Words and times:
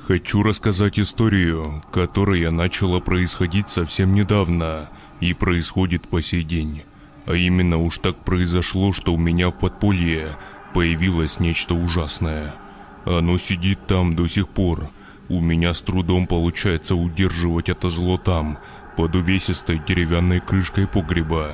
Хочу 0.00 0.42
рассказать 0.42 0.98
историю, 0.98 1.82
которая 1.92 2.50
начала 2.50 2.98
происходить 2.98 3.68
совсем 3.68 4.14
недавно 4.14 4.88
и 5.20 5.34
происходит 5.34 6.08
по 6.08 6.22
сей 6.22 6.44
день. 6.44 6.82
А 7.26 7.34
именно 7.34 7.76
уж 7.76 7.98
так 7.98 8.16
произошло, 8.24 8.94
что 8.94 9.12
у 9.12 9.18
меня 9.18 9.50
в 9.50 9.58
подполье 9.58 10.28
появилось 10.72 11.40
нечто 11.40 11.74
ужасное. 11.74 12.54
Оно 13.04 13.36
сидит 13.36 13.86
там 13.86 14.16
до 14.16 14.26
сих 14.28 14.48
пор. 14.48 14.88
У 15.28 15.40
меня 15.40 15.74
с 15.74 15.82
трудом 15.82 16.26
получается 16.26 16.96
удерживать 16.96 17.68
это 17.68 17.90
зло 17.90 18.16
там, 18.16 18.58
под 18.96 19.14
увесистой 19.14 19.78
деревянной 19.86 20.40
крышкой 20.40 20.86
погреба. 20.86 21.50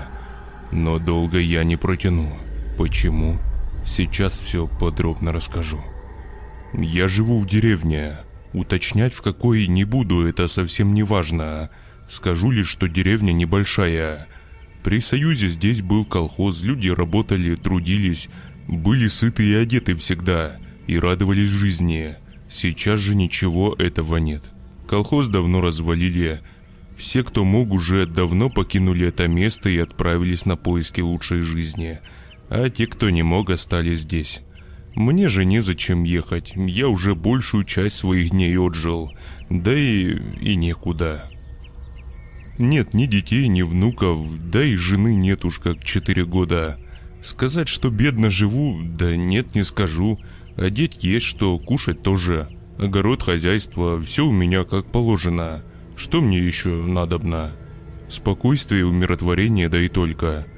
Но 0.70 1.00
долго 1.00 1.38
я 1.38 1.64
не 1.64 1.76
протяну. 1.76 2.38
Почему? 2.76 3.38
Сейчас 3.84 4.38
все 4.38 4.68
подробно 4.68 5.32
расскажу. 5.32 5.82
Я 6.72 7.08
живу 7.08 7.38
в 7.40 7.46
деревне. 7.46 8.18
Уточнять 8.52 9.14
в 9.14 9.22
какой 9.22 9.66
не 9.66 9.84
буду, 9.84 10.26
это 10.26 10.46
совсем 10.46 10.94
не 10.94 11.02
важно. 11.02 11.70
Скажу 12.08 12.50
лишь, 12.50 12.68
что 12.68 12.88
деревня 12.88 13.32
небольшая. 13.32 14.26
При 14.82 15.00
Союзе 15.00 15.48
здесь 15.48 15.82
был 15.82 16.04
колхоз, 16.04 16.62
люди 16.62 16.88
работали, 16.88 17.54
трудились, 17.54 18.28
были 18.66 19.08
сыты 19.08 19.44
и 19.44 19.54
одеты 19.54 19.94
всегда, 19.94 20.56
и 20.86 20.98
радовались 20.98 21.50
жизни. 21.50 22.16
Сейчас 22.48 23.00
же 23.00 23.14
ничего 23.14 23.74
этого 23.78 24.16
нет. 24.16 24.50
Колхоз 24.86 25.28
давно 25.28 25.60
развалили, 25.60 26.40
все, 26.98 27.22
кто 27.22 27.44
мог, 27.44 27.70
уже 27.70 28.06
давно 28.06 28.50
покинули 28.50 29.06
это 29.06 29.28
место 29.28 29.70
и 29.70 29.78
отправились 29.78 30.46
на 30.46 30.56
поиски 30.56 31.00
лучшей 31.00 31.42
жизни. 31.42 32.00
А 32.50 32.68
те, 32.70 32.88
кто 32.88 33.08
не 33.08 33.22
мог, 33.22 33.50
остались 33.50 34.00
здесь. 34.00 34.40
Мне 34.98 35.28
же 35.28 35.44
незачем 35.44 36.02
ехать, 36.02 36.54
я 36.56 36.88
уже 36.88 37.14
большую 37.14 37.62
часть 37.62 37.98
своих 37.98 38.30
дней 38.30 38.58
отжил, 38.58 39.12
да 39.48 39.72
и, 39.72 40.16
и 40.40 40.56
некуда. 40.56 41.30
Нет 42.58 42.94
ни 42.94 43.06
детей, 43.06 43.46
ни 43.46 43.62
внуков, 43.62 44.18
да 44.50 44.64
и 44.64 44.74
жены 44.74 45.14
нет 45.14 45.44
уж 45.44 45.60
как 45.60 45.84
четыре 45.84 46.26
года. 46.26 46.80
Сказать, 47.22 47.68
что 47.68 47.90
бедно 47.90 48.28
живу, 48.28 48.76
да 48.82 49.14
нет, 49.14 49.54
не 49.54 49.62
скажу. 49.62 50.18
Одеть 50.56 51.04
есть 51.04 51.26
что, 51.26 51.60
кушать 51.60 52.02
тоже. 52.02 52.48
Огород, 52.76 53.22
хозяйство, 53.22 54.02
все 54.02 54.26
у 54.26 54.32
меня 54.32 54.64
как 54.64 54.90
положено. 54.90 55.62
Что 55.94 56.20
мне 56.20 56.40
еще 56.40 56.70
надобно? 56.70 57.52
Спокойствие, 58.08 58.84
умиротворение, 58.84 59.68
да 59.68 59.80
и 59.80 59.88
только. 59.88 60.48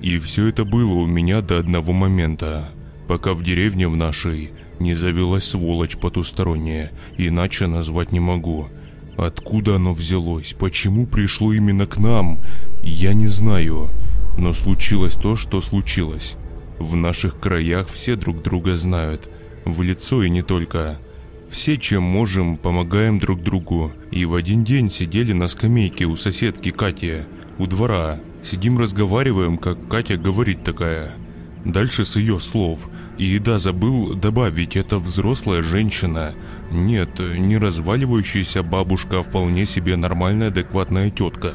И 0.00 0.18
все 0.18 0.46
это 0.46 0.64
было 0.64 0.94
у 0.94 1.06
меня 1.06 1.42
до 1.42 1.58
одного 1.58 1.92
момента, 1.92 2.70
пока 3.10 3.32
в 3.32 3.42
деревне 3.42 3.88
в 3.88 3.96
нашей 3.96 4.52
не 4.78 4.94
завелась 4.94 5.42
сволочь 5.42 5.96
потусторонняя, 5.96 6.92
иначе 7.18 7.66
назвать 7.66 8.12
не 8.12 8.20
могу. 8.20 8.68
Откуда 9.16 9.74
оно 9.74 9.92
взялось, 9.94 10.54
почему 10.56 11.08
пришло 11.08 11.52
именно 11.52 11.88
к 11.88 11.96
нам, 11.96 12.38
я 12.84 13.12
не 13.12 13.26
знаю. 13.26 13.90
Но 14.38 14.52
случилось 14.52 15.16
то, 15.16 15.34
что 15.34 15.60
случилось. 15.60 16.36
В 16.78 16.94
наших 16.94 17.40
краях 17.40 17.88
все 17.88 18.14
друг 18.14 18.44
друга 18.44 18.76
знают, 18.76 19.28
в 19.64 19.82
лицо 19.82 20.22
и 20.22 20.30
не 20.30 20.42
только. 20.42 21.00
Все, 21.48 21.78
чем 21.78 22.04
можем, 22.04 22.58
помогаем 22.58 23.18
друг 23.18 23.42
другу. 23.42 23.92
И 24.12 24.24
в 24.24 24.36
один 24.36 24.62
день 24.62 24.88
сидели 24.88 25.32
на 25.32 25.48
скамейке 25.48 26.04
у 26.04 26.14
соседки 26.14 26.70
Кати, 26.70 27.24
у 27.58 27.66
двора. 27.66 28.20
Сидим 28.44 28.78
разговариваем, 28.78 29.58
как 29.58 29.88
Катя 29.88 30.16
говорит 30.16 30.62
такая. 30.62 31.16
Дальше 31.64 32.04
с 32.04 32.16
ее 32.16 32.40
слов. 32.40 32.88
И 33.20 33.38
да, 33.38 33.58
забыл 33.58 34.14
добавить, 34.14 34.76
это 34.76 34.96
взрослая 34.96 35.60
женщина. 35.60 36.32
Нет, 36.70 37.18
не 37.18 37.58
разваливающаяся 37.58 38.62
бабушка, 38.62 39.18
а 39.18 39.22
вполне 39.22 39.66
себе 39.66 39.96
нормальная, 39.96 40.48
адекватная 40.48 41.10
тетка. 41.10 41.52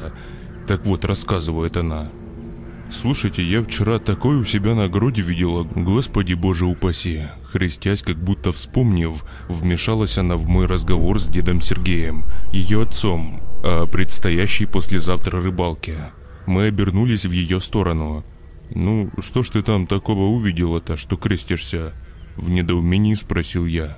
Так 0.68 0.86
вот, 0.86 1.04
рассказывает 1.04 1.76
она. 1.76 2.08
Слушайте, 2.88 3.42
я 3.42 3.64
вчера 3.64 3.98
такое 3.98 4.38
у 4.38 4.44
себя 4.44 4.76
на 4.76 4.84
огороде 4.84 5.22
видела, 5.22 5.64
господи 5.64 6.34
боже 6.34 6.66
упаси. 6.66 7.22
Христясь, 7.50 8.02
как 8.02 8.16
будто 8.16 8.52
вспомнив, 8.52 9.24
вмешалась 9.48 10.18
она 10.18 10.36
в 10.36 10.46
мой 10.46 10.66
разговор 10.66 11.18
с 11.18 11.26
дедом 11.26 11.60
Сергеем, 11.60 12.26
ее 12.52 12.82
отцом, 12.82 13.42
о 13.64 13.86
предстоящей 13.86 14.66
послезавтра 14.66 15.40
рыбалке. 15.40 16.12
Мы 16.46 16.66
обернулись 16.66 17.26
в 17.26 17.32
ее 17.32 17.58
сторону. 17.58 18.24
«Ну, 18.74 19.10
что 19.20 19.42
ж 19.42 19.50
ты 19.50 19.62
там 19.62 19.86
такого 19.86 20.24
увидела-то, 20.24 20.96
что 20.96 21.16
крестишься?» 21.16 21.92
В 22.36 22.50
недоумении 22.50 23.14
спросил 23.14 23.66
я. 23.66 23.96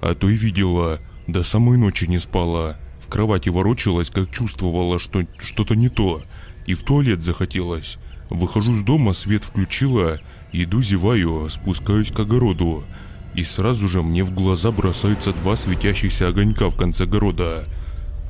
«А 0.00 0.14
то 0.14 0.28
и 0.28 0.36
видела, 0.36 1.00
до 1.26 1.42
самой 1.42 1.78
ночи 1.78 2.04
не 2.04 2.18
спала. 2.18 2.76
В 3.00 3.08
кровати 3.08 3.48
ворочалась, 3.48 4.10
как 4.10 4.30
чувствовала, 4.30 4.98
что 4.98 5.24
что-то 5.38 5.74
не 5.74 5.88
то 5.88 6.22
и 6.68 6.74
в 6.74 6.82
туалет 6.82 7.22
захотелось. 7.22 7.96
Выхожу 8.28 8.74
с 8.74 8.82
дома, 8.82 9.14
свет 9.14 9.42
включила, 9.42 10.18
иду 10.52 10.82
зеваю, 10.82 11.48
спускаюсь 11.48 12.12
к 12.12 12.20
огороду. 12.20 12.84
И 13.34 13.42
сразу 13.42 13.88
же 13.88 14.02
мне 14.02 14.22
в 14.22 14.32
глаза 14.32 14.70
бросаются 14.70 15.32
два 15.32 15.56
светящихся 15.56 16.28
огонька 16.28 16.68
в 16.68 16.76
конце 16.76 17.04
огорода. 17.04 17.64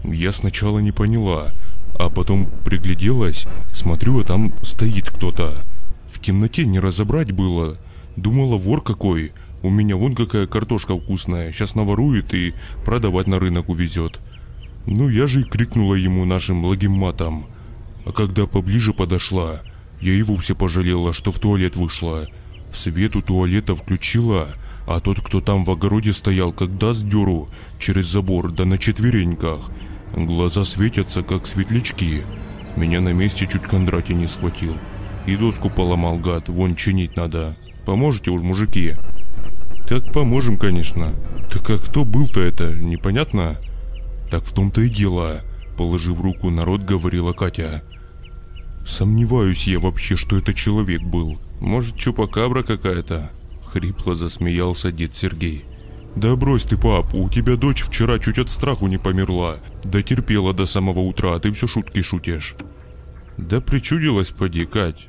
Я 0.04 0.30
сначала 0.30 0.78
не 0.78 0.92
поняла, 0.92 1.50
а 1.98 2.10
потом 2.10 2.48
пригляделась, 2.64 3.46
смотрю, 3.72 4.20
а 4.20 4.24
там 4.24 4.54
стоит 4.62 5.10
кто-то. 5.10 5.52
В 6.10 6.20
темноте 6.20 6.64
не 6.66 6.80
разобрать 6.80 7.32
было. 7.32 7.74
Думала, 8.16 8.56
вор 8.56 8.82
какой. 8.82 9.32
У 9.62 9.70
меня 9.70 9.96
вон 9.96 10.14
какая 10.14 10.46
картошка 10.46 10.96
вкусная, 10.96 11.52
сейчас 11.52 11.74
наворует 11.74 12.32
и 12.32 12.54
продавать 12.84 13.26
на 13.26 13.38
рынок 13.38 13.68
увезет. 13.68 14.20
Ну 14.86 15.08
я 15.08 15.26
же 15.26 15.42
и 15.42 15.44
крикнула 15.44 15.94
ему 15.94 16.24
нашим 16.24 16.62
благим 16.62 16.92
матом. 16.92 17.46
А 18.06 18.12
когда 18.12 18.46
поближе 18.46 18.92
подошла, 18.92 19.60
я 20.00 20.12
и 20.12 20.22
вовсе 20.22 20.54
пожалела, 20.54 21.12
что 21.12 21.30
в 21.30 21.38
туалет 21.38 21.76
вышла. 21.76 22.26
Свет 22.72 23.16
у 23.16 23.22
туалета 23.22 23.74
включила, 23.74 24.48
а 24.86 25.00
тот, 25.00 25.20
кто 25.20 25.40
там 25.40 25.64
в 25.64 25.70
огороде 25.70 26.12
стоял, 26.12 26.52
как 26.52 26.78
даст 26.78 27.04
дёру, 27.06 27.48
через 27.78 28.06
забор, 28.06 28.50
да 28.50 28.64
на 28.64 28.78
четвереньках. 28.78 29.70
Глаза 30.14 30.64
светятся, 30.64 31.22
как 31.22 31.46
светлячки. 31.46 32.22
Меня 32.76 33.00
на 33.00 33.12
месте 33.12 33.46
чуть 33.46 33.62
Кондратий 33.62 34.14
не 34.14 34.26
схватил. 34.26 34.76
И 35.26 35.36
доску 35.36 35.68
поломал, 35.70 36.18
гад, 36.18 36.48
вон 36.48 36.74
чинить 36.74 37.16
надо. 37.16 37.56
Поможете 37.84 38.30
уж, 38.30 38.42
мужики? 38.42 38.94
Так 39.86 40.12
поможем, 40.12 40.58
конечно. 40.58 41.12
Так 41.50 41.70
а 41.70 41.78
кто 41.78 42.04
был-то 42.04 42.40
это, 42.40 42.72
непонятно? 42.72 43.56
Так 44.30 44.44
в 44.44 44.52
том-то 44.52 44.82
и 44.82 44.88
дело. 44.88 45.42
Положив 45.76 46.20
руку 46.20 46.50
на 46.50 46.64
рот, 46.64 46.82
говорила 46.82 47.32
Катя. 47.32 47.82
Сомневаюсь 48.86 49.66
я 49.66 49.78
вообще, 49.78 50.16
что 50.16 50.36
это 50.36 50.54
человек 50.54 51.02
был. 51.02 51.38
Может, 51.60 51.96
чупакабра 51.96 52.62
какая-то? 52.62 53.30
Хрипло 53.66 54.14
засмеялся 54.14 54.90
дед 54.92 55.14
Сергей. 55.14 55.64
Да 56.16 56.34
брось 56.36 56.64
ты, 56.64 56.76
пап, 56.76 57.14
у 57.14 57.28
тебя 57.28 57.56
дочь 57.56 57.82
вчера 57.82 58.18
чуть 58.18 58.38
от 58.38 58.50
страху 58.50 58.86
не 58.86 58.98
померла. 58.98 59.56
Да 59.84 60.02
терпела 60.02 60.52
до 60.52 60.66
самого 60.66 61.00
утра, 61.00 61.34
а 61.34 61.38
ты 61.38 61.52
все 61.52 61.66
шутки 61.66 62.02
шутишь. 62.02 62.56
Да 63.36 63.60
причудилась, 63.60 64.32
поди, 64.32 64.64
Кать. 64.64 65.08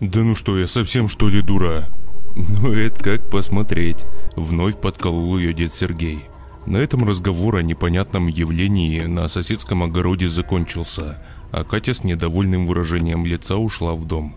Да 0.00 0.20
ну 0.20 0.34
что, 0.34 0.58
я 0.58 0.66
совсем 0.66 1.08
что 1.08 1.28
ли 1.28 1.42
дура? 1.42 1.88
Ну 2.36 2.72
это 2.72 3.02
как 3.02 3.30
посмотреть. 3.30 4.04
Вновь 4.36 4.80
подколол 4.80 5.38
ее 5.38 5.52
дед 5.52 5.72
Сергей. 5.72 6.24
На 6.66 6.76
этом 6.76 7.04
разговор 7.04 7.56
о 7.56 7.62
непонятном 7.62 8.26
явлении 8.26 9.02
на 9.02 9.28
соседском 9.28 9.82
огороде 9.82 10.28
закончился– 10.28 11.22
а 11.50 11.64
Катя 11.64 11.94
с 11.94 12.04
недовольным 12.04 12.66
выражением 12.66 13.24
лица 13.24 13.56
ушла 13.56 13.94
в 13.94 14.04
дом. 14.04 14.36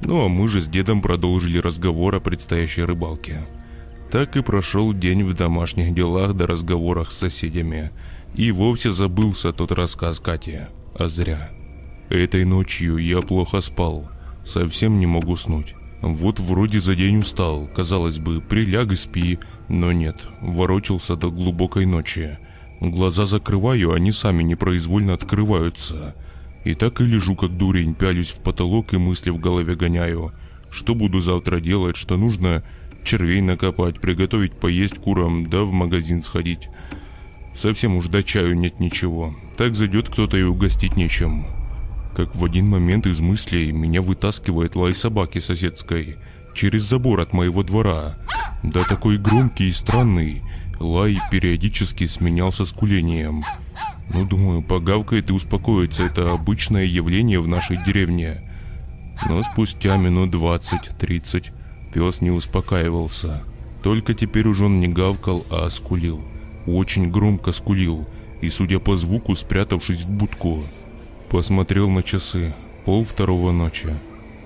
Ну 0.00 0.24
а 0.24 0.28
мы 0.28 0.48
же 0.48 0.60
с 0.60 0.68
дедом 0.68 1.00
продолжили 1.00 1.58
разговор 1.58 2.16
о 2.16 2.20
предстоящей 2.20 2.82
рыбалке. 2.82 3.46
Так 4.12 4.36
и 4.36 4.42
прошел 4.42 4.92
день 4.92 5.24
в 5.24 5.32
домашних 5.32 5.94
делах 5.94 6.34
до 6.34 6.46
разговорах 6.46 7.10
с 7.10 7.16
соседями. 7.16 7.92
И 8.34 8.52
вовсе 8.52 8.90
забылся 8.90 9.54
тот 9.54 9.72
рассказ 9.72 10.20
Кати. 10.20 10.58
А 10.94 11.08
зря. 11.08 11.50
Этой 12.10 12.44
ночью 12.44 12.98
я 12.98 13.22
плохо 13.22 13.62
спал. 13.62 14.10
Совсем 14.44 15.00
не 15.00 15.06
мог 15.06 15.28
уснуть. 15.28 15.74
Вот 16.02 16.40
вроде 16.40 16.78
за 16.78 16.94
день 16.94 17.20
устал, 17.20 17.66
казалось 17.74 18.18
бы, 18.18 18.42
приляг 18.42 18.92
и 18.92 18.96
спи, 18.96 19.38
но 19.70 19.92
нет, 19.92 20.28
ворочался 20.42 21.16
до 21.16 21.30
глубокой 21.30 21.86
ночи. 21.86 22.38
Глаза 22.82 23.24
закрываю, 23.24 23.94
они 23.94 24.12
сами 24.12 24.42
непроизвольно 24.42 25.14
открываются. 25.14 26.14
И 26.64 26.74
так 26.74 27.00
и 27.00 27.04
лежу 27.04 27.34
как 27.34 27.56
дурень, 27.56 27.94
пялюсь 27.94 28.32
в 28.32 28.42
потолок 28.42 28.92
и 28.92 28.98
мысли 28.98 29.30
в 29.30 29.38
голове 29.38 29.74
гоняю. 29.74 30.32
Что 30.68 30.94
буду 30.94 31.20
завтра 31.20 31.60
делать, 31.60 31.96
что 31.96 32.18
нужно 32.18 32.62
червей 33.04 33.40
накопать, 33.40 34.00
приготовить 34.00 34.52
поесть 34.54 34.98
курам, 34.98 35.48
да 35.48 35.62
в 35.62 35.72
магазин 35.72 36.22
сходить. 36.22 36.68
Совсем 37.54 37.96
уж 37.96 38.06
до 38.06 38.22
чаю 38.22 38.56
нет 38.56 38.80
ничего. 38.80 39.34
Так 39.56 39.74
зайдет 39.74 40.08
кто-то 40.08 40.36
и 40.36 40.42
угостить 40.42 40.96
нечем. 40.96 41.46
Как 42.16 42.34
в 42.34 42.44
один 42.44 42.68
момент 42.68 43.06
из 43.06 43.20
мыслей 43.20 43.72
меня 43.72 44.02
вытаскивает 44.02 44.76
лай 44.76 44.94
собаки 44.94 45.38
соседской 45.38 46.16
через 46.54 46.84
забор 46.84 47.20
от 47.20 47.32
моего 47.32 47.62
двора. 47.62 48.16
Да 48.62 48.84
такой 48.84 49.18
громкий 49.18 49.68
и 49.68 49.72
странный. 49.72 50.42
Лай 50.78 51.20
периодически 51.30 52.06
сменялся 52.06 52.64
скулением. 52.64 53.44
Ну, 54.12 54.26
думаю, 54.26 54.62
погавкает 54.62 55.30
и 55.30 55.32
успокоится. 55.32 56.04
Это 56.04 56.32
обычное 56.32 56.84
явление 56.84 57.40
в 57.40 57.48
нашей 57.48 57.82
деревне. 57.84 58.42
Но 59.28 59.42
спустя 59.42 59.96
минут 59.96 60.34
20-30 60.34 61.52
пес 61.92 62.20
не 62.20 62.30
успокаивался. 62.30 63.44
Только 63.82 64.14
теперь 64.14 64.48
уже 64.48 64.66
он 64.66 64.80
не 64.80 64.88
гавкал, 64.88 65.44
а 65.50 65.68
скулил. 65.70 66.22
Очень 66.66 67.10
громко 67.10 67.52
скулил 67.52 68.06
и, 68.40 68.48
судя 68.50 68.78
по 68.78 68.96
звуку, 68.96 69.34
спрятавшись 69.34 70.02
в 70.02 70.08
будку. 70.08 70.58
Посмотрел 71.30 71.88
на 71.90 72.02
часы. 72.02 72.54
Пол 72.84 73.04
второго 73.04 73.52
ночи. 73.52 73.88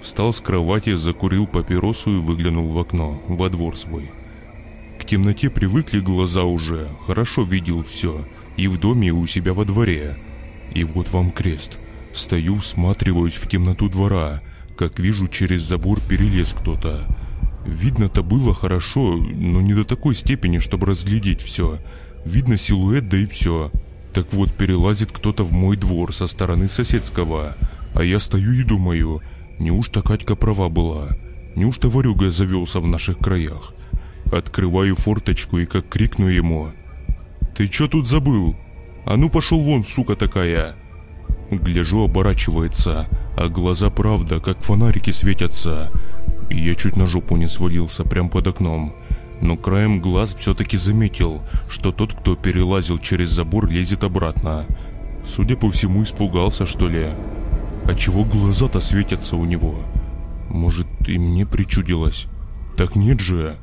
Встал 0.02 0.32
с 0.32 0.40
кровати, 0.40 0.94
закурил 0.94 1.46
папиросу 1.46 2.16
и 2.16 2.20
выглянул 2.20 2.68
в 2.68 2.78
окно, 2.78 3.20
во 3.28 3.48
двор 3.48 3.76
свой. 3.76 4.10
К 5.00 5.04
темноте 5.04 5.50
привыкли 5.50 6.00
глаза 6.00 6.44
уже, 6.44 6.88
хорошо 7.06 7.42
видел 7.42 7.82
все, 7.82 8.26
и 8.56 8.68
в 8.68 8.78
доме, 8.78 9.08
и 9.08 9.12
у 9.12 9.26
себя 9.26 9.52
во 9.54 9.64
дворе. 9.64 10.16
И 10.74 10.84
вот 10.84 11.08
вам 11.12 11.30
крест. 11.30 11.78
Стою, 12.12 12.58
всматриваюсь 12.58 13.36
в 13.36 13.48
темноту 13.48 13.88
двора, 13.88 14.42
как 14.76 14.98
вижу, 14.98 15.26
через 15.26 15.62
забор 15.62 16.00
перелез 16.00 16.54
кто-то. 16.54 17.06
Видно-то 17.66 18.22
было 18.22 18.54
хорошо, 18.54 19.16
но 19.16 19.60
не 19.60 19.74
до 19.74 19.84
такой 19.84 20.14
степени, 20.14 20.60
чтобы 20.60 20.86
разглядеть 20.86 21.42
все. 21.42 21.78
Видно 22.24 22.56
силуэт, 22.56 23.08
да 23.08 23.18
и 23.18 23.26
все. 23.26 23.72
Так 24.12 24.32
вот, 24.32 24.52
перелазит 24.56 25.10
кто-то 25.10 25.42
в 25.42 25.52
мой 25.52 25.76
двор 25.76 26.14
со 26.14 26.28
стороны 26.28 26.68
соседского. 26.68 27.56
А 27.92 28.04
я 28.04 28.20
стою 28.20 28.52
и 28.52 28.62
думаю, 28.62 29.20
неужто 29.58 30.00
Катька 30.00 30.36
права 30.36 30.68
была? 30.68 31.08
Неужто 31.56 31.88
Варюга 31.88 32.30
завелся 32.30 32.78
в 32.78 32.86
наших 32.86 33.18
краях? 33.18 33.74
Открываю 34.32 34.94
форточку 34.94 35.58
и 35.58 35.66
как 35.66 35.88
крикну 35.88 36.28
ему. 36.28 36.70
«Ты 37.56 37.68
чё 37.68 37.88
тут 37.88 38.06
забыл? 38.06 38.54
А 39.06 39.16
ну 39.16 39.30
пошел 39.30 39.58
вон, 39.58 39.82
сука 39.82 40.14
такая!» 40.14 40.74
Гляжу, 41.50 42.04
оборачивается, 42.04 43.08
а 43.36 43.48
глаза 43.48 43.88
правда, 43.88 44.40
как 44.40 44.62
фонарики 44.62 45.10
светятся. 45.10 45.90
Я 46.50 46.74
чуть 46.74 46.96
на 46.96 47.06
жопу 47.06 47.36
не 47.36 47.46
свалился 47.46 48.04
прямо 48.04 48.28
под 48.28 48.48
окном. 48.48 48.94
Но 49.40 49.56
краем 49.56 50.00
глаз 50.00 50.34
все-таки 50.34 50.76
заметил, 50.76 51.42
что 51.68 51.92
тот, 51.92 52.14
кто 52.14 52.36
перелазил 52.36 52.98
через 52.98 53.30
забор, 53.30 53.70
лезет 53.70 54.04
обратно. 54.04 54.64
Судя 55.24 55.56
по 55.56 55.70
всему, 55.70 56.02
испугался, 56.02 56.66
что 56.66 56.88
ли. 56.88 57.08
А 57.84 57.94
чего 57.94 58.24
глаза-то 58.24 58.80
светятся 58.80 59.36
у 59.36 59.44
него? 59.44 59.74
Может, 60.48 60.86
и 61.06 61.18
мне 61.18 61.44
причудилось? 61.44 62.26
Так 62.76 62.96
нет 62.96 63.20
же. 63.20 63.56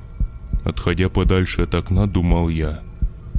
Отходя 0.64 1.10
подальше 1.10 1.64
от 1.64 1.76
окна, 1.76 2.08
думал 2.08 2.50
я. 2.50 2.82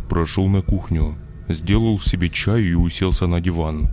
Прошел 0.09 0.49
на 0.49 0.61
кухню, 0.61 1.17
сделал 1.49 2.01
себе 2.01 2.29
чаю 2.29 2.71
и 2.71 2.75
уселся 2.75 3.27
на 3.27 3.41
диван. 3.41 3.89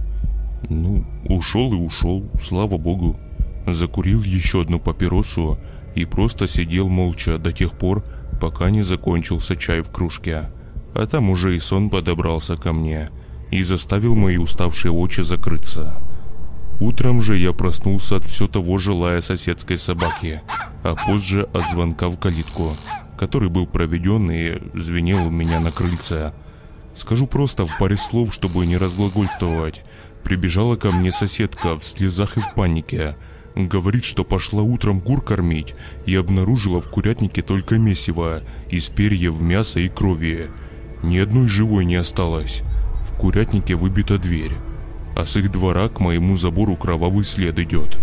Ну, 0.69 1.06
ушел 1.25 1.74
и 1.74 1.77
ушел, 1.77 2.30
слава 2.42 2.77
богу. 2.77 3.19
Закурил 3.67 4.21
еще 4.23 4.61
одну 4.61 4.79
папиросу 4.79 5.59
и 5.95 6.05
просто 6.05 6.47
сидел 6.47 6.89
молча 6.89 7.37
до 7.37 7.51
тех 7.51 7.73
пор, 7.73 8.03
пока 8.39 8.69
не 8.69 8.81
закончился 8.81 9.55
чай 9.55 9.81
в 9.81 9.91
кружке. 9.91 10.49
А 10.93 11.05
там 11.05 11.29
уже 11.29 11.55
и 11.55 11.59
сон 11.59 11.89
подобрался 11.89 12.55
ко 12.55 12.73
мне 12.73 13.09
и 13.51 13.63
заставил 13.63 14.15
мои 14.15 14.37
уставшие 14.37 14.91
очи 14.91 15.21
закрыться. 15.21 16.01
Утром 16.79 17.21
же 17.21 17.37
я 17.37 17.53
проснулся 17.53 18.15
от 18.15 18.25
все 18.25 18.47
того 18.47 18.79
же 18.79 18.93
лая 18.93 19.21
соседской 19.21 19.77
собаки, 19.77 20.41
а 20.83 20.95
позже 20.95 21.47
от 21.53 21.69
звонка 21.69 22.09
в 22.09 22.17
калитку, 22.17 22.71
который 23.17 23.49
был 23.49 23.67
проведен 23.67 24.31
и 24.31 24.59
звенел 24.73 25.27
у 25.27 25.29
меня 25.29 25.59
на 25.59 25.71
крыльце. 25.71 26.33
Скажу 26.95 27.27
просто 27.27 27.65
в 27.65 27.77
паре 27.77 27.97
слов, 27.97 28.33
чтобы 28.33 28.65
не 28.65 28.77
разглагольствовать. 28.77 29.83
Прибежала 30.23 30.75
ко 30.75 30.91
мне 30.91 31.11
соседка 31.11 31.75
в 31.75 31.83
слезах 31.83 32.37
и 32.37 32.41
в 32.41 32.53
панике. 32.55 33.15
Говорит, 33.56 34.03
что 34.03 34.24
пошла 34.24 34.63
утром 34.63 35.01
кур 35.01 35.21
кормить 35.21 35.75
и 36.06 36.15
обнаружила 36.15 36.80
в 36.80 36.89
курятнике 36.89 37.42
только 37.42 37.77
месиво 37.77 38.42
из 38.69 38.89
перьев, 38.89 39.42
мяса 39.42 39.80
и 39.80 39.89
крови. 39.89 40.48
Ни 41.03 41.18
одной 41.18 41.48
живой 41.48 41.86
не 41.86 41.95
осталось. 41.95 42.63
В 43.03 43.13
курятнике 43.18 43.75
выбита 43.75 44.18
дверь. 44.18 44.53
А 45.18 45.25
с 45.25 45.36
их 45.36 45.51
двора 45.51 45.89
к 45.89 46.00
моему 46.00 46.36
забору 46.36 46.77
кровавый 46.77 47.25
след 47.25 47.59
идет. 47.59 48.00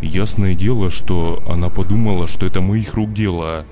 Ясное 0.00 0.54
дело, 0.54 0.88
что 0.88 1.42
она 1.48 1.68
подумала, 1.68 2.26
что 2.26 2.46
это 2.46 2.60
моих 2.62 2.94
рук 2.94 3.12
дело. 3.12 3.66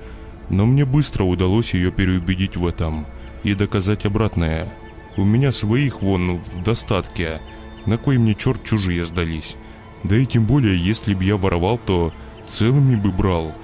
Но 0.49 0.65
мне 0.65 0.85
быстро 0.85 1.23
удалось 1.23 1.73
ее 1.73 1.91
переубедить 1.91 2.55
в 2.55 2.67
этом 2.67 3.07
и 3.43 3.55
доказать 3.55 4.05
обратное. 4.05 4.71
У 5.17 5.23
меня 5.23 5.51
своих 5.51 6.01
вон 6.01 6.37
в 6.37 6.61
достатке– 6.61 7.41
на 7.85 7.97
кой 7.97 8.17
мне 8.17 8.33
черт 8.33 8.63
чужие 8.63 9.05
сдались? 9.05 9.57
Да 10.05 10.15
и 10.15 10.25
тем 10.25 10.45
более, 10.45 10.77
если 10.77 11.15
бы 11.15 11.23
я 11.23 11.35
воровал, 11.35 11.79
то 11.79 12.13
целыми 12.47 12.95
бы 12.95 13.11
брал. 13.11 13.55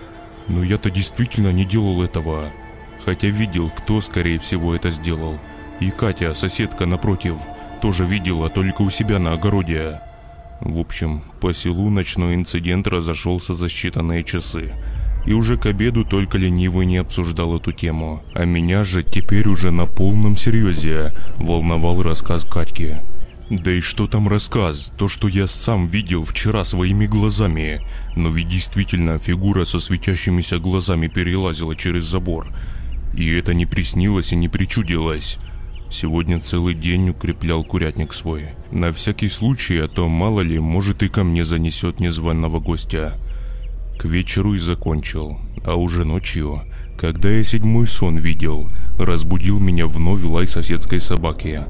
Но 0.48 0.64
я-то 0.64 0.90
действительно 0.90 1.52
не 1.52 1.66
делал 1.66 2.02
этого. 2.02 2.46
Хотя 3.06 3.28
видел, 3.28 3.70
кто 3.70 4.02
скорее 4.02 4.40
всего 4.40 4.76
это 4.76 4.90
сделал. 4.90 5.38
И 5.80 5.92
Катя, 5.92 6.34
соседка 6.34 6.88
напротив, 6.88 7.38
тоже 7.82 8.06
видела 8.06 8.50
только 8.50 8.82
у 8.82 8.90
себя 8.90 9.20
на 9.20 9.34
огороде. 9.34 10.02
В 10.62 10.80
общем, 10.80 11.22
по 11.40 11.54
селу 11.54 11.92
ночной 11.92 12.34
инцидент 12.34 12.88
разошелся 12.88 13.54
за 13.54 13.68
считанные 13.68 14.24
часы. 14.24 14.74
И 15.28 15.34
уже 15.34 15.58
к 15.58 15.68
обеду 15.68 16.04
только 16.04 16.40
ленивый 16.40 16.88
не 16.88 16.98
обсуждал 16.98 17.58
эту 17.58 17.72
тему. 17.72 18.24
А 18.34 18.46
меня 18.46 18.84
же 18.84 19.04
теперь 19.04 19.48
уже 19.48 19.70
на 19.70 19.86
полном 19.86 20.36
серьезе 20.36 21.14
волновал 21.38 22.02
рассказ 22.02 22.44
Катьки. 22.46 22.98
Да 23.50 23.72
и 23.72 23.82
что 23.82 24.08
там 24.08 24.28
рассказ, 24.28 24.92
то, 24.98 25.08
что 25.08 25.28
я 25.28 25.46
сам 25.48 25.88
видел 25.88 26.24
вчера 26.24 26.64
своими 26.64 27.06
глазами. 27.06 27.82
Но 28.16 28.30
ведь 28.30 28.48
действительно 28.48 29.18
фигура 29.18 29.66
со 29.66 29.80
светящимися 29.80 30.58
глазами 30.58 31.08
перелазила 31.08 31.76
через 31.76 32.06
забор. 32.06 32.48
И 33.14 33.30
это 33.30 33.54
не 33.54 33.66
приснилось 33.66 34.32
и 34.32 34.36
не 34.36 34.48
причудилось. 34.48 35.38
Сегодня 35.90 36.40
целый 36.40 36.74
день 36.74 37.10
укреплял 37.10 37.66
курятник 37.66 38.14
свой. 38.14 38.52
На 38.72 38.94
всякий 38.94 39.28
случай, 39.28 39.78
а 39.80 39.90
то 39.90 40.08
мало 40.08 40.40
ли, 40.40 40.58
может 40.58 41.04
и 41.04 41.10
ко 41.10 41.26
мне 41.26 41.44
занесет 41.44 42.00
незваного 42.00 42.62
гостя. 42.62 43.20
К 44.00 44.06
вечеру 44.06 44.54
и 44.54 44.58
закончил. 44.58 45.38
А 45.66 45.76
уже 45.76 46.06
ночью, 46.06 46.62
когда 47.02 47.32
я 47.32 47.44
седьмой 47.44 47.88
сон 47.88 48.18
видел, 48.18 48.70
разбудил 49.00 49.60
меня 49.60 49.88
вновь 49.88 50.22
лай 50.22 50.48
соседской 50.48 51.00
собаки. 51.00 51.62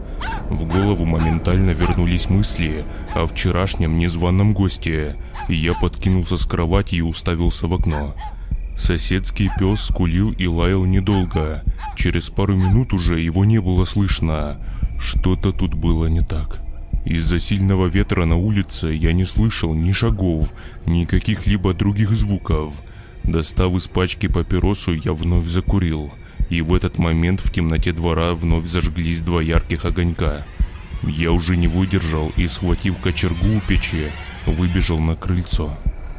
В 0.49 0.65
голову 0.65 1.05
моментально 1.05 1.69
вернулись 1.69 2.29
мысли 2.29 2.83
о 3.15 3.25
вчерашнем 3.25 3.97
незваном 3.97 4.53
госте, 4.53 5.15
и 5.47 5.55
я 5.55 5.73
подкинулся 5.73 6.35
с 6.35 6.45
кровати 6.45 6.95
и 6.95 7.01
уставился 7.01 7.67
в 7.67 7.73
окно. 7.73 8.13
Соседский 8.77 9.49
пес 9.57 9.79
скулил 9.79 10.33
и 10.33 10.47
лаял 10.47 10.83
недолго. 10.83 11.63
Через 11.95 12.29
пару 12.29 12.57
минут 12.57 12.91
уже 12.91 13.17
его 13.21 13.45
не 13.45 13.61
было 13.61 13.85
слышно. 13.85 14.57
Что-то 14.99 15.53
тут 15.53 15.75
было 15.75 16.07
не 16.07 16.19
так. 16.19 16.59
Из-за 17.05 17.39
сильного 17.39 17.85
ветра 17.85 18.25
на 18.25 18.35
улице 18.35 18.89
я 18.89 19.13
не 19.13 19.23
слышал 19.23 19.73
ни 19.73 19.93
шагов, 19.93 20.51
ни 20.85 21.05
каких-либо 21.05 21.73
других 21.73 22.11
звуков. 22.17 22.81
Достав 23.23 23.73
из 23.75 23.87
пачки 23.87 24.27
папиросу, 24.27 24.93
я 24.93 25.13
вновь 25.13 25.45
закурил– 25.45 26.11
и 26.51 26.61
в 26.61 26.73
этот 26.73 26.97
момент 26.97 27.39
в 27.39 27.49
темноте 27.49 27.93
двора 27.93 28.33
вновь 28.33 28.65
зажглись 28.65 29.21
два 29.21 29.41
ярких 29.41 29.85
огонька. 29.85 30.45
Я 31.01 31.31
уже 31.31 31.55
не 31.55 31.67
выдержал 31.69 32.33
и, 32.35 32.45
схватив 32.45 32.97
кочергу 32.97 33.55
у 33.55 33.61
печи, 33.61 34.11
выбежал 34.45 34.99
на 34.99 35.15
крыльцо. 35.15 35.69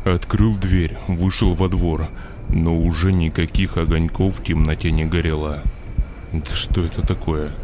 Открыл 0.07 0.57
дверь, 0.57 0.97
вышел 1.07 1.53
во 1.53 1.69
двор, 1.69 2.09
но 2.49 2.75
уже 2.75 3.13
никаких 3.13 3.77
огоньков 3.77 4.39
в 4.39 4.43
темноте 4.43 4.91
не 4.91 5.05
горело. 5.05 5.63
Да 6.33 6.55
что 6.55 6.83
это 6.83 7.07
такое? 7.07 7.55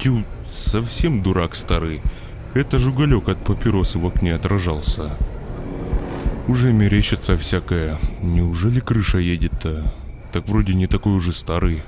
Тю, 0.00 0.24
совсем 0.50 1.22
дурак 1.22 1.54
старый. 1.54 2.02
Это 2.52 2.80
же 2.80 2.90
уголек 2.90 3.28
от 3.28 3.44
папиросы 3.44 4.00
в 4.00 4.06
окне 4.06 4.34
отражался. 4.34 5.16
Уже 6.48 6.72
мерещится 6.72 7.36
всякое. 7.36 7.98
Неужели 8.22 8.80
крыша 8.80 9.18
едет-то? 9.18 9.92
Так 10.32 10.48
вроде 10.48 10.72
не 10.72 10.86
такой 10.86 11.12
уже 11.12 11.34
старый. 11.34 11.82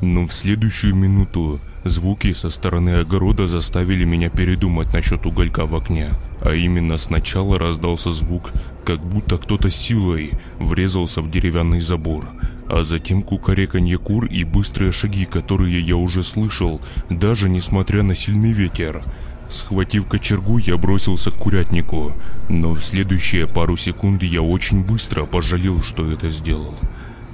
Но 0.00 0.26
в 0.26 0.32
следующую 0.32 0.94
минуту 0.94 1.60
звуки 1.84 2.32
со 2.32 2.48
стороны 2.48 3.00
огорода 3.00 3.46
заставили 3.46 4.04
меня 4.04 4.30
передумать 4.30 4.94
насчет 4.94 5.26
уголька 5.26 5.66
в 5.66 5.76
окне. 5.76 6.08
А 6.40 6.54
именно 6.54 6.96
сначала 6.96 7.58
раздался 7.58 8.12
звук, 8.12 8.50
как 8.86 9.04
будто 9.04 9.36
кто-то 9.36 9.68
силой 9.68 10.30
врезался 10.58 11.20
в 11.20 11.30
деревянный 11.30 11.80
забор. 11.80 12.24
А 12.66 12.82
затем 12.82 13.22
кукареканье 13.22 13.98
кур 13.98 14.24
и 14.24 14.44
быстрые 14.44 14.90
шаги, 14.90 15.26
которые 15.26 15.82
я 15.82 15.96
уже 15.96 16.22
слышал, 16.22 16.80
даже 17.10 17.50
несмотря 17.50 18.02
на 18.02 18.14
сильный 18.14 18.52
ветер. 18.52 19.04
Схватив 19.50 20.06
кочергу, 20.06 20.58
я 20.58 20.76
бросился 20.76 21.32
к 21.32 21.34
курятнику, 21.34 22.12
но 22.48 22.72
в 22.72 22.80
следующие 22.80 23.48
пару 23.48 23.76
секунд 23.76 24.22
я 24.22 24.42
очень 24.42 24.84
быстро 24.84 25.24
пожалел, 25.24 25.82
что 25.82 26.10
это 26.10 26.28
сделал. 26.28 26.74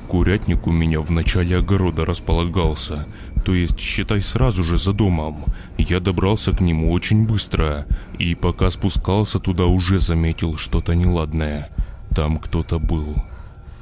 Курятник 0.08 0.66
у 0.66 0.72
меня 0.72 1.00
в 1.00 1.10
начале 1.10 1.58
огорода 1.58 2.06
располагался, 2.06 3.06
то 3.44 3.54
есть 3.54 3.78
считай 3.78 4.22
сразу 4.22 4.64
же 4.64 4.78
за 4.78 4.94
домом. 4.94 5.44
Я 5.76 6.00
добрался 6.00 6.52
к 6.52 6.60
нему 6.62 6.90
очень 6.90 7.26
быстро, 7.26 7.84
и 8.18 8.34
пока 8.34 8.70
спускался 8.70 9.38
туда 9.38 9.66
уже 9.66 9.98
заметил 9.98 10.56
что-то 10.56 10.94
неладное. 10.94 11.68
Там 12.14 12.38
кто-то 12.38 12.78
был. 12.78 13.14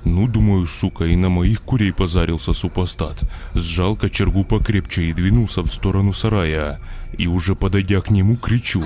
Ну, 0.04 0.28
думаю, 0.28 0.66
сука, 0.66 1.04
и 1.04 1.16
на 1.16 1.30
моих 1.30 1.62
курей 1.62 1.92
позарился 1.92 2.52
супостат. 2.52 3.22
Сжал 3.54 3.96
кочергу 3.96 4.44
покрепче 4.44 5.04
и 5.04 5.12
двинулся 5.14 5.62
в 5.62 5.68
сторону 5.68 6.12
сарая. 6.12 6.78
И 7.18 7.26
уже 7.26 7.54
подойдя 7.54 8.00
к 8.00 8.10
нему, 8.10 8.36
кричу. 8.36 8.82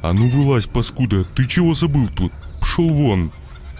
«А 0.00 0.12
ну 0.12 0.28
вылазь, 0.28 0.66
паскуда, 0.66 1.24
ты 1.24 1.46
чего 1.46 1.74
забыл 1.74 2.08
тут? 2.08 2.32
Пшел 2.60 2.88
вон!» 2.88 3.32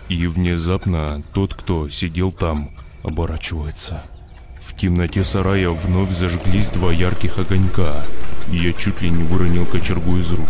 И 0.08 0.26
внезапно 0.26 1.22
тот, 1.32 1.54
кто 1.54 1.88
сидел 1.88 2.32
там, 2.32 2.70
оборачивается. 3.02 4.02
В 4.60 4.74
темноте 4.74 5.22
сарая 5.22 5.70
вновь 5.70 6.10
зажглись 6.10 6.68
два 6.68 6.92
ярких 6.92 7.38
огонька, 7.38 8.04
и 8.50 8.56
я 8.56 8.72
чуть 8.72 9.02
ли 9.02 9.10
не 9.10 9.22
выронил 9.22 9.64
кочергу 9.64 10.18
из 10.18 10.32
рук. 10.32 10.48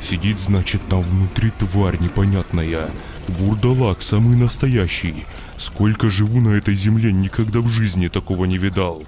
Сидит, 0.00 0.40
значит, 0.40 0.80
там 0.88 1.02
внутри 1.02 1.50
тварь 1.50 1.98
непонятная. 2.00 2.88
Вурдалак 3.26 4.00
самый 4.02 4.36
настоящий. 4.36 5.26
Сколько 5.56 6.08
живу 6.08 6.40
на 6.40 6.50
этой 6.50 6.74
земле, 6.74 7.12
никогда 7.12 7.60
в 7.60 7.68
жизни 7.68 8.08
такого 8.08 8.44
не 8.44 8.58
видал. 8.58 9.02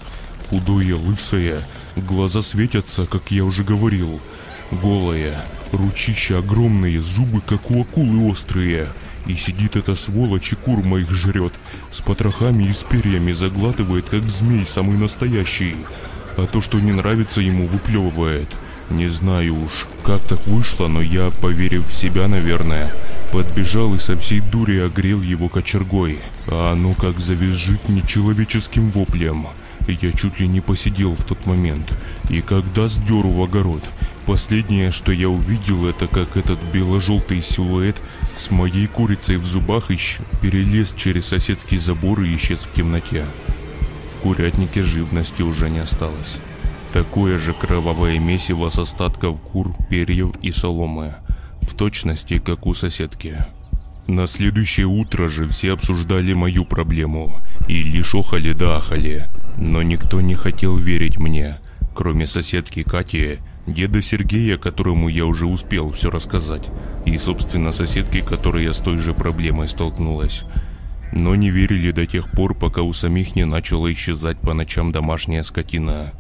Худое, 0.50 0.97
лысое, 0.97 1.64
глаза 1.95 2.42
светятся, 2.42 3.07
как 3.07 3.30
я 3.30 3.45
уже 3.45 3.62
говорил. 3.62 4.21
Голая, 4.73 5.40
ручища 5.71 6.38
огромные, 6.38 7.00
зубы, 7.00 7.40
как 7.40 7.71
у 7.71 7.83
акулы 7.83 8.28
острые. 8.28 8.88
И 9.26 9.37
сидит 9.37 9.76
эта 9.76 9.95
сволочь 9.95 10.52
и 10.52 10.57
кур 10.57 10.85
моих 10.85 11.12
жрет. 11.12 11.54
С 11.92 12.00
потрохами 12.00 12.64
и 12.64 12.73
с 12.73 12.83
перьями 12.83 13.30
заглатывает, 13.30 14.09
как 14.09 14.28
змей 14.28 14.66
самый 14.66 14.99
настоящий. 14.99 15.76
А 16.37 16.49
то, 16.49 16.61
что 16.61 16.80
не 16.80 16.90
нравится 16.90 17.40
ему, 17.40 17.69
выплевывает. 17.69 18.49
Не 18.90 19.07
знаю 19.07 19.62
уж, 19.62 19.87
как 20.02 20.21
так 20.26 20.45
вышло, 20.49 20.88
но 20.88 21.00
я, 21.00 21.30
поверив 21.30 21.88
в 21.88 21.95
себя, 21.95 22.26
наверное, 22.26 22.92
подбежал 23.30 23.95
и 23.95 24.00
со 24.00 24.16
всей 24.16 24.40
дури 24.40 24.80
огрел 24.80 25.23
его 25.23 25.49
кочергой. 25.49 26.19
А 26.49 26.73
оно 26.73 26.95
как 26.95 27.21
завизжит 27.21 27.88
нечеловеческим 27.88 28.90
воплем. 28.90 29.47
Я 29.88 30.12
чуть 30.12 30.40
ли 30.40 30.46
не 30.46 30.60
посидел 30.60 31.14
в 31.14 31.25
тот 31.25 31.46
момент. 31.46 31.96
И 32.28 32.40
когда 32.42 32.88
сдеру 32.88 33.30
в 33.30 33.42
огород, 33.42 33.82
последнее, 34.26 34.90
что 34.90 35.12
я 35.12 35.28
увидел, 35.28 35.87
это 35.87 36.06
как 36.06 36.37
этот 36.37 36.58
бело-желтый 36.72 37.42
силуэт 37.42 38.00
с 38.37 38.50
моей 38.50 38.87
курицей 38.87 39.37
в 39.37 39.44
зубах 39.44 39.90
ищ 39.90 40.18
перелез 40.40 40.94
через 40.96 41.26
соседский 41.26 41.78
забор 41.78 42.22
и 42.22 42.34
исчез 42.37 42.64
в 42.64 42.72
темноте. 42.72 43.25
В 44.08 44.16
курятнике 44.22 44.82
живности 44.82 45.42
уже 45.42 45.70
не 45.70 45.80
осталось. 45.80 46.40
Такое 46.92 47.38
же 47.38 47.52
кровавое 47.52 48.18
месиво 48.18 48.68
с 48.68 48.78
остатков 48.78 49.40
кур, 49.40 49.75
перьев 49.88 50.32
и 50.42 50.50
соломы. 50.50 51.14
В 51.62 51.75
точности, 51.75 52.38
как 52.38 52.66
у 52.66 52.75
соседки. 52.75 53.44
На 54.06 54.26
следующее 54.26 54.87
утро 54.87 55.28
же 55.28 55.46
все 55.46 55.72
обсуждали 55.72 56.32
мою 56.32 56.64
проблему 56.64 57.40
и 57.68 57.80
лишь 57.80 58.14
охали 58.16 58.52
да 58.52 58.78
ахали. 58.78 59.28
Но 59.57 59.83
никто 59.83 60.21
не 60.21 60.35
хотел 60.35 60.76
верить 60.76 61.19
мне, 61.19 61.59
кроме 61.95 62.26
соседки 62.26 62.83
Кати, 62.83 63.38
деда 63.66 64.02
Сергея, 64.02 64.57
которому 64.57 65.09
я 65.09 65.26
уже 65.26 65.47
успел 65.47 65.90
все 65.90 66.11
рассказать, 66.11 66.69
и, 67.04 67.16
собственно, 67.19 67.73
соседки, 67.73 68.21
которая 68.21 68.73
с 68.73 68.80
той 68.80 68.99
же 68.99 69.14
проблемой 69.14 69.69
столкнулась. 69.69 70.45
Но 71.12 71.35
не 71.35 71.50
верили 71.50 71.90
до 71.90 72.07
тех 72.07 72.30
пор, 72.30 72.54
пока 72.54 72.83
у 72.83 72.92
самих 72.92 73.35
не 73.35 73.45
начала 73.45 73.92
исчезать 73.92 74.38
по 74.38 74.54
ночам 74.54 74.92
домашняя 74.92 75.42
скотина. 75.42 76.12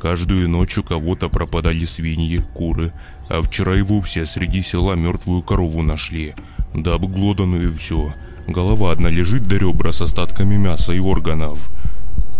Каждую 0.00 0.50
ночь 0.50 0.76
у 0.76 0.82
кого-то 0.82 1.30
пропадали 1.30 1.86
свиньи, 1.86 2.44
куры, 2.54 2.92
а 3.30 3.40
вчера 3.40 3.74
и 3.76 3.80
вовсе 3.80 4.26
среди 4.26 4.62
села 4.62 4.96
мертвую 4.96 5.42
корову 5.42 5.82
нашли. 5.82 6.34
Да 6.74 6.94
обглоданную 6.94 7.72
все. 7.74 8.12
Голова 8.46 8.92
одна 8.92 9.08
лежит 9.08 9.46
до 9.46 9.56
ребра 9.56 9.92
с 9.92 10.02
остатками 10.02 10.56
мяса 10.56 10.92
и 10.92 10.98
органов. 10.98 11.70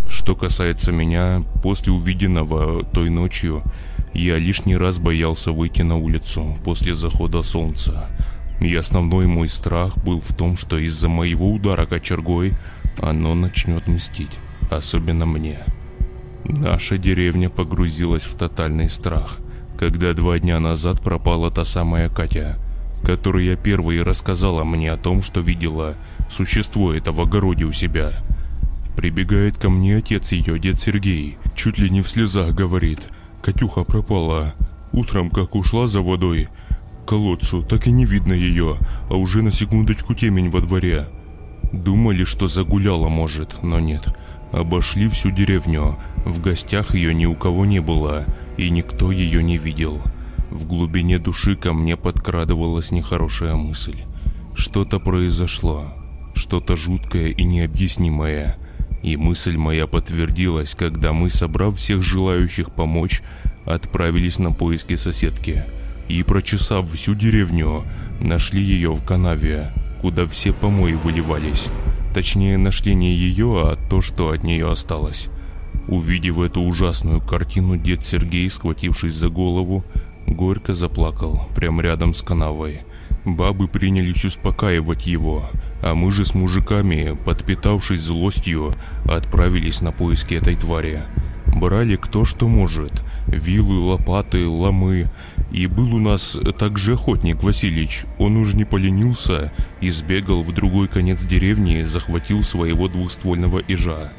Что 0.09 0.35
касается 0.35 0.93
меня, 0.93 1.45
после 1.63 1.93
увиденного 1.93 2.85
той 2.85 3.11
ночью, 3.11 3.63
я 4.13 4.39
лишний 4.39 4.77
раз 4.77 4.99
боялся 4.99 5.53
выйти 5.53 5.83
на 5.83 5.97
улицу 5.97 6.57
после 6.65 6.95
захода 6.95 7.43
солнца. 7.43 8.09
И 8.61 8.75
основной 8.75 9.27
мой 9.27 9.49
страх 9.49 9.97
был 9.99 10.21
в 10.21 10.33
том, 10.35 10.57
что 10.57 10.79
из-за 10.79 11.09
моего 11.09 11.51
удара 11.51 11.87
кочергой 11.87 12.53
оно 13.03 13.35
начнет 13.35 13.87
мстить, 13.89 14.39
особенно 14.71 15.27
мне. 15.27 15.59
Наша 16.45 16.99
деревня 16.99 17.51
погрузилась 17.51 18.25
в 18.25 18.37
тотальный 18.37 18.89
страх, 18.89 19.39
когда 19.79 20.13
два 20.13 20.39
дня 20.39 20.61
назад 20.61 21.01
пропала 21.01 21.51
та 21.51 21.65
самая 21.65 22.09
Катя, 22.09 22.59
которая 23.03 23.57
первой 23.57 24.03
рассказала 24.03 24.63
мне 24.63 24.93
о 24.93 24.99
том, 24.99 25.23
что 25.23 25.41
видела 25.41 25.97
существо 26.31 26.95
это 26.95 27.13
в 27.13 27.21
огороде 27.21 27.65
у 27.65 27.73
себя. 27.73 28.13
Прибегает 28.97 29.59
ко 29.59 29.71
мне 29.71 29.97
отец 29.97 30.33
ее, 30.33 30.59
дед 30.59 30.79
Сергей, 30.79 31.37
чуть 31.55 31.79
ли 31.79 31.91
не 31.91 32.03
в 32.03 32.09
слезах 32.09 32.55
говорит, 32.55 33.09
Катюха 33.43 33.85
пропала. 33.85 34.55
Утром, 34.93 35.29
как 35.29 35.55
ушла 35.55 35.87
за 35.87 36.01
водой, 36.01 36.49
к 37.05 37.09
колодцу, 37.09 37.63
так 37.63 37.87
и 37.87 37.91
не 37.91 38.07
видно 38.07 38.33
ее, 38.33 38.77
а 39.11 39.17
уже 39.17 39.43
на 39.43 39.51
секундочку 39.51 40.15
темень 40.15 40.49
во 40.49 40.61
дворе. 40.61 41.09
Думали, 41.71 42.25
что 42.25 42.47
загуляла, 42.47 43.09
может, 43.09 43.63
но 43.63 43.81
нет. 43.81 44.09
Обошли 44.53 45.09
всю 45.09 45.31
деревню. 45.31 45.99
В 46.25 46.41
гостях 46.41 46.95
ее 46.95 47.13
ни 47.13 47.27
у 47.27 47.35
кого 47.35 47.67
не 47.67 47.81
было, 47.81 48.25
и 48.57 48.71
никто 48.71 49.11
ее 49.11 49.43
не 49.43 49.59
видел. 49.59 50.01
В 50.51 50.67
глубине 50.67 51.19
души 51.19 51.57
ко 51.57 51.73
мне 51.73 51.97
подкрадывалась 51.97 52.93
нехорошая 52.93 53.57
мысль. 53.57 54.05
Что-то 54.55 55.01
произошло. 55.01 55.93
Что-то 56.35 56.77
жуткое 56.77 57.31
и 57.31 57.43
необъяснимое. 57.43 58.57
И 59.05 59.19
мысль 59.19 59.59
моя 59.59 59.87
подтвердилась, 59.87 60.75
когда 60.75 61.13
мы, 61.13 61.29
собрав 61.29 61.77
всех 61.77 62.01
желающих 62.01 62.73
помочь, 62.73 63.21
отправились 63.67 64.39
на 64.39 64.51
поиски 64.51 64.97
соседки. 64.97 65.65
И 66.09 66.23
прочесав 66.23 66.91
всю 66.91 67.15
деревню, 67.15 67.85
нашли 68.19 68.63
ее 68.63 68.95
в 68.95 69.05
канаве, 69.05 69.75
куда 70.01 70.25
все 70.25 70.55
помои 70.55 70.95
выливались. 70.95 71.69
Точнее, 72.15 72.57
нашли 72.57 72.95
не 72.95 73.15
ее, 73.15 73.65
а 73.67 73.79
то, 73.91 74.01
что 74.01 74.31
от 74.31 74.43
нее 74.43 74.71
осталось. 74.71 75.29
Увидев 75.87 76.39
эту 76.39 76.63
ужасную 76.63 77.21
картину, 77.21 77.77
дед 77.77 78.07
Сергей, 78.07 78.49
схватившись 78.49 79.13
за 79.13 79.29
голову, 79.29 79.85
горько 80.27 80.73
заплакал 80.73 81.47
прямо 81.55 81.83
рядом 81.83 82.15
с 82.15 82.23
канавой. 82.23 82.81
Бабы 83.27 83.69
принялись 83.69 84.25
успокаивать 84.25 85.07
его, 85.07 85.51
а 85.85 85.95
мы 85.95 86.13
же 86.13 86.25
с 86.25 86.33
мужиками, 86.33 87.15
подпитавшись 87.27 88.01
злостью, 88.01 88.75
отправились 89.05 89.83
на 89.83 89.93
поиски 89.93 90.33
этой 90.33 90.57
твари. 90.57 91.03
Брали 91.47 91.97
кто 91.97 92.25
что 92.25 92.49
может. 92.49 93.03
Вилы, 93.27 93.79
лопаты, 93.81 94.47
ломы. 94.47 95.11
И 95.53 95.67
был 95.67 95.95
у 95.95 95.99
нас 95.99 96.39
также 96.59 96.95
охотник 96.95 97.43
Васильич. 97.43 98.07
Он 98.19 98.39
уж 98.39 98.55
не 98.55 98.65
поленился 98.65 99.53
и 99.83 99.91
сбегал 99.91 100.41
в 100.41 100.53
другой 100.53 100.89
конец 100.89 101.23
деревни, 101.27 101.83
захватил 101.83 102.43
своего 102.43 102.89
двухствольного 102.89 103.59
ижа. 103.59 104.11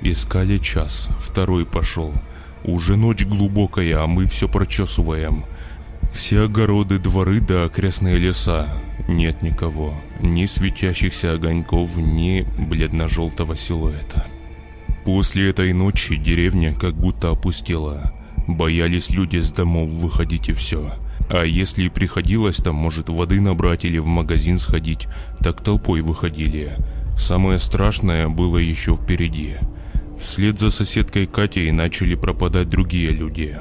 Искали 0.00 0.56
час, 0.56 1.10
второй 1.18 1.66
пошел. 1.66 2.14
Уже 2.64 2.96
ночь 2.96 3.26
глубокая, 3.26 4.02
а 4.02 4.06
мы 4.06 4.24
все 4.24 4.48
прочесываем. 4.48 5.44
Все 6.14 6.44
огороды, 6.44 6.98
дворы 6.98 7.40
да 7.40 7.64
окрестные 7.64 8.16
леса. 8.16 8.68
Нет 9.08 9.42
никого. 9.42 9.94
Ни 10.20 10.46
светящихся 10.46 11.32
огоньков, 11.32 11.96
ни 11.96 12.46
бледно-желтого 12.58 13.56
силуэта. 13.56 14.26
После 15.04 15.50
этой 15.50 15.72
ночи 15.74 16.16
деревня 16.16 16.74
как 16.74 16.94
будто 16.94 17.30
опустела. 17.30 18.14
Боялись 18.46 19.10
люди 19.10 19.38
с 19.38 19.52
домов 19.52 19.90
выходить 19.90 20.48
и 20.48 20.52
все. 20.52 20.94
А 21.28 21.44
если 21.44 21.84
и 21.84 21.88
приходилось 21.88 22.56
там, 22.56 22.76
может, 22.76 23.08
воды 23.08 23.40
набрать 23.40 23.84
или 23.84 23.98
в 23.98 24.06
магазин 24.06 24.58
сходить, 24.58 25.06
так 25.40 25.62
толпой 25.62 26.00
выходили. 26.00 26.76
Самое 27.16 27.58
страшное 27.58 28.28
было 28.28 28.58
еще 28.58 28.94
впереди. 28.94 29.56
Вслед 30.18 30.58
за 30.58 30.70
соседкой 30.70 31.26
Катей 31.26 31.70
начали 31.70 32.14
пропадать 32.14 32.68
другие 32.68 33.10
люди. 33.10 33.56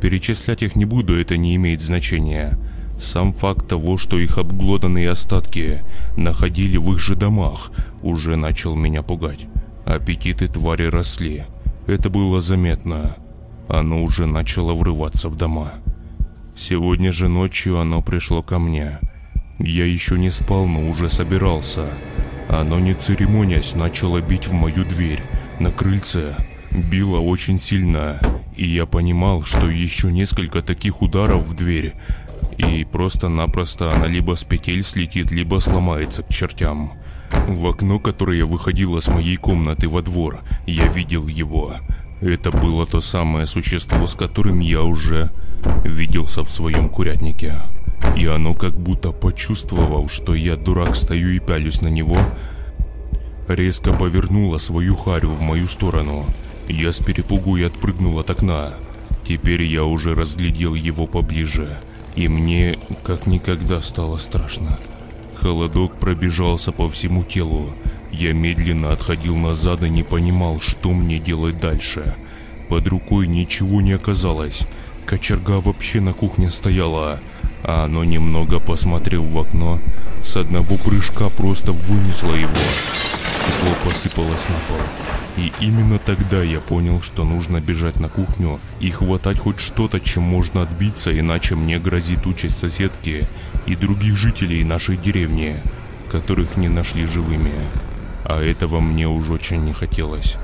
Перечислять 0.00 0.62
их 0.62 0.76
не 0.76 0.84
буду, 0.84 1.18
это 1.18 1.36
не 1.36 1.56
имеет 1.56 1.80
значения. 1.80 2.58
Сам 3.02 3.32
факт 3.32 3.66
того, 3.66 3.98
что 3.98 4.16
их 4.16 4.38
обглоданные 4.38 5.10
остатки 5.10 5.82
находили 6.16 6.76
в 6.76 6.92
их 6.92 7.00
же 7.00 7.16
домах, 7.16 7.72
уже 8.00 8.36
начал 8.36 8.76
меня 8.76 9.02
пугать. 9.02 9.48
Аппетиты 9.84 10.46
твари 10.46 10.84
росли. 10.84 11.42
Это 11.88 12.10
было 12.10 12.40
заметно. 12.40 13.16
Оно 13.68 14.04
уже 14.04 14.26
начало 14.26 14.72
врываться 14.74 15.28
в 15.28 15.36
дома. 15.36 15.72
Сегодня 16.56 17.10
же 17.10 17.26
ночью 17.26 17.80
оно 17.80 18.02
пришло 18.02 18.40
ко 18.40 18.60
мне. 18.60 19.00
Я 19.58 19.84
еще 19.84 20.16
не 20.16 20.30
спал, 20.30 20.68
но 20.68 20.88
уже 20.88 21.08
собирался. 21.08 21.86
Оно 22.48 22.78
не 22.78 22.94
церемонясь 22.94 23.74
начало 23.74 24.20
бить 24.20 24.46
в 24.46 24.52
мою 24.52 24.84
дверь 24.84 25.22
на 25.58 25.72
крыльце. 25.72 26.36
Било 26.70 27.18
очень 27.18 27.58
сильно, 27.58 28.18
и 28.56 28.66
я 28.66 28.86
понимал, 28.86 29.42
что 29.42 29.68
еще 29.68 30.10
несколько 30.10 30.62
таких 30.62 31.02
ударов 31.02 31.44
в 31.44 31.54
дверь, 31.54 31.94
и 32.62 32.84
просто-напросто 32.84 33.92
она 33.92 34.06
либо 34.06 34.36
с 34.36 34.44
петель 34.44 34.82
слетит, 34.82 35.30
либо 35.30 35.58
сломается 35.58 36.22
к 36.22 36.28
чертям. 36.28 36.92
В 37.48 37.66
окно, 37.66 37.98
которое 37.98 38.44
выходило 38.44 39.00
с 39.00 39.08
моей 39.08 39.36
комнаты 39.36 39.88
во 39.88 40.02
двор, 40.02 40.40
я 40.66 40.86
видел 40.86 41.26
его. 41.26 41.74
Это 42.20 42.50
было 42.50 42.86
то 42.86 43.00
самое 43.00 43.46
существо, 43.46 44.06
с 44.06 44.14
которым 44.14 44.60
я 44.60 44.82
уже 44.82 45.30
виделся 45.84 46.44
в 46.44 46.50
своем 46.50 46.88
курятнике. 46.88 47.54
И 48.16 48.26
оно 48.26 48.54
как 48.54 48.74
будто 48.74 49.12
почувствовал, 49.12 50.08
что 50.08 50.34
я 50.34 50.56
дурак 50.56 50.94
стою 50.94 51.30
и 51.30 51.40
пялюсь 51.40 51.82
на 51.82 51.88
него, 51.88 52.18
резко 53.48 53.92
повернуло 53.92 54.58
свою 54.58 54.94
харю 54.94 55.30
в 55.30 55.40
мою 55.40 55.66
сторону. 55.66 56.26
Я 56.68 56.92
с 56.92 57.00
перепугу 57.00 57.56
и 57.56 57.64
отпрыгнул 57.64 58.18
от 58.18 58.30
окна. 58.30 58.70
Теперь 59.24 59.62
я 59.62 59.84
уже 59.84 60.14
разглядел 60.14 60.74
его 60.74 61.06
поближе, 61.06 61.78
и 62.14 62.28
мне 62.28 62.78
как 63.04 63.26
никогда 63.26 63.80
стало 63.80 64.18
страшно. 64.18 64.78
Холодок 65.34 65.98
пробежался 65.98 66.72
по 66.72 66.88
всему 66.88 67.24
телу. 67.24 67.74
Я 68.12 68.32
медленно 68.32 68.92
отходил 68.92 69.36
назад 69.36 69.82
и 69.82 69.88
не 69.88 70.02
понимал, 70.02 70.60
что 70.60 70.92
мне 70.92 71.18
делать 71.18 71.58
дальше. 71.58 72.14
Под 72.68 72.86
рукой 72.88 73.26
ничего 73.26 73.80
не 73.80 73.92
оказалось. 73.92 74.66
Кочерга 75.04 75.60
вообще 75.60 76.00
на 76.00 76.12
кухне 76.12 76.48
стояла, 76.48 77.20
а 77.64 77.84
оно 77.84 78.04
немного 78.04 78.60
посмотрев 78.60 79.22
в 79.22 79.38
окно, 79.38 79.80
с 80.22 80.36
одного 80.36 80.76
прыжка 80.76 81.28
просто 81.28 81.72
вынесло 81.72 82.34
его. 82.34 82.52
Стекло 83.28 83.74
посыпалось 83.84 84.48
на 84.48 84.60
пол. 84.68 85.01
И 85.36 85.50
именно 85.60 85.98
тогда 85.98 86.42
я 86.42 86.60
понял, 86.60 87.00
что 87.00 87.24
нужно 87.24 87.60
бежать 87.60 87.98
на 87.98 88.08
кухню 88.08 88.60
и 88.80 88.90
хватать 88.90 89.38
хоть 89.38 89.60
что-то, 89.60 89.98
чем 89.98 90.24
можно 90.24 90.62
отбиться, 90.62 91.18
иначе 91.18 91.54
мне 91.54 91.78
грозит 91.78 92.26
участь 92.26 92.58
соседки 92.58 93.26
и 93.66 93.74
других 93.74 94.16
жителей 94.16 94.62
нашей 94.62 94.96
деревни, 94.96 95.56
которых 96.10 96.56
не 96.56 96.68
нашли 96.68 97.06
живыми. 97.06 97.54
А 98.24 98.42
этого 98.42 98.80
мне 98.80 99.08
уж 99.08 99.30
очень 99.30 99.64
не 99.64 99.72
хотелось. 99.72 100.36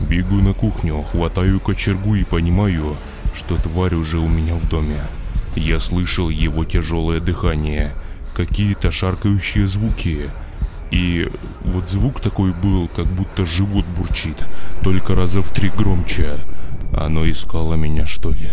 Бегу 0.00 0.36
на 0.36 0.52
кухню, 0.52 1.02
хватаю 1.02 1.58
кочергу 1.58 2.14
и 2.14 2.24
понимаю, 2.24 2.96
что 3.34 3.56
тварь 3.56 3.94
уже 3.94 4.18
у 4.18 4.28
меня 4.28 4.54
в 4.56 4.68
доме. 4.68 5.00
Я 5.56 5.80
слышал 5.80 6.28
его 6.28 6.64
тяжелое 6.64 7.20
дыхание, 7.20 7.94
какие-то 8.34 8.90
шаркающие 8.90 9.66
звуки– 9.66 10.28
и 10.94 11.28
вот 11.64 11.90
звук 11.90 12.20
такой 12.20 12.52
был, 12.52 12.86
как 12.86 13.06
будто 13.06 13.44
живот 13.44 13.84
бурчит, 13.96 14.46
только 14.84 15.16
раза 15.16 15.42
в 15.42 15.48
три 15.48 15.68
громче. 15.68 16.36
Оно 16.96 17.28
искало 17.28 17.74
меня, 17.74 18.06
что 18.06 18.30
ли? 18.30 18.48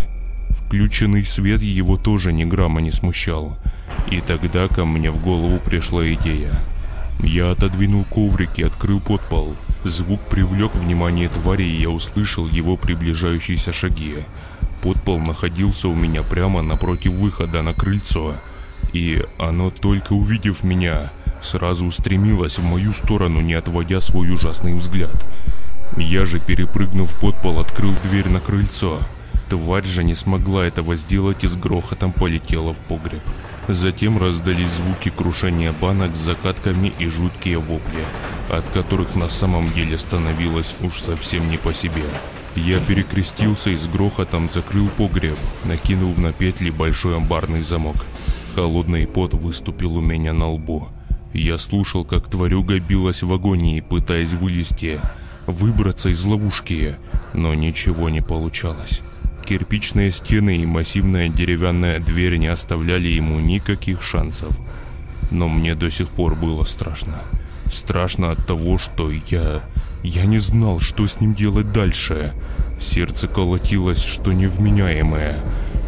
Включенный 0.50 1.24
свет 1.24 1.62
его 1.62 1.98
тоже 1.98 2.34
ни 2.34 2.44
грамма 2.44 2.82
не 2.82 2.90
смущал. 2.90 3.60
И 4.10 4.22
тогда 4.22 4.68
ко 4.68 4.86
мне 4.86 5.12
в 5.12 5.22
голову 5.22 5.60
пришла 5.60 6.12
идея. 6.14 6.52
Я 7.20 7.52
отодвинул 7.52 8.06
коврик 8.06 8.58
и 8.58 8.64
открыл 8.64 9.00
подпол. 9.00 9.56
Звук 9.84 10.20
привлек 10.22 10.74
внимание 10.74 11.30
твари, 11.30 11.66
и 11.66 11.82
я 11.82 11.92
услышал 11.92 12.48
его 12.48 12.76
приближающиеся 12.76 13.72
шаги. 13.72 14.16
Подпол 14.82 15.20
находился 15.20 15.90
у 15.90 15.94
меня 15.94 16.24
прямо 16.24 16.64
напротив 16.64 17.14
выхода 17.14 17.62
на 17.62 17.76
крыльцо. 17.76 18.34
И 18.94 19.24
оно 19.38 19.70
только 19.70 20.14
увидев 20.14 20.64
меня, 20.64 21.12
сразу 21.42 21.86
устремилась 21.86 22.58
в 22.58 22.64
мою 22.64 22.94
сторону, 22.94 23.42
не 23.42 23.54
отводя 23.54 24.02
свой 24.02 24.32
ужасный 24.32 24.74
взгляд. 24.74 25.16
Я 25.98 26.26
же, 26.26 26.40
перепрыгнув 26.40 27.14
под 27.20 27.36
пол, 27.42 27.60
открыл 27.60 27.94
дверь 28.04 28.30
на 28.30 28.40
крыльцо. 28.40 29.00
Тварь 29.50 29.86
же 29.86 30.04
не 30.04 30.16
смогла 30.16 30.66
этого 30.66 30.96
сделать 30.96 31.44
и 31.44 31.48
с 31.48 31.58
грохотом 31.58 32.14
полетела 32.14 32.72
в 32.72 32.78
погреб. 32.78 33.22
Затем 33.68 34.18
раздались 34.18 34.72
звуки 34.72 35.10
крушения 35.10 35.74
банок 35.74 36.16
с 36.16 36.20
закатками 36.20 36.94
и 37.00 37.08
жуткие 37.08 37.60
вопли, 37.60 38.06
от 38.50 38.70
которых 38.70 39.16
на 39.16 39.30
самом 39.30 39.74
деле 39.74 39.98
становилось 39.98 40.76
уж 40.82 41.00
совсем 41.00 41.50
не 41.50 41.58
по 41.58 41.74
себе. 41.74 42.06
Я 42.56 42.80
перекрестился 42.80 43.70
и 43.70 43.78
с 43.78 43.88
грохотом 43.88 44.50
закрыл 44.50 44.90
погреб, 44.90 45.38
накинув 45.66 46.18
на 46.18 46.34
петли 46.34 46.70
большой 46.70 47.18
амбарный 47.18 47.62
замок. 47.62 47.96
Холодный 48.56 49.08
пот 49.08 49.34
выступил 49.34 49.98
у 49.98 50.02
меня 50.02 50.34
на 50.34 50.50
лбу. 50.50 50.90
Я 51.34 51.58
слушал, 51.58 52.04
как 52.04 52.28
тварюга 52.28 52.80
билась 52.80 53.24
в 53.24 53.34
агонии, 53.34 53.80
пытаясь 53.80 54.34
вылезти, 54.34 55.00
выбраться 55.48 56.10
из 56.10 56.24
ловушки, 56.26 56.96
но 57.34 57.54
ничего 57.54 58.10
не 58.10 58.22
получалось. 58.22 59.02
Кирпичные 59.46 60.12
стены 60.12 60.58
и 60.58 60.66
массивная 60.66 61.30
деревянная 61.30 62.00
дверь 62.00 62.38
не 62.38 62.48
оставляли 62.48 63.08
ему 63.08 63.40
никаких 63.40 64.02
шансов. 64.02 64.60
Но 65.32 65.48
мне 65.48 65.74
до 65.74 65.90
сих 65.90 66.10
пор 66.10 66.36
было 66.36 66.66
страшно. 66.66 67.22
Страшно 67.72 68.32
от 68.32 68.46
того, 68.46 68.78
что 68.78 69.10
я... 69.10 69.62
Я 70.04 70.26
не 70.26 70.40
знал, 70.40 70.80
что 70.80 71.06
с 71.06 71.22
ним 71.22 71.34
делать 71.34 71.72
дальше. 71.72 72.34
Сердце 72.80 73.28
колотилось, 73.28 74.04
что 74.04 74.34
невменяемое. 74.34 75.40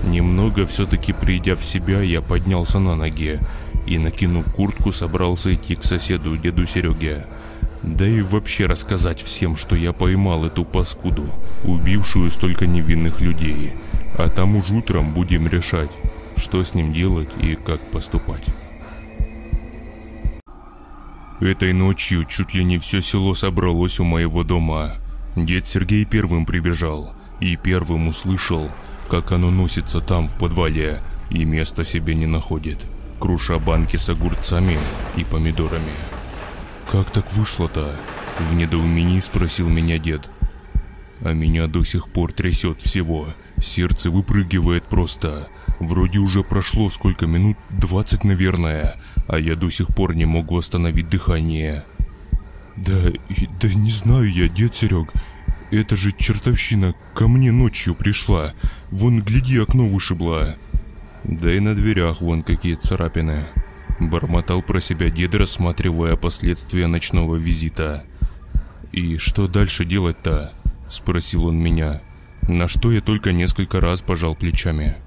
Немного 0.03 0.65
все-таки 0.65 1.13
придя 1.13 1.56
в 1.56 1.65
себя, 1.65 2.01
я 2.01 2.21
поднялся 2.21 2.79
на 2.79 2.95
ноги 2.95 3.39
и, 3.93 3.99
накинув 3.99 4.51
куртку, 4.51 4.91
собрался 4.91 5.53
идти 5.53 5.75
к 5.75 5.84
соседу, 5.84 6.36
деду 6.38 6.65
Сереге. 6.65 7.27
Да 7.84 8.08
и 8.08 8.21
вообще 8.21 8.65
рассказать 8.65 9.21
всем, 9.21 9.56
что 9.56 9.75
я 9.75 9.93
поймал 9.93 10.45
эту 10.45 10.65
паскуду, 10.65 11.27
убившую 11.63 12.32
столько 12.32 12.65
невинных 12.65 13.21
людей. 13.21 13.73
А 14.17 14.29
там 14.29 14.56
уж 14.56 14.71
утром 14.71 15.13
будем 15.13 15.47
решать, 15.47 15.91
что 16.38 16.63
с 16.63 16.73
ним 16.73 16.91
делать 16.93 17.29
и 17.41 17.56
как 17.56 17.91
поступать. 17.91 18.45
Этой 21.39 21.73
ночью 21.73 22.23
чуть 22.25 22.53
ли 22.53 22.63
не 22.63 22.79
все 22.79 23.01
село 23.01 23.34
собралось 23.34 23.99
у 23.99 24.06
моего 24.06 24.43
дома. 24.43 24.93
Дед 25.36 25.67
Сергей 25.67 26.06
первым 26.06 26.45
прибежал 26.45 27.13
и 27.41 27.58
первым 27.58 28.08
услышал, 28.08 28.69
как 29.10 29.32
оно 29.34 29.51
носится 29.51 29.99
там 29.99 30.29
в 30.29 30.38
подвале 30.38 31.01
и 31.29 31.43
места 31.43 31.84
себе 31.84 32.15
не 32.15 32.27
находит 32.27 32.88
круша 33.23 33.57
банки 33.57 33.95
с 33.95 34.09
огурцами 34.09 34.77
и 35.15 35.23
помидорами. 35.23 35.93
«Как 36.91 37.09
так 37.09 37.31
вышло-то?»– 37.31 37.89
в 38.41 38.53
недоумении 38.53 39.21
спросил 39.21 39.69
меня 39.69 39.97
дед. 39.97 40.29
А 41.21 41.31
меня 41.31 41.67
до 41.67 41.86
сих 41.86 42.09
пор 42.09 42.33
трясет 42.33 42.81
всего. 42.81 43.27
Сердце 43.62 44.12
выпрыгивает 44.12 44.88
просто. 44.89 45.47
Вроде 45.79 46.19
уже 46.19 46.43
прошло 46.43 46.89
сколько 46.89 47.25
минут, 47.25 47.55
20, 47.69 48.25
наверное, 48.25 48.95
а 49.29 49.39
я 49.39 49.55
до 49.55 49.69
сих 49.69 49.88
пор 49.95 50.17
не 50.17 50.25
мог 50.25 50.51
восстановить 50.51 51.07
дыхание. 51.07 51.86
Да, 52.75 53.09
да 53.62 53.73
не 53.73 53.91
знаю 53.91 54.29
я, 54.29 54.49
дед 54.49 54.75
Серег. 54.75 55.13
Это 55.71 55.95
же 55.95 56.12
чертовщина 56.12 56.93
ко 57.15 57.29
мне 57.29 57.53
ночью 57.53 57.95
пришла. 57.95 58.51
Вон, 58.91 59.21
гляди, 59.21 59.59
окно 59.59 59.88
вышибла. 59.88 60.57
Да 61.23 61.53
и 61.53 61.59
на 61.59 61.73
дверях 61.73 62.21
вон 62.21 62.41
какие 62.41 62.75
царапины. 62.75 63.45
Бормотал 63.99 64.62
про 64.62 64.79
себя 64.79 65.09
дед, 65.09 65.36
рассматривая 65.36 66.15
последствия 66.15 66.88
ночного 66.88 67.36
визита. 67.36 68.03
«И 68.91 69.17
что 69.17 69.47
дальше 69.47 69.86
делать-то?»– 69.86 70.51
спросил 70.88 71.45
он 71.45 71.57
меня. 71.57 72.01
На 72.47 72.67
что 72.67 72.91
я 72.91 73.01
только 73.01 73.31
несколько 73.31 73.79
раз 73.79 74.01
пожал 74.01 74.36
плечами. 74.36 74.97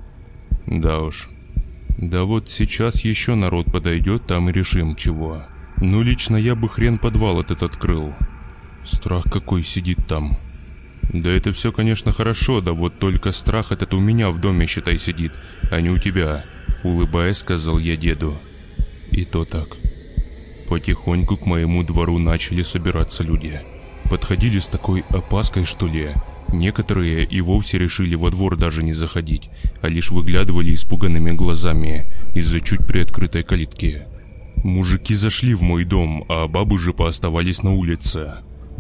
«Да 0.67 1.01
уж. 1.01 1.29
Да 1.99 2.25
вот 2.25 2.51
сейчас 2.51 3.05
еще 3.05 3.35
народ 3.35 3.71
подойдет, 3.71 4.27
там 4.27 4.49
и 4.49 4.53
решим 4.53 4.97
чего. 4.97 5.43
Ну 5.81 6.03
лично 6.03 6.37
я 6.37 6.55
бы 6.55 6.69
хрен 6.69 6.99
подвал 6.99 7.41
этот 7.41 7.63
открыл. 7.63 8.15
Страх 8.83 9.25
какой 9.25 9.63
сидит 9.63 10.07
там». 10.07 10.39
Да 11.13 11.31
это 11.31 11.53
все, 11.53 11.73
конечно, 11.73 12.13
хорошо, 12.13 12.61
да 12.61 12.73
вот 12.73 12.99
только 12.99 13.33
страх 13.33 13.73
этот 13.73 13.95
у 13.95 14.01
меня 14.01 14.31
в 14.31 14.41
доме, 14.41 14.67
считай, 14.67 14.99
сидит, 14.99 15.33
а 15.71 15.81
не 15.81 15.91
у 15.91 15.99
тебя. 15.99 16.45
Улыбаясь, 16.83 17.39
сказал 17.39 17.79
я 17.79 17.97
деду. 17.97 18.39
И 19.11 19.25
то 19.25 19.45
так. 19.45 19.77
Потихоньку 20.69 21.37
к 21.37 21.47
моему 21.47 21.85
двору 21.85 22.19
начали 22.19 22.63
собираться 22.63 23.23
люди. 23.23 23.61
Подходили 24.11 24.59
с 24.59 24.69
такой 24.69 25.05
опаской, 25.11 25.65
что 25.65 25.87
ли. 25.87 26.11
Некоторые 26.53 27.25
и 27.25 27.41
вовсе 27.41 27.79
решили 27.79 28.15
во 28.15 28.31
двор 28.31 28.57
даже 28.57 28.83
не 28.83 28.93
заходить, 28.93 29.51
а 29.83 29.89
лишь 29.89 30.11
выглядывали 30.11 30.75
испуганными 30.75 31.33
глазами 31.33 32.13
из-за 32.35 32.61
чуть 32.61 32.87
приоткрытой 32.87 33.43
калитки. 33.43 34.03
Мужики 34.63 35.15
зашли 35.15 35.55
в 35.55 35.63
мой 35.63 35.85
дом, 35.85 36.25
а 36.29 36.47
бабы 36.47 36.79
же 36.79 36.93
пооставались 36.93 37.63
на 37.63 37.73
улице. 37.73 38.35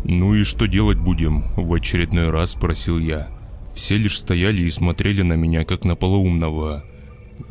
«Ну 0.09 0.37
и 0.37 0.45
что 0.45 0.67
делать 0.67 0.99
будем?»– 0.99 1.43
в 1.57 1.75
очередной 1.75 2.31
раз 2.31 2.53
спросил 2.53 2.97
я. 2.97 3.29
Все 3.75 3.97
лишь 3.97 4.17
стояли 4.17 4.63
и 4.63 4.71
смотрели 4.71 5.23
на 5.23 5.33
меня, 5.33 5.65
как 5.65 5.85
на 5.85 5.97
полоумного. 5.97 6.85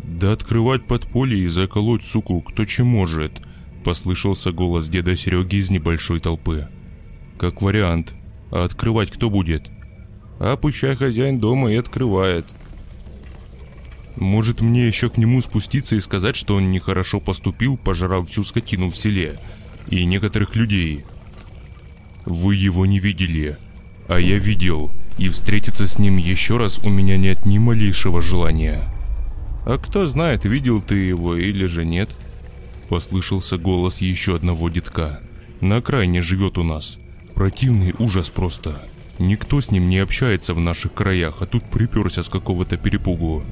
«Да 0.02 0.32
открывать 0.32 0.88
подполье 0.88 1.38
и 1.44 1.48
заколоть 1.50 2.06
суку 2.06 2.40
кто 2.40 2.64
чем 2.64 2.88
может. 2.88 3.42
Послышался 3.84 4.54
голос 4.54 4.88
деда 4.88 5.18
Сереги 5.18 5.58
из 5.58 5.70
небольшой 5.70 6.22
толпы. 6.22 6.70
Как 7.38 7.62
вариант. 7.62 8.16
А 8.52 8.64
открывать 8.64 9.12
кто 9.12 9.30
будет? 9.30 9.70
А 10.40 10.56
пущай 10.56 10.96
хозяин 10.96 11.40
дома 11.40 11.74
и 11.74 11.76
открывает. 11.76 12.46
Может 14.16 14.62
мне 14.62 14.88
еще 14.88 15.10
к 15.10 15.18
нему 15.18 15.42
спуститься 15.42 15.98
и 15.98 16.00
сказать, 16.00 16.38
что 16.38 16.56
он 16.56 16.70
нехорошо 16.70 17.20
поступил, 17.20 17.76
пожрав 17.76 18.30
всю 18.30 18.44
скотину 18.44 18.90
в 18.90 18.96
селе 18.96 19.42
и 19.90 20.06
некоторых 20.06 20.56
людей. 20.56 21.04
Вы 22.26 22.56
его 22.56 22.86
не 22.86 23.00
видели, 23.00 23.58
а 24.08 24.20
я 24.20 24.38
видел, 24.38 24.92
и 25.18 25.30
встретиться 25.30 25.88
с 25.88 26.00
ним 26.00 26.18
еще 26.18 26.58
раз 26.58 26.80
у 26.80 26.90
меня 26.90 27.18
нет 27.18 27.46
ни 27.46 27.58
малейшего 27.60 28.22
желания. 28.22 28.82
А 29.66 29.78
кто 29.78 30.06
знает, 30.06 30.44
видел 30.44 30.82
ты 30.82 30.96
его 30.96 31.36
или 31.36 31.66
же 31.66 31.86
нет? 31.86 32.10
Послышался 32.90 33.58
голос 33.58 34.02
еще 34.02 34.36
одного 34.36 34.70
детка. 34.70 35.22
На 35.62 35.78
окраине 35.78 36.22
живет 36.22 36.58
у 36.58 36.64
нас. 36.64 37.00
Противный 37.34 37.94
ужас 37.98 38.30
просто. 38.30 38.82
Никто 39.18 39.62
с 39.62 39.72
ним 39.72 39.90
не 39.90 40.00
общается 40.00 40.54
в 40.54 40.60
наших 40.60 40.94
краях, 40.94 41.38
а 41.42 41.46
тут 41.46 41.64
приперся 41.64 42.22
с 42.22 42.30
какого-то 42.30 42.78
перепугу. 42.78 43.44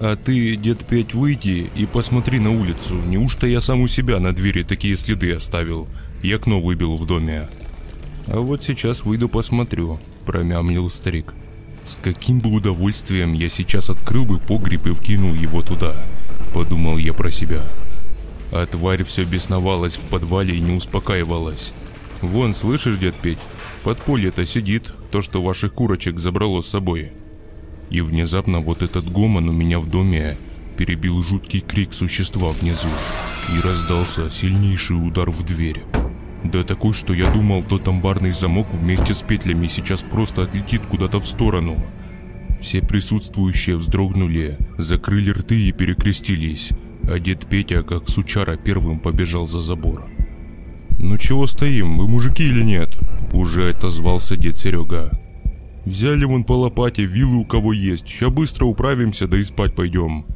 А 0.00 0.16
ты, 0.16 0.56
дед 0.56 0.86
Петь, 0.86 1.14
выйди 1.14 1.70
и 1.76 1.86
посмотри 1.86 2.38
на 2.38 2.50
улицу. 2.50 2.96
Неужто 2.96 3.46
я 3.46 3.60
сам 3.60 3.82
у 3.82 3.88
себя 3.88 4.20
на 4.20 4.32
двери 4.32 4.62
такие 4.62 4.96
следы 4.96 5.32
оставил? 5.32 5.88
И 6.22 6.32
окно 6.32 6.60
выбил 6.60 6.96
в 6.96 7.06
доме. 7.06 7.48
А 8.26 8.40
вот 8.40 8.62
сейчас 8.62 9.04
выйду 9.04 9.28
посмотрю, 9.28 9.98
промямлил 10.24 10.88
старик. 10.88 11.34
С 11.84 11.98
каким 12.00 12.38
бы 12.40 12.50
удовольствием 12.50 13.32
я 13.32 13.48
сейчас 13.48 13.90
открыл 13.90 14.24
бы 14.24 14.38
погреб 14.38 14.86
и 14.86 14.94
вкинул 14.94 15.34
его 15.34 15.62
туда, 15.62 15.94
подумал 16.54 16.96
я 16.96 17.12
про 17.12 17.30
себя. 17.30 17.62
А 18.52 18.66
тварь 18.66 19.02
все 19.02 19.24
бесновалась 19.24 19.96
в 19.96 20.02
подвале 20.02 20.56
и 20.56 20.60
не 20.60 20.72
успокаивалась. 20.72 21.72
Вон, 22.20 22.54
слышишь, 22.54 22.98
дед 22.98 23.20
Петь, 23.20 23.40
подполье-то 23.82 24.46
сидит, 24.46 24.94
то, 25.10 25.22
что 25.22 25.42
ваших 25.42 25.74
курочек 25.74 26.20
забрало 26.20 26.60
с 26.60 26.68
собой. 26.68 27.12
И 27.90 28.00
внезапно 28.00 28.60
вот 28.60 28.82
этот 28.82 29.10
гомон 29.10 29.48
у 29.48 29.52
меня 29.52 29.80
в 29.80 29.90
доме 29.90 30.38
перебил 30.76 31.22
жуткий 31.22 31.60
крик 31.60 31.92
существа 31.92 32.50
внизу 32.50 32.88
и 33.54 33.60
раздался 33.60 34.30
сильнейший 34.30 34.96
удар 34.96 35.30
в 35.30 35.42
дверь. 35.42 35.82
Да 36.44 36.64
такой, 36.64 36.92
что 36.92 37.14
я 37.14 37.30
думал, 37.30 37.62
тот 37.62 37.86
амбарный 37.86 38.32
замок 38.32 38.66
вместе 38.72 39.14
с 39.14 39.22
петлями 39.22 39.66
сейчас 39.68 40.02
просто 40.02 40.42
отлетит 40.42 40.86
куда-то 40.86 41.20
в 41.20 41.26
сторону. 41.26 41.76
Все 42.60 42.80
присутствующие 42.80 43.76
вздрогнули, 43.76 44.56
закрыли 44.78 45.30
рты 45.30 45.68
и 45.68 45.72
перекрестились, 45.72 46.70
а 47.04 47.18
дед 47.18 47.46
Петя, 47.48 47.82
как 47.82 48.08
сучара, 48.08 48.56
первым 48.56 49.00
побежал 49.00 49.46
за 49.46 49.60
забор. 49.60 50.06
«Ну 50.98 51.18
чего 51.18 51.46
стоим, 51.46 51.98
вы 51.98 52.08
мужики 52.08 52.44
или 52.44 52.62
нет?» 52.62 52.96
Уже 53.32 53.70
отозвался 53.70 54.36
дед 54.36 54.56
Серега. 54.56 55.10
Взяли 55.84 56.24
вон 56.24 56.44
по 56.44 56.52
лопате, 56.52 57.04
вилы 57.04 57.38
у 57.38 57.44
кого 57.44 57.72
есть. 57.72 58.06
Ща 58.06 58.30
быстро 58.30 58.66
управимся, 58.66 59.26
да 59.26 59.38
и 59.38 59.44
спать 59.44 59.74
пойдем. 59.74 60.26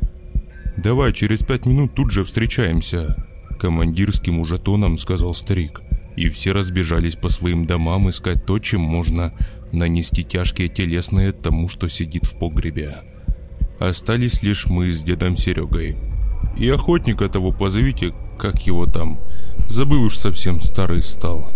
Давай, 0.77 1.13
через 1.13 1.43
пять 1.43 1.67
минут 1.67 1.95
тут 1.95 2.11
же 2.11 2.25
встречаемся. 2.25 3.17
Командирским 3.61 4.41
уже 4.41 4.59
тоном 4.59 4.99
сказал 4.99 5.35
старик. 5.35 5.83
И 6.17 6.29
все 6.29 6.53
разбежались 6.53 7.17
по 7.17 7.29
своим 7.29 7.65
домам 7.65 8.09
искать 8.09 8.47
то, 8.47 8.59
чем 8.59 8.81
можно 8.81 9.33
нанести 9.73 10.25
тяжкие 10.25 10.69
телесные 10.69 11.33
тому, 11.33 11.69
что 11.69 11.89
сидит 11.89 12.25
в 12.25 12.39
погребе. 12.39 12.97
Остались 13.79 14.43
лишь 14.43 14.67
мы 14.67 14.91
с 14.91 15.03
дедом 15.03 15.37
Серегой. 15.37 15.97
И 16.57 16.69
охотника 16.71 17.29
того 17.29 17.53
позовите, 17.53 18.15
как 18.39 18.67
его 18.67 18.87
там. 18.87 19.21
Забыл 19.69 20.03
уж 20.05 20.17
совсем 20.17 20.61
старый 20.61 21.03
стал. 21.03 21.53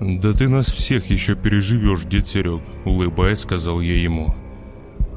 «Да 0.00 0.32
ты 0.32 0.48
нас 0.48 0.66
всех 0.66 1.10
еще 1.10 1.34
переживешь, 1.34 2.04
дед 2.04 2.28
Серег»,— 2.28 2.60
улыбаясь, 2.84 3.40
сказал 3.40 3.80
я 3.80 4.00
ему. 4.00 4.34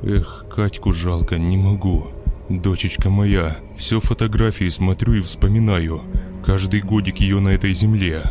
«Эх, 0.01 0.45
Катьку 0.49 0.93
жалко, 0.93 1.37
не 1.37 1.57
могу. 1.57 2.07
Дочечка 2.49 3.09
моя, 3.09 3.57
все 3.75 3.99
фотографии 3.99 4.69
смотрю 4.69 5.15
и 5.15 5.19
вспоминаю. 5.19 6.01
Каждый 6.45 6.81
годик 6.81 7.17
ее 7.17 7.39
на 7.39 7.49
этой 7.49 7.73
земле. 7.73 8.21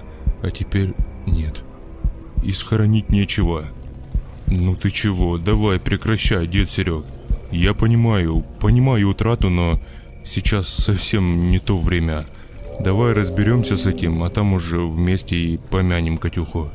А 0.43 0.51
теперь 0.51 0.95
нет. 1.27 1.63
И 2.43 2.53
схоронить 2.53 3.11
нечего. 3.11 3.65
Ну 4.47 4.75
ты 4.75 4.91
чего, 4.91 5.39
давай 5.39 5.79
прекращай, 5.79 6.47
дед 6.47 6.71
Серег. 6.71 7.05
Я 7.51 7.75
понимаю, 7.75 8.45
понимаю 8.61 9.11
утрату, 9.11 9.51
но 9.51 9.81
сейчас 10.25 10.69
совсем 10.69 11.51
не 11.51 11.59
то 11.59 11.77
время. 11.77 12.25
Давай 12.81 13.13
разберемся 13.13 13.77
с 13.77 13.87
этим, 13.87 14.23
а 14.23 14.31
там 14.31 14.55
уже 14.55 14.79
вместе 14.79 15.37
и 15.37 15.59
помянем 15.59 16.17
Катюху. 16.17 16.71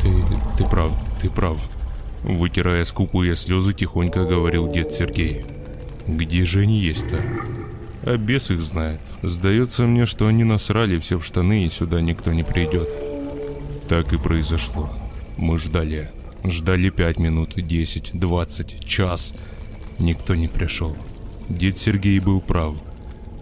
Ты, 0.00 0.12
ты 0.56 0.64
прав, 0.64 0.96
ты 1.20 1.28
прав. 1.28 1.58
Вытирая 2.22 2.84
скупые 2.84 3.34
слезы, 3.34 3.72
тихонько 3.72 4.24
говорил 4.24 4.70
дед 4.70 4.92
Сергей. 4.92 5.44
Где 6.06 6.44
же 6.44 6.60
они 6.60 6.78
есть-то? 6.78 7.20
А 8.02 8.16
бес 8.16 8.50
их 8.50 8.62
знает. 8.62 9.00
Сдается 9.22 9.84
мне, 9.84 10.06
что 10.06 10.26
они 10.26 10.44
насрали 10.44 10.98
все 10.98 11.18
в 11.18 11.24
штаны 11.24 11.66
и 11.66 11.70
сюда 11.70 12.00
никто 12.00 12.32
не 12.32 12.42
придет. 12.42 12.88
Так 13.88 14.12
и 14.12 14.18
произошло. 14.18 14.90
Мы 15.36 15.58
ждали. 15.58 16.10
Ждали 16.44 16.90
пять 16.90 17.18
минут, 17.18 17.54
десять, 17.56 18.12
двадцать, 18.14 18.84
час. 18.84 19.34
Никто 19.98 20.34
не 20.34 20.48
пришел. 20.48 20.96
Дед 21.48 21.76
Сергей 21.76 22.20
был 22.20 22.40
прав. 22.40 22.76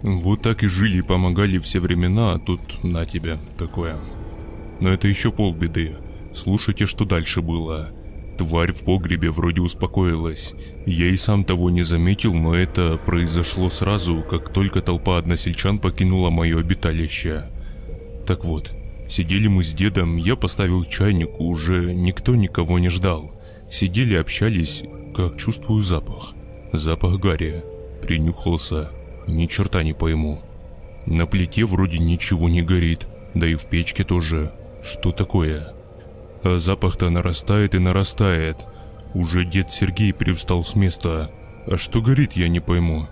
Вот 0.01 0.41
так 0.41 0.63
и 0.63 0.67
жили 0.67 0.97
и 0.97 1.03
помогали 1.03 1.57
все 1.57 1.79
времена, 1.79 2.33
а 2.33 2.39
тут 2.39 2.83
на 2.83 3.05
тебя 3.05 3.37
такое. 3.57 3.95
Но 4.79 4.89
это 4.89 5.07
еще 5.07 5.31
полбеды. 5.31 5.95
Слушайте, 6.33 6.85
что 6.85 7.05
дальше 7.05 7.41
было. 7.41 7.91
Тварь 8.39 8.71
в 8.71 8.85
погребе 8.85 9.31
вроде 9.31 9.59
успокоилась. 9.59 10.53
Я 10.85 11.07
и 11.07 11.17
сам 11.17 11.43
того 11.43 11.69
не 11.69 11.83
заметил, 11.83 12.33
но 12.33 12.55
это 12.55 12.95
произошло 12.95 13.69
сразу, 13.69 14.23
как 14.23 14.53
только 14.53 14.81
толпа 14.81 15.17
односельчан 15.17 15.77
покинула 15.77 16.29
мое 16.29 16.57
обиталище. 16.57 17.47
Так 18.25 18.45
вот, 18.45 18.73
сидели 19.09 19.49
мы 19.49 19.61
с 19.61 19.73
дедом, 19.73 20.15
я 20.15 20.37
поставил 20.37 20.85
чайник, 20.85 21.37
уже 21.41 21.93
никто 21.93 22.37
никого 22.37 22.79
не 22.79 22.87
ждал. 22.87 23.33
Сидели, 23.69 24.15
общались, 24.15 24.83
как 25.13 25.35
чувствую 25.35 25.83
запах. 25.83 26.33
Запах 26.71 27.19
гари. 27.19 27.55
Принюхался, 28.01 28.89
ни 29.27 29.47
черта 29.47 29.83
не 29.83 29.91
пойму. 29.91 30.41
На 31.05 31.25
плите 31.25 31.65
вроде 31.65 31.97
ничего 31.97 32.47
не 32.47 32.61
горит, 32.61 33.09
да 33.33 33.47
и 33.47 33.55
в 33.55 33.67
печке 33.67 34.05
тоже. 34.05 34.53
Что 34.81 35.11
такое? 35.11 35.73
А 36.43 36.57
запах-то 36.57 37.09
нарастает 37.09 37.75
и 37.75 37.79
нарастает. 37.79 38.65
Уже 39.13 39.43
дед 39.43 39.71
Сергей 39.71 40.13
привстал 40.13 40.63
с 40.63 40.75
места. 40.75 41.31
А 41.67 41.77
что 41.77 42.01
горит, 42.01 42.33
я 42.33 42.47
не 42.47 42.59
пойму. 42.59 43.07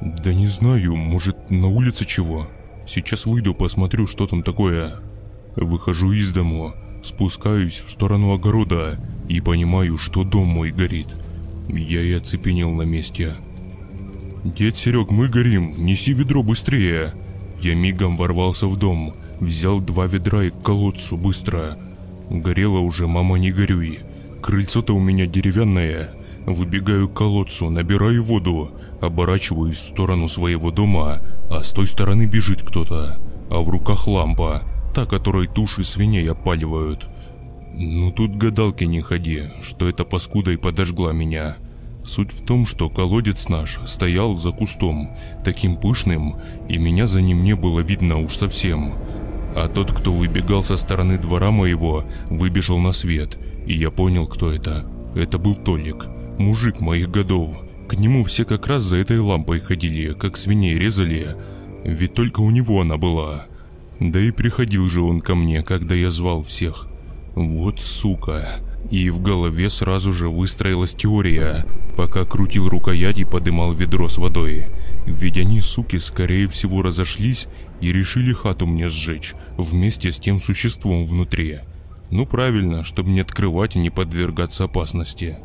Да 0.00 0.34
не 0.34 0.46
знаю, 0.46 0.96
может 0.96 1.50
на 1.50 1.68
улице 1.68 2.04
чего? 2.04 2.48
Сейчас 2.86 3.26
выйду, 3.26 3.54
посмотрю, 3.54 4.06
что 4.06 4.26
там 4.26 4.42
такое. 4.42 4.90
Выхожу 5.56 6.12
из 6.12 6.32
дому, 6.32 6.74
спускаюсь 7.02 7.82
в 7.82 7.90
сторону 7.90 8.32
огорода 8.32 8.98
и 9.28 9.40
понимаю, 9.40 9.98
что 9.98 10.24
дом 10.24 10.48
мой 10.48 10.72
горит. 10.72 11.08
Я 11.68 12.02
и 12.02 12.12
оцепенел 12.12 12.70
на 12.72 12.82
месте. 12.82 13.32
«Дед 14.44 14.76
Серег, 14.76 15.10
мы 15.10 15.28
горим, 15.28 15.74
неси 15.86 16.12
ведро 16.12 16.42
быстрее!» 16.42 17.12
Я 17.62 17.74
мигом 17.74 18.18
ворвался 18.18 18.66
в 18.66 18.76
дом, 18.76 19.14
взял 19.40 19.80
два 19.80 20.06
ведра 20.06 20.44
и 20.44 20.50
к 20.50 20.60
колодцу 20.62 21.16
быстро. 21.16 21.78
Горело 22.34 22.80
уже, 22.80 23.06
мама, 23.06 23.38
не 23.38 23.52
горюй. 23.52 24.00
Крыльцо-то 24.42 24.92
у 24.94 24.98
меня 24.98 25.26
деревянное. 25.26 26.10
Выбегаю 26.46 27.08
к 27.08 27.14
колодцу, 27.14 27.70
набираю 27.70 28.22
воду, 28.24 28.72
оборачиваюсь 29.00 29.78
в 29.78 29.88
сторону 29.88 30.26
своего 30.28 30.70
дома, 30.70 31.20
а 31.48 31.62
с 31.62 31.72
той 31.72 31.86
стороны 31.86 32.26
бежит 32.26 32.62
кто-то, 32.62 33.18
а 33.50 33.62
в 33.62 33.68
руках 33.68 34.08
лампа, 34.08 34.62
та, 34.94 35.06
которой 35.06 35.46
туши 35.46 35.84
свиней 35.84 36.28
опаливают. 36.30 37.08
Ну 37.72 38.10
тут 38.10 38.36
гадалки 38.36 38.84
не 38.84 39.00
ходи, 39.00 39.44
что 39.62 39.88
эта 39.88 40.04
паскуда 40.04 40.50
и 40.50 40.56
подожгла 40.56 41.12
меня. 41.12 41.56
Суть 42.04 42.32
в 42.32 42.44
том, 42.44 42.66
что 42.66 42.90
колодец 42.90 43.48
наш 43.48 43.80
стоял 43.86 44.34
за 44.34 44.50
кустом, 44.50 45.16
таким 45.44 45.76
пышным, 45.76 46.36
и 46.68 46.76
меня 46.76 47.06
за 47.06 47.22
ним 47.22 47.44
не 47.44 47.54
было 47.54 47.80
видно 47.80 48.18
уж 48.18 48.34
совсем. 48.34 48.94
А 49.54 49.68
тот, 49.68 49.92
кто 49.92 50.12
выбегал 50.12 50.64
со 50.64 50.76
стороны 50.76 51.16
двора 51.16 51.50
моего, 51.50 52.04
выбежал 52.28 52.78
на 52.78 52.92
свет, 52.92 53.38
и 53.66 53.74
я 53.74 53.90
понял, 53.90 54.26
кто 54.26 54.50
это. 54.50 54.84
Это 55.14 55.38
был 55.38 55.54
Толик, 55.54 56.06
мужик 56.38 56.80
моих 56.80 57.10
годов. 57.10 57.60
К 57.88 57.94
нему 57.94 58.24
все 58.24 58.44
как 58.44 58.66
раз 58.66 58.82
за 58.82 58.96
этой 58.96 59.20
лампой 59.20 59.60
ходили, 59.60 60.12
как 60.12 60.36
свиней 60.36 60.74
резали, 60.74 61.36
ведь 61.84 62.14
только 62.14 62.40
у 62.40 62.50
него 62.50 62.80
она 62.80 62.96
была. 62.96 63.46
Да 64.00 64.20
и 64.20 64.32
приходил 64.32 64.88
же 64.88 65.02
он 65.02 65.20
ко 65.20 65.36
мне, 65.36 65.62
когда 65.62 65.94
я 65.94 66.10
звал 66.10 66.42
всех. 66.42 66.88
Вот 67.36 67.80
сука. 67.80 68.60
И 68.90 69.10
в 69.10 69.20
голове 69.20 69.70
сразу 69.70 70.12
же 70.12 70.28
выстроилась 70.28 70.94
теория, 70.94 71.66
пока 71.96 72.24
крутил 72.24 72.68
рукоять 72.68 73.18
и 73.18 73.24
подымал 73.24 73.72
ведро 73.72 74.08
с 74.08 74.18
водой. 74.18 74.66
Ведь 75.06 75.38
они, 75.38 75.60
суки, 75.60 75.96
скорее 75.96 76.48
всего 76.48 76.82
разошлись 76.82 77.48
и 77.80 77.92
решили 77.92 78.32
хату 78.32 78.66
мне 78.66 78.88
сжечь, 78.88 79.34
вместе 79.56 80.12
с 80.12 80.18
тем 80.18 80.38
существом 80.38 81.06
внутри. 81.06 81.58
Ну 82.10 82.26
правильно, 82.26 82.84
чтобы 82.84 83.10
не 83.10 83.20
открывать 83.20 83.76
и 83.76 83.78
не 83.78 83.90
подвергаться 83.90 84.64
опасности. 84.64 85.38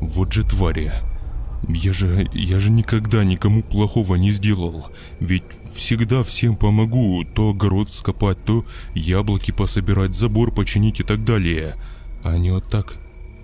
Вот 0.00 0.32
же 0.32 0.44
твари. 0.44 0.92
Я 1.68 1.92
же, 1.92 2.28
я 2.32 2.58
же 2.58 2.70
никогда 2.70 3.24
никому 3.24 3.62
плохого 3.62 4.14
не 4.16 4.30
сделал. 4.30 4.86
Ведь 5.20 5.44
всегда 5.74 6.22
всем 6.22 6.56
помогу, 6.56 7.24
то 7.24 7.50
огород 7.50 7.88
вскопать, 7.88 8.44
то 8.44 8.64
яблоки 8.94 9.50
пособирать, 9.50 10.14
забор 10.14 10.52
починить 10.52 11.00
и 11.00 11.02
так 11.02 11.24
далее. 11.24 11.74
А 12.26 12.30
они 12.30 12.50
вот 12.50 12.68
так... 12.68 12.96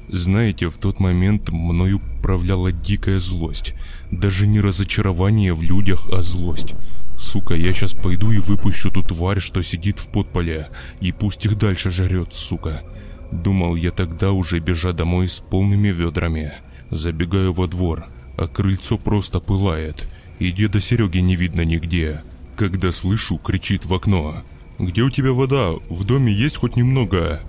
Знаете, 0.09 0.69
в 0.69 0.77
тот 0.77 0.99
момент 0.99 1.51
мною 1.51 2.01
управляла 2.19 2.73
дикая 2.73 3.21
злость. 3.21 3.75
Даже 4.11 4.49
не 4.49 4.61
разочарование 4.61 5.55
в 5.55 5.63
людях, 5.63 6.09
а 6.13 6.21
злость. 6.21 6.75
Сука, 7.17 7.55
я 7.55 7.73
сейчас 7.73 7.95
пойду 7.95 8.33
и 8.33 8.39
выпущу 8.39 8.91
ту 8.91 9.03
тварь, 9.03 9.39
что 9.39 9.63
сидит 9.63 10.01
в 10.01 10.09
подполе, 10.09 10.67
и 11.01 11.13
пусть 11.13 11.47
их 11.47 11.57
дальше 11.57 11.93
жрет, 11.93 12.35
сука. 12.35 12.83
Думал 13.31 13.77
я 13.77 13.93
тогда 13.93 14.33
уже 14.33 14.59
бежа 14.59 14.93
домой 14.93 15.29
с 15.29 15.39
полными 15.39 15.89
ведрами. 15.89 16.53
Забегаю 16.91 17.53
во 17.53 17.69
двор, 17.69 18.07
а 18.37 18.49
крыльцо 18.49 18.99
просто 18.99 19.39
пылает, 19.39 20.09
и 20.41 20.51
деда 20.51 20.81
Сереги 20.81 21.19
не 21.19 21.37
видно 21.37 21.61
нигде. 21.65 22.23
Когда 22.57 22.91
слышу, 22.91 23.39
кричит 23.39 23.87
в 23.87 23.95
окно. 23.95 24.35
«Где 24.81 25.03
у 25.03 25.11
тебя 25.11 25.33
вода? 25.33 25.71
В 25.89 26.03
доме 26.03 26.33
есть 26.33 26.57
хоть 26.57 26.75
немного?» 26.75 27.41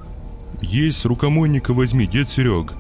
«Есть, 0.64 1.06
рукомойника 1.06 1.74
возьми, 1.74 2.08
дед 2.08 2.30
Серег». 2.30 2.74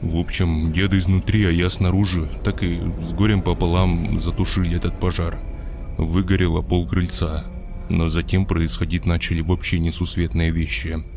В 0.00 0.16
общем, 0.16 0.72
дед 0.72 0.92
изнутри, 0.94 1.44
а 1.46 1.50
я 1.50 1.70
снаружи, 1.70 2.28
так 2.44 2.62
и 2.62 2.80
с 3.00 3.14
горем 3.14 3.42
пополам 3.42 4.18
затушили 4.18 4.76
этот 4.76 4.98
пожар. 4.98 5.38
Выгорело 5.96 6.60
пол 6.60 6.86
крыльца, 6.86 7.44
но 7.88 8.08
затем 8.08 8.46
происходить 8.46 9.06
начали 9.06 9.40
вообще 9.40 9.78
несусветные 9.78 10.50
вещи– 10.50 11.04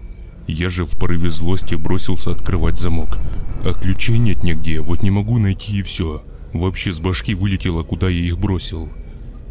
я 0.50 0.70
же 0.70 0.84
в 0.84 0.98
порыве 0.98 1.30
злости 1.30 1.76
бросился 1.76 2.32
открывать 2.32 2.80
замок. 2.80 3.20
А 3.64 3.74
ключей 3.74 4.18
нет 4.18 4.44
нигде, 4.44 4.82
вот 4.82 5.04
не 5.04 5.12
могу 5.12 5.38
найти 5.38 5.78
и 5.78 5.84
все. 5.84 6.24
Вообще 6.54 6.92
с 6.92 7.00
башки 7.00 7.36
вылетело, 7.36 7.84
куда 7.84 8.10
я 8.10 8.20
их 8.20 8.40
бросил. 8.40 8.90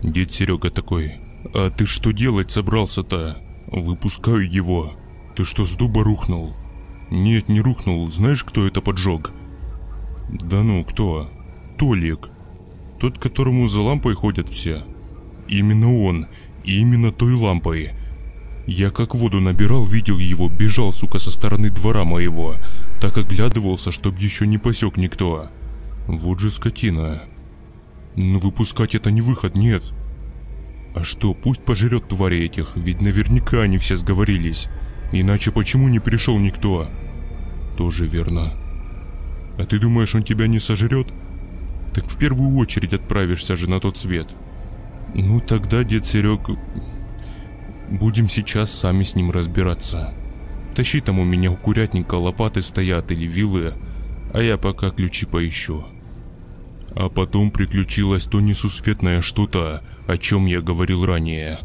Дед 0.03 0.33
Серега 0.33 0.73
такой, 0.73 1.15
а 1.55 1.71
ты 1.71 1.87
что 1.87 2.11
делать 2.11 2.51
собрался-то? 2.51 3.39
Выпускаю 3.69 4.51
его. 4.51 4.91
Ты 5.39 5.45
что, 5.45 5.65
с 5.65 5.75
дуба 5.75 6.03
рухнул? 6.03 6.57
Нет, 7.13 7.49
не 7.49 7.61
рухнул. 7.61 8.11
Знаешь, 8.11 8.43
кто 8.43 8.67
это 8.67 8.81
поджег? 8.81 9.31
Да 10.29 10.65
ну, 10.65 10.85
кто? 10.85 11.31
Толик. 11.79 12.31
Тот, 12.99 13.21
которому 13.21 13.69
за 13.69 13.83
лампой 13.83 14.15
ходят 14.15 14.49
все. 14.49 14.83
Именно 15.47 15.97
он. 15.97 16.27
И 16.65 16.81
именно 16.81 17.13
той 17.13 17.35
лампой. 17.35 17.93
Я 18.67 18.91
как 18.91 19.15
воду 19.15 19.39
набирал, 19.39 19.85
видел 19.85 20.19
его, 20.19 20.49
бежал, 20.49 20.91
сука, 20.91 21.21
со 21.21 21.31
стороны 21.31 21.71
двора 21.71 22.03
моего. 22.03 22.57
Так 23.01 23.17
оглядывался, 23.17 23.93
чтоб 23.93 24.19
еще 24.19 24.45
не 24.45 24.59
посек 24.59 24.97
никто. 24.97 25.51
Вот 26.09 26.41
же 26.41 26.51
скотина. 26.51 27.23
Но 28.17 28.41
выпускать 28.41 28.97
это 28.97 29.13
не 29.13 29.21
выход, 29.21 29.55
нет. 29.55 29.85
А 30.97 31.05
что, 31.05 31.33
пусть 31.33 31.65
пожрет 31.65 32.09
твари 32.09 32.45
этих, 32.45 32.73
ведь 32.75 33.01
наверняка 33.01 33.61
они 33.63 33.79
все 33.79 33.95
сговорились. 33.95 34.69
Иначе 35.13 35.53
почему 35.53 35.89
не 35.89 35.99
пришел 35.99 36.39
никто? 36.39 36.87
Тоже 37.77 38.07
верно. 38.07 38.53
А 39.59 39.65
ты 39.65 39.79
думаешь, 39.79 40.15
он 40.15 40.23
тебя 40.23 40.47
не 40.47 40.61
сожрет? 40.61 41.09
Так 41.95 42.07
в 42.07 42.19
первую 42.19 42.57
очередь 42.57 42.95
отправишься 42.95 43.57
же 43.57 43.69
на 43.69 43.81
тот 43.81 43.97
свет. 43.97 44.29
Ну 45.15 45.41
тогда, 45.41 45.85
дед 45.85 46.05
Серег, 46.07 46.51
Будем 47.91 48.29
сейчас 48.29 48.71
сами 48.71 49.03
с 49.03 49.15
ним 49.15 49.31
разбираться. 49.31 50.15
Тащи 50.75 51.01
там 51.01 51.19
у 51.19 51.25
меня 51.25 51.51
у 51.51 51.57
курятника 51.57 52.17
лопаты 52.17 52.61
стоят 52.61 53.11
или 53.11 53.27
вилы, 53.27 53.75
а 54.35 54.43
я 54.43 54.59
пока 54.59 54.91
ключи 54.91 55.25
поищу. 55.25 55.87
А 56.95 57.09
потом 57.09 57.51
приключилось 57.51 58.27
то 58.27 58.41
несусветное 58.41 59.23
что-то, 59.23 59.83
о 60.07 60.19
чем 60.19 60.45
я 60.45 60.61
говорил 60.61 61.07
ранее. 61.07 61.59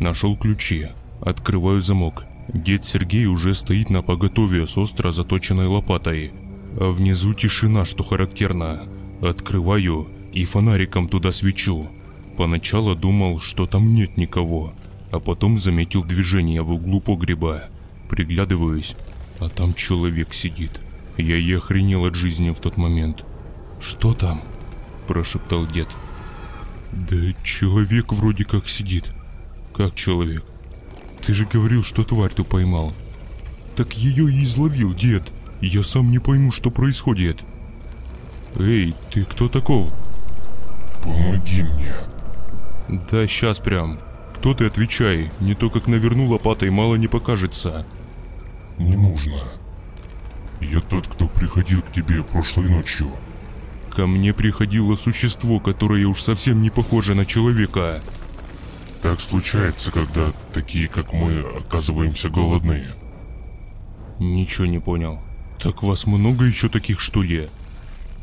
Нашел 0.00 0.36
ключи, 0.36 0.88
открываю 1.20 1.82
замок. 1.82 2.24
Дед 2.52 2.84
Сергей 2.84 3.26
уже 3.26 3.54
стоит 3.54 3.90
на 3.90 4.02
поготове 4.02 4.66
с 4.66 4.78
остро 4.78 5.12
заточенной 5.12 5.66
лопатой. 5.66 6.32
А 6.78 6.90
внизу 6.90 7.34
тишина, 7.34 7.84
что 7.84 8.04
характерно. 8.04 8.82
Открываю 9.20 10.08
и 10.32 10.44
фонариком 10.44 11.08
туда 11.08 11.32
свечу. 11.32 11.88
Поначалу 12.36 12.94
думал, 12.94 13.40
что 13.40 13.66
там 13.66 13.92
нет 13.92 14.16
никого 14.16 14.74
а 15.10 15.20
потом 15.20 15.58
заметил 15.58 16.04
движение 16.04 16.62
в 16.62 16.72
углу 16.72 17.00
погреба. 17.00 17.64
Приглядываюсь, 18.08 18.96
а 19.40 19.48
там 19.48 19.74
человек 19.74 20.32
сидит. 20.32 20.80
Я 21.16 21.36
и 21.36 21.52
охренел 21.54 22.04
от 22.04 22.14
жизни 22.14 22.50
в 22.50 22.60
тот 22.60 22.76
момент. 22.76 23.24
«Что 23.80 24.14
там?»– 24.14 24.42
прошептал 25.06 25.66
дед. 25.66 25.88
«Да 26.92 27.16
человек 27.42 28.12
вроде 28.12 28.44
как 28.44 28.68
сидит». 28.68 29.12
«Как 29.74 29.94
человек?» 29.94 30.44
«Ты 31.24 31.34
же 31.34 31.46
говорил, 31.46 31.82
что 31.82 32.04
тварь 32.04 32.32
ту 32.32 32.44
поймал». 32.44 32.94
«Так 33.74 33.94
ее 33.94 34.32
и 34.32 34.42
изловил, 34.42 34.94
дед. 34.94 35.32
Я 35.60 35.82
сам 35.82 36.10
не 36.10 36.18
пойму, 36.18 36.50
что 36.50 36.70
происходит». 36.70 37.44
«Эй, 38.58 38.94
ты 39.12 39.24
кто 39.24 39.48
таков?» 39.48 39.92
«Помоги 41.02 41.62
мне». 41.62 41.94
«Да 43.10 43.26
сейчас 43.26 43.60
прям». 43.60 43.98
Кто 44.36 44.52
ты, 44.52 44.66
отвечай, 44.66 45.32
не 45.40 45.54
то 45.54 45.70
как 45.70 45.88
наверну 45.88 46.28
лопатой 46.28 46.70
мало 46.70 46.96
не 46.96 47.08
покажется. 47.08 47.86
Не 48.78 48.94
нужно. 48.94 49.42
Я 50.60 50.80
тот, 50.80 51.08
кто 51.08 51.26
приходил 51.26 51.82
к 51.82 51.90
тебе 51.90 52.22
прошлой 52.22 52.68
ночью. 52.68 53.10
Ко 53.90 54.06
мне 54.06 54.34
приходило 54.34 54.94
существо, 54.94 55.58
которое 55.58 56.06
уж 56.06 56.20
совсем 56.20 56.60
не 56.60 56.70
похоже 56.70 57.14
на 57.14 57.24
человека. 57.24 58.02
Так 59.02 59.20
случается, 59.20 59.92
когда 59.92 60.32
такие, 60.52 60.88
как 60.88 61.12
мы, 61.12 61.40
оказываемся 61.40 62.28
голодные. 62.28 62.88
Ничего 64.18 64.66
не 64.66 64.78
понял. 64.78 65.20
Так 65.58 65.82
вас 65.82 66.06
много 66.06 66.44
еще 66.44 66.68
таких, 66.68 67.00
что 67.00 67.22
ли? 67.22 67.48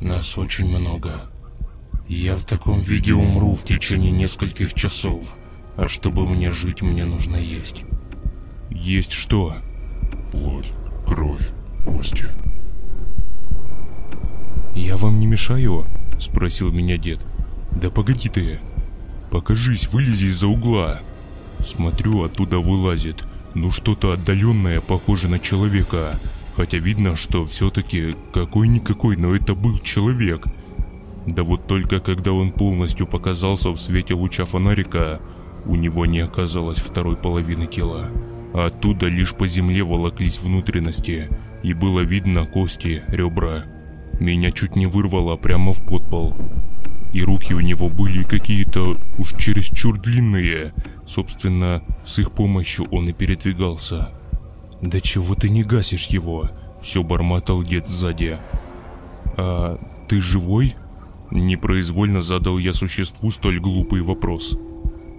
Нас 0.01 0.37
очень 0.37 0.67
много. 0.67 1.11
Я 2.07 2.35
в 2.35 2.43
таком 2.43 2.81
виде 2.81 3.13
умру 3.13 3.55
в 3.55 3.63
течение 3.63 4.11
нескольких 4.11 4.73
часов. 4.73 5.35
А 5.77 5.87
чтобы 5.87 6.27
мне 6.27 6.51
жить, 6.51 6.81
мне 6.81 7.05
нужно 7.05 7.37
есть. 7.37 7.85
Есть 8.69 9.11
что? 9.11 9.55
Плоть, 10.31 10.73
кровь, 11.07 11.49
кости. 11.85 12.25
Я 14.75 14.97
вам 14.97 15.19
не 15.19 15.27
мешаю? 15.27 15.85
Спросил 16.19 16.71
меня 16.71 16.97
дед. 16.97 17.19
Да 17.71 17.89
погоди 17.89 18.29
ты. 18.29 18.59
Покажись, 19.33 19.91
вылези 19.91 20.27
из-за 20.27 20.47
угла. 20.47 20.99
Смотрю, 21.59 22.21
оттуда 22.21 22.59
вылазит. 22.59 23.23
Ну 23.55 23.71
что-то 23.71 24.13
отдаленное, 24.13 24.79
похоже 24.79 25.27
на 25.27 25.39
человека. 25.39 26.19
Хотя 26.55 26.77
видно, 26.77 27.15
что 27.15 27.43
все-таки 27.45 28.15
какой-никакой, 28.31 29.17
но 29.17 29.35
это 29.35 29.55
был 29.55 29.79
человек. 29.79 30.45
Да 31.25 31.41
вот 31.41 31.65
только 31.65 31.99
когда 31.99 32.31
он 32.31 32.51
полностью 32.51 33.07
показался 33.07 33.71
в 33.71 33.77
свете 33.77 34.13
луча 34.13 34.45
фонарика, 34.45 35.19
у 35.65 35.75
него 35.77 36.05
не 36.05 36.19
оказалось 36.19 36.79
второй 36.79 37.15
половины 37.15 37.65
тела, 37.65 38.11
оттуда 38.53 39.07
лишь 39.07 39.33
по 39.33 39.47
земле 39.47 39.81
волоклись 39.81 40.37
внутренности, 40.37 41.27
и 41.63 41.73
было 41.73 42.01
видно 42.01 42.45
кости, 42.45 43.01
ребра. 43.07 43.63
Меня 44.19 44.51
чуть 44.51 44.75
не 44.75 44.85
вырвало 44.85 45.37
прямо 45.37 45.73
в 45.73 45.83
подпол. 45.83 46.35
И 47.13 47.23
руки 47.23 47.53
у 47.53 47.59
него 47.59 47.89
были 47.89 48.23
какие-то 48.23 48.99
уж 49.17 49.33
чересчур 49.37 49.99
длинные. 49.99 50.73
Собственно, 51.05 51.81
с 52.03 52.19
их 52.19 52.31
помощью 52.31 52.87
он 52.91 53.07
и 53.07 53.13
передвигался. 53.13 54.09
«Да 54.81 54.99
чего 54.99 55.35
ты 55.35 55.49
не 55.49 55.63
гасишь 55.63 56.07
его?» 56.07 56.49
Все 56.81 57.01
бормотал 57.01 57.63
дед 57.63 57.87
сзади. 57.87 58.37
«А 59.37 59.79
ты 60.09 60.19
живой?» 60.19 60.75
Непроизвольно 61.33 62.21
задал 62.21 62.59
я 62.59 62.73
существу 62.73 63.31
столь 63.31 63.59
глупый 63.59 64.01
вопрос. 64.01 64.55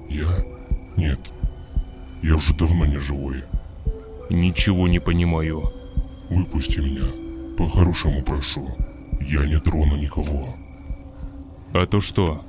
Я? 0.08 0.44
Нет. 0.96 1.18
Я 2.22 2.36
уже 2.36 2.54
давно 2.54 2.86
не 2.86 2.98
живой. 2.98 3.42
Ничего 4.30 4.86
не 4.86 5.00
понимаю. 5.00 5.72
Выпусти 6.30 6.78
меня. 6.78 7.56
По-хорошему 7.58 8.22
прошу. 8.22 8.76
Я 9.20 9.44
не 9.44 9.58
трону 9.58 9.96
никого. 9.96 10.54
А 11.74 11.86
то 11.86 12.00
что? 12.00 12.40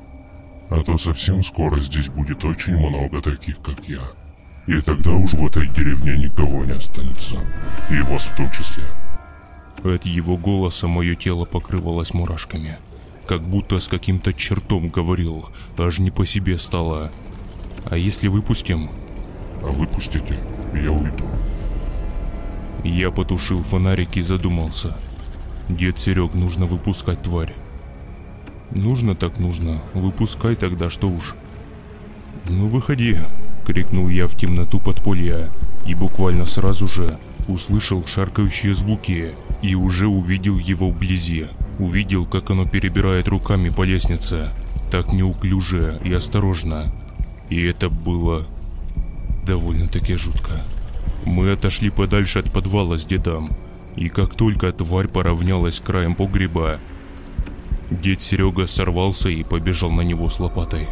А 0.70 0.84
то 0.84 1.00
совсем 1.00 1.42
скоро 1.42 1.80
здесь 1.80 2.10
будет 2.10 2.46
очень 2.46 2.78
много 2.78 3.24
таких, 3.24 3.60
как 3.60 3.84
я. 3.90 4.02
И 4.68 4.80
тогда 4.82 5.14
уж 5.14 5.34
в 5.34 5.44
этой 5.44 5.68
деревне 5.68 6.16
никого 6.16 6.64
не 6.64 6.74
останется. 6.74 7.38
И 7.90 8.00
вас 8.04 8.26
в 8.26 8.36
том 8.36 8.52
числе. 8.52 8.84
От 9.84 10.06
его 10.06 10.38
голоса 10.38 10.88
мое 10.88 11.16
тело 11.16 11.46
покрывалось 11.46 12.14
мурашками. 12.14 12.78
Как 13.28 13.42
будто 13.42 13.80
с 13.80 13.88
каким-то 13.88 14.32
чертом 14.32 14.90
говорил, 14.90 15.50
аж 15.76 15.98
не 15.98 16.12
по 16.12 16.24
себе 16.24 16.60
стало. 16.60 17.12
А 17.84 17.98
если 17.98 18.28
выпустим? 18.28 18.92
А 19.64 19.72
выпустите, 19.72 20.40
я 20.76 20.92
уйду. 20.92 21.26
Я 22.84 23.10
потушил 23.10 23.64
фонарик 23.64 24.18
и 24.18 24.22
задумался. 24.22 24.96
Дед 25.68 25.98
Серег, 25.98 26.36
нужно 26.36 26.68
выпускать 26.68 27.24
тварь. 27.24 27.56
Нужно 28.72 29.16
так 29.16 29.40
нужно, 29.40 29.82
выпускай 29.94 30.56
тогда, 30.56 30.90
что 30.90 31.08
уж. 31.08 31.36
Ну 32.50 32.68
выходи, 32.68 33.18
крикнул 33.66 34.10
я 34.10 34.28
в 34.28 34.36
темноту 34.36 34.80
подполья 34.80 35.50
и 35.86 35.96
буквально 35.96 36.46
сразу 36.46 36.88
же 36.88 37.20
услышал 37.48 38.06
шаркающие 38.06 38.74
звуки 38.74 39.32
и 39.62 39.76
уже 39.76 40.08
увидел 40.08 40.58
его 40.58 40.90
вблизи. 40.90 41.48
Увидел, 41.80 42.26
как 42.26 42.50
оно 42.50 42.66
перебирает 42.66 43.28
руками 43.28 43.70
по 43.70 43.84
лестнице, 43.84 44.50
так 44.90 45.12
неуклюже 45.12 46.00
и 46.04 46.14
осторожно. 46.14 46.86
И 47.50 47.62
это 47.64 47.90
было 47.90 48.46
довольно-таки 49.46 50.16
жутко. 50.16 50.64
Мы 51.26 51.52
отошли 51.52 51.90
подальше 51.90 52.40
от 52.40 52.52
подвала 52.52 52.98
с 52.98 53.06
дедом, 53.06 53.52
и 53.96 54.10
как 54.10 54.36
только 54.36 54.72
тварь 54.72 55.08
поравнялась 55.08 55.80
краем 55.80 56.16
погреба, 56.16 56.80
дед 57.90 58.22
Серега 58.22 58.68
сорвался 58.68 59.30
и 59.30 59.44
побежал 59.44 59.92
на 59.92 60.02
него 60.02 60.30
с 60.30 60.40
лопатой. 60.40 60.88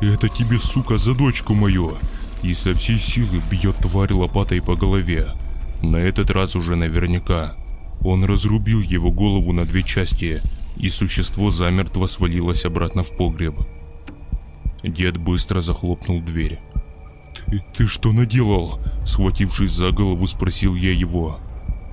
«Это 0.00 0.28
тебе, 0.28 0.58
сука, 0.58 0.98
за 0.98 1.14
дочку 1.14 1.54
мою!» 1.54 1.96
И 2.42 2.54
со 2.54 2.74
всей 2.74 2.98
силы 2.98 3.40
бьет 3.50 3.76
тварь 3.76 4.12
лопатой 4.12 4.60
по 4.60 4.76
голове. 4.76 5.26
На 5.82 5.96
этот 5.96 6.30
раз 6.30 6.54
уже 6.54 6.76
наверняка. 6.76 7.54
Он 8.02 8.24
разрубил 8.24 8.80
его 8.80 9.10
голову 9.10 9.52
на 9.52 9.64
две 9.64 9.82
части, 9.82 10.42
и 10.76 10.88
существо 10.88 11.50
замертво 11.50 12.06
свалилось 12.06 12.64
обратно 12.64 13.02
в 13.02 13.16
погреб. 13.16 13.58
Дед 14.82 15.16
быстро 15.16 15.60
захлопнул 15.60 16.20
дверь. 16.20 16.60
«Ты, 17.46 17.64
ты 17.74 17.86
что 17.86 18.12
наделал?» 18.12 18.78
Схватившись 19.04 19.72
за 19.72 19.90
голову, 19.90 20.26
спросил 20.26 20.74
я 20.74 20.92
его. 20.92 21.38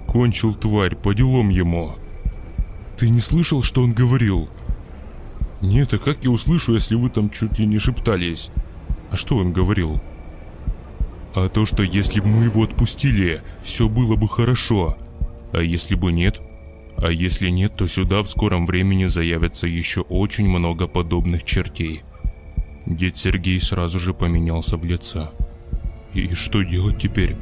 «Кончил 0.08 0.54
тварь, 0.54 0.96
по 0.96 1.14
делам 1.14 1.50
ему». 1.50 1.96
«Ты 2.98 3.10
не 3.10 3.22
слышал, 3.22 3.64
что 3.64 3.82
он 3.82 3.94
говорил?» 3.94 4.50
«Нет, 5.62 5.94
а 5.94 5.98
как 5.98 6.24
я 6.24 6.30
услышу, 6.30 6.74
если 6.74 6.96
вы 6.96 7.10
там 7.10 7.30
чуть 7.30 7.60
ли 7.60 7.66
не 7.66 7.80
шептались?» 7.80 8.50
«А 9.12 9.16
что 9.16 9.38
он 9.38 9.54
говорил?» 9.54 10.02
«А 11.36 11.50
то, 11.50 11.66
что 11.66 11.84
если 11.84 12.20
бы 12.20 12.28
мы 12.28 12.44
его 12.46 12.64
отпустили, 12.64 13.42
все 13.62 13.88
было 13.88 14.16
бы 14.16 14.28
хорошо. 14.28 14.98
А 15.52 15.60
если 15.60 15.96
бы 15.96 16.12
нет?» 16.12 16.42
А 16.98 17.12
если 17.12 17.50
нет, 17.50 17.76
то 17.76 17.88
сюда 17.88 18.22
в 18.22 18.30
скором 18.30 18.66
времени 18.66 19.06
заявится 19.06 19.68
еще 19.68 20.02
очень 20.02 20.48
много 20.48 20.88
подобных 20.88 21.44
чертей. 21.44 22.02
Дед 22.86 23.18
Сергей 23.18 23.60
сразу 23.60 24.00
же 24.00 24.14
поменялся 24.14 24.78
в 24.78 24.86
лице. 24.86 25.30
И 26.14 26.34
что 26.36 26.62
делать 26.62 27.00
теперь? 27.00 27.36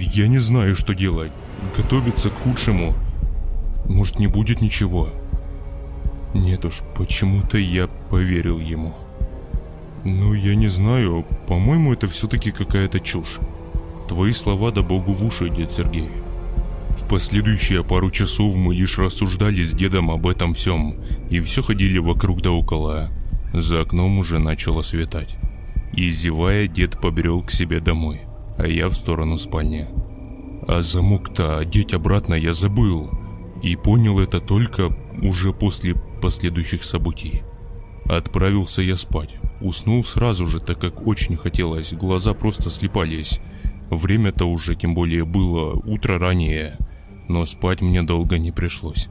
Я 0.00 0.26
не 0.26 0.38
знаю, 0.38 0.74
что 0.74 0.94
делать. 0.94 1.32
Готовиться 1.76 2.30
к 2.30 2.34
худшему. 2.34 2.94
Может, 3.92 4.18
не 4.18 4.26
будет 4.26 4.62
ничего? 4.62 5.10
Нет 6.32 6.64
уж, 6.64 6.80
почему-то 6.96 7.58
я 7.58 7.88
поверил 8.08 8.58
ему. 8.58 8.94
Ну, 10.02 10.32
я 10.32 10.54
не 10.54 10.68
знаю. 10.68 11.26
По-моему, 11.46 11.92
это 11.92 12.06
все-таки 12.06 12.52
какая-то 12.52 13.00
чушь. 13.00 13.38
Твои 14.08 14.32
слова 14.32 14.70
да 14.70 14.82
богу 14.82 15.12
в 15.12 15.24
уши, 15.26 15.50
дед 15.50 15.72
Сергей. 15.72 16.08
В 16.96 17.06
последующие 17.06 17.84
пару 17.84 18.10
часов 18.10 18.56
мы 18.56 18.74
лишь 18.74 18.98
рассуждали 18.98 19.62
с 19.62 19.74
дедом 19.74 20.10
об 20.10 20.26
этом 20.26 20.54
всем, 20.54 20.96
и 21.28 21.40
все 21.40 21.62
ходили 21.62 21.98
вокруг 21.98 22.40
да 22.40 22.50
около. 22.50 23.10
За 23.52 23.82
окном 23.82 24.18
уже 24.18 24.38
начало 24.38 24.80
светать. 24.80 25.36
И 25.92 26.10
зевая, 26.10 26.66
дед 26.66 26.98
побрел 26.98 27.42
к 27.42 27.50
себе 27.50 27.80
домой, 27.80 28.22
а 28.56 28.66
я 28.66 28.88
в 28.88 28.94
сторону 28.94 29.36
спальни. 29.36 29.86
А 30.66 30.80
замок-то 30.80 31.58
одеть 31.58 31.92
обратно 31.92 32.34
я 32.34 32.54
забыл, 32.54 33.10
и 33.62 33.76
понял 33.76 34.18
это 34.18 34.40
только 34.40 34.94
уже 35.22 35.52
после 35.52 35.94
последующих 36.20 36.84
событий. 36.84 37.42
Отправился 38.06 38.82
я 38.82 38.96
спать. 38.96 39.36
Уснул 39.60 40.02
сразу 40.02 40.46
же, 40.46 40.60
так 40.60 40.80
как 40.80 41.06
очень 41.06 41.36
хотелось, 41.36 41.92
глаза 41.92 42.34
просто 42.34 42.68
слепались. 42.68 43.40
Время-то 43.90 44.44
уже 44.46 44.74
тем 44.74 44.94
более 44.94 45.24
было 45.24 45.74
утро 45.74 46.18
ранее, 46.18 46.76
но 47.28 47.44
спать 47.44 47.80
мне 47.80 48.02
долго 48.02 48.38
не 48.38 48.50
пришлось. 48.50 49.08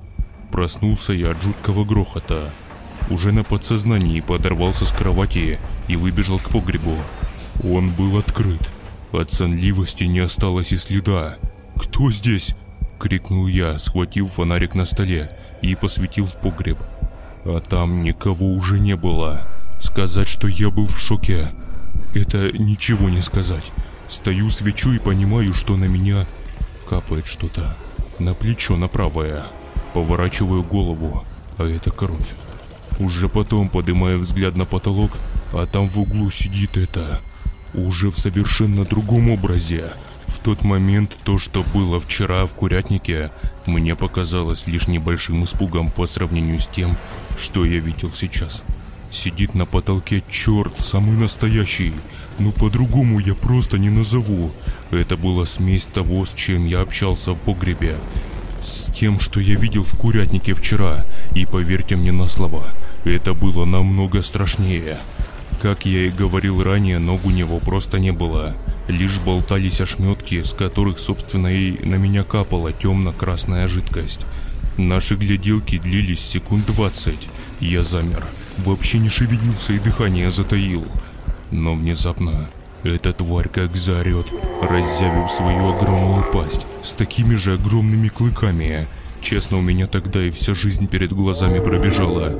Проснулся 0.51 1.13
я 1.13 1.31
от 1.31 1.41
жуткого 1.41 1.85
грохота, 1.85 2.53
уже 3.09 3.31
на 3.31 3.43
подсознании 3.43 4.21
подорвался 4.21 4.85
с 4.85 4.91
кровати 4.91 5.59
и 5.87 5.95
выбежал 5.95 6.39
к 6.39 6.49
погребу. 6.49 6.97
Он 7.63 7.95
был 7.95 8.17
открыт. 8.17 8.71
От 9.11 9.31
сонливости 9.31 10.05
не 10.05 10.19
осталось 10.19 10.71
и 10.71 10.77
следа. 10.77 11.37
«Кто 11.75 12.09
здесь?»– 12.09 12.55
крикнул 13.01 13.47
я, 13.47 13.79
схватив 13.79 14.29
фонарик 14.29 14.75
на 14.75 14.85
столе 14.85 15.35
и 15.63 15.73
посветил 15.73 16.25
в 16.25 16.35
погреб. 16.39 16.77
А 17.43 17.59
там 17.59 18.03
никого 18.03 18.53
уже 18.53 18.79
не 18.79 18.95
было. 18.95 19.41
Сказать, 19.79 20.27
что 20.27 20.47
я 20.47 20.69
был 20.69 20.85
в 20.85 20.99
шоке, 20.99 21.51
это 22.13 22.51
ничего 22.51 23.09
не 23.09 23.21
сказать. 23.21 23.71
Стою, 24.07 24.49
свечу 24.49 24.91
и 24.91 24.99
понимаю, 24.99 25.51
что 25.53 25.77
на 25.77 25.85
меня 25.85 26.27
капает 26.87 27.25
что-то. 27.25 27.75
На 28.19 28.35
плечо, 28.35 28.77
на 28.77 28.87
правое. 28.87 29.45
Поворачиваю 29.95 30.61
голову, 30.61 31.23
а 31.57 31.63
это 31.63 31.89
кровь. 31.89 32.35
Уже 32.99 33.29
потом 33.29 33.69
поднимая 33.69 34.17
взгляд 34.17 34.55
на 34.55 34.65
потолок, 34.65 35.11
а 35.53 35.65
там 35.65 35.87
в 35.87 35.99
углу 35.99 36.29
сидит 36.29 36.77
это. 36.77 37.19
Уже 37.73 38.11
в 38.11 38.19
совершенно 38.19 38.85
другом 38.85 39.31
образе. 39.31 39.91
В 40.31 40.39
тот 40.43 40.63
момент 40.63 41.17
то, 41.23 41.37
что 41.37 41.63
было 41.73 41.99
вчера 41.99 42.45
в 42.45 42.55
курятнике, 42.55 43.31
мне 43.65 43.95
показалось 43.95 44.65
лишь 44.65 44.87
небольшим 44.87 45.43
испугом 45.43 45.91
по 45.91 46.07
сравнению 46.07 46.59
с 46.59 46.67
тем, 46.67 46.97
что 47.37 47.65
я 47.65 47.79
видел 47.79 48.11
сейчас. 48.11 48.63
Сидит 49.11 49.55
на 49.55 49.65
потолке 49.65 50.23
черт, 50.31 50.79
самый 50.79 51.17
настоящий. 51.17 51.93
Ну 52.39 52.53
по-другому 52.53 53.19
я 53.19 53.35
просто 53.35 53.77
не 53.77 53.89
назову. 53.89 54.51
Это 54.89 55.17
была 55.17 55.45
смесь 55.45 55.85
того, 55.85 56.25
с 56.25 56.33
чем 56.33 56.65
я 56.65 56.79
общался 56.79 57.33
в 57.33 57.41
погребе. 57.41 57.97
С 58.61 58.91
тем, 58.93 59.19
что 59.19 59.41
я 59.41 59.55
видел 59.55 59.83
в 59.83 59.97
курятнике 59.97 60.53
вчера. 60.53 61.05
И 61.35 61.45
поверьте 61.45 61.97
мне 61.97 62.13
на 62.13 62.29
слова, 62.29 62.63
это 63.03 63.33
было 63.33 63.65
намного 63.65 64.21
страшнее. 64.21 64.97
Как 65.62 65.86
я 65.86 66.08
и 66.08 66.10
говорил 66.10 66.63
ранее, 66.63 66.97
ног 66.97 67.24
у 67.24 67.30
него 67.30 67.60
просто 67.60 68.00
не 68.00 68.12
было. 68.12 68.56
Лишь 68.88 69.19
болтались 69.19 69.80
ошметки, 69.80 70.41
с 70.41 70.54
которых, 70.54 70.97
собственно, 70.97 71.54
и 71.54 71.86
на 71.86 71.95
меня 71.95 72.24
капала 72.24 72.74
темно-красная 72.74 73.67
жидкость. 73.67 74.21
Наши 74.78 75.15
гляделки 75.15 75.78
длились 75.78 76.19
секунд 76.19 76.65
двадцать. 76.65 77.30
Я 77.60 77.84
замер. 77.84 78.24
Вообще 78.58 78.97
не 78.97 79.10
шевелился 79.10 79.74
и 79.74 79.80
дыхание 79.80 80.32
затаил. 80.32 80.84
Но 81.52 81.76
внезапно 81.76 82.50
эта 82.82 83.13
тварь 83.13 83.47
как 83.47 83.76
заорет, 83.76 84.34
разъявив 84.63 85.30
свою 85.30 85.76
огромную 85.76 86.26
пасть 86.32 86.65
с 86.82 86.93
такими 86.93 87.36
же 87.36 87.54
огромными 87.54 88.08
клыками. 88.08 88.88
Честно, 89.21 89.58
у 89.58 89.62
меня 89.62 89.86
тогда 89.86 90.24
и 90.24 90.32
вся 90.32 90.56
жизнь 90.56 90.88
перед 90.88 91.13
глазами 91.13 91.60
пробежала. 91.60 92.34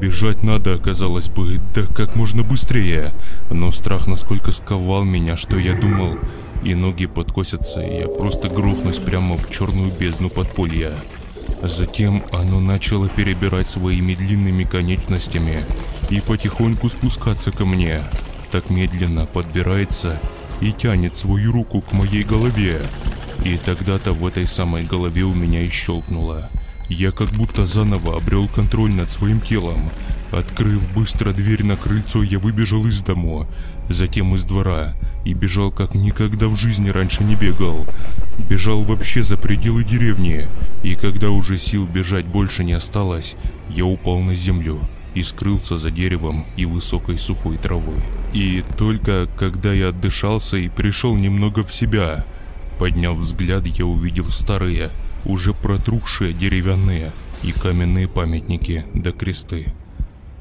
Бежать 0.00 0.42
надо, 0.42 0.74
оказалось 0.74 1.30
бы, 1.30 1.58
да 1.74 1.82
как 1.86 2.16
можно 2.16 2.42
быстрее. 2.42 3.12
Но 3.50 3.70
страх 3.70 4.06
насколько 4.06 4.52
сковал 4.52 5.04
меня, 5.04 5.36
что 5.36 5.58
я 5.58 5.74
думал, 5.74 6.18
и 6.62 6.74
ноги 6.74 7.06
подкосятся, 7.06 7.80
и 7.80 8.00
я 8.00 8.08
просто 8.08 8.50
грохнусь 8.50 8.98
прямо 8.98 9.38
в 9.38 9.48
черную 9.48 9.90
бездну 9.90 10.28
подполья. 10.28 10.92
Затем 11.62 12.24
оно 12.30 12.60
начало 12.60 13.08
перебирать 13.08 13.68
своими 13.68 14.14
длинными 14.14 14.64
конечностями 14.64 15.64
и 16.10 16.20
потихоньку 16.20 16.90
спускаться 16.90 17.50
ко 17.50 17.64
мне. 17.64 18.02
Так 18.50 18.68
медленно 18.68 19.24
подбирается 19.24 20.20
и 20.60 20.72
тянет 20.72 21.16
свою 21.16 21.52
руку 21.52 21.80
к 21.80 21.92
моей 21.92 22.22
голове. 22.22 22.82
И 23.44 23.56
тогда-то 23.56 24.12
в 24.12 24.26
этой 24.26 24.46
самой 24.46 24.84
голове 24.84 25.22
у 25.22 25.32
меня 25.32 25.62
и 25.62 25.70
щелкнуло. 25.70 26.50
Я 26.88 27.10
как 27.10 27.30
будто 27.30 27.66
заново 27.66 28.16
обрел 28.16 28.46
контроль 28.48 28.92
над 28.92 29.10
своим 29.10 29.40
телом. 29.40 29.90
Открыв 30.30 30.92
быстро 30.92 31.32
дверь 31.32 31.64
на 31.64 31.76
крыльцо, 31.76 32.22
я 32.22 32.38
выбежал 32.38 32.86
из 32.86 33.02
дома, 33.02 33.46
затем 33.88 34.34
из 34.34 34.44
двора 34.44 34.94
и 35.24 35.34
бежал 35.34 35.72
как 35.72 35.94
никогда 35.94 36.46
в 36.46 36.56
жизни 36.56 36.88
раньше 36.90 37.24
не 37.24 37.34
бегал. 37.34 37.86
Бежал 38.48 38.82
вообще 38.84 39.22
за 39.22 39.36
пределы 39.36 39.82
деревни, 39.82 40.46
и 40.84 40.94
когда 40.94 41.30
уже 41.30 41.58
сил 41.58 41.86
бежать 41.86 42.26
больше 42.26 42.62
не 42.62 42.74
осталось, 42.74 43.34
я 43.68 43.84
упал 43.84 44.20
на 44.20 44.36
землю 44.36 44.78
и 45.14 45.22
скрылся 45.22 45.76
за 45.78 45.90
деревом 45.90 46.44
и 46.56 46.66
высокой 46.66 47.18
сухой 47.18 47.56
травой. 47.56 47.98
И 48.32 48.62
только 48.76 49.26
когда 49.38 49.72
я 49.72 49.88
отдышался 49.88 50.58
и 50.58 50.68
пришел 50.68 51.16
немного 51.16 51.62
в 51.62 51.72
себя, 51.72 52.24
подняв 52.78 53.16
взгляд, 53.16 53.66
я 53.66 53.86
увидел 53.86 54.26
старые, 54.26 54.90
уже 55.26 55.52
протрухшие 55.52 56.32
деревянные 56.32 57.12
и 57.42 57.52
каменные 57.52 58.08
памятники 58.08 58.84
да 58.94 59.12
кресты. 59.12 59.72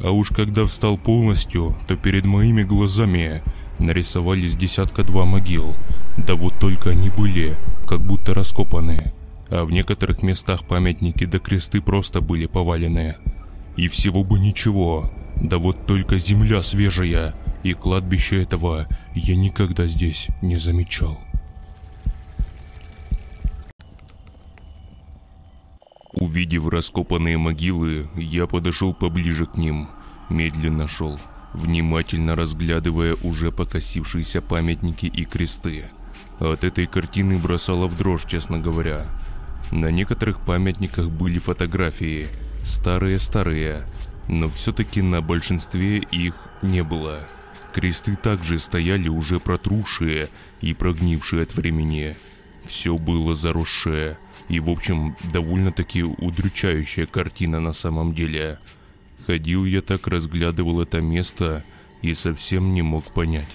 А 0.02 0.12
уж 0.12 0.30
когда 0.30 0.66
встал 0.66 0.98
полностью, 0.98 1.76
то 1.88 1.96
перед 1.96 2.26
моими 2.26 2.64
глазами 2.64 3.42
нарисовались 3.80 4.56
десятка-два 4.56 5.26
могил, 5.26 5.74
да 6.18 6.36
вот 6.36 6.60
только 6.60 6.92
они 6.92 7.10
были, 7.10 7.58
как 7.88 8.02
будто 8.02 8.34
раскопанные, 8.34 9.14
а 9.50 9.66
в 9.66 9.72
некоторых 9.72 10.22
местах 10.22 10.66
памятники 10.66 11.26
да 11.26 11.40
кресты 11.40 11.82
просто 11.82 12.22
были 12.22 12.46
повалены. 12.46 13.16
И 13.78 13.88
всего 13.88 14.24
бы 14.24 14.40
ничего, 14.40 15.12
да 15.42 15.58
вот 15.58 15.86
только 15.86 16.18
земля 16.18 16.62
свежая, 16.62 17.34
и 17.64 17.74
кладбище 17.74 18.44
этого 18.44 18.88
я 19.16 19.36
никогда 19.36 19.88
здесь 19.88 20.28
не 20.42 20.58
замечал. 20.58 21.20
Увидев 26.16 26.68
раскопанные 26.70 27.38
могилы, 27.38 28.10
я 28.16 28.48
подошел 28.48 28.94
поближе 28.94 29.46
к 29.46 29.58
ним, 29.58 29.90
медленно 30.30 30.88
шел, 30.88 31.20
внимательно 31.54 32.36
разглядывая 32.38 33.18
уже 33.22 33.52
покосившиеся 33.52 34.42
памятники 34.42 35.08
и 35.08 35.26
кресты. 35.26 35.86
От 36.40 36.64
этой 36.64 36.88
картины 36.88 37.38
бросало 37.38 37.88
в 37.88 37.98
дрожь, 37.98 38.26
честно 38.26 38.60
говоря. 38.60 39.06
На 39.72 39.92
некоторых 39.92 40.40
памятниках 40.46 41.10
были 41.10 41.38
фотографии, 41.38 42.28
старые-старые, 42.64 43.86
но 44.30 44.50
все-таки 44.50 45.02
на 45.02 45.22
большинстве 45.22 45.98
их 45.98 46.36
не 46.62 46.84
было. 46.84 47.20
Кресты 47.74 48.16
также 48.16 48.58
стояли 48.58 49.10
уже 49.10 49.42
протрушие 49.42 50.30
и 50.62 50.74
прогнившие 50.74 51.44
от 51.44 51.54
времени. 51.56 52.16
Все 52.64 52.98
было 52.98 53.36
заросшее, 53.36 54.18
и 54.50 54.60
в 54.60 54.70
общем 54.70 55.16
довольно-таки 55.32 56.04
удручающая 56.04 57.06
картина 57.06 57.60
на 57.60 57.74
самом 57.74 58.14
деле. 58.14 58.60
Ходил 59.26 59.66
я 59.66 59.82
так, 59.82 60.08
разглядывал 60.08 60.82
это 60.82 61.02
место 61.02 61.64
и 62.02 62.14
совсем 62.14 62.74
не 62.74 62.82
мог 62.82 63.12
понять. 63.14 63.50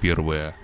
Первое. 0.00 0.54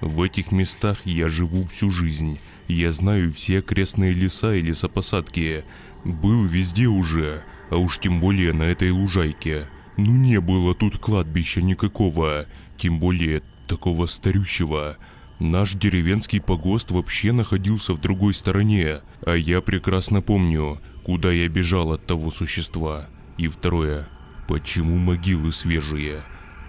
В 0.00 0.22
этих 0.22 0.52
местах 0.52 1.00
я 1.04 1.28
живу 1.28 1.66
всю 1.66 1.90
жизнь. 1.90 2.38
Я 2.68 2.92
знаю 2.92 3.32
все 3.32 3.58
окрестные 3.58 4.12
леса 4.12 4.54
и 4.54 4.60
лесопосадки. 4.60 5.64
Был 6.04 6.44
везде 6.44 6.86
уже, 6.86 7.42
а 7.70 7.76
уж 7.76 7.98
тем 7.98 8.20
более 8.20 8.52
на 8.52 8.64
этой 8.64 8.90
лужайке. 8.90 9.68
Ну 9.96 10.12
не 10.12 10.40
было 10.40 10.74
тут 10.74 10.98
кладбища 10.98 11.62
никакого, 11.62 12.46
тем 12.76 12.98
более 12.98 13.42
такого 13.68 14.06
старющего. 14.06 14.96
Наш 15.42 15.74
деревенский 15.74 16.40
погост 16.40 16.92
вообще 16.92 17.32
находился 17.32 17.94
в 17.94 18.00
другой 18.00 18.32
стороне, 18.32 19.00
а 19.26 19.34
я 19.34 19.60
прекрасно 19.60 20.22
помню, 20.22 20.80
куда 21.02 21.32
я 21.32 21.48
бежал 21.48 21.90
от 21.90 22.06
того 22.06 22.30
существа. 22.30 23.06
И 23.38 23.48
второе, 23.48 24.08
почему 24.46 24.98
могилы 24.98 25.50
свежие? 25.50 26.20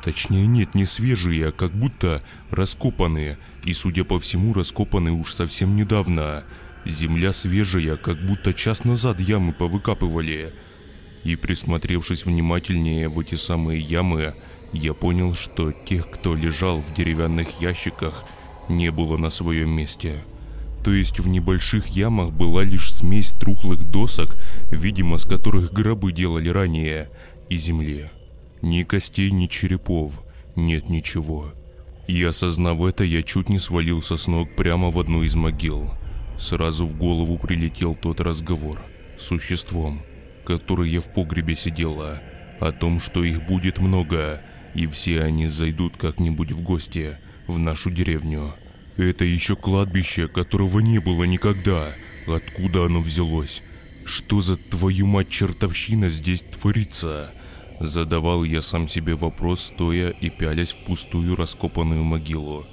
Точнее 0.03 0.47
нет, 0.47 0.73
не 0.73 0.87
свежие, 0.87 1.49
а 1.49 1.51
как 1.51 1.71
будто 1.71 2.23
раскопанные, 2.49 3.37
и 3.63 3.73
судя 3.73 4.05
по 4.05 4.17
всему 4.17 4.55
раскопаны 4.55 5.11
уж 5.11 5.33
совсем 5.33 5.75
недавно. 5.75 6.43
Земля 6.83 7.31
свежая, 7.31 7.95
как 7.95 8.25
будто 8.25 8.55
час 8.55 8.85
назад 8.85 9.19
ямы 9.19 9.53
повыкапывали. 9.53 10.51
И 11.23 11.35
присмотревшись 11.35 12.25
внимательнее 12.25 13.07
в 13.07 13.19
эти 13.19 13.35
самые 13.35 13.79
ямы, 13.79 14.33
я 14.71 14.95
понял, 14.95 15.35
что 15.35 15.71
тех, 15.71 16.09
кто 16.09 16.33
лежал 16.33 16.81
в 16.81 16.91
деревянных 16.91 17.61
ящиках– 17.61 18.25
не 18.69 18.91
было 18.91 19.17
на 19.17 19.29
своем 19.29 19.69
месте. 19.69 20.23
То 20.83 20.91
есть 20.91 21.19
в 21.19 21.29
небольших 21.29 21.87
ямах 21.87 22.31
была 22.31 22.63
лишь 22.63 22.93
смесь 22.93 23.31
трухлых 23.31 23.89
досок, 23.89 24.35
видимо, 24.69 25.17
с 25.17 25.25
которых 25.25 25.71
гробы 25.71 26.11
делали 26.11 26.49
ранее, 26.49 27.09
и 27.49 27.57
земли. 27.57 28.09
Ни 28.61 28.83
костей, 28.83 29.31
ни 29.31 29.47
черепов, 29.47 30.23
нет 30.55 30.89
ничего. 30.89 31.45
И 32.07 32.21
осознав 32.23 32.81
это, 32.81 33.05
я 33.05 33.23
чуть 33.23 33.49
не 33.49 33.59
свалился 33.59 34.17
с 34.17 34.27
ног 34.27 34.55
прямо 34.57 34.91
в 34.91 34.99
одну 34.99 35.23
из 35.23 35.35
могил. 35.35 35.89
Сразу 36.37 36.85
в 36.85 36.97
голову 36.97 37.37
прилетел 37.37 37.95
тот 37.95 38.19
разговор 38.19 38.81
с 39.17 39.23
существом, 39.23 40.01
который 40.43 40.89
я 40.89 40.99
в 40.99 41.13
погребе 41.13 41.55
сидела, 41.55 42.21
о 42.59 42.71
том, 42.71 42.99
что 42.99 43.23
их 43.23 43.45
будет 43.45 43.79
много, 43.79 44.41
и 44.73 44.87
все 44.87 45.21
они 45.21 45.47
зайдут 45.47 45.95
как-нибудь 45.95 46.51
в 46.51 46.61
гости– 46.61 47.17
в 47.47 47.59
нашу 47.59 47.91
деревню. 47.91 48.53
Это 48.97 49.25
еще 49.25 49.55
кладбище, 49.55 50.27
которого 50.27 50.79
не 50.79 50.99
было 50.99 51.23
никогда. 51.23 51.89
Откуда 52.27 52.85
оно 52.85 53.01
взялось? 53.01 53.63
Что 54.05 54.41
за 54.41 54.55
твою 54.55 55.07
мать 55.07 55.29
чертовщина 55.29 56.09
здесь 56.09 56.41
творится? 56.41 57.31
Задавал 57.79 58.43
я 58.43 58.61
сам 58.61 58.87
себе 58.87 59.15
вопрос, 59.15 59.61
стоя 59.61 60.09
и 60.09 60.29
пялясь 60.29 60.71
в 60.71 60.85
пустую 60.85 61.35
раскопанную 61.35 62.03
могилу. 62.03 62.65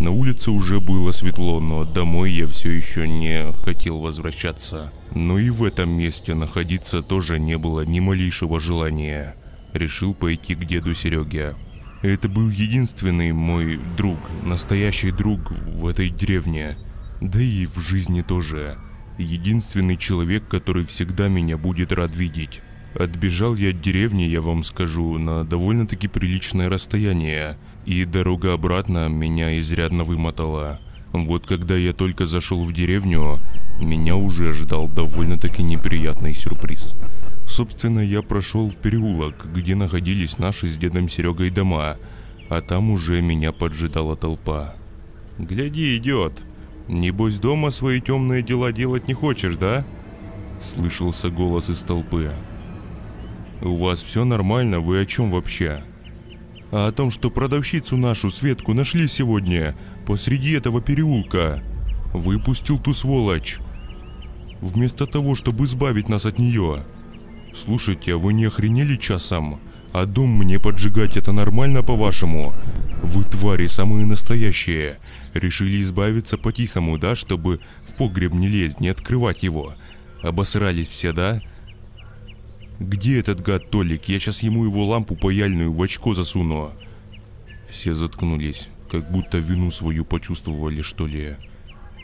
На 0.00 0.10
улице 0.10 0.50
уже 0.50 0.80
было 0.80 1.10
светло, 1.10 1.60
но 1.60 1.84
домой 1.84 2.32
я 2.32 2.46
все 2.46 2.70
еще 2.70 3.06
не 3.06 3.52
хотел 3.52 3.98
возвращаться. 3.98 4.92
Но 5.14 5.38
и 5.38 5.50
в 5.50 5.62
этом 5.62 5.90
месте 5.90 6.34
находиться 6.34 7.02
тоже 7.02 7.38
не 7.38 7.58
было 7.58 7.84
ни 7.84 8.00
малейшего 8.00 8.60
желания. 8.60 9.36
Решил 9.74 10.14
пойти 10.14 10.54
к 10.54 10.64
деду 10.64 10.94
Сереге. 10.94 11.54
Это 12.02 12.30
был 12.30 12.48
единственный 12.48 13.32
мой 13.32 13.78
друг, 13.98 14.18
настоящий 14.42 15.10
друг 15.10 15.50
в 15.50 15.86
этой 15.86 16.08
деревне. 16.08 16.78
Да 17.20 17.40
и 17.40 17.66
в 17.66 17.78
жизни 17.78 18.22
тоже. 18.22 18.78
Единственный 19.18 19.98
человек, 19.98 20.48
который 20.48 20.82
всегда 20.82 21.28
меня 21.28 21.58
будет 21.58 21.92
рад 21.92 22.16
видеть. 22.16 22.62
Отбежал 22.94 23.54
я 23.54 23.68
от 23.68 23.82
деревни, 23.82 24.22
я 24.22 24.40
вам 24.40 24.62
скажу, 24.62 25.18
на 25.18 25.44
довольно-таки 25.44 26.08
приличное 26.08 26.70
расстояние. 26.70 27.58
И 27.84 28.06
дорога 28.06 28.54
обратно 28.54 29.08
меня 29.08 29.58
изрядно 29.58 30.04
вымотала. 30.04 30.80
Вот 31.12 31.46
когда 31.46 31.76
я 31.76 31.92
только 31.92 32.24
зашел 32.24 32.64
в 32.64 32.72
деревню, 32.72 33.40
меня 33.78 34.16
уже 34.16 34.54
ждал 34.54 34.88
довольно-таки 34.88 35.62
неприятный 35.62 36.32
сюрприз. 36.32 36.94
Собственно, 37.50 37.98
я 37.98 38.22
прошел 38.22 38.70
в 38.70 38.76
переулок, 38.76 39.52
где 39.52 39.74
находились 39.74 40.38
наши 40.38 40.68
с 40.68 40.78
дедом 40.78 41.08
Серегой 41.08 41.50
дома, 41.50 41.96
а 42.48 42.60
там 42.60 42.92
уже 42.92 43.20
меня 43.20 43.50
поджидала 43.50 44.14
толпа. 44.14 44.72
«Гляди, 45.36 45.96
идет! 45.96 46.32
Небось 46.86 47.38
дома 47.38 47.70
свои 47.70 48.00
темные 48.00 48.42
дела 48.42 48.70
делать 48.72 49.08
не 49.08 49.14
хочешь, 49.14 49.56
да?» 49.56 49.84
Слышался 50.60 51.28
голос 51.28 51.70
из 51.70 51.82
толпы. 51.82 52.30
«У 53.60 53.74
вас 53.74 54.00
все 54.00 54.24
нормально, 54.24 54.78
вы 54.78 55.00
о 55.00 55.04
чем 55.04 55.32
вообще?» 55.32 55.82
«А 56.70 56.86
о 56.86 56.92
том, 56.92 57.10
что 57.10 57.30
продавщицу 57.30 57.96
нашу, 57.96 58.30
Светку, 58.30 58.74
нашли 58.74 59.08
сегодня, 59.08 59.76
посреди 60.06 60.52
этого 60.52 60.80
переулка. 60.80 61.64
Выпустил 62.14 62.78
ту 62.78 62.92
сволочь. 62.92 63.58
Вместо 64.60 65.04
того, 65.04 65.34
чтобы 65.34 65.64
избавить 65.64 66.08
нас 66.08 66.26
от 66.26 66.38
нее». 66.38 66.84
Слушайте, 67.52 68.14
а 68.14 68.18
вы 68.18 68.32
не 68.32 68.44
охренели 68.44 68.96
часом? 68.96 69.60
А 69.92 70.06
дом 70.06 70.30
мне 70.30 70.60
поджигать 70.60 71.16
это 71.16 71.32
нормально 71.32 71.82
по-вашему? 71.82 72.54
Вы 73.02 73.24
твари 73.24 73.66
самые 73.66 74.06
настоящие. 74.06 74.98
Решили 75.34 75.82
избавиться 75.82 76.38
по-тихому, 76.38 76.98
да, 76.98 77.16
чтобы 77.16 77.60
в 77.86 77.94
погреб 77.94 78.32
не 78.32 78.46
лезть, 78.46 78.80
не 78.80 78.88
открывать 78.88 79.42
его. 79.42 79.74
Обосрались 80.22 80.88
все, 80.88 81.12
да? 81.12 81.42
Где 82.78 83.18
этот 83.18 83.40
гад 83.40 83.70
Толик? 83.70 84.04
Я 84.04 84.18
сейчас 84.18 84.42
ему 84.42 84.64
его 84.64 84.86
лампу 84.86 85.16
паяльную 85.16 85.72
в 85.72 85.82
очко 85.82 86.14
засуну. 86.14 86.70
Все 87.68 87.94
заткнулись, 87.94 88.68
как 88.90 89.10
будто 89.10 89.38
вину 89.38 89.70
свою 89.70 90.04
почувствовали, 90.04 90.82
что 90.82 91.06
ли. 91.06 91.36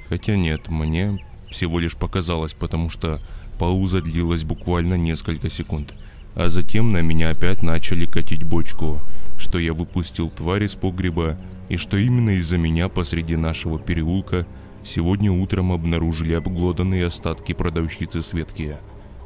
Хотя 0.09 0.37
нет, 0.37 0.69
мне 0.69 1.25
всего 1.51 1.79
лишь 1.79 1.97
показалось, 1.97 2.55
потому 2.55 2.91
что 2.91 3.21
Пауза 3.59 4.03
длилась 4.03 4.45
буквально 4.45 4.95
несколько 4.95 5.49
секунд, 5.49 5.95
а 6.35 6.49
затем 6.49 6.93
на 6.93 7.01
меня 7.01 7.31
опять 7.31 7.63
начали 7.63 8.05
катить 8.05 8.45
бочку, 8.45 9.01
что 9.39 9.59
я 9.59 9.73
выпустил 9.73 10.29
тварь 10.29 10.65
из 10.65 10.77
погреба 10.77 11.39
и 11.69 11.77
что 11.77 11.97
именно 11.97 12.31
из-за 12.31 12.59
меня 12.59 12.89
посреди 12.89 13.37
нашего 13.37 13.79
переулка 13.79 14.47
сегодня 14.85 15.33
утром 15.33 15.73
обнаружили 15.73 16.35
обглоданные 16.35 17.07
остатки 17.07 17.53
продавщицы 17.53 18.21
Светки. 18.21 18.77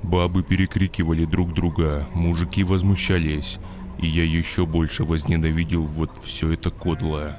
Бабы 0.03 0.43
перекрикивали 0.43 1.25
друг 1.25 1.53
друга, 1.53 2.07
мужики 2.15 2.65
возмущались, 2.65 3.59
и 4.01 4.07
я 4.07 4.25
еще 4.25 4.65
больше 4.65 5.05
возненавидел 5.05 5.83
вот 5.83 6.23
все 6.23 6.53
это 6.53 6.71
кодло. 6.71 7.37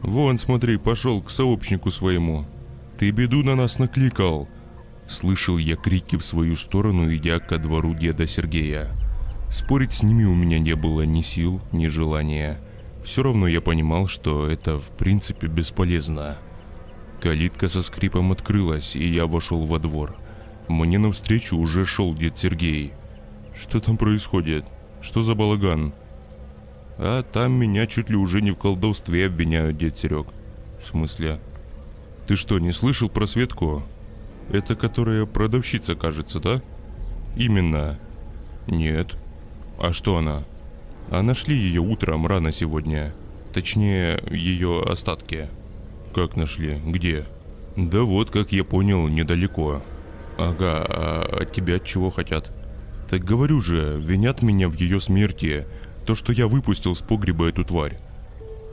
«Вон, 0.00 0.38
смотри, 0.38 0.76
пошел 0.76 1.20
к 1.20 1.30
сообщнику 1.30 1.90
своему. 1.90 2.46
Ты 2.98 3.10
беду 3.10 3.42
на 3.42 3.56
нас 3.56 3.78
накликал», 3.78 4.48
Слышал 5.08 5.56
я 5.56 5.76
крики 5.76 6.16
в 6.16 6.24
свою 6.24 6.56
сторону, 6.56 7.14
идя 7.14 7.38
ко 7.38 7.58
двору 7.58 7.94
деда 7.94 8.26
Сергея. 8.26 8.88
Спорить 9.50 9.92
с 9.92 10.02
ними 10.02 10.24
у 10.24 10.34
меня 10.34 10.58
не 10.58 10.74
было 10.74 11.02
ни 11.02 11.22
сил, 11.22 11.60
ни 11.72 11.86
желания. 11.86 12.60
Все 13.04 13.22
равно 13.22 13.46
я 13.46 13.60
понимал, 13.60 14.08
что 14.08 14.48
это 14.48 14.80
в 14.80 14.90
принципе 14.96 15.46
бесполезно. 15.46 16.38
Калитка 17.20 17.68
со 17.68 17.82
скрипом 17.82 18.32
открылась, 18.32 18.96
и 18.96 19.06
я 19.06 19.26
вошел 19.26 19.64
во 19.64 19.78
двор. 19.78 20.16
Мне 20.68 20.98
навстречу 20.98 21.56
уже 21.56 21.84
шел 21.84 22.12
дед 22.12 22.36
Сергей. 22.36 22.92
Что 23.54 23.80
там 23.80 23.96
происходит? 23.96 24.64
Что 25.00 25.22
за 25.22 25.34
балаган? 25.34 25.94
А 26.98 27.22
там 27.22 27.52
меня 27.52 27.86
чуть 27.86 28.10
ли 28.10 28.16
уже 28.16 28.40
не 28.40 28.50
в 28.50 28.56
колдовстве 28.56 29.26
обвиняют, 29.26 29.78
дед 29.78 29.96
Серег. 29.96 30.26
В 30.80 30.86
смысле? 30.86 31.38
Ты 32.26 32.36
что, 32.36 32.58
не 32.58 32.72
слышал 32.72 33.08
про 33.08 33.26
Светку? 33.26 33.84
Это 34.50 34.76
которая 34.76 35.26
продавщица, 35.26 35.94
кажется, 35.94 36.40
да? 36.40 36.62
Именно. 37.36 37.98
Нет. 38.66 39.16
А 39.78 39.92
что 39.92 40.16
она? 40.16 40.42
А 41.10 41.22
нашли 41.22 41.56
ее 41.56 41.80
утром 41.80 42.26
рано 42.26 42.52
сегодня. 42.52 43.12
Точнее, 43.52 44.22
ее 44.30 44.82
остатки. 44.82 45.48
Как 46.14 46.36
нашли? 46.36 46.80
Где? 46.84 47.24
Да 47.76 48.02
вот, 48.02 48.30
как 48.30 48.52
я 48.52 48.64
понял, 48.64 49.06
недалеко. 49.08 49.82
Ага, 50.38 50.84
а 50.88 51.38
от 51.42 51.52
тебя 51.52 51.78
чего 51.78 52.10
хотят? 52.10 52.52
Так 53.10 53.24
говорю 53.24 53.60
же, 53.60 54.00
винят 54.00 54.42
меня 54.42 54.68
в 54.68 54.74
ее 54.74 55.00
смерти. 55.00 55.66
То, 56.06 56.14
что 56.14 56.32
я 56.32 56.46
выпустил 56.48 56.94
с 56.94 57.02
погреба 57.02 57.48
эту 57.48 57.64
тварь. 57.64 57.98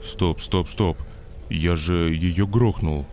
Стоп, 0.02 0.40
стоп, 0.40 0.68
стоп. 0.68 0.98
Я 1.50 1.76
же 1.76 2.14
ее 2.14 2.46
грохнул. 2.46 3.06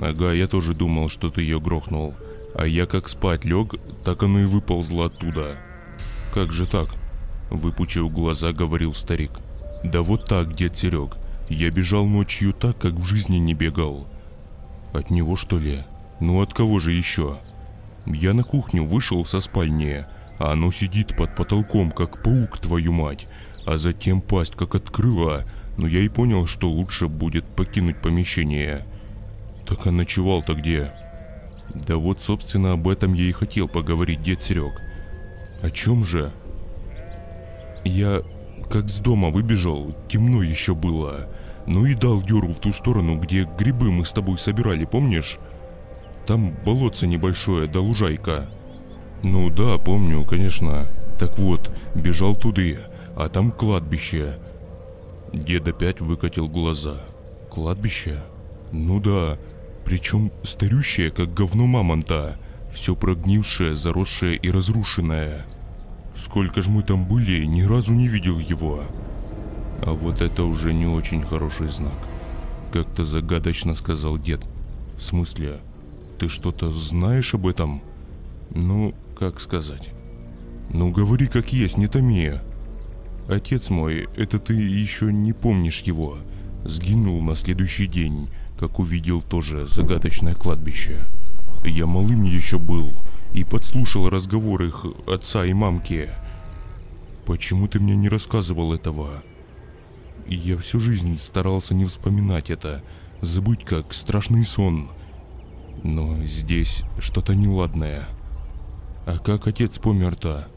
Ага, 0.00 0.32
я 0.32 0.46
тоже 0.46 0.74
думал, 0.74 1.08
что 1.08 1.30
ты 1.30 1.42
ее 1.42 1.60
грохнул. 1.60 2.14
А 2.54 2.66
я 2.66 2.86
как 2.86 3.08
спать 3.08 3.44
лег, 3.44 3.74
так 4.04 4.22
оно 4.22 4.40
и 4.40 4.46
выползло 4.46 5.06
оттуда. 5.06 5.46
Как 6.32 6.52
же 6.52 6.66
так? 6.66 6.88
Выпучив 7.50 8.12
глаза, 8.12 8.52
говорил 8.52 8.92
старик. 8.92 9.32
Да 9.82 10.02
вот 10.02 10.26
так, 10.26 10.54
дед 10.54 10.76
Серег. 10.76 11.16
Я 11.48 11.70
бежал 11.70 12.06
ночью 12.06 12.52
так, 12.52 12.78
как 12.78 12.94
в 12.94 13.04
жизни 13.04 13.36
не 13.36 13.54
бегал. 13.54 14.06
От 14.92 15.10
него 15.10 15.36
что 15.36 15.58
ли? 15.58 15.78
Ну 16.20 16.42
от 16.42 16.52
кого 16.52 16.78
же 16.78 16.92
еще? 16.92 17.36
Я 18.06 18.34
на 18.34 18.42
кухню 18.42 18.84
вышел 18.84 19.24
со 19.24 19.40
спальни, 19.40 20.04
а 20.38 20.52
оно 20.52 20.70
сидит 20.70 21.16
под 21.16 21.34
потолком, 21.34 21.90
как 21.90 22.22
паук, 22.22 22.58
твою 22.58 22.92
мать. 22.92 23.28
А 23.66 23.78
затем 23.78 24.20
пасть 24.20 24.54
как 24.56 24.74
открыла, 24.74 25.44
но 25.76 25.86
я 25.86 26.00
и 26.00 26.08
понял, 26.08 26.46
что 26.46 26.70
лучше 26.70 27.08
будет 27.08 27.44
покинуть 27.44 28.00
помещение. 28.00 28.82
Так 29.68 29.86
а 29.86 29.90
ночевал-то 29.90 30.54
где? 30.54 30.90
Да 31.74 31.96
вот, 31.96 32.22
собственно, 32.22 32.72
об 32.72 32.88
этом 32.88 33.12
я 33.12 33.24
и 33.24 33.32
хотел 33.32 33.68
поговорить, 33.68 34.22
дед 34.22 34.42
Серег. 34.42 34.80
О 35.60 35.70
чем 35.70 36.04
же? 36.04 36.32
Я 37.84 38.22
как 38.70 38.88
с 38.88 38.98
дома 38.98 39.28
выбежал, 39.28 39.94
темно 40.08 40.42
еще 40.42 40.74
было. 40.74 41.28
Ну 41.66 41.84
и 41.84 41.94
дал 41.94 42.22
дёру 42.22 42.48
в 42.48 42.58
ту 42.58 42.72
сторону, 42.72 43.18
где 43.18 43.44
грибы 43.58 43.90
мы 43.90 44.06
с 44.06 44.12
тобой 44.12 44.38
собирали, 44.38 44.86
помнишь? 44.86 45.38
Там 46.26 46.56
болотце 46.64 47.06
небольшое, 47.06 47.68
да 47.68 47.80
лужайка. 47.80 48.48
Ну 49.22 49.50
да, 49.50 49.76
помню, 49.76 50.24
конечно. 50.24 50.86
Так 51.18 51.38
вот, 51.38 51.72
бежал 51.94 52.34
туда, 52.36 52.62
а 53.16 53.28
там 53.28 53.50
кладбище. 53.50 54.38
Дед 55.32 55.68
опять 55.68 56.00
выкатил 56.00 56.48
глаза. 56.48 56.94
Кладбище? 57.50 58.18
Ну 58.72 59.00
да, 59.00 59.38
причем 59.88 60.30
старющее, 60.42 61.10
как 61.10 61.32
говно 61.32 61.66
мамонта. 61.66 62.38
Все 62.70 62.94
прогнившее, 62.94 63.74
заросшее 63.74 64.36
и 64.36 64.50
разрушенное. 64.50 65.46
Сколько 66.14 66.60
ж 66.60 66.68
мы 66.68 66.82
там 66.82 67.08
были, 67.08 67.46
ни 67.46 67.62
разу 67.62 67.94
не 67.94 68.06
видел 68.06 68.38
его. 68.38 68.82
А 69.80 69.92
вот 69.92 70.20
это 70.20 70.44
уже 70.44 70.74
не 70.74 70.84
очень 70.84 71.22
хороший 71.22 71.68
знак. 71.68 71.96
Как-то 72.70 73.02
загадочно 73.02 73.74
сказал 73.74 74.18
дед. 74.18 74.46
В 74.94 75.02
смысле? 75.02 75.56
Ты 76.18 76.28
что-то 76.28 76.70
знаешь 76.70 77.32
об 77.32 77.46
этом? 77.46 77.80
Ну, 78.50 78.94
как 79.18 79.40
сказать? 79.40 79.88
Ну, 80.68 80.90
говори 80.90 81.28
как 81.28 81.50
есть, 81.54 81.78
не 81.78 81.86
томи. 81.86 82.32
Отец 83.26 83.70
мой, 83.70 84.06
это 84.18 84.38
ты 84.38 84.52
еще 84.52 85.10
не 85.14 85.32
помнишь 85.32 85.80
его. 85.80 86.18
Сгинул 86.66 87.22
на 87.22 87.34
следующий 87.34 87.86
день, 87.86 88.28
как 88.58 88.78
увидел 88.78 89.20
тоже 89.20 89.66
загадочное 89.66 90.34
кладбище. 90.34 90.98
Я 91.64 91.86
малым 91.86 92.22
еще 92.22 92.58
был 92.58 92.92
и 93.32 93.44
подслушал 93.44 94.08
разговор 94.08 94.62
их 94.62 94.84
отца 95.06 95.44
и 95.44 95.52
мамки. 95.52 96.10
Почему 97.24 97.68
ты 97.68 97.78
мне 97.78 97.94
не 97.94 98.08
рассказывал 98.08 98.72
этого? 98.72 99.22
Я 100.26 100.58
всю 100.58 100.80
жизнь 100.80 101.16
старался 101.16 101.74
не 101.74 101.84
вспоминать 101.84 102.50
это, 102.50 102.82
забыть 103.20 103.64
как 103.64 103.94
страшный 103.94 104.44
сон. 104.44 104.90
Но 105.82 106.24
здесь 106.26 106.82
что-то 106.98 107.34
неладное. 107.34 108.06
А 109.06 109.18
как 109.18 109.46
отец 109.46 109.78
помер-то? 109.78 110.48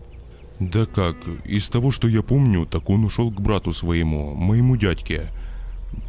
Да 0.60 0.86
как, 0.86 1.16
из 1.46 1.70
того, 1.70 1.92
что 1.92 2.08
я 2.08 2.22
помню, 2.22 2.66
так 2.66 2.90
он 2.90 3.06
ушел 3.06 3.32
к 3.32 3.42
брату 3.42 3.72
своему, 3.72 4.36
моему 4.36 4.76
дядьке. 4.76 5.32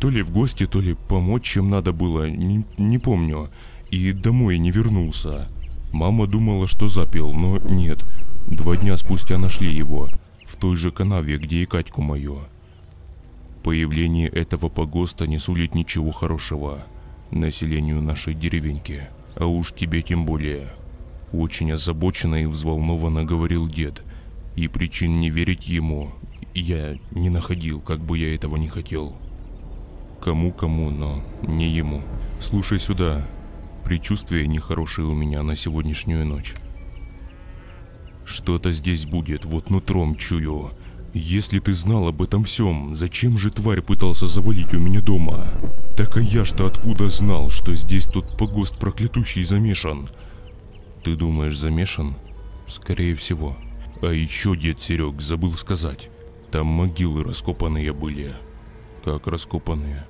То 0.00 0.10
ли 0.10 0.22
в 0.22 0.30
гости, 0.30 0.66
то 0.66 0.80
ли 0.80 0.94
помочь, 1.08 1.44
чем 1.44 1.70
надо 1.70 1.92
было, 1.92 2.28
не, 2.28 2.64
не 2.78 2.98
помню. 2.98 3.50
И 3.90 4.12
домой 4.12 4.58
не 4.58 4.70
вернулся. 4.70 5.48
Мама 5.92 6.26
думала, 6.26 6.66
что 6.66 6.88
запил, 6.88 7.32
но 7.32 7.58
нет. 7.58 8.04
Два 8.46 8.76
дня 8.76 8.96
спустя 8.96 9.38
нашли 9.38 9.72
его. 9.72 10.08
В 10.46 10.56
той 10.56 10.76
же 10.76 10.90
канаве, 10.90 11.38
где 11.38 11.62
и 11.62 11.66
Катьку 11.66 12.02
мою. 12.02 12.38
Появление 13.62 14.28
этого 14.28 14.68
погоста 14.68 15.26
не 15.26 15.38
сулит 15.38 15.74
ничего 15.74 16.10
хорошего 16.10 16.84
населению 17.30 18.02
нашей 18.02 18.34
деревеньки, 18.34 19.08
а 19.36 19.46
уж 19.46 19.72
тебе 19.72 20.02
тем 20.02 20.26
более. 20.26 20.72
Очень 21.32 21.72
озабоченно 21.72 22.42
и 22.42 22.46
взволнованно 22.46 23.24
говорил 23.24 23.66
дед, 23.66 24.02
и 24.56 24.68
причин 24.68 25.20
не 25.20 25.30
верить 25.30 25.66
ему 25.66 26.12
я 26.54 26.96
не 27.10 27.30
находил, 27.30 27.80
как 27.80 28.00
бы 28.00 28.18
я 28.18 28.34
этого 28.34 28.56
не 28.56 28.68
хотел. 28.68 29.16
Кому-кому, 30.22 30.90
но 30.90 31.20
не 31.42 31.68
ему. 31.68 32.00
Слушай 32.38 32.78
сюда, 32.78 33.26
предчувствие 33.84 34.46
нехорошее 34.46 35.08
у 35.08 35.14
меня 35.14 35.42
на 35.42 35.56
сегодняшнюю 35.56 36.24
ночь. 36.24 36.54
Что-то 38.24 38.70
здесь 38.70 39.04
будет, 39.04 39.44
вот 39.44 39.70
нутром 39.70 40.14
чую. 40.14 40.70
Если 41.12 41.58
ты 41.58 41.74
знал 41.74 42.06
об 42.06 42.22
этом 42.22 42.44
всем, 42.44 42.94
зачем 42.94 43.36
же 43.36 43.50
тварь 43.50 43.82
пытался 43.82 44.28
завалить 44.28 44.72
у 44.74 44.78
меня 44.78 45.00
дома? 45.00 45.48
Так 45.96 46.16
а 46.16 46.20
я 46.20 46.44
что 46.44 46.66
откуда 46.66 47.08
знал, 47.08 47.50
что 47.50 47.74
здесь 47.74 48.06
тот 48.06 48.38
погост 48.38 48.78
проклятущий 48.78 49.42
замешан? 49.42 50.08
Ты 51.02 51.16
думаешь, 51.16 51.58
замешан? 51.58 52.14
Скорее 52.68 53.16
всего. 53.16 53.56
А 54.00 54.06
еще 54.06 54.56
дед 54.56 54.80
Серег 54.80 55.20
забыл 55.20 55.54
сказать. 55.54 56.10
Там 56.52 56.68
могилы 56.68 57.24
раскопанные 57.24 57.92
были. 57.92 58.32
Как 59.04 59.26
раскопанные? 59.26 60.06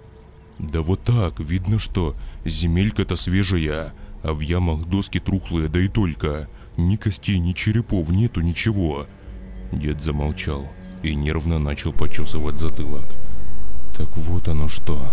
Да 0.58 0.82
вот 0.82 1.02
так, 1.02 1.40
видно 1.40 1.78
что, 1.78 2.14
земелька-то 2.44 3.16
свежая, 3.16 3.92
а 4.22 4.32
в 4.32 4.40
ямах 4.40 4.86
доски 4.86 5.18
трухлые, 5.18 5.68
да 5.68 5.80
и 5.80 5.88
только. 5.88 6.48
Ни 6.76 6.96
костей, 6.96 7.38
ни 7.38 7.52
черепов 7.52 8.10
нету, 8.10 8.40
ничего. 8.40 9.06
Дед 9.72 10.02
замолчал 10.02 10.68
и 11.02 11.14
нервно 11.14 11.58
начал 11.58 11.92
почесывать 11.92 12.58
затылок. 12.58 13.04
Так 13.96 14.16
вот 14.16 14.48
оно 14.48 14.68
что. 14.68 15.12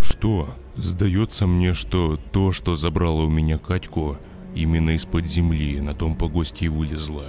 Что? 0.00 0.54
Сдается 0.76 1.46
мне, 1.46 1.74
что 1.74 2.18
то, 2.32 2.52
что 2.52 2.74
забрало 2.74 3.22
у 3.22 3.28
меня 3.28 3.58
Катьку, 3.58 4.16
именно 4.54 4.90
из-под 4.90 5.28
земли 5.28 5.80
на 5.80 5.94
том 5.94 6.14
погосте 6.14 6.66
и 6.66 6.68
вылезло. 6.68 7.26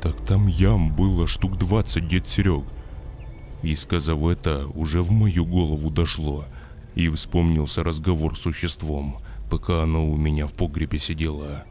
Так 0.00 0.16
там 0.24 0.48
ям 0.48 0.94
было 0.94 1.28
штук 1.28 1.56
двадцать, 1.56 2.08
дед 2.08 2.28
Серег. 2.28 2.64
И 3.62 3.76
сказав 3.76 4.22
это, 4.24 4.66
уже 4.74 5.02
в 5.02 5.10
мою 5.10 5.44
голову 5.44 5.90
дошло, 5.90 6.44
и 6.94 7.08
вспомнился 7.08 7.84
разговор 7.84 8.36
с 8.36 8.42
существом, 8.42 9.18
пока 9.50 9.82
оно 9.82 10.08
у 10.08 10.16
меня 10.16 10.46
в 10.46 10.54
погребе 10.54 10.98
сидело. 10.98 11.64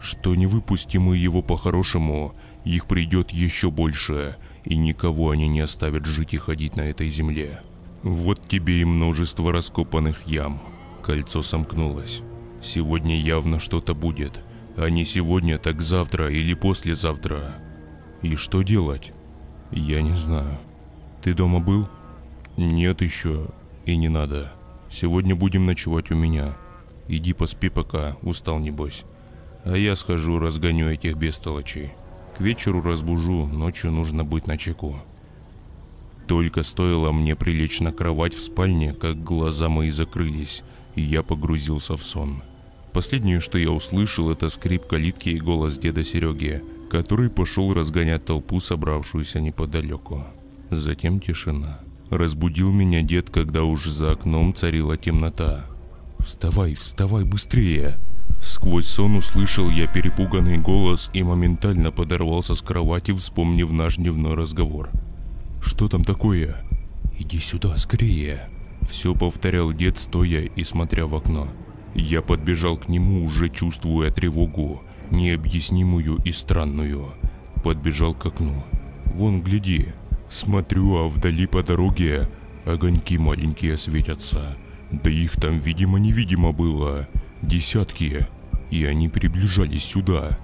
Что 0.00 0.34
не 0.34 0.46
выпустим 0.46 1.02
мы 1.02 1.16
его 1.16 1.42
по-хорошему, 1.42 2.34
их 2.64 2.86
придет 2.86 3.30
еще 3.30 3.70
больше, 3.70 4.36
и 4.64 4.76
никого 4.76 5.30
они 5.30 5.48
не 5.48 5.60
оставят 5.60 6.06
жить 6.06 6.34
и 6.34 6.38
ходить 6.38 6.76
на 6.76 6.82
этой 6.82 7.10
земле. 7.10 7.60
Вот 8.02 8.46
тебе 8.48 8.80
и 8.80 8.84
множество 8.84 9.52
раскопанных 9.52 10.26
ям. 10.26 10.60
Кольцо 11.02 11.42
сомкнулось. 11.42 12.22
Сегодня 12.62 13.18
явно 13.18 13.60
что-то 13.60 13.94
будет. 13.94 14.42
А 14.76 14.88
не 14.88 15.04
сегодня, 15.04 15.58
так 15.58 15.82
завтра 15.82 16.30
или 16.30 16.54
послезавтра. 16.54 17.40
И 18.22 18.36
что 18.36 18.62
делать? 18.62 19.12
Я 19.70 20.02
не 20.02 20.16
знаю. 20.16 20.58
Ты 21.24 21.32
дома 21.32 21.58
был? 21.58 21.88
Нет 22.58 23.00
еще. 23.00 23.46
И 23.86 23.96
не 23.96 24.10
надо. 24.10 24.52
Сегодня 24.90 25.34
будем 25.34 25.64
ночевать 25.64 26.10
у 26.10 26.14
меня. 26.14 26.54
Иди 27.08 27.32
поспи 27.32 27.70
пока, 27.70 28.18
устал 28.20 28.58
небось. 28.58 29.04
А 29.64 29.74
я 29.74 29.96
схожу, 29.96 30.38
разгоню 30.38 30.90
этих 30.90 31.16
бестолочей. 31.16 31.92
К 32.36 32.42
вечеру 32.42 32.82
разбужу, 32.82 33.46
ночью 33.46 33.90
нужно 33.90 34.22
быть 34.22 34.46
на 34.46 34.58
чеку. 34.58 34.96
Только 36.26 36.62
стоило 36.62 37.10
мне 37.10 37.34
прилечь 37.34 37.80
на 37.80 37.90
кровать 37.90 38.34
в 38.34 38.42
спальне, 38.42 38.92
как 38.92 39.24
глаза 39.24 39.70
мои 39.70 39.88
закрылись, 39.88 40.62
и 40.94 41.00
я 41.00 41.22
погрузился 41.22 41.96
в 41.96 42.04
сон. 42.04 42.42
Последнее, 42.92 43.40
что 43.40 43.56
я 43.56 43.70
услышал, 43.70 44.30
это 44.30 44.50
скрип 44.50 44.86
калитки 44.86 45.30
и 45.30 45.40
голос 45.40 45.78
деда 45.78 46.04
Сереги, 46.04 46.62
который 46.90 47.30
пошел 47.30 47.72
разгонять 47.72 48.26
толпу, 48.26 48.60
собравшуюся 48.60 49.40
неподалеку. 49.40 50.26
Затем 50.70 51.20
тишина. 51.20 51.80
Разбудил 52.10 52.70
меня 52.72 53.02
дед, 53.02 53.30
когда 53.30 53.64
уж 53.64 53.84
за 53.86 54.12
окном 54.12 54.54
царила 54.54 54.96
темнота. 54.96 55.66
«Вставай, 56.18 56.74
вставай 56.74 57.24
быстрее!» 57.24 57.96
Сквозь 58.40 58.86
сон 58.86 59.16
услышал 59.16 59.70
я 59.70 59.86
перепуганный 59.86 60.58
голос 60.58 61.10
и 61.14 61.22
моментально 61.22 61.90
подорвался 61.90 62.54
с 62.54 62.62
кровати, 62.62 63.12
вспомнив 63.12 63.72
наш 63.72 63.96
дневной 63.96 64.34
разговор. 64.34 64.90
«Что 65.60 65.88
там 65.88 66.04
такое?» 66.04 66.64
«Иди 67.18 67.40
сюда, 67.40 67.76
скорее!» 67.76 68.48
Все 68.82 69.14
повторял 69.14 69.72
дед, 69.72 69.98
стоя 69.98 70.42
и 70.42 70.64
смотря 70.64 71.06
в 71.06 71.14
окно. 71.14 71.48
Я 71.94 72.22
подбежал 72.22 72.76
к 72.76 72.88
нему, 72.88 73.24
уже 73.24 73.48
чувствуя 73.48 74.10
тревогу, 74.10 74.82
необъяснимую 75.10 76.16
и 76.24 76.32
странную. 76.32 77.14
Подбежал 77.62 78.14
к 78.14 78.26
окну. 78.26 78.62
«Вон, 79.14 79.42
гляди!» 79.42 79.88
Смотрю, 80.34 80.96
а 80.96 81.08
вдали 81.08 81.46
по 81.46 81.62
дороге 81.62 82.28
огоньки 82.64 83.18
маленькие 83.18 83.76
светятся. 83.76 84.56
Да 84.90 85.08
их 85.08 85.40
там 85.40 85.60
видимо-невидимо 85.60 86.50
было. 86.50 87.06
Десятки. 87.40 88.26
И 88.68 88.84
они 88.84 89.08
приближались 89.08 89.84
сюда. 89.84 90.36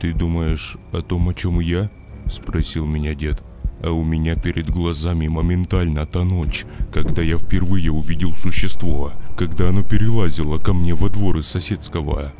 «Ты 0.00 0.12
думаешь 0.12 0.78
о 0.90 1.00
том, 1.00 1.28
о 1.28 1.32
чем 1.32 1.60
я?» 1.60 1.92
Спросил 2.26 2.86
меня 2.86 3.14
дед. 3.14 3.40
А 3.84 3.92
у 3.92 4.02
меня 4.02 4.34
перед 4.34 4.68
глазами 4.68 5.28
моментально 5.28 6.06
та 6.06 6.24
ночь, 6.24 6.64
когда 6.92 7.22
я 7.22 7.38
впервые 7.38 7.92
увидел 7.92 8.34
существо, 8.34 9.12
когда 9.38 9.68
оно 9.68 9.84
перелазило 9.84 10.58
ко 10.58 10.74
мне 10.74 10.92
во 10.92 11.08
двор 11.08 11.38
из 11.38 11.46
соседского. 11.46 12.32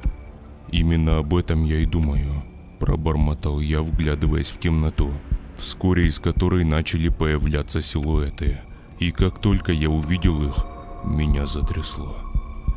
Именно 0.72 1.18
об 1.18 1.36
этом 1.36 1.62
я 1.62 1.78
и 1.78 1.86
думаю. 1.86 2.42
Пробормотал 2.80 3.60
я, 3.60 3.80
вглядываясь 3.80 4.50
в 4.50 4.58
темноту, 4.58 5.12
вскоре 5.56 6.06
из 6.06 6.20
которой 6.20 6.64
начали 6.64 7.08
появляться 7.08 7.80
силуэты. 7.80 8.60
И 8.98 9.10
как 9.10 9.40
только 9.40 9.72
я 9.72 9.90
увидел 9.90 10.42
их, 10.42 10.66
меня 11.04 11.46
затрясло. 11.46 12.16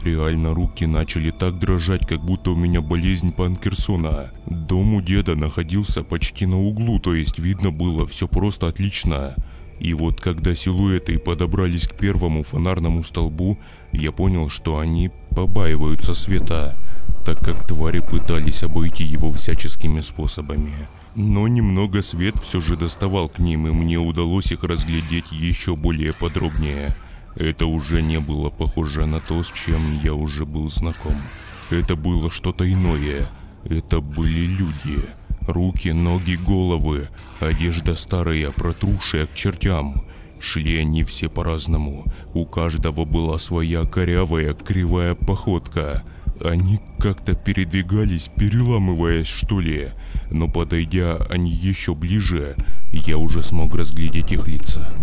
Реально 0.03 0.53
руки 0.53 0.85
начали 0.85 1.31
так 1.31 1.59
дрожать, 1.59 2.07
как 2.07 2.23
будто 2.23 2.51
у 2.51 2.55
меня 2.55 2.81
болезнь 2.81 3.31
Панкерсона. 3.31 4.31
Дом 4.45 4.93
у 4.93 5.01
деда 5.01 5.35
находился 5.35 6.03
почти 6.03 6.45
на 6.45 6.59
углу, 6.59 6.99
то 6.99 7.13
есть 7.13 7.39
видно 7.39 7.71
было 7.71 8.05
все 8.05 8.27
просто 8.27 8.67
отлично. 8.67 9.35
И 9.79 9.93
вот 9.93 10.21
когда 10.21 10.55
силуэты 10.55 11.19
подобрались 11.19 11.87
к 11.87 11.95
первому 11.95 12.43
фонарному 12.43 13.03
столбу, 13.03 13.57
я 13.91 14.11
понял, 14.11 14.49
что 14.49 14.79
они 14.79 15.11
побаиваются 15.31 16.13
света, 16.13 16.77
так 17.25 17.39
как 17.43 17.67
твари 17.67 17.99
пытались 17.99 18.63
обойти 18.63 19.03
его 19.03 19.31
всяческими 19.31 19.99
способами. 19.99 20.87
Но 21.19 21.49
немного 21.49 22.01
свет 22.01 22.39
все 22.39 22.61
же 22.61 22.77
доставал 22.77 23.27
к 23.27 23.39
ним, 23.39 23.67
и 23.67 23.71
мне 23.71 23.97
удалось 23.97 24.53
их 24.53 24.63
разглядеть 24.63 25.31
еще 25.31 25.75
более 25.75 26.13
подробнее– 26.13 26.95
это 27.37 27.67
уже 27.67 28.01
не 28.01 28.19
было 28.19 28.49
похоже 28.49 29.05
на 29.05 29.19
то, 29.19 29.43
с 29.43 29.51
чем 29.51 29.99
я 30.01 30.13
уже 30.15 30.45
был 30.45 30.67
знаком. 30.69 31.15
Это 31.69 31.95
было 31.95 32.31
что-то 32.31 32.69
иное. 32.71 33.29
Это 33.63 34.01
были 34.01 34.47
люди. 34.47 34.99
Руки, 35.41 35.89
ноги, 35.89 36.35
головы. 36.35 37.09
Одежда 37.39 37.95
старая, 37.95 38.49
протрушая 38.51 39.27
к 39.27 39.35
чертям. 39.35 40.03
Шли 40.39 40.77
они 40.79 41.03
все 41.03 41.29
по-разному. 41.29 42.05
У 42.33 42.45
каждого 42.45 43.05
была 43.05 43.37
своя 43.37 43.85
корявая, 43.85 44.55
кривая 44.55 45.13
походка. 45.13 46.03
Они 46.43 46.79
как-то 46.99 47.33
передвигались, 47.33 48.29
переламываясь, 48.29 49.27
что 49.27 49.59
ли. 49.59 49.89
Но 50.29 50.47
подойдя 50.47 51.17
они 51.29 51.51
еще 51.51 51.95
ближе, 51.95 52.55
я 52.91 53.17
уже 53.17 53.41
смог 53.41 53.73
разглядеть 53.75 54.31
их 54.31 54.47
лица. 54.47 54.93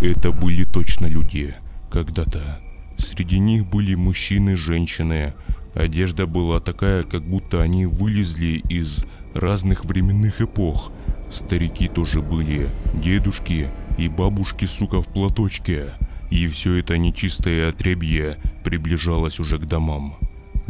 Это 0.00 0.32
были 0.32 0.64
точно 0.64 1.06
люди 1.06 1.54
когда-то. 1.90 2.60
Среди 2.96 3.38
них 3.38 3.66
были 3.66 3.94
мужчины, 3.94 4.56
женщины. 4.56 5.34
Одежда 5.74 6.26
была 6.26 6.60
такая, 6.60 7.02
как 7.02 7.28
будто 7.28 7.60
они 7.62 7.86
вылезли 7.86 8.62
из 8.68 9.04
разных 9.34 9.84
временных 9.84 10.40
эпох. 10.40 10.92
Старики 11.30 11.88
тоже 11.88 12.22
были, 12.22 12.68
дедушки 12.94 13.68
и 13.98 14.08
бабушки, 14.08 14.64
сука, 14.64 15.02
в 15.02 15.08
платочке. 15.08 15.86
И 16.30 16.46
все 16.46 16.76
это 16.76 16.96
нечистое 16.96 17.68
отребье 17.68 18.36
приближалось 18.64 19.40
уже 19.40 19.58
к 19.58 19.66
домам. 19.66 20.16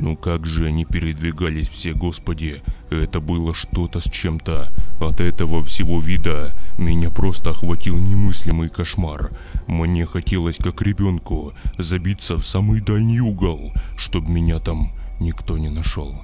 Ну 0.00 0.16
как 0.16 0.46
же 0.46 0.64
они 0.64 0.86
передвигались 0.86 1.68
все, 1.68 1.92
господи. 1.92 2.62
Это 2.88 3.20
было 3.20 3.52
что-то 3.54 4.00
с 4.00 4.08
чем-то. 4.08 4.72
От 4.98 5.20
этого 5.20 5.62
всего 5.62 6.00
вида 6.00 6.54
меня 6.78 7.10
просто 7.10 7.50
охватил 7.50 7.98
немыслимый 7.98 8.70
кошмар. 8.70 9.30
Мне 9.66 10.06
хотелось, 10.06 10.56
как 10.56 10.80
ребенку, 10.80 11.52
забиться 11.76 12.36
в 12.38 12.46
самый 12.46 12.80
дальний 12.80 13.20
угол, 13.20 13.74
чтобы 13.98 14.30
меня 14.30 14.58
там 14.58 14.90
никто 15.20 15.58
не 15.58 15.68
нашел. 15.68 16.22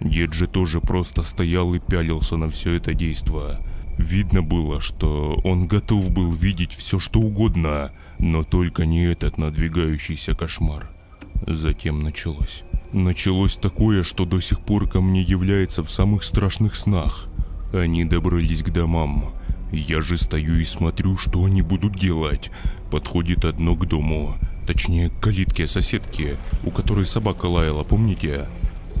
Дед 0.00 0.32
же 0.32 0.46
тоже 0.46 0.80
просто 0.80 1.22
стоял 1.22 1.74
и 1.74 1.78
пялился 1.78 2.38
на 2.38 2.48
все 2.48 2.76
это 2.76 2.94
действо. 2.94 3.60
Видно 3.98 4.42
было, 4.42 4.80
что 4.80 5.38
он 5.44 5.66
готов 5.66 6.10
был 6.10 6.32
видеть 6.32 6.72
все 6.72 6.98
что 6.98 7.20
угодно, 7.20 7.92
но 8.18 8.44
только 8.44 8.86
не 8.86 9.04
этот 9.04 9.36
надвигающийся 9.36 10.34
кошмар. 10.34 10.88
Затем 11.46 11.98
началось. 11.98 12.64
Началось 12.92 13.56
такое, 13.56 14.02
что 14.02 14.24
до 14.24 14.40
сих 14.40 14.60
пор 14.60 14.88
ко 14.88 15.00
мне 15.00 15.22
является 15.22 15.84
в 15.84 15.90
самых 15.90 16.24
страшных 16.24 16.74
снах. 16.74 17.28
Они 17.72 18.04
добрались 18.04 18.64
к 18.64 18.70
домам. 18.70 19.32
Я 19.70 20.00
же 20.00 20.16
стою 20.16 20.56
и 20.56 20.64
смотрю, 20.64 21.16
что 21.16 21.44
они 21.44 21.62
будут 21.62 21.94
делать. 21.94 22.50
Подходит 22.90 23.44
одно 23.44 23.76
к 23.76 23.86
дому, 23.86 24.34
точнее 24.66 25.10
к 25.10 25.20
калитке 25.20 25.68
соседки, 25.68 26.36
у 26.64 26.72
которой 26.72 27.06
собака 27.06 27.46
лаяла, 27.46 27.84
помните? 27.84 28.48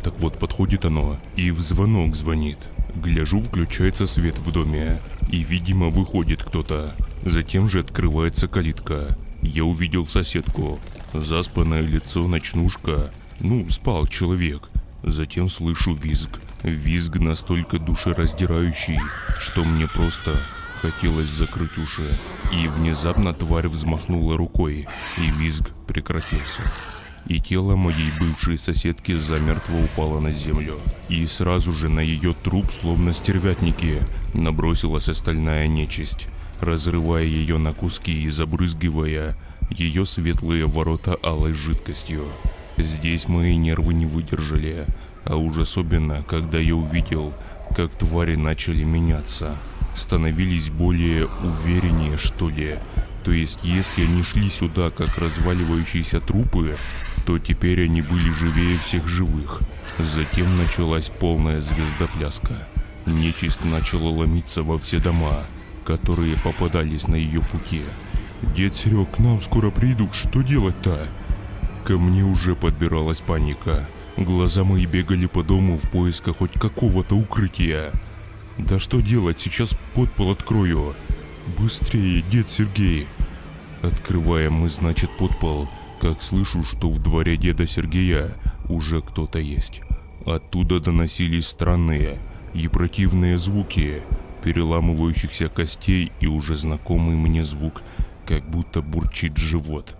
Так 0.04 0.20
вот, 0.20 0.38
подходит 0.38 0.84
оно 0.84 1.18
и 1.34 1.50
в 1.50 1.60
звонок 1.60 2.14
звонит. 2.14 2.58
Гляжу, 2.94 3.40
включается 3.40 4.06
свет 4.06 4.38
в 4.38 4.52
доме, 4.52 5.00
и, 5.32 5.42
видимо, 5.42 5.88
выходит 5.88 6.44
кто-то. 6.44 6.94
Затем 7.24 7.68
же 7.68 7.80
открывается 7.80 8.46
калитка. 8.46 9.18
Я 9.42 9.64
увидел 9.64 10.06
соседку. 10.06 10.78
Заспанное 11.12 11.80
лицо, 11.80 12.28
ночнушка, 12.28 13.10
ну, 13.40 13.66
спал 13.68 14.06
человек. 14.06 14.68
Затем 15.02 15.48
слышу 15.48 15.94
визг. 15.94 16.40
Визг 16.62 17.16
настолько 17.16 17.78
душераздирающий, 17.78 18.98
что 19.38 19.64
мне 19.64 19.88
просто 19.88 20.36
хотелось 20.82 21.28
закрыть 21.28 21.78
уши. 21.78 22.18
И 22.52 22.68
внезапно 22.68 23.32
тварь 23.32 23.68
взмахнула 23.68 24.36
рукой, 24.36 24.86
и 25.16 25.30
визг 25.30 25.70
прекратился. 25.86 26.62
И 27.26 27.40
тело 27.40 27.76
моей 27.76 28.10
бывшей 28.18 28.58
соседки 28.58 29.16
замертво 29.16 29.84
упало 29.84 30.20
на 30.20 30.32
землю. 30.32 30.78
И 31.08 31.24
сразу 31.26 31.72
же 31.72 31.88
на 31.88 32.00
ее 32.00 32.34
труп, 32.34 32.70
словно 32.70 33.12
стервятники, 33.12 34.02
набросилась 34.34 35.08
остальная 35.08 35.66
нечисть, 35.66 36.28
разрывая 36.60 37.24
ее 37.24 37.58
на 37.58 37.72
куски 37.72 38.24
и 38.24 38.28
забрызгивая 38.28 39.36
ее 39.70 40.04
светлые 40.04 40.66
ворота 40.66 41.16
алой 41.22 41.54
жидкостью. 41.54 42.24
Здесь 42.82 43.28
мои 43.28 43.56
нервы 43.56 43.94
не 43.94 44.06
выдержали, 44.06 44.86
а 45.24 45.36
уж 45.36 45.58
особенно, 45.58 46.22
когда 46.22 46.58
я 46.58 46.74
увидел, 46.74 47.34
как 47.76 47.94
твари 47.94 48.36
начали 48.36 48.84
меняться. 48.84 49.56
Становились 49.94 50.70
более 50.70 51.26
увереннее, 51.42 52.16
что 52.16 52.48
ли. 52.48 52.76
То 53.24 53.32
есть, 53.32 53.58
если 53.62 54.04
они 54.04 54.22
шли 54.22 54.50
сюда 54.50 54.90
как 54.90 55.18
разваливающиеся 55.18 56.20
трупы, 56.20 56.76
то 57.26 57.38
теперь 57.38 57.84
они 57.84 58.02
были 58.02 58.30
живее 58.30 58.78
всех 58.78 59.06
живых. 59.06 59.60
Затем 59.98 60.56
началась 60.56 61.10
полная 61.10 61.60
звездопляска. 61.60 62.54
Нечисть 63.04 63.64
начала 63.64 64.10
ломиться 64.10 64.62
во 64.62 64.78
все 64.78 64.98
дома, 64.98 65.44
которые 65.84 66.36
попадались 66.36 67.08
на 67.08 67.16
ее 67.16 67.40
пути. 67.40 67.82
«Дед 68.56 68.74
Серег, 68.74 69.16
к 69.16 69.18
нам 69.18 69.38
скоро 69.40 69.70
придут, 69.70 70.14
что 70.14 70.40
делать-то?» 70.42 71.06
Ко 71.90 71.98
мне 71.98 72.22
уже 72.22 72.54
подбиралась 72.54 73.20
паника. 73.20 73.84
Глаза 74.16 74.62
мои 74.62 74.86
бегали 74.86 75.26
по 75.26 75.42
дому 75.42 75.76
в 75.76 75.90
поисках 75.90 76.36
хоть 76.36 76.52
какого-то 76.52 77.16
укрытия. 77.16 77.90
Да 78.58 78.78
что 78.78 79.00
делать, 79.00 79.40
сейчас 79.40 79.76
подпол 79.92 80.30
открою. 80.30 80.94
Быстрее, 81.58 82.22
дед 82.22 82.48
Сергей. 82.48 83.08
Открываем 83.82 84.52
мы, 84.52 84.70
значит, 84.70 85.10
подпол, 85.18 85.68
как 86.00 86.22
слышу, 86.22 86.62
что 86.62 86.88
в 86.88 87.00
дворе 87.00 87.36
деда 87.36 87.66
Сергея 87.66 88.36
уже 88.68 89.02
кто-то 89.02 89.40
есть. 89.40 89.80
Оттуда 90.24 90.78
доносились 90.78 91.48
странные 91.48 92.20
и 92.54 92.68
противные 92.68 93.36
звуки, 93.36 94.02
переламывающихся 94.44 95.48
костей 95.48 96.12
и 96.20 96.28
уже 96.28 96.54
знакомый 96.54 97.16
мне 97.16 97.42
звук, 97.42 97.82
как 98.26 98.48
будто 98.48 98.80
бурчит 98.80 99.36
живот 99.36 99.96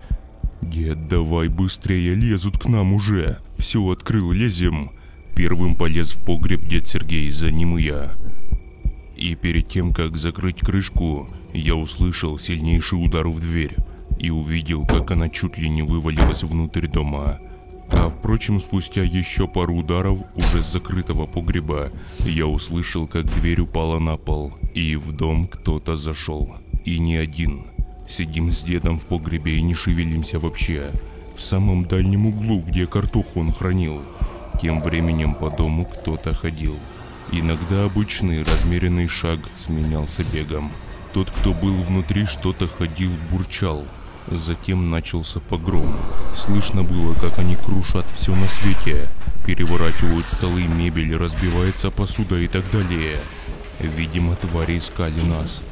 «Дед, 0.61 1.07
давай 1.07 1.47
быстрее, 1.47 2.15
лезут 2.15 2.57
к 2.57 2.67
нам 2.67 2.93
уже! 2.93 3.39
Все, 3.57 3.87
открыл, 3.89 4.31
лезем!» 4.31 4.91
Первым 5.35 5.75
полез 5.75 6.13
в 6.13 6.23
погреб 6.23 6.65
дед 6.67 6.87
Сергей, 6.87 7.29
за 7.31 7.51
ним 7.51 7.77
и 7.77 7.83
я. 7.83 8.11
И 9.15 9.35
перед 9.35 9.67
тем, 9.67 9.93
как 9.93 10.17
закрыть 10.17 10.59
крышку, 10.59 11.29
я 11.53 11.75
услышал 11.75 12.37
сильнейший 12.37 13.03
удар 13.03 13.27
в 13.27 13.39
дверь 13.39 13.75
и 14.19 14.29
увидел, 14.29 14.85
как 14.85 15.11
она 15.11 15.29
чуть 15.29 15.57
ли 15.57 15.69
не 15.69 15.81
вывалилась 15.81 16.43
внутрь 16.43 16.87
дома. 16.87 17.39
А 17.91 18.09
впрочем, 18.09 18.59
спустя 18.59 19.03
еще 19.03 19.47
пару 19.47 19.75
ударов 19.75 20.19
уже 20.35 20.63
с 20.63 20.71
закрытого 20.71 21.25
погреба, 21.25 21.91
я 22.19 22.47
услышал, 22.47 23.07
как 23.07 23.25
дверь 23.25 23.61
упала 23.61 23.99
на 23.99 24.17
пол, 24.17 24.53
и 24.73 24.95
в 24.95 25.11
дом 25.11 25.47
кто-то 25.47 25.95
зашел. 25.95 26.55
И 26.85 26.99
не 26.99 27.17
один. 27.17 27.65
Сидим 28.11 28.51
с 28.51 28.63
дедом 28.63 28.97
в 28.99 29.05
погребе 29.05 29.55
и 29.55 29.61
не 29.61 29.73
шевелимся 29.73 30.37
вообще. 30.37 30.91
В 31.33 31.39
самом 31.39 31.85
дальнем 31.85 32.25
углу, 32.27 32.59
где 32.59 32.85
картоху 32.85 33.39
он 33.39 33.53
хранил. 33.53 34.01
Тем 34.61 34.81
временем 34.81 35.33
по 35.33 35.49
дому 35.49 35.85
кто-то 35.85 36.33
ходил. 36.33 36.77
Иногда 37.31 37.85
обычный 37.85 38.43
размеренный 38.43 39.07
шаг 39.07 39.39
сменялся 39.55 40.25
бегом. 40.25 40.73
Тот, 41.13 41.31
кто 41.31 41.53
был 41.53 41.73
внутри, 41.75 42.25
что-то 42.25 42.67
ходил, 42.67 43.11
бурчал. 43.31 43.85
Затем 44.27 44.89
начался 44.89 45.39
погром. 45.39 45.95
Слышно 46.35 46.83
было, 46.83 47.13
как 47.13 47.39
они 47.39 47.55
крушат 47.55 48.11
все 48.11 48.35
на 48.35 48.49
свете. 48.49 49.07
Переворачивают 49.45 50.27
столы, 50.27 50.67
мебель, 50.67 51.15
разбивается 51.15 51.91
посуда 51.91 52.35
и 52.39 52.49
так 52.49 52.69
далее. 52.71 53.21
Видимо, 53.81 54.35
твари 54.35 54.77
искали 54.77 55.21
нас. 55.21 55.63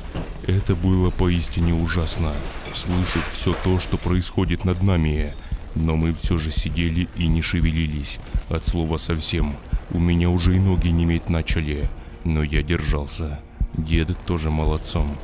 Это 0.48 0.76
было 0.76 1.12
поистине 1.12 1.76
ужасно. 1.76 2.34
Слышать 2.74 3.30
все 3.30 3.54
то, 3.54 3.78
что 3.80 3.98
происходит 3.98 4.66
над 4.66 4.82
нами. 4.82 5.36
Но 5.76 5.96
мы 5.96 6.14
все 6.14 6.40
же 6.40 6.50
сидели 6.50 7.08
и 7.16 7.28
не 7.28 7.44
шевелились. 7.44 8.20
От 8.50 8.66
слова 8.66 8.98
совсем. 8.98 9.58
У 9.92 10.00
меня 10.00 10.30
уже 10.30 10.56
и 10.56 10.60
ноги 10.60 10.88
неметь 10.88 11.30
начали. 11.30 11.88
Но 12.24 12.42
я 12.42 12.64
держался. 12.64 13.40
Дед 13.78 14.18
тоже 14.26 14.50
молодцом. 14.50 15.16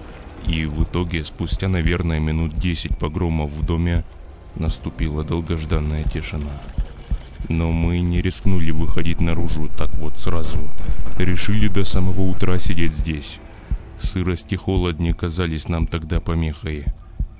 И 0.45 0.65
в 0.65 0.83
итоге, 0.83 1.23
спустя, 1.25 1.67
наверное, 1.67 2.19
минут 2.19 2.55
10 2.55 2.99
погромов 2.99 3.51
в 3.51 3.65
доме, 3.65 4.05
наступила 4.55 5.23
долгожданная 5.23 6.03
тишина. 6.03 6.51
Но 7.49 7.71
мы 7.71 7.99
не 7.99 8.21
рискнули 8.21 8.71
выходить 8.71 9.21
наружу 9.21 9.69
так 9.77 9.93
вот 9.97 10.17
сразу. 10.17 10.59
Решили 11.17 11.67
до 11.67 11.83
самого 11.83 12.21
утра 12.21 12.57
сидеть 12.57 12.93
здесь. 12.93 13.39
Сырость 13.99 14.51
и 14.51 14.55
холод 14.55 14.99
не 14.99 15.13
казались 15.13 15.69
нам 15.69 15.87
тогда 15.87 16.19
помехой. 16.19 16.85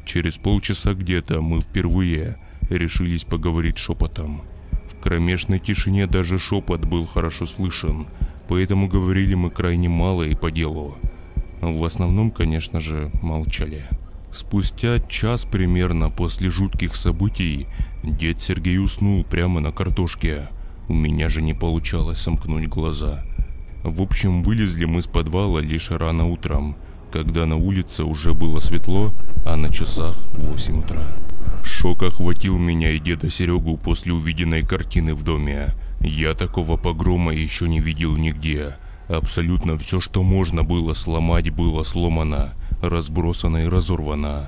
Через 0.06 0.38
полчаса 0.38 0.94
где-то 0.94 1.42
мы 1.42 1.62
впервые 1.62 2.38
решились 2.70 3.26
поговорить 3.26 3.78
шепотом. 3.78 4.44
В 4.92 5.02
кромешной 5.02 5.60
тишине 5.60 6.08
даже 6.08 6.38
шепот 6.38 6.86
был 6.86 7.06
хорошо 7.06 7.46
слышен, 7.46 8.08
поэтому 8.48 8.88
говорили 8.88 9.34
мы 9.34 9.50
крайне 9.50 9.90
мало 9.90 10.24
и 10.24 10.36
по 10.36 10.52
делу. 10.52 10.96
В 11.62 11.84
основном, 11.84 12.32
конечно 12.32 12.80
же, 12.80 13.12
молчали. 13.22 13.86
Спустя 14.36 15.00
час 15.00 15.46
примерно 15.46 16.10
после 16.10 16.50
жутких 16.50 16.98
событий 16.98 17.68
дед 18.04 18.42
Сергей 18.42 18.80
уснул 18.80 19.24
прямо 19.24 19.62
на 19.62 19.72
картошке. 19.72 20.50
У 20.90 20.94
меня 20.94 21.30
же 21.30 21.42
не 21.42 21.54
получалось 21.54 22.20
сомкнуть 22.20 22.68
глаза. 22.68 23.24
В 23.86 24.02
общем, 24.02 24.44
вылезли 24.44 24.84
мы 24.84 25.02
с 25.02 25.08
подвала 25.08 25.62
лишь 25.62 25.90
рано 25.90 26.26
утром, 26.26 26.76
когда 27.14 27.46
на 27.46 27.56
улице 27.56 28.04
уже 28.04 28.34
было 28.34 28.60
светло, 28.60 29.14
а 29.46 29.56
на 29.56 29.70
часах 29.70 30.18
8 30.34 30.80
утра. 30.80 31.08
Шок 31.64 32.04
охватил 32.04 32.58
меня 32.58 32.92
и 32.92 33.00
деда 33.00 33.30
Серегу 33.30 33.78
после 33.78 34.12
увиденной 34.12 34.64
картины 34.64 35.14
в 35.16 35.24
доме. 35.24 35.74
Я 36.02 36.34
такого 36.34 36.76
погрома 36.76 37.34
еще 37.34 37.70
не 37.70 37.80
видел 37.80 38.18
нигде. 38.18 38.76
Абсолютно 39.08 39.78
все, 39.78 40.02
что 40.02 40.24
можно 40.24 40.66
было 40.66 40.92
сломать, 40.92 41.52
было 41.52 41.84
сломано, 41.84 42.54
разбросано 42.90 43.66
и 43.66 43.68
разорвано. 43.68 44.46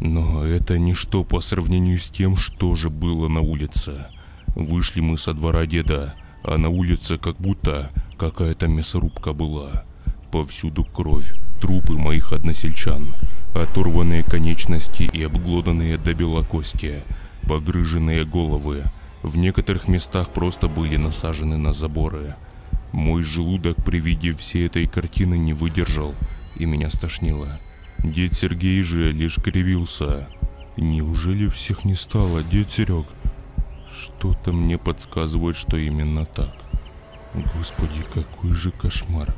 Но 0.00 0.44
это 0.44 0.78
ничто 0.78 1.24
по 1.24 1.40
сравнению 1.40 1.98
с 1.98 2.08
тем, 2.08 2.36
что 2.36 2.74
же 2.74 2.90
было 2.90 3.28
на 3.28 3.40
улице. 3.40 4.06
Вышли 4.54 5.00
мы 5.00 5.18
со 5.18 5.34
двора 5.34 5.66
деда, 5.66 6.14
а 6.42 6.56
на 6.56 6.68
улице 6.68 7.18
как 7.18 7.36
будто 7.36 7.90
какая-то 8.16 8.68
мясорубка 8.68 9.32
была. 9.32 9.84
Повсюду 10.30 10.84
кровь, 10.84 11.34
трупы 11.60 11.94
моих 11.94 12.32
односельчан, 12.32 13.14
оторванные 13.54 14.22
конечности 14.22 15.08
и 15.12 15.22
обглоданные 15.22 15.98
до 15.98 16.14
бела 16.14 16.42
кости, 16.42 17.02
погрыженные 17.48 18.24
головы. 18.24 18.84
В 19.22 19.36
некоторых 19.36 19.88
местах 19.88 20.30
просто 20.30 20.68
были 20.68 20.96
насажены 20.96 21.56
на 21.56 21.72
заборы– 21.72 22.36
мой 22.92 23.22
желудок 23.22 23.76
при 23.84 24.00
виде 24.00 24.32
всей 24.32 24.66
этой 24.66 24.86
картины 24.86 25.36
не 25.36 25.52
выдержал, 25.52 26.14
и 26.58 26.66
меня 26.66 26.90
стошнило. 26.90 27.60
Дед 28.02 28.34
Сергей 28.34 28.82
же 28.82 29.12
лишь 29.12 29.36
кривился. 29.36 30.28
Неужели 30.76 31.48
всех 31.48 31.84
не 31.84 31.94
стало, 31.94 32.42
дед 32.42 32.70
Серег? 32.70 33.06
Что-то 33.90 34.52
мне 34.52 34.78
подсказывает, 34.78 35.56
что 35.56 35.76
именно 35.76 36.24
так. 36.24 36.54
Господи, 37.34 38.02
какой 38.12 38.52
же 38.54 38.70
кошмар. 38.70 39.34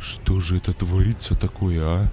Что 0.00 0.40
же 0.40 0.56
это 0.56 0.72
творится 0.72 1.34
такое, 1.34 1.84
а? 1.84 2.12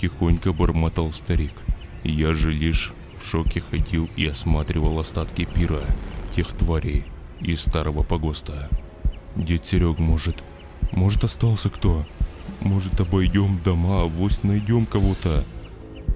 Тихонько 0.00 0.52
бормотал 0.52 1.12
старик. 1.12 1.54
Я 2.02 2.34
же 2.34 2.50
лишь 2.50 2.92
в 3.18 3.26
шоке 3.26 3.60
ходил 3.60 4.08
и 4.16 4.26
осматривал 4.26 4.98
остатки 4.98 5.44
пира, 5.44 5.82
тех 6.34 6.48
тварей 6.48 7.04
из 7.40 7.60
старого 7.60 8.02
погоста. 8.02 8.68
Дед 9.36 9.64
Серег, 9.64 9.98
может, 9.98 10.42
может 10.90 11.24
остался 11.24 11.70
кто? 11.70 12.04
Может 12.64 13.00
обойдем 13.00 13.58
дома, 13.64 14.02
авось 14.02 14.42
найдем 14.42 14.86
кого-то? 14.86 15.44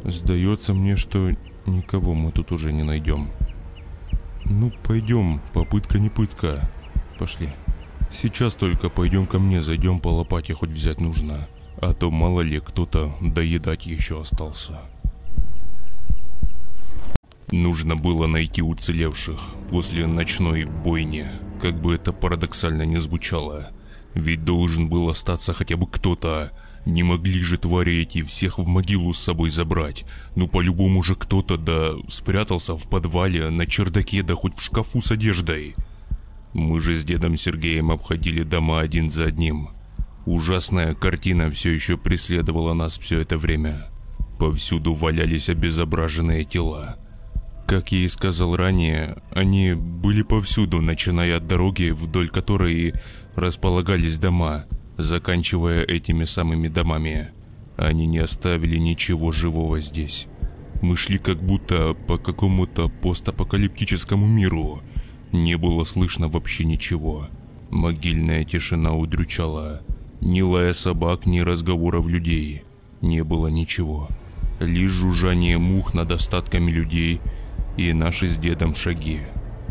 Сдается 0.05 0.75
мне, 0.75 0.97
что 0.97 1.33
никого 1.67 2.15
мы 2.15 2.31
тут 2.31 2.53
уже 2.53 2.73
не 2.73 2.83
найдем. 2.83 3.31
Ну, 4.45 4.73
пойдем, 4.85 5.41
попытка 5.53 5.99
не 5.99 6.09
пытка. 6.09 6.71
Пошли. 7.19 7.51
Сейчас 8.13 8.55
только 8.55 8.89
пойдем 8.89 9.27
ко 9.27 9.39
мне, 9.39 9.61
зайдем 9.61 9.99
по 9.99 10.09
лопате, 10.09 10.55
хоть 10.55 10.71
взять 10.71 11.01
нужно. 11.01 11.49
А 11.81 11.93
то 11.93 12.11
мало 12.11 12.41
ли 12.43 12.61
кто-то 12.61 13.15
доедать 13.21 13.87
еще 13.87 14.21
остался. 14.21 14.81
Нужно 17.51 17.97
было 17.97 18.27
найти 18.27 18.63
уцелевших 18.63 19.41
после 19.71 20.07
ночной 20.07 20.65
бойни 20.65 21.27
как 21.61 21.81
бы 21.81 21.95
это 21.95 22.13
парадоксально 22.13 22.83
не 22.83 22.99
звучало. 22.99 23.71
Ведь 24.17 24.45
должен 24.45 24.89
был 24.89 25.11
остаться 25.11 25.53
хотя 25.53 25.77
бы 25.77 25.87
кто-то. 25.87 26.51
Не 26.87 27.03
могли 27.03 27.43
же 27.43 27.59
твари 27.59 27.97
эти 27.97 28.23
всех 28.23 28.59
в 28.59 28.67
могилу 28.67 29.13
с 29.13 29.19
собой 29.19 29.51
забрать. 29.51 30.07
Ну 30.35 30.49
по-любому 30.49 31.03
же 31.03 31.15
кто-то 31.15 31.59
да 31.59 31.93
спрятался 32.09 32.75
в 32.75 32.89
подвале, 32.89 33.51
на 33.51 33.67
чердаке, 33.67 34.23
да 34.23 34.35
хоть 34.35 34.59
в 34.59 34.63
шкафу 34.63 35.03
с 35.03 35.11
одеждой. 35.11 35.75
Мы 36.55 36.81
же 36.81 36.97
с 36.97 37.05
дедом 37.05 37.37
Сергеем 37.37 37.91
обходили 37.91 38.43
дома 38.43 38.81
один 38.81 39.11
за 39.11 39.27
одним. 39.27 39.69
Ужасная 40.25 40.95
картина 40.95 41.51
все 41.51 41.71
еще 41.73 41.99
преследовала 41.99 42.73
нас 42.73 42.99
все 42.99 43.21
это 43.21 43.37
время. 43.37 43.85
Повсюду 44.39 44.95
валялись 44.95 45.51
обезображенные 45.51 46.45
тела. 46.45 46.97
Как 47.67 47.91
я 47.91 47.99
и 47.99 48.09
сказал 48.09 48.55
ранее, 48.55 49.17
они 49.33 49.75
были 49.75 50.23
повсюду, 50.23 50.81
начиная 50.81 51.39
от 51.39 51.49
дороги, 51.49 51.91
вдоль 51.91 52.29
которой 52.29 52.93
располагались 53.35 54.19
дома, 54.19 54.67
заканчивая 54.99 55.83
этими 55.83 56.25
самыми 56.27 56.69
домами. 56.69 57.31
Они 57.77 58.07
не 58.07 58.19
оставили 58.19 58.77
ничего 58.77 59.33
живого 59.33 59.81
здесь. 59.81 60.29
Мы 60.81 60.97
шли 60.97 61.19
как 61.19 61.43
будто 61.43 61.95
по 61.95 62.19
какому-то 62.19 62.89
постапокалиптическому 62.89 64.29
миру. 64.29 64.81
Не 65.33 65.57
было 65.57 65.83
слышно 65.83 66.29
вообще 66.29 66.65
ничего. 66.65 67.27
Могильная 67.71 68.45
тишина 68.45 68.95
удручала. 68.95 69.83
Ни 70.21 70.41
лая 70.41 70.73
собак, 70.73 71.27
ни 71.27 71.41
разговоров 71.41 72.07
людей. 72.07 72.63
Не 73.01 73.25
было 73.25 73.49
ничего. 73.49 74.09
Лишь 74.61 74.93
жужжание 74.93 75.59
мух 75.59 75.95
над 75.95 76.13
остатками 76.13 76.71
людей– 76.71 77.21
и 77.77 77.93
наши 77.93 78.29
с 78.29 78.39
дедом 78.39 78.75
шаги. 78.75 79.21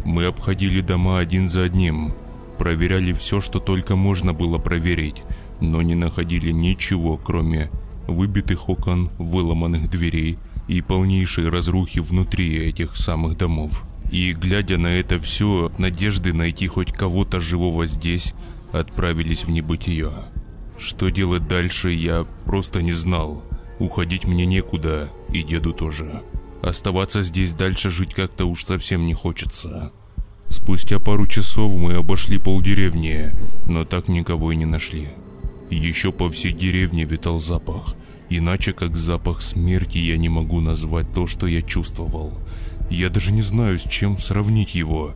Мы 0.04 0.26
обходили 0.26 0.82
дома 0.82 1.20
один 1.20 1.50
за 1.50 1.64
одним, 1.64 2.14
проверяли 2.58 3.14
все, 3.14 3.42
что 3.42 3.60
только 3.60 3.96
можно 3.96 4.34
было 4.34 4.58
проверить, 4.58 5.24
но 5.60 5.82
не 5.82 5.96
находили 5.96 6.52
ничего, 6.52 7.18
кроме 7.18 7.70
выбитых 8.08 8.70
окон, 8.70 9.10
выломанных 9.18 9.90
дверей 9.90 10.38
и 10.68 10.82
полнейшей 10.82 11.50
разрухи 11.50 12.00
внутри 12.00 12.56
этих 12.58 12.96
самых 12.96 13.38
домов. 13.38 13.84
И 14.12 14.34
глядя 14.34 14.78
на 14.78 14.88
это 14.88 15.18
все, 15.18 15.72
надежды 15.78 16.34
найти 16.34 16.68
хоть 16.68 16.92
кого-то 16.92 17.40
живого 17.40 17.88
здесь 17.88 18.34
отправились 18.72 19.46
в 19.46 19.52
небытие. 19.52 20.12
Что 20.78 21.10
делать 21.10 21.48
дальше, 21.48 21.90
я 21.92 22.26
просто 22.46 22.82
не 22.82 22.92
знал. 22.92 23.44
Уходить 23.80 24.26
мне 24.26 24.46
некуда, 24.46 25.10
и 25.34 25.44
деду 25.44 25.74
тоже. 25.74 26.22
Оставаться 26.66 27.22
здесь 27.22 27.54
дальше 27.54 27.92
жить 27.92 28.16
как-то 28.16 28.46
уж 28.46 28.66
совсем 28.66 29.06
не 29.06 29.14
хочется. 29.14 29.92
Спустя 30.50 30.98
пару 30.98 31.28
часов 31.28 31.76
мы 31.78 31.94
обошли 31.94 32.40
полдеревни, 32.40 33.36
но 33.68 33.86
так 33.86 34.08
никого 34.08 34.52
и 34.52 34.56
не 34.56 34.66
нашли. 34.66 35.10
Еще 35.70 36.12
по 36.12 36.28
всей 36.28 36.54
деревне 36.54 37.04
витал 37.04 37.40
запах. 37.40 37.96
Иначе 38.32 38.74
как 38.74 38.98
запах 38.98 39.44
смерти 39.44 40.00
я 40.00 40.18
не 40.18 40.28
могу 40.28 40.60
назвать 40.60 41.14
то, 41.14 41.28
что 41.28 41.46
я 41.46 41.62
чувствовал. 41.62 42.34
Я 42.90 43.12
даже 43.12 43.32
не 43.32 43.44
знаю, 43.44 43.78
с 43.78 43.84
чем 43.84 44.18
сравнить 44.18 44.74
его. 44.74 45.14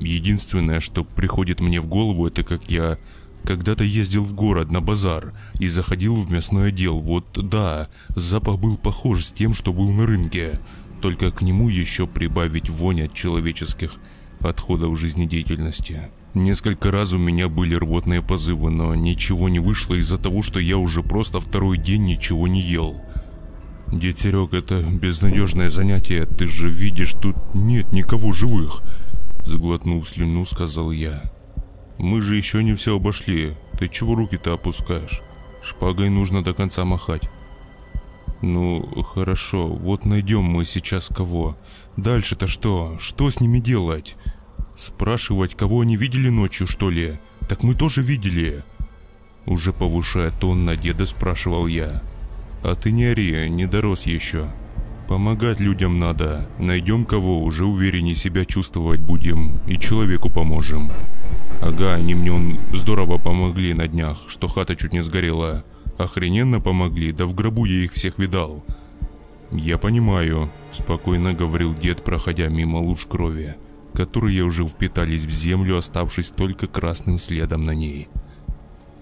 Единственное, 0.00 0.80
что 0.80 1.04
приходит 1.04 1.60
мне 1.60 1.80
в 1.80 1.86
голову, 1.86 2.26
это 2.26 2.42
как 2.42 2.72
я 2.72 2.98
когда-то 3.44 3.84
ездил 3.84 4.24
в 4.24 4.34
город 4.34 4.70
на 4.70 4.80
базар 4.80 5.32
и 5.58 5.68
заходил 5.68 6.16
в 6.16 6.30
мясной 6.30 6.68
отдел. 6.68 6.98
Вот 6.98 7.24
да, 7.34 7.88
запах 8.16 8.58
был 8.58 8.76
похож 8.76 9.24
с 9.24 9.32
тем, 9.32 9.54
что 9.54 9.72
был 9.72 9.90
на 9.90 10.06
рынке. 10.06 10.58
Только 11.00 11.30
к 11.30 11.42
нему 11.42 11.68
еще 11.68 12.06
прибавить 12.06 12.68
вонь 12.68 13.02
от 13.02 13.14
человеческих 13.14 13.94
отходов 14.40 14.98
жизнедеятельности. 14.98 16.08
Несколько 16.34 16.90
раз 16.90 17.14
у 17.14 17.18
меня 17.18 17.48
были 17.48 17.74
рвотные 17.74 18.22
позывы, 18.22 18.70
но 18.70 18.94
ничего 18.94 19.48
не 19.48 19.58
вышло 19.58 19.94
из-за 19.94 20.18
того, 20.18 20.42
что 20.42 20.60
я 20.60 20.76
уже 20.76 21.02
просто 21.02 21.40
второй 21.40 21.78
день 21.78 22.04
ничего 22.04 22.46
не 22.46 22.60
ел. 22.60 23.00
Дед 23.90 24.18
Серег, 24.18 24.52
это 24.52 24.82
безнадежное 24.82 25.70
занятие, 25.70 26.26
ты 26.26 26.46
же 26.46 26.68
видишь, 26.68 27.14
тут 27.14 27.36
нет 27.54 27.92
никого 27.92 28.32
живых. 28.32 28.82
Сглотнув 29.44 30.06
слюну, 30.06 30.44
сказал 30.44 30.90
я. 30.90 31.22
Мы 31.96 32.20
же 32.20 32.36
еще 32.36 32.62
не 32.62 32.74
все 32.74 32.96
обошли, 32.96 33.54
ты 33.78 33.88
чего 33.88 34.14
руки-то 34.14 34.52
опускаешь? 34.52 35.22
Шпагой 35.62 36.10
нужно 36.10 36.44
до 36.44 36.52
конца 36.52 36.84
махать. 36.84 37.30
Ну, 38.40 38.82
хорошо, 39.02 39.66
вот 39.66 40.04
найдем 40.04 40.44
мы 40.44 40.64
сейчас 40.64 41.08
кого. 41.08 41.56
Дальше-то 41.96 42.46
что? 42.46 42.96
Что 43.00 43.30
с 43.30 43.40
ними 43.40 43.58
делать? 43.58 44.16
Спрашивать, 44.76 45.56
кого 45.56 45.80
они 45.80 45.96
видели 45.96 46.28
ночью, 46.28 46.68
что 46.68 46.88
ли? 46.88 47.18
Так 47.48 47.64
мы 47.64 47.74
тоже 47.74 48.02
видели. 48.02 48.62
Уже 49.44 49.72
повышая 49.72 50.30
тон 50.30 50.64
на 50.64 50.76
деда, 50.76 51.04
спрашивал 51.04 51.66
я. 51.66 52.02
А 52.62 52.76
ты 52.76 52.92
не 52.92 53.06
ори, 53.06 53.48
не 53.48 53.66
дорос 53.66 54.06
еще. 54.06 54.44
Помогать 55.08 55.58
людям 55.58 55.98
надо. 55.98 56.48
Найдем 56.58 57.06
кого, 57.06 57.42
уже 57.42 57.64
увереннее 57.64 58.14
себя 58.14 58.44
чувствовать 58.44 59.00
будем 59.00 59.58
и 59.66 59.78
человеку 59.78 60.30
поможем. 60.30 60.92
Ага, 61.60 61.94
они 61.94 62.14
мне 62.14 62.32
он 62.32 62.60
здорово 62.72 63.18
помогли 63.18 63.74
на 63.74 63.88
днях, 63.88 64.18
что 64.28 64.46
хата 64.46 64.76
чуть 64.76 64.92
не 64.92 65.00
сгорела. 65.00 65.64
Охрененно 65.98 66.60
помогли, 66.60 67.12
да 67.12 67.26
в 67.26 67.34
гробу 67.34 67.64
я 67.64 67.84
их 67.84 67.92
всех 67.92 68.18
видал. 68.18 68.64
Я 69.50 69.78
понимаю, 69.78 70.50
спокойно 70.70 71.32
говорил 71.34 71.74
дед, 71.74 72.04
проходя 72.04 72.48
мимо 72.48 72.78
луж 72.78 73.06
крови 73.06 73.56
которые 73.98 74.44
уже 74.44 74.64
впитались 74.64 75.24
в 75.24 75.30
землю, 75.30 75.76
оставшись 75.76 76.30
только 76.30 76.68
красным 76.68 77.18
следом 77.18 77.64
на 77.64 77.72
ней. 77.72 78.08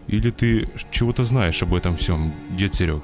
Или 0.06 0.30
ты 0.30 0.70
чего-то 0.90 1.22
знаешь 1.22 1.62
об 1.62 1.74
этом 1.74 1.96
всем, 1.96 2.32
дед 2.56 2.74
Серег? 2.74 3.02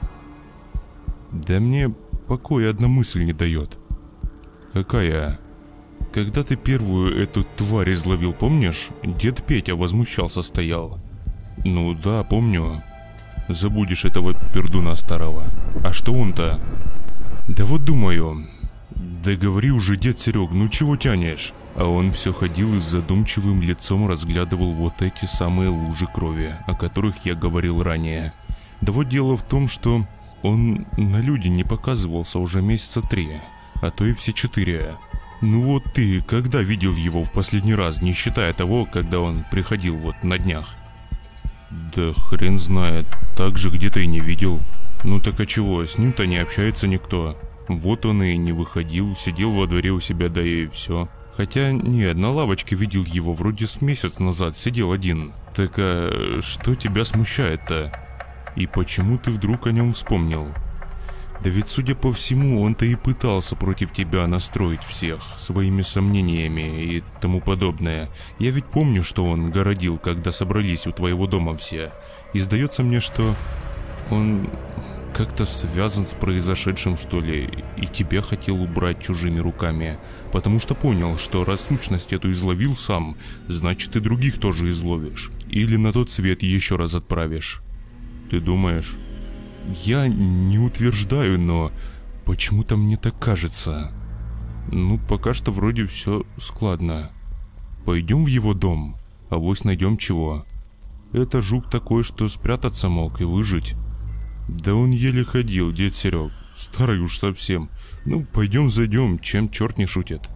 Да 1.30 1.60
мне 1.60 1.90
покоя 2.26 2.70
одна 2.70 2.88
мысль 2.88 3.24
не 3.24 3.34
дает. 3.34 3.78
Какая? 4.72 5.38
Когда 6.14 6.42
ты 6.44 6.56
первую 6.56 7.14
эту 7.22 7.44
тварь 7.56 7.92
изловил, 7.92 8.32
помнишь? 8.32 8.88
Дед 9.02 9.44
Петя 9.44 9.76
возмущался 9.76 10.40
стоял. 10.40 10.98
Ну 11.62 11.92
да, 11.92 12.24
помню. 12.24 12.82
Забудешь 13.48 14.04
этого 14.04 14.34
пердуна 14.34 14.96
старого. 14.96 15.44
А 15.84 15.92
что 15.92 16.12
он-то? 16.12 16.60
Да 17.48 17.64
вот 17.64 17.84
думаю. 17.84 18.46
Да 18.90 19.34
говори 19.34 19.70
уже, 19.70 19.96
дед 19.96 20.18
Серег, 20.18 20.50
ну 20.52 20.68
чего 20.68 20.96
тянешь? 20.96 21.52
А 21.74 21.84
он 21.84 22.12
все 22.12 22.32
ходил 22.32 22.74
и 22.76 22.80
с 22.80 22.84
задумчивым 22.84 23.62
лицом 23.62 24.06
разглядывал 24.06 24.72
вот 24.72 25.00
эти 25.00 25.24
самые 25.24 25.70
лужи 25.70 26.06
крови, 26.06 26.54
о 26.66 26.74
которых 26.74 27.24
я 27.24 27.34
говорил 27.34 27.82
ранее. 27.82 28.32
Да 28.80 28.92
вот 28.92 29.08
дело 29.08 29.36
в 29.36 29.42
том, 29.42 29.68
что 29.68 30.06
он 30.42 30.86
на 30.96 31.20
люди 31.20 31.48
не 31.48 31.64
показывался 31.64 32.38
уже 32.38 32.62
месяца 32.62 33.00
три, 33.00 33.40
а 33.80 33.90
то 33.90 34.04
и 34.04 34.12
все 34.12 34.32
четыре. 34.32 34.94
Ну 35.40 35.62
вот 35.62 35.84
ты 35.92 36.20
когда 36.22 36.60
видел 36.60 36.94
его 36.94 37.22
в 37.24 37.32
последний 37.32 37.74
раз, 37.74 38.02
не 38.02 38.12
считая 38.12 38.52
того, 38.52 38.84
когда 38.84 39.20
он 39.20 39.44
приходил 39.50 39.96
вот 39.96 40.22
на 40.22 40.38
днях? 40.38 40.76
Да 41.94 42.12
хрен 42.12 42.58
знает, 42.58 43.06
так 43.36 43.58
же 43.58 43.70
где-то 43.70 44.00
и 44.00 44.06
не 44.06 44.20
видел. 44.20 44.60
Ну 45.04 45.20
так 45.20 45.40
а 45.40 45.46
чего, 45.46 45.84
с 45.84 45.98
ним-то 45.98 46.26
не 46.26 46.38
общается 46.38 46.86
никто. 46.86 47.36
Вот 47.68 48.06
он 48.06 48.22
и 48.22 48.36
не 48.36 48.52
выходил, 48.52 49.14
сидел 49.14 49.52
во 49.52 49.66
дворе 49.66 49.90
у 49.90 50.00
себя, 50.00 50.28
да 50.28 50.42
и 50.42 50.66
все. 50.68 51.08
Хотя 51.36 51.72
нет, 51.72 52.16
на 52.16 52.30
лавочке 52.30 52.76
видел 52.76 53.04
его, 53.04 53.32
вроде 53.32 53.66
с 53.66 53.80
месяц 53.80 54.18
назад 54.18 54.56
сидел 54.56 54.92
один. 54.92 55.32
Так 55.54 55.74
а 55.78 56.38
что 56.42 56.74
тебя 56.74 57.04
смущает-то? 57.04 57.92
И 58.56 58.66
почему 58.66 59.18
ты 59.18 59.30
вдруг 59.30 59.66
о 59.66 59.72
нем 59.72 59.92
вспомнил? 59.92 60.48
Да 61.42 61.50
ведь, 61.50 61.68
судя 61.68 61.96
по 61.96 62.12
всему, 62.12 62.62
он-то 62.62 62.84
и 62.84 62.94
пытался 62.94 63.56
против 63.56 63.92
тебя 63.92 64.26
настроить 64.28 64.84
всех 64.84 65.20
своими 65.36 65.82
сомнениями 65.82 66.84
и 66.84 67.02
тому 67.20 67.40
подобное. 67.40 68.08
Я 68.38 68.52
ведь 68.52 68.66
помню, 68.66 69.02
что 69.02 69.26
он 69.26 69.50
городил, 69.50 69.98
когда 69.98 70.30
собрались 70.30 70.86
у 70.86 70.92
твоего 70.92 71.26
дома 71.26 71.56
все. 71.56 71.92
И 72.32 72.38
сдается 72.38 72.84
мне, 72.84 73.00
что 73.00 73.36
он 74.10 74.50
как-то 75.12 75.44
связан 75.44 76.06
с 76.06 76.14
произошедшим, 76.14 76.96
что 76.96 77.20
ли, 77.20 77.50
и 77.76 77.86
тебя 77.86 78.22
хотел 78.22 78.62
убрать 78.62 79.02
чужими 79.02 79.40
руками, 79.40 79.98
потому 80.32 80.60
что 80.60 80.74
понял, 80.74 81.18
что 81.18 81.44
раз 81.44 81.66
сущность 81.68 82.12
эту 82.12 82.30
изловил 82.30 82.76
сам, 82.76 83.16
значит 83.48 83.96
и 83.96 84.00
других 84.00 84.38
тоже 84.38 84.70
изловишь. 84.70 85.30
Или 85.50 85.76
на 85.76 85.92
тот 85.92 86.10
свет 86.10 86.42
еще 86.42 86.76
раз 86.76 86.94
отправишь. 86.94 87.62
Ты 88.30 88.40
думаешь? 88.40 88.96
Я 89.84 90.08
не 90.08 90.58
утверждаю, 90.58 91.38
но 91.40 91.72
почему-то 92.24 92.76
мне 92.76 92.96
так 92.96 93.18
кажется. 93.18 93.92
Ну, 94.70 94.98
пока 94.98 95.32
что 95.32 95.50
вроде 95.50 95.86
все 95.86 96.24
складно. 96.38 97.10
Пойдем 97.84 98.24
в 98.24 98.28
его 98.28 98.54
дом, 98.54 98.96
а 99.28 99.36
вось 99.36 99.64
найдем 99.64 99.96
чего. 99.96 100.44
Это 101.12 101.40
жук 101.40 101.68
такой, 101.68 102.02
что 102.02 102.28
спрятаться 102.28 102.88
мог 102.88 103.20
и 103.20 103.24
выжить. 103.24 103.74
Да 104.48 104.74
он 104.74 104.90
еле 104.90 105.24
ходил, 105.24 105.72
дед 105.72 105.94
Серег. 105.94 106.32
Старый 106.56 107.00
уж 107.00 107.18
совсем. 107.18 107.70
Ну, 108.04 108.24
пойдем 108.24 108.70
зайдем, 108.70 109.18
чем 109.18 109.50
черт 109.50 109.78
не 109.78 109.86
шутит. 109.86 110.28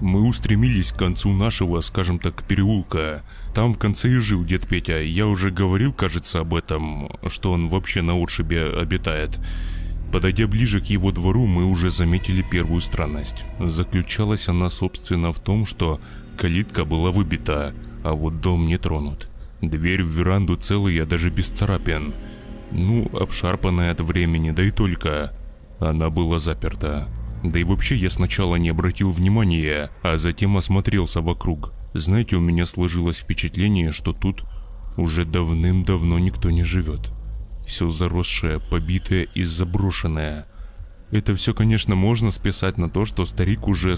Мы 0.00 0.26
устремились 0.26 0.92
к 0.92 0.98
концу 0.98 1.32
нашего, 1.32 1.80
скажем 1.80 2.18
так, 2.18 2.42
переулка. 2.44 3.22
Там 3.54 3.72
в 3.72 3.78
конце 3.78 4.08
и 4.08 4.18
жил 4.18 4.44
дед 4.44 4.68
Петя. 4.68 5.00
Я 5.00 5.26
уже 5.26 5.50
говорил, 5.50 5.92
кажется, 5.92 6.40
об 6.40 6.54
этом, 6.54 7.10
что 7.26 7.52
он 7.52 7.68
вообще 7.68 8.00
на 8.00 8.14
отшибе 8.14 8.64
обитает. 8.64 9.40
Подойдя 10.12 10.46
ближе 10.46 10.80
к 10.80 10.86
его 10.86 11.12
двору, 11.12 11.46
мы 11.46 11.64
уже 11.64 11.90
заметили 11.90 12.42
первую 12.42 12.80
странность. 12.80 13.44
Заключалась 13.58 14.48
она, 14.48 14.68
собственно, 14.68 15.32
в 15.32 15.40
том, 15.40 15.66
что 15.66 16.00
калитка 16.36 16.84
была 16.84 17.10
выбита, 17.10 17.74
а 18.04 18.12
вот 18.12 18.40
дом 18.40 18.66
не 18.66 18.78
тронут. 18.78 19.30
Дверь 19.60 20.02
в 20.02 20.08
веранду 20.08 20.56
целая, 20.56 21.04
даже 21.04 21.30
без 21.30 21.48
царапин. 21.48 22.14
Ну, 22.72 23.10
обшарпанная 23.12 23.92
от 23.92 24.00
времени, 24.00 24.52
да 24.52 24.62
и 24.62 24.70
только. 24.70 25.32
Она 25.80 26.08
была 26.08 26.38
заперта. 26.38 27.08
Да 27.42 27.58
и 27.58 27.64
вообще 27.64 27.96
я 27.96 28.10
сначала 28.10 28.56
не 28.56 28.70
обратил 28.70 29.10
внимания, 29.10 29.90
а 30.02 30.16
затем 30.16 30.56
осмотрелся 30.56 31.20
вокруг. 31.20 31.72
Знаете, 31.94 32.36
у 32.36 32.40
меня 32.40 32.66
сложилось 32.66 33.18
впечатление, 33.18 33.92
что 33.92 34.12
тут 34.12 34.44
уже 34.96 35.24
давным-давно 35.24 36.18
никто 36.18 36.50
не 36.50 36.62
живет. 36.62 37.10
Все 37.66 37.88
заросшее, 37.88 38.60
побитое 38.60 39.28
и 39.34 39.44
заброшенное. 39.44 40.46
Это 41.10 41.34
все, 41.34 41.54
конечно, 41.54 41.94
можно 41.96 42.30
списать 42.30 42.78
на 42.78 42.88
то, 42.88 43.04
что 43.04 43.24
старик 43.24 43.66
уже 43.66 43.96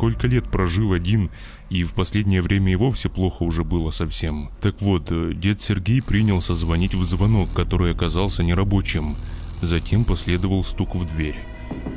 сколько 0.00 0.26
лет 0.26 0.50
прожил 0.50 0.94
один, 0.94 1.30
и 1.68 1.84
в 1.84 1.92
последнее 1.94 2.40
время 2.40 2.72
и 2.72 2.76
вовсе 2.76 3.10
плохо 3.10 3.42
уже 3.42 3.64
было 3.64 3.90
совсем. 3.90 4.50
Так 4.60 4.80
вот, 4.80 5.08
э, 5.10 5.32
дед 5.34 5.60
Сергей 5.60 6.00
принялся 6.00 6.54
звонить 6.54 6.94
в 6.94 7.04
звонок, 7.04 7.52
который 7.52 7.92
оказался 7.92 8.42
нерабочим. 8.42 9.14
Затем 9.60 10.04
последовал 10.04 10.64
стук 10.64 10.96
в 10.96 11.04
дверь. 11.04 11.44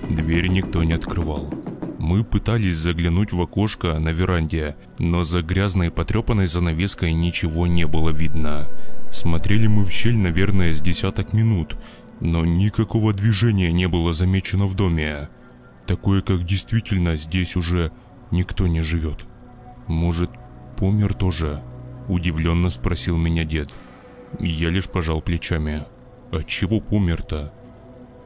Дверь 0.10 0.48
никто 0.48 0.84
не 0.84 0.92
открывал. 0.92 1.54
Мы 2.04 2.26
пытались 2.26 2.76
заглянуть 2.76 3.32
в 3.32 3.42
окошко 3.42 3.98
на 3.98 4.10
веранде, 4.10 4.76
но 5.00 5.24
за 5.24 5.42
грязной 5.42 5.90
потрепанной 5.90 6.48
занавеской 6.48 7.14
ничего 7.14 7.66
не 7.66 7.88
было 7.88 8.10
видно. 8.10 8.68
Смотрели 9.10 9.68
мы 9.68 9.86
в 9.86 9.90
щель, 9.90 10.18
наверное, 10.18 10.74
с 10.74 10.82
десяток 10.82 11.32
минут, 11.32 11.78
но 12.20 12.44
никакого 12.44 13.14
движения 13.14 13.72
не 13.72 13.88
было 13.88 14.12
замечено 14.12 14.66
в 14.66 14.76
доме. 14.76 15.30
Такое, 15.88 16.22
как 16.22 16.44
действительно 16.44 17.16
здесь 17.16 17.56
уже 17.56 17.94
никто 18.32 18.68
не 18.68 18.82
живет. 18.82 19.26
Может, 19.88 20.30
помер 20.76 21.14
тоже? 21.14 21.64
Удивленно 22.10 22.70
спросил 22.70 23.16
меня 23.16 23.46
дед. 23.46 23.70
Я 24.42 24.72
лишь 24.72 24.90
пожал 24.90 25.22
плечами. 25.22 25.84
От 26.34 26.48
чего 26.48 26.82
помер-то? 26.82 27.54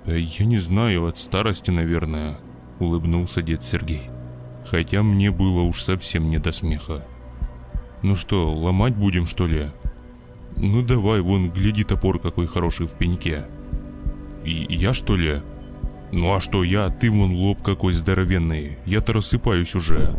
Я 0.07 0.45
не 0.45 0.57
знаю, 0.57 1.05
от 1.05 1.19
старости, 1.19 1.69
наверное. 1.69 2.39
Улыбнулся 2.79 3.41
дед 3.41 3.63
Сергей. 3.63 4.09
Хотя 4.65 5.03
мне 5.03 5.31
было 5.31 5.61
уж 5.61 5.81
совсем 5.81 6.29
не 6.29 6.39
до 6.39 6.51
смеха. 6.51 7.05
Ну 8.03 8.15
что, 8.15 8.53
ломать 8.53 8.95
будем 8.95 9.25
что 9.25 9.47
ли? 9.47 9.67
Ну 10.55 10.81
давай, 10.81 11.21
вон, 11.21 11.51
гляди 11.51 11.83
топор 11.83 12.19
какой 12.19 12.47
хороший 12.47 12.87
в 12.87 12.93
пеньке. 12.93 13.45
И 14.43 14.65
я 14.69 14.93
что 14.93 15.15
ли? 15.15 15.41
Ну 16.11 16.33
а 16.33 16.41
что 16.41 16.63
я, 16.63 16.89
ты 16.89 17.09
вон 17.11 17.33
лоб 17.33 17.61
какой 17.61 17.93
здоровенный, 17.93 18.77
я-то 18.85 19.13
рассыпаюсь 19.13 19.75
уже. 19.75 20.15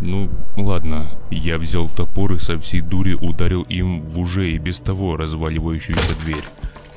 Ну, 0.00 0.30
ладно. 0.56 1.10
Я 1.30 1.58
взял 1.58 1.88
топор 1.88 2.32
и 2.32 2.38
со 2.38 2.58
всей 2.58 2.80
дури 2.80 3.14
ударил 3.14 3.62
им 3.62 4.02
в 4.02 4.18
уже 4.18 4.50
и 4.50 4.58
без 4.58 4.80
того 4.80 5.16
разваливающуюся 5.16 6.14
дверь. 6.24 6.44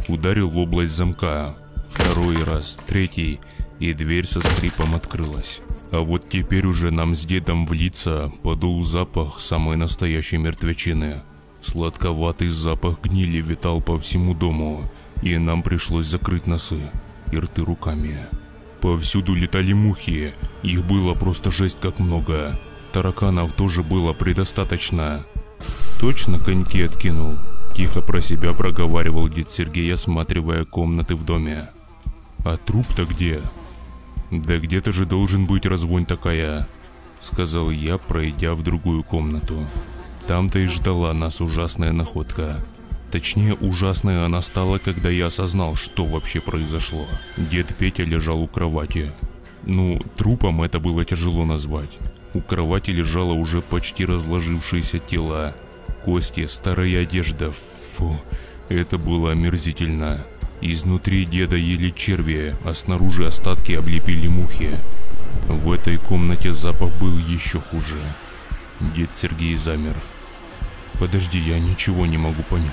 Ударил 0.08 0.50
в 0.50 0.58
область 0.58 0.96
замка. 0.96 1.56
Второй 1.90 2.42
раз, 2.44 2.80
третий, 2.88 3.40
и 3.84 3.94
дверь 3.94 4.26
со 4.26 4.40
скрипом 4.40 4.96
открылась. 4.96 5.62
А 5.92 6.00
вот 6.00 6.30
теперь 6.30 6.66
уже 6.66 6.90
нам 6.90 7.16
с 7.16 7.26
дедом 7.26 7.66
в 7.66 7.74
лица 7.74 8.32
подул 8.42 8.82
запах 8.84 9.42
самой 9.42 9.76
настоящей 9.76 10.38
мертвечины. 10.38 11.22
Сладковатый 11.62 12.48
запах 12.48 13.02
гнили 13.02 13.42
витал 13.42 13.82
по 13.82 14.00
всему 14.00 14.34
дому, 14.34 14.90
и 15.22 15.38
нам 15.38 15.64
пришлось 15.64 16.06
закрыть 16.06 16.48
носы 16.48 16.80
и 17.32 17.38
рты 17.38 17.64
руками. 17.64 18.28
Повсюду 18.80 19.34
летали 19.34 19.74
мухи, 19.74 20.34
их 20.62 20.86
было 20.86 21.14
просто 21.14 21.52
жесть 21.52 21.80
как 21.82 22.00
много. 22.00 22.58
Тараканов 22.94 23.52
тоже 23.52 23.84
было 23.84 24.14
предостаточно. 24.14 25.26
Точно 26.00 26.40
коньки 26.40 26.82
откинул? 26.82 27.38
Тихо 27.76 28.02
про 28.02 28.22
себя 28.22 28.54
проговаривал 28.54 29.28
дед 29.28 29.52
Сергей, 29.52 29.94
осматривая 29.94 30.64
комнаты 30.64 31.16
в 31.16 31.26
доме. 31.26 31.70
А 32.46 32.58
труп-то 32.58 33.06
где? 33.06 33.42
Да 34.42 34.58
где-то 34.58 34.92
же 34.92 35.06
должен 35.06 35.46
быть 35.46 35.68
развонь 35.68 36.08
такая, 36.08 36.68
сказал 37.22 37.70
я, 37.70 38.00
пройдя 38.00 38.56
в 38.56 38.64
другую 38.64 39.04
комнату. 39.04 39.64
Там-то 40.26 40.58
и 40.58 40.66
ждала 40.66 41.14
нас 41.14 41.40
ужасная 41.40 41.92
находка. 41.92 42.58
Точнее, 43.12 43.54
ужасная 43.54 44.26
она 44.26 44.42
стала, 44.42 44.80
когда 44.80 45.12
я 45.12 45.28
осознал, 45.28 45.76
что 45.76 46.06
вообще 46.06 46.42
произошло. 46.42 47.06
Дед 47.38 47.76
Петя 47.78 48.06
лежал 48.06 48.42
у 48.42 48.48
кровати. 48.48 49.12
Ну, 49.62 50.02
трупом 50.16 50.64
это 50.64 50.80
было 50.80 51.06
тяжело 51.06 51.46
назвать. 51.46 52.00
У 52.34 52.42
кровати 52.42 52.90
лежало 52.90 53.34
уже 53.34 53.62
почти 53.62 54.04
разложившееся 54.04 54.98
тело. 54.98 55.54
Кости, 56.04 56.48
старая 56.48 57.04
одежда. 57.04 57.52
Фу, 57.52 58.20
это 58.68 58.98
было 58.98 59.34
омерзительно. 59.34 60.26
Изнутри 60.62 61.26
деда 61.26 61.56
ели 61.56 61.90
черви, 61.90 62.56
а 62.64 62.74
снаружи 62.74 63.26
остатки 63.26 63.74
облепили 63.74 64.28
мухи. 64.28 64.70
В 65.48 65.72
этой 65.72 65.98
комнате 65.98 66.54
запах 66.54 66.94
был 67.00 67.18
еще 67.18 67.60
хуже. 67.60 68.00
Дед 68.96 69.16
Сергей 69.16 69.56
замер. 69.56 69.96
Подожди, 71.00 71.40
я 71.40 71.60
ничего 71.60 72.06
не 72.06 72.18
могу 72.18 72.44
понять. 72.44 72.72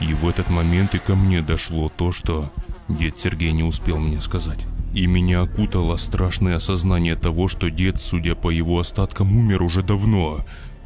И 0.00 0.14
в 0.14 0.28
этот 0.28 0.48
момент 0.50 0.94
и 0.94 0.98
ко 0.98 1.14
мне 1.14 1.42
дошло 1.42 1.90
то, 1.94 2.12
что 2.12 2.50
дед 2.88 3.18
Сергей 3.18 3.52
не 3.52 3.62
успел 3.62 3.98
мне 3.98 4.20
сказать. 4.20 4.66
И 4.92 5.06
меня 5.06 5.42
окутало 5.42 5.96
страшное 5.96 6.56
осознание 6.56 7.14
того, 7.14 7.48
что 7.48 7.70
дед, 7.70 8.00
судя 8.00 8.34
по 8.34 8.50
его 8.50 8.78
остаткам, 8.78 9.36
умер 9.36 9.62
уже 9.62 9.82
давно. 9.82 10.38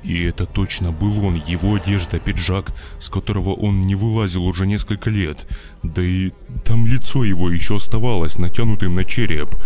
И 0.04 0.22
это 0.22 0.44
точно 0.44 0.92
был 0.92 1.24
он, 1.24 1.42
его 1.46 1.76
одежда, 1.76 2.20
пиджак, 2.20 2.72
с 3.00 3.08
которого 3.08 3.54
он 3.54 3.86
не 3.86 3.94
вылазил 3.94 4.44
уже 4.44 4.66
несколько 4.66 5.08
лет. 5.08 5.46
Да 5.82 6.02
и 6.02 6.32
там 6.62 6.86
лицо 6.86 7.24
его 7.24 7.50
еще 7.50 7.76
оставалось 7.76 8.38
натянутым 8.38 8.94
на 8.94 9.04
череп. 9.04 9.56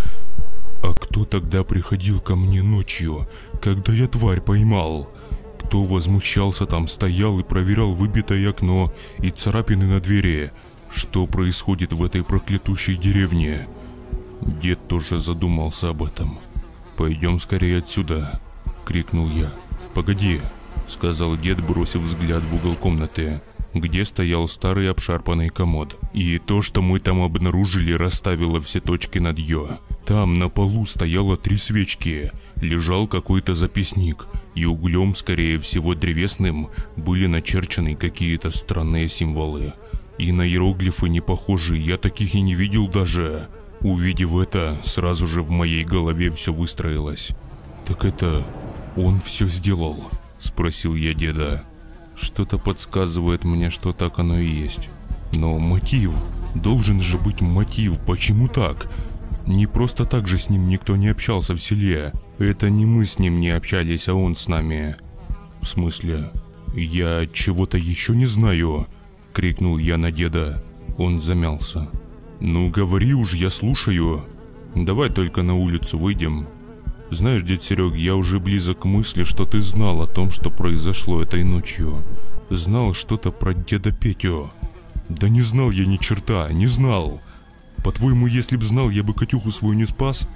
А 0.85 0.95
кто 0.95 1.25
тогда 1.25 1.65
приходил 1.65 2.21
ко 2.21 2.37
мне 2.37 2.63
ночью, 2.63 3.29
когда 3.61 3.93
я 3.93 4.07
тварь 4.07 4.41
поймал? 4.41 5.11
Кто 5.65 5.83
возмущался 5.83 6.67
там, 6.67 6.87
стоял 6.87 7.41
и 7.41 7.43
проверял 7.43 7.91
выбитое 7.91 8.49
окно 8.49 8.95
и 9.19 9.31
царапины 9.31 9.87
на 9.87 9.99
двери? 9.99 10.53
Что 10.89 11.27
происходит 11.27 11.93
в 11.93 12.03
этой 12.05 12.23
проклятущей 12.23 12.97
деревне? 12.97 13.67
Дед 14.41 14.87
тоже 14.87 15.19
задумался 15.19 15.89
об 15.89 16.05
этом. 16.05 16.39
«Пойдем 16.97 17.41
скорее 17.41 17.79
отсюда!»— 17.79 18.41
крикнул 18.85 19.29
я. 19.29 19.51
«Погоди!»— 19.99 20.41
сказал 20.87 21.37
дед, 21.37 21.61
бросив 21.61 22.03
взгляд 22.03 22.45
в 22.45 22.55
угол 22.55 22.77
комнаты, 22.77 23.41
где 23.75 24.05
стоял 24.05 24.47
старый 24.47 24.89
обшарпанный 24.89 25.49
комод. 25.49 25.99
И 26.15 26.39
то, 26.39 26.63
что 26.63 26.83
мы 26.83 27.01
там 27.01 27.21
обнаружили, 27.21 27.93
расставило 27.93 28.61
все 28.61 28.79
точки 28.81 29.19
над 29.19 29.41
«ё». 29.41 29.81
Там 30.07 30.35
на 30.35 30.49
полу 30.49 30.85
стояло 30.85 31.37
три 31.37 31.57
свечки, 31.57 32.31
лежал 32.63 33.09
какой-то 33.09 33.55
записник, 33.55 34.29
и 34.55 34.67
углем, 34.67 35.17
скорее 35.17 35.59
всего 35.59 35.97
древесным, 35.97 36.69
были 36.95 37.27
начерчены 37.27 37.97
какие-то 37.97 38.53
странные 38.53 39.09
символы. 39.09 39.73
И 40.17 40.31
на 40.31 40.47
иероглифы 40.47 41.09
не 41.09 41.21
похожи, 41.21 41.77
я 41.77 41.97
таких 41.97 42.37
и 42.37 42.41
не 42.41 42.55
видел 42.55 42.87
даже. 42.87 43.49
Увидев 43.81 44.37
это, 44.37 44.79
сразу 44.85 45.27
же 45.27 45.43
в 45.43 45.51
моей 45.51 45.83
голове 45.83 46.31
все 46.31 46.53
выстроилось. 46.53 47.31
«Так 47.85 48.05
это 48.05 48.47
он 48.97 49.21
все 49.21 49.47
сделал?»– 49.49 50.11
спросил 50.39 50.95
я 50.95 51.15
деда. 51.15 51.63
Что-то 52.17 52.59
подсказывает 52.59 53.45
мне, 53.45 53.71
что 53.71 53.93
так 53.93 54.19
оно 54.19 54.39
и 54.39 54.47
есть. 54.47 54.89
Но 55.33 55.59
мотив, 55.59 56.13
должен 56.55 57.01
же 57.01 57.19
быть 57.19 57.41
мотив, 57.41 58.01
почему 58.05 58.49
так? 58.49 58.91
Не 59.47 59.67
просто 59.67 60.05
так 60.05 60.27
же 60.27 60.37
с 60.37 60.51
ним 60.51 60.69
никто 60.69 60.97
не 60.97 61.09
общался 61.09 61.55
в 61.55 61.61
селе. 61.61 62.13
Это 62.39 62.71
не 62.71 62.87
мы 62.87 63.07
с 63.07 63.19
ним 63.19 63.41
не 63.41 63.51
общались, 63.51 64.09
а 64.09 64.15
он 64.15 64.35
с 64.35 64.49
нами. 64.49 64.97
В 65.61 65.67
смысле, 65.67 66.31
я 66.75 67.27
чего-то 67.33 67.79
еще 67.79 68.15
не 68.15 68.27
знаю? 68.27 68.87
Крикнул 69.33 69.79
я 69.79 69.97
на 69.97 70.11
деда. 70.11 70.63
Он 70.97 71.19
замялся. 71.19 71.89
Ну 72.41 72.71
говори 72.71 73.15
уж, 73.15 73.35
я 73.35 73.51
слушаю. 73.51 74.25
Давай 74.75 75.09
только 75.09 75.43
на 75.43 75.55
улицу 75.55 75.99
выйдем. 75.99 76.47
Знаешь, 77.11 77.43
дед 77.43 77.63
Серег, 77.63 77.95
я 77.95 78.17
уже 78.17 78.39
близок 78.39 78.81
к 78.81 78.85
мысли, 78.85 79.25
что 79.25 79.47
ты 79.47 79.61
знал 79.61 80.03
о 80.03 80.07
том, 80.07 80.31
что 80.31 80.51
произошло 80.51 81.23
этой 81.23 81.43
ночью. 81.43 82.03
Знал 82.51 82.93
что-то 82.93 83.31
про 83.33 83.55
деда 83.55 83.93
Петю. 83.93 84.51
Да 85.09 85.29
не 85.29 85.41
знал 85.41 85.71
я 85.71 85.87
ни 85.87 85.97
черта, 85.97 86.53
не 86.53 86.67
знал. 86.67 87.21
По-твоему, 87.83 88.27
если 88.27 88.57
б 88.57 88.63
знал, 88.63 88.91
я 88.91 89.03
бы 89.03 89.15
Катюху 89.15 89.51
свою 89.51 89.75
не 89.75 89.87
спас? 89.87 90.29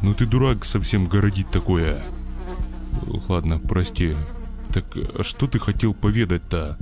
Ну 0.00 0.14
ты 0.14 0.26
дурак 0.26 0.64
совсем 0.64 1.06
городить 1.06 1.50
такое. 1.50 2.02
Ладно, 3.28 3.58
прости. 3.58 4.14
Так 4.72 4.96
а 5.18 5.24
что 5.24 5.48
ты 5.48 5.58
хотел 5.58 5.92
поведать-то? 5.92 6.78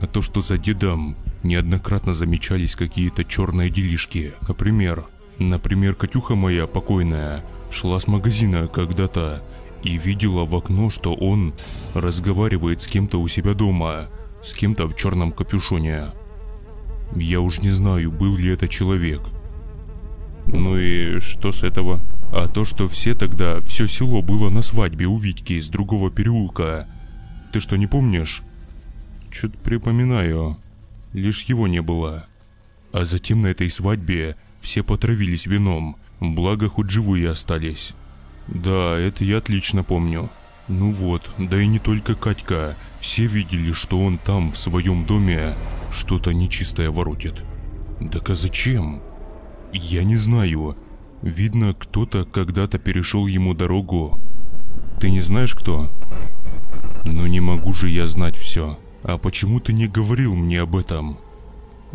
А 0.00 0.06
то, 0.08 0.20
что 0.20 0.40
за 0.40 0.58
дедом 0.58 1.16
неоднократно 1.44 2.12
замечались 2.12 2.74
какие-то 2.74 3.22
черные 3.22 3.70
делишки. 3.70 4.32
Например, 4.48 5.06
например, 5.38 5.94
Катюха 5.94 6.34
моя 6.34 6.66
покойная 6.66 7.44
шла 7.74 7.98
с 7.98 8.06
магазина 8.06 8.68
когда-то 8.68 9.42
и 9.82 9.98
видела 9.98 10.46
в 10.46 10.54
окно, 10.54 10.90
что 10.90 11.12
он 11.12 11.52
разговаривает 11.92 12.80
с 12.80 12.86
кем-то 12.86 13.20
у 13.20 13.28
себя 13.28 13.54
дома, 13.54 14.06
с 14.42 14.54
кем-то 14.54 14.86
в 14.86 14.94
черном 14.94 15.32
капюшоне. 15.32 16.04
Я 17.16 17.40
уж 17.40 17.60
не 17.60 17.70
знаю, 17.70 18.10
был 18.10 18.36
ли 18.36 18.48
это 18.48 18.68
человек. 18.68 19.22
Ну 20.46 20.78
и 20.78 21.18
что 21.20 21.52
с 21.52 21.62
этого? 21.62 22.00
А 22.32 22.48
то, 22.48 22.64
что 22.64 22.86
все 22.86 23.14
тогда, 23.14 23.60
все 23.60 23.86
село 23.86 24.22
было 24.22 24.50
на 24.50 24.62
свадьбе 24.62 25.06
у 25.06 25.18
Витьки 25.18 25.54
из 25.54 25.68
другого 25.68 26.10
переулка. 26.10 26.88
Ты 27.52 27.60
что, 27.60 27.76
не 27.76 27.86
помнишь? 27.86 28.42
Что-то 29.30 29.58
припоминаю. 29.58 30.58
Лишь 31.12 31.44
его 31.44 31.66
не 31.66 31.82
было. 31.82 32.26
А 32.92 33.04
затем 33.04 33.42
на 33.42 33.48
этой 33.48 33.70
свадьбе 33.70 34.36
все 34.60 34.82
потравились 34.82 35.46
вином, 35.46 35.96
благо 36.20 36.68
хоть 36.68 36.90
живые 36.90 37.30
остались. 37.30 37.94
Да, 38.48 38.98
это 38.98 39.24
я 39.24 39.38
отлично 39.38 39.82
помню. 39.82 40.28
Ну 40.68 40.90
вот, 40.90 41.30
да 41.38 41.60
и 41.60 41.66
не 41.66 41.78
только 41.78 42.14
Катька, 42.14 42.76
все 42.98 43.26
видели, 43.26 43.72
что 43.72 44.00
он 44.00 44.18
там, 44.18 44.52
в 44.52 44.58
своем 44.58 45.04
доме, 45.04 45.54
что-то 45.92 46.32
нечистое 46.32 46.90
воротит. 46.90 47.44
Так 48.10 48.30
а 48.30 48.34
зачем? 48.34 49.02
Я 49.72 50.04
не 50.04 50.16
знаю. 50.16 50.76
Видно, 51.20 51.74
кто-то 51.74 52.24
когда-то 52.24 52.78
перешел 52.78 53.26
ему 53.26 53.54
дорогу. 53.54 54.18
Ты 55.00 55.10
не 55.10 55.20
знаешь 55.20 55.54
кто? 55.54 55.90
Но 57.04 57.26
не 57.26 57.40
могу 57.40 57.72
же 57.72 57.88
я 57.88 58.06
знать 58.06 58.36
все. 58.36 58.78
А 59.02 59.18
почему 59.18 59.60
ты 59.60 59.72
не 59.72 59.86
говорил 59.86 60.34
мне 60.34 60.60
об 60.60 60.76
этом? 60.76 61.18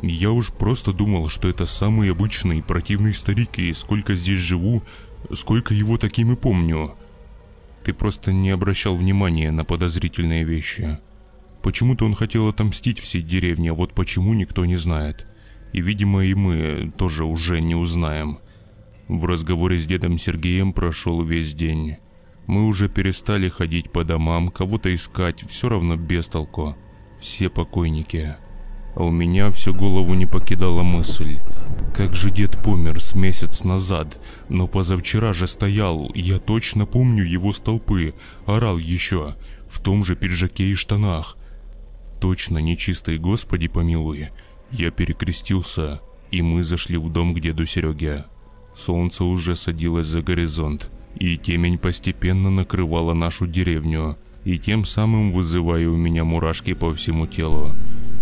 Я 0.02 0.32
уж 0.32 0.52
просто 0.52 0.94
думал, 0.94 1.28
что 1.30 1.50
это 1.50 1.66
самый 1.66 2.12
обычный 2.12 2.64
противный 2.64 3.14
старик, 3.14 3.60
и 3.60 3.74
сколько 3.74 4.16
здесь 4.16 4.40
живу, 4.40 4.84
сколько 5.34 5.74
его 5.74 5.98
таким 5.98 6.32
и 6.32 6.36
помню. 6.36 6.96
Ты 7.84 7.94
просто 7.94 8.32
не 8.32 8.50
обращал 8.50 8.96
внимания 8.96 9.52
на 9.52 9.66
подозрительные 9.66 10.44
вещи. 10.44 11.00
Почему-то 11.62 12.06
он 12.06 12.16
хотел 12.16 12.48
отомстить 12.48 13.00
всей 13.00 13.22
деревне, 13.22 13.72
а 13.72 13.74
вот 13.74 13.94
почему 13.94 14.34
никто 14.34 14.66
не 14.66 14.78
знает. 14.78 15.28
И, 15.74 15.82
видимо, 15.82 16.24
и 16.24 16.34
мы 16.34 16.92
тоже 16.98 17.26
уже 17.26 17.62
не 17.62 17.76
узнаем. 17.76 18.40
В 19.08 19.26
разговоре 19.26 19.78
с 19.78 19.86
дедом 19.86 20.18
Сергеем 20.18 20.72
прошел 20.72 21.22
весь 21.24 21.54
день. 21.54 21.98
Мы 22.48 22.66
уже 22.66 22.90
перестали 22.90 23.50
ходить 23.50 23.92
по 23.92 24.04
домам, 24.04 24.48
кого-то 24.50 24.94
искать, 24.94 25.42
все 25.42 25.70
равно 25.70 25.98
без 25.98 26.28
толку. 26.28 26.76
Все 27.20 27.50
покойники. 27.50 28.38
А 28.96 29.04
у 29.04 29.12
меня 29.12 29.52
всю 29.52 29.74
голову 29.74 30.14
не 30.14 30.26
покидала 30.26 30.84
мысль. 30.84 31.40
Как 31.96 32.16
же 32.16 32.32
дед 32.32 32.62
помер 32.62 33.02
с 33.02 33.14
месяц 33.16 33.64
назад, 33.64 34.20
но 34.48 34.68
позавчера 34.68 35.34
же 35.34 35.48
стоял, 35.48 36.12
я 36.16 36.40
точно 36.40 36.86
помню 36.86 37.24
его 37.24 37.54
столпы, 37.54 38.14
орал 38.46 38.78
еще, 38.78 39.36
в 39.70 39.80
том 39.80 40.04
же 40.04 40.16
пиджаке 40.16 40.66
и 40.66 40.76
штанах. 40.76 41.38
Точно 42.20 42.58
нечистый 42.58 43.18
Господи 43.18 43.68
помилуй. 43.68 44.30
Я 44.72 44.92
перекрестился, 44.92 46.02
и 46.32 46.42
мы 46.42 46.64
зашли 46.64 46.98
в 46.98 47.10
дом 47.10 47.34
к 47.34 47.40
деду 47.40 47.66
Сереге. 47.66 48.26
Солнце 48.76 49.24
уже 49.24 49.56
садилось 49.56 50.06
за 50.06 50.22
горизонт, 50.22 50.90
и 51.18 51.38
темень 51.38 51.78
постепенно 51.78 52.50
накрывала 52.50 53.14
нашу 53.14 53.48
деревню, 53.48 54.18
и 54.46 54.58
тем 54.58 54.86
самым 54.86 55.32
вызывая 55.32 55.88
у 55.90 55.98
меня 55.98 56.24
мурашки 56.24 56.74
по 56.74 56.94
всему 56.94 57.28
телу. 57.28 57.72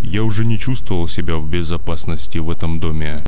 Я 0.09 0.23
уже 0.23 0.45
не 0.45 0.57
чувствовал 0.57 1.05
себя 1.05 1.35
в 1.35 1.49
безопасности 1.49 2.37
в 2.37 2.49
этом 2.49 2.79
доме. 2.79 3.25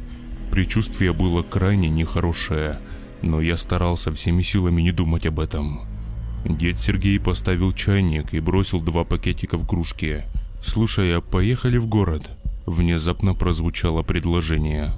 Причувствие 0.50 1.12
было 1.12 1.44
крайне 1.44 1.90
нехорошее, 1.90 2.80
но 3.22 3.42
я 3.42 3.58
старался 3.58 4.14
всеми 4.14 4.44
силами 4.44 4.82
не 4.82 4.94
думать 4.94 5.26
об 5.26 5.42
этом. 5.42 5.82
Дед 6.46 6.80
Сергей 6.80 7.20
поставил 7.20 7.74
чайник 7.74 8.34
и 8.34 8.40
бросил 8.40 8.80
два 8.80 9.04
пакетика 9.04 9.58
в 9.58 9.68
кружки. 9.68 10.24
«Слушай, 10.64 11.18
а 11.18 11.20
поехали 11.20 11.78
в 11.78 11.88
город?» 11.88 12.30
Внезапно 12.66 13.34
прозвучало 13.34 14.02
предложение. 14.02 14.94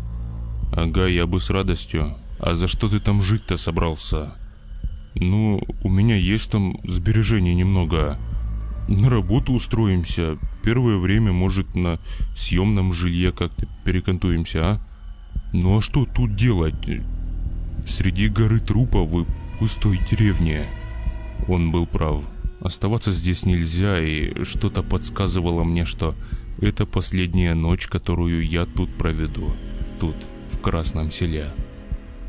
«Ага, 0.72 1.08
я 1.08 1.26
бы 1.26 1.40
с 1.40 1.50
радостью. 1.50 2.16
А 2.38 2.54
за 2.54 2.68
что 2.68 2.90
ты 2.90 3.00
там 3.00 3.24
жить-то 3.24 3.58
собрался?» 3.58 4.36
«Ну, 5.16 5.64
у 5.84 5.90
меня 5.90 6.16
есть 6.16 6.52
там 6.52 6.80
сбережений 6.84 7.56
немного. 7.56 8.20
На 8.88 9.10
работу 9.10 9.54
устроимся. 9.54 10.38
Первое 10.64 10.98
время, 10.98 11.32
может, 11.32 11.76
на 11.76 12.00
съемном 12.36 12.94
жилье 12.94 13.32
как-то 13.32 13.68
перекантуемся, 13.86 14.60
а? 14.64 14.82
Ну 15.54 15.78
а 15.78 15.82
что 15.82 16.06
тут 16.06 16.36
делать? 16.36 17.02
Среди 17.86 18.28
горы 18.28 18.60
трупов 18.60 19.14
и 19.16 19.26
пустой 19.60 20.00
деревни». 20.10 20.62
Он 21.48 21.72
был 21.72 21.88
прав. 21.88 22.24
Оставаться 22.60 23.12
здесь 23.12 23.46
нельзя, 23.46 24.00
и 24.00 24.44
что-то 24.44 24.84
подсказывало 24.84 25.64
мне, 25.64 25.86
что 25.86 26.16
это 26.60 26.86
последняя 26.86 27.56
ночь, 27.56 27.88
которую 27.88 28.46
я 28.48 28.66
тут 28.66 28.96
проведу. 28.98 29.56
Тут, 30.00 30.16
в 30.50 30.60
Красном 30.60 31.10
селе. 31.10 31.48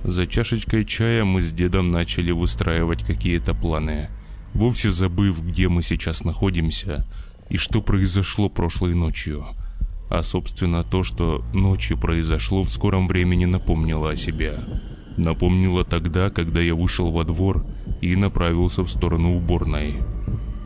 За 0.04 0.26
чашечкой 0.26 0.84
чая 0.84 1.24
мы 1.24 1.42
с 1.42 1.52
дедом 1.52 1.90
начали 1.90 2.30
выстраивать 2.30 3.04
какие-то 3.04 3.54
планы, 3.54 4.08
вовсе 4.54 4.90
забыв, 4.90 5.42
где 5.42 5.68
мы 5.68 5.82
сейчас 5.82 6.24
находимся 6.24 7.06
и 7.48 7.56
что 7.56 7.82
произошло 7.82 8.48
прошлой 8.48 8.94
ночью. 8.94 9.44
А 10.08 10.22
собственно 10.22 10.84
то, 10.84 11.02
что 11.02 11.44
ночью 11.52 11.98
произошло, 11.98 12.62
в 12.62 12.68
скором 12.68 13.08
времени 13.08 13.46
напомнило 13.46 14.10
о 14.10 14.16
себе. 14.16 14.54
Напомнило 15.16 15.84
тогда, 15.84 16.30
когда 16.30 16.60
я 16.60 16.74
вышел 16.74 17.10
во 17.10 17.24
двор 17.24 17.64
и 18.00 18.16
направился 18.16 18.82
в 18.82 18.88
сторону 18.88 19.36
уборной. 19.36 19.94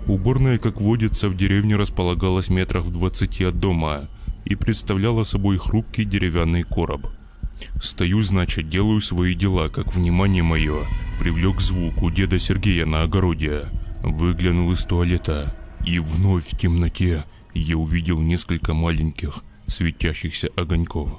Уборная, 0.07 0.59
как 0.59 0.80
водится, 0.80 1.28
в 1.28 1.37
деревне 1.37 1.76
располагалась 1.76 2.49
метрах 2.49 2.84
в 2.84 2.91
20 2.91 3.43
от 3.43 3.59
дома 3.59 4.09
и 4.45 4.55
представляла 4.55 5.24
собой 5.24 5.59
хрупкий 5.59 6.05
деревянный 6.05 6.62
короб. 6.62 7.09
Стою, 7.80 8.22
значит, 8.22 8.68
делаю 8.68 9.00
свои 9.00 9.34
дела, 9.34 9.68
как 9.68 9.94
внимание 9.94 10.42
мое 10.42 10.86
привлек 11.18 11.61
звук 11.61 12.02
у 12.02 12.11
деда 12.11 12.38
Сергея 12.38 12.86
на 12.86 13.02
огороде. 13.02 13.62
Выглянул 14.02 14.70
из 14.72 14.84
туалета, 14.84 15.57
и 15.84 15.98
вновь 15.98 16.46
в 16.46 16.57
темноте 16.57 17.24
я 17.54 17.76
увидел 17.76 18.20
несколько 18.20 18.74
маленьких 18.74 19.42
светящихся 19.66 20.48
огоньков. 20.57 21.18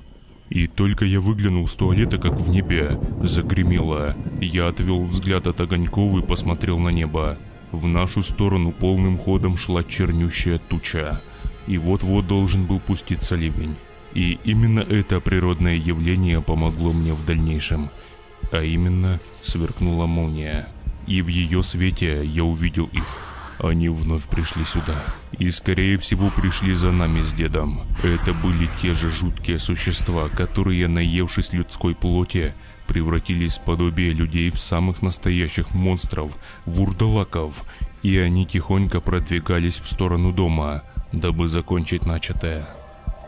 И 0.50 0.68
только 0.68 1.04
я 1.04 1.20
выглянул 1.20 1.68
с 1.68 1.76
туалета, 1.76 2.18
как 2.18 2.40
в 2.40 2.50
небе 2.50 2.98
загремело. 3.22 4.16
Я 4.40 4.70
отвел 4.70 5.02
взгляд 5.04 5.46
от 5.48 5.60
огоньков 5.60 6.18
и 6.18 6.26
посмотрел 6.26 6.80
на 6.80 6.90
небо. 6.90 7.38
В 7.74 7.86
нашу 7.86 8.22
сторону 8.22 8.72
полным 8.72 9.18
ходом 9.18 9.58
шла 9.58 9.84
чернющая 9.84 10.58
туча. 10.58 11.22
И 11.68 11.78
вот-вот 11.78 12.28
должен 12.28 12.66
был 12.66 12.80
пуститься 12.80 13.36
ливень. 13.36 13.76
И 14.14 14.40
именно 14.44 14.80
это 14.80 15.20
природное 15.20 15.76
явление 15.76 16.42
помогло 16.42 16.94
мне 16.94 17.14
в 17.14 17.26
дальнейшем. 17.26 17.90
А 18.52 18.62
именно, 18.62 19.20
сверкнула 19.42 20.06
молния. 20.06 20.70
И 21.06 21.22
в 21.22 21.28
ее 21.28 21.64
свете 21.64 22.24
я 22.26 22.44
увидел 22.44 22.86
их. 22.88 23.06
Они 23.60 23.90
вновь 23.90 24.26
пришли 24.26 24.66
сюда. 24.66 25.04
И 25.38 25.50
скорее 25.50 25.98
всего 25.98 26.30
пришли 26.30 26.74
за 26.74 26.92
нами 26.92 27.22
с 27.22 27.34
дедом. 27.34 27.82
Это 28.04 28.34
были 28.34 28.70
те 28.82 28.94
же 28.94 29.10
жуткие 29.10 29.58
существа, 29.58 30.30
которые, 30.30 30.88
наевшись 30.88 31.54
людской 31.54 31.96
плоти, 31.96 32.54
превратились 32.88 33.58
в 33.58 33.64
подобие 33.64 34.12
людей 34.12 34.50
в 34.50 34.60
самых 34.60 35.02
настоящих 35.02 35.72
монстров, 35.72 36.38
вурдалаков, 36.66 37.64
и 38.04 38.18
они 38.18 38.46
тихонько 38.46 39.02
продвигались 39.02 39.80
в 39.80 39.88
сторону 39.88 40.32
дома, 40.32 40.84
дабы 41.12 41.48
закончить 41.48 42.06
начатое. 42.06 42.77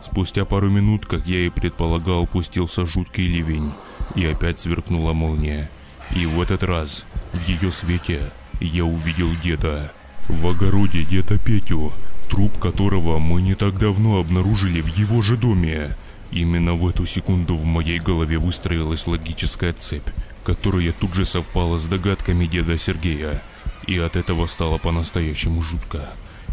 Спустя 0.01 0.45
пару 0.45 0.69
минут, 0.69 1.05
как 1.05 1.27
я 1.27 1.45
и 1.45 1.49
предполагал, 1.49 2.25
пустился 2.25 2.85
жуткий 2.85 3.27
ливень, 3.27 3.71
и 4.15 4.25
опять 4.25 4.59
сверкнула 4.59 5.13
молния. 5.13 5.69
И 6.15 6.25
в 6.25 6.41
этот 6.41 6.63
раз, 6.63 7.05
в 7.33 7.47
ее 7.47 7.71
свете, 7.71 8.31
я 8.61 8.85
увидел 8.85 9.29
деда. 9.43 9.91
В 10.27 10.47
огороде 10.47 11.03
деда 11.03 11.37
Петю, 11.37 11.91
труп 12.29 12.57
которого 12.59 13.19
мы 13.19 13.41
не 13.41 13.55
так 13.55 13.77
давно 13.77 14.19
обнаружили 14.19 14.81
в 14.81 14.87
его 14.87 15.21
же 15.21 15.35
доме. 15.35 15.97
Именно 16.31 16.73
в 16.73 16.87
эту 16.87 17.05
секунду 17.05 17.55
в 17.55 17.65
моей 17.65 17.99
голове 17.99 18.37
выстроилась 18.37 19.07
логическая 19.07 19.73
цепь, 19.73 20.07
которая 20.43 20.93
тут 20.93 21.13
же 21.15 21.25
совпала 21.25 21.77
с 21.77 21.87
догадками 21.87 22.45
деда 22.45 22.77
Сергея. 22.77 23.41
И 23.87 23.97
от 23.97 24.15
этого 24.15 24.45
стало 24.45 24.77
по-настоящему 24.77 25.61
жутко. 25.61 26.09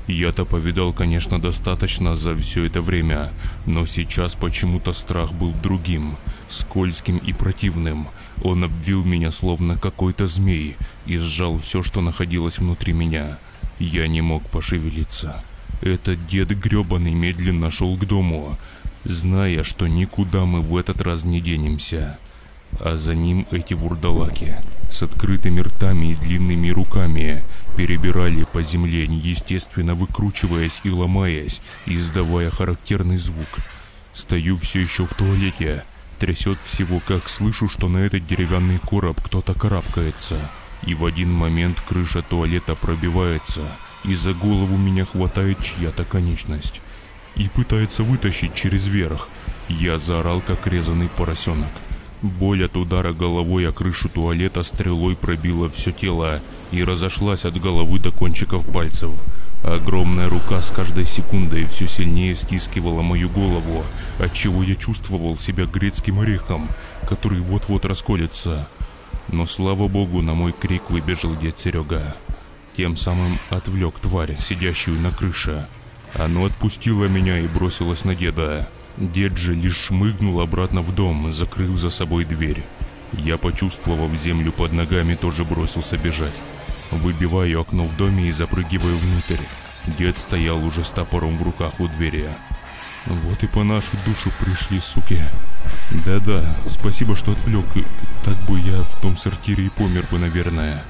Я-то 0.07 0.44
повидал, 0.44 0.92
конечно, 0.92 1.40
достаточно 1.40 2.14
за 2.14 2.34
все 2.36 2.64
это 2.64 2.80
время, 2.80 3.30
но 3.66 3.86
сейчас 3.86 4.36
почему-то 4.36 4.92
страх 4.92 5.32
был 5.32 5.52
другим, 5.62 6.16
скользким 6.48 7.18
и 7.18 7.32
противным. 7.32 8.09
Он 8.44 8.64
обвил 8.64 9.04
меня 9.04 9.32
словно 9.32 9.76
какой-то 9.76 10.28
змей 10.28 10.76
и 11.07 11.18
сжал 11.18 11.59
все, 11.59 11.82
что 11.82 12.00
находилось 12.00 12.61
внутри 12.61 12.92
меня. 12.92 13.38
Я 13.80 14.07
не 14.07 14.20
мог 14.20 14.48
пошевелиться. 14.48 15.42
Этот 15.82 16.24
дед 16.28 16.50
гребаный 16.50 17.12
медленно 17.12 17.70
шел 17.72 17.96
к 17.96 18.07
дому, 18.07 18.57
зная, 19.04 19.64
что 19.64 19.88
никуда 19.88 20.44
мы 20.44 20.61
в 20.61 20.76
этот 20.76 21.00
раз 21.00 21.24
не 21.24 21.40
денемся. 21.40 22.18
А 22.80 22.97
за 22.97 23.14
ним 23.14 23.47
эти 23.51 23.75
вурдалаки 23.75 24.57
с 24.91 25.03
открытыми 25.03 25.61
ртами 25.61 26.13
и 26.13 26.14
длинными 26.14 26.68
руками 26.71 27.45
перебирали 27.76 28.45
по 28.45 28.63
земле, 28.63 29.07
неестественно 29.07 29.95
выкручиваясь 29.95 30.80
и 30.84 30.91
ломаясь, 30.91 31.61
издавая 31.87 32.51
характерный 32.51 33.18
звук. 33.18 33.49
Стою 34.14 34.59
все 34.59 34.80
еще 34.80 35.07
в 35.07 35.14
туалете, 35.14 35.84
трясет 36.18 36.59
всего, 36.64 37.01
как 37.07 37.29
слышу, 37.29 37.68
что 37.68 37.88
на 37.88 37.99
этот 37.99 38.26
деревянный 38.26 38.79
короб 38.79 39.21
кто-то 39.22 39.55
карабкается. 39.55 40.38
И 40.87 40.95
в 40.95 41.05
один 41.05 41.33
момент 41.33 41.80
крыша 41.80 42.22
туалета 42.22 42.75
пробивается, 42.75 43.63
и 44.05 44.14
за 44.14 44.33
голову 44.34 44.76
меня 44.76 45.05
хватает 45.05 45.63
чья-то 45.63 46.05
конечность 46.05 46.80
и 47.34 47.49
пытается 47.49 48.03
вытащить 48.03 48.55
через 48.55 48.87
верх. 48.87 49.29
Я 49.68 49.99
заорал, 49.99 50.41
как 50.41 50.67
резанный 50.67 51.09
поросенок. 51.09 51.71
Боль 52.22 52.64
от 52.64 52.76
удара 52.76 53.13
головой 53.13 53.68
о 53.68 53.72
крышу 53.72 54.09
туалета 54.09 54.63
стрелой 54.63 55.17
пробила 55.17 55.68
все 55.68 55.93
тело 55.93 56.41
и 56.71 56.83
разошлась 56.83 57.45
от 57.45 57.61
головы 57.61 57.99
до 57.99 58.11
кончиков 58.11 58.67
пальцев. 58.67 59.13
Огромная 59.63 60.29
рука 60.29 60.63
с 60.63 60.71
каждой 60.71 61.05
секундой 61.05 61.67
все 61.67 61.87
сильнее 61.87 62.34
стискивала 62.34 63.03
мою 63.03 63.29
голову, 63.29 63.84
отчего 64.18 64.63
я 64.63 64.76
чувствовал 64.76 65.37
себя 65.37 65.67
грецким 65.67 66.21
орехом, 66.21 66.68
который 67.09 67.41
вот-вот 67.41 67.84
расколется. 67.84 68.68
Но 69.29 69.45
слава 69.45 69.88
богу, 69.88 70.22
на 70.22 70.34
мой 70.34 70.53
крик 70.53 70.91
выбежал 70.91 71.34
дед 71.37 71.59
Серега. 71.59 72.17
Тем 72.76 72.97
самым 72.97 73.38
отвлек 73.51 73.99
тварь, 73.99 74.37
сидящую 74.38 75.01
на 75.01 75.11
крыше. 75.11 75.67
Оно 76.14 76.45
отпустило 76.47 77.07
меня 77.07 77.38
и 77.41 77.49
бросилось 77.49 78.05
на 78.05 78.14
деда. 78.14 78.68
Дед 78.96 79.36
же 79.36 79.54
лишь 79.54 79.78
шмыгнул 79.78 80.40
обратно 80.40 80.80
в 80.80 80.94
дом, 80.94 81.30
закрыв 81.30 81.76
за 81.76 81.90
собой 81.90 82.24
дверь. 82.24 82.64
Я, 83.12 83.36
почувствовав 83.36 84.16
землю 84.16 84.52
под 84.52 84.72
ногами, 84.72 85.14
тоже 85.14 85.44
бросился 85.44 85.98
бежать. 85.98 86.34
Выбиваю 86.90 87.60
окно 87.60 87.84
в 87.84 87.96
доме 87.96 88.28
и 88.28 88.32
запрыгиваю 88.32 88.96
внутрь. 88.96 89.42
Дед 89.98 90.18
стоял 90.18 90.64
уже 90.64 90.82
с 90.82 90.90
топором 90.90 91.36
в 91.36 91.42
руках 91.42 91.78
у 91.78 91.88
двери. 91.88 92.28
Вот 93.06 93.42
и 93.42 93.46
по 93.46 93.64
нашу 93.64 93.96
душу 94.06 94.32
пришли, 94.40 94.80
суки. 94.80 95.22
Да-да, 96.04 96.56
спасибо, 96.66 97.16
что 97.16 97.32
отвлек. 97.32 97.66
Так 98.24 98.36
бы 98.46 98.58
я 98.58 98.82
в 98.82 99.00
том 99.00 99.16
сортире 99.16 99.66
и 99.66 99.70
помер 99.70 100.06
бы, 100.10 100.18
наверное. 100.18 100.82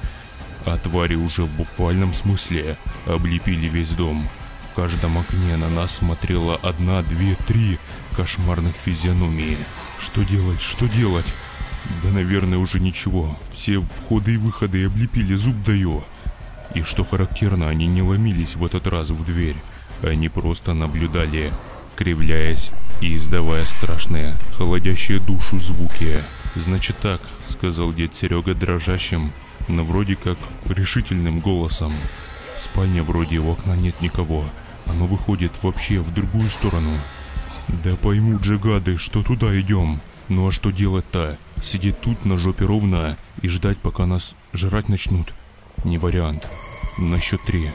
А 0.65 0.77
твари 0.77 1.15
уже 1.15 1.43
в 1.43 1.51
буквальном 1.51 2.13
смысле 2.13 2.77
облепили 3.05 3.67
весь 3.67 3.93
дом. 3.93 4.27
В 4.59 4.75
каждом 4.75 5.17
окне 5.17 5.57
на 5.57 5.69
нас 5.69 5.95
смотрела 5.95 6.55
одна, 6.55 7.01
две, 7.03 7.35
три 7.45 7.79
кошмарных 8.17 8.75
физиономии. 8.75 9.59
Что 9.99 10.23
делать, 10.23 10.59
что 10.59 10.87
делать? 10.87 11.31
Да, 12.01 12.09
наверное, 12.09 12.57
уже 12.57 12.79
ничего. 12.79 13.37
Все 13.51 13.79
входы 13.79 14.33
и 14.33 14.37
выходы 14.37 14.85
облепили, 14.85 15.35
зуб 15.35 15.55
даю. 15.63 16.03
И 16.73 16.81
что 16.81 17.03
характерно, 17.03 17.69
они 17.69 17.85
не 17.85 18.01
ломились 18.01 18.55
в 18.55 18.65
этот 18.65 18.87
раз 18.87 19.11
в 19.11 19.23
дверь. 19.23 19.55
Они 20.01 20.29
просто 20.29 20.73
наблюдали, 20.73 21.53
кривляясь 21.95 22.71
и 23.01 23.15
издавая 23.15 23.65
страшные, 23.65 24.35
холодящие 24.57 25.19
душу 25.19 25.59
звуки. 25.59 26.23
«Значит 26.55 26.97
так»,— 26.97 27.21
сказал 27.47 27.93
дед 27.93 28.15
Серега 28.15 28.55
дрожащим, 28.55 29.31
но 29.67 29.83
вроде 29.83 30.15
как 30.15 30.39
решительным 30.67 31.39
голосом. 31.39 31.93
В 32.57 32.61
спальне 32.61 33.03
вроде 33.03 33.37
у 33.37 33.51
окна 33.51 33.75
нет 33.75 34.01
никого. 34.01 34.43
Оно 34.87 35.05
выходит 35.05 35.63
вообще 35.63 35.99
в 35.99 36.11
другую 36.11 36.49
сторону. 36.49 36.93
Да 37.67 37.95
поймут 37.95 38.43
же 38.43 38.57
гады, 38.57 38.97
что 38.97 39.23
туда 39.23 39.59
идем. 39.59 39.99
Ну 40.29 40.47
а 40.47 40.51
что 40.51 40.71
делать-то? 40.71 41.37
Сидеть 41.61 41.99
тут 42.01 42.25
на 42.25 42.37
жопе 42.37 42.65
ровно 42.65 43.17
и 43.41 43.49
ждать, 43.49 43.77
пока 43.77 44.05
нас 44.05 44.35
жрать 44.53 44.89
начнут? 44.89 45.33
Не 45.83 45.97
вариант. 45.97 46.47
На 46.97 47.19
счет 47.19 47.41
три. 47.45 47.71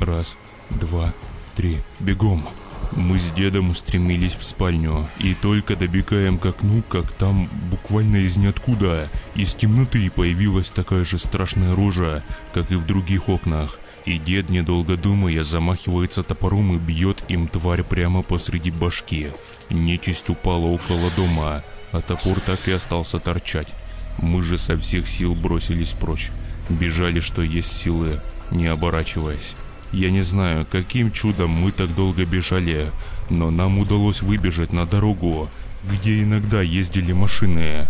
Раз, 0.00 0.36
два, 0.70 1.12
три. 1.54 1.78
Бегом. 2.00 2.46
Мы 2.92 3.18
с 3.18 3.32
дедом 3.32 3.70
устремились 3.70 4.36
в 4.36 4.44
спальню 4.44 5.08
и 5.18 5.34
только 5.34 5.76
добегаем 5.76 6.38
к 6.38 6.46
окну, 6.46 6.82
как 6.88 7.12
там 7.12 7.48
буквально 7.70 8.18
из 8.18 8.36
ниоткуда 8.36 9.10
из 9.34 9.54
темноты 9.54 10.10
появилась 10.10 10.70
такая 10.70 11.04
же 11.04 11.18
страшная 11.18 11.74
рожа, 11.74 12.22
как 12.54 12.70
и 12.70 12.76
в 12.76 12.86
других 12.86 13.28
окнах. 13.28 13.78
И 14.06 14.18
дед, 14.18 14.50
недолго 14.50 14.96
думая, 14.96 15.42
замахивается 15.42 16.22
топором 16.22 16.74
и 16.74 16.78
бьет 16.78 17.24
им 17.28 17.48
тварь 17.48 17.82
прямо 17.82 18.22
посреди 18.22 18.70
башки. 18.70 19.32
Нечисть 19.68 20.30
упала 20.30 20.66
около 20.66 21.10
дома, 21.16 21.64
а 21.90 22.00
топор 22.00 22.38
так 22.38 22.68
и 22.68 22.72
остался 22.72 23.18
торчать. 23.18 23.74
Мы 24.18 24.44
же 24.44 24.58
со 24.58 24.76
всех 24.78 25.08
сил 25.08 25.34
бросились 25.34 25.94
прочь. 25.94 26.30
Бежали, 26.68 27.18
что 27.18 27.42
есть 27.42 27.76
силы, 27.76 28.20
не 28.52 28.68
оборачиваясь. 28.68 29.56
Я 29.92 30.10
не 30.10 30.22
знаю, 30.22 30.66
каким 30.70 31.10
чудом 31.10 31.50
мы 31.50 31.72
так 31.72 31.92
долго 31.92 32.24
бежали, 32.24 32.92
но 33.28 33.50
нам 33.50 33.78
удалось 33.78 34.22
выбежать 34.22 34.72
на 34.72 34.86
дорогу, 34.86 35.48
где 35.82 36.22
иногда 36.22 36.62
ездили 36.62 37.12
машины. 37.12 37.88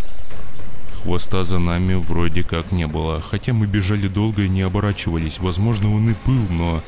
Хвоста 1.06 1.44
за 1.44 1.60
нами 1.60 1.94
вроде 1.94 2.42
как 2.42 2.72
не 2.72 2.88
было, 2.88 3.20
хотя 3.20 3.52
мы 3.52 3.68
бежали 3.68 4.08
долго 4.08 4.42
и 4.42 4.48
не 4.48 4.62
оборачивались. 4.62 5.38
Возможно, 5.38 5.94
он 5.94 6.10
и 6.10 6.14
был, 6.26 6.48
но 6.50 6.82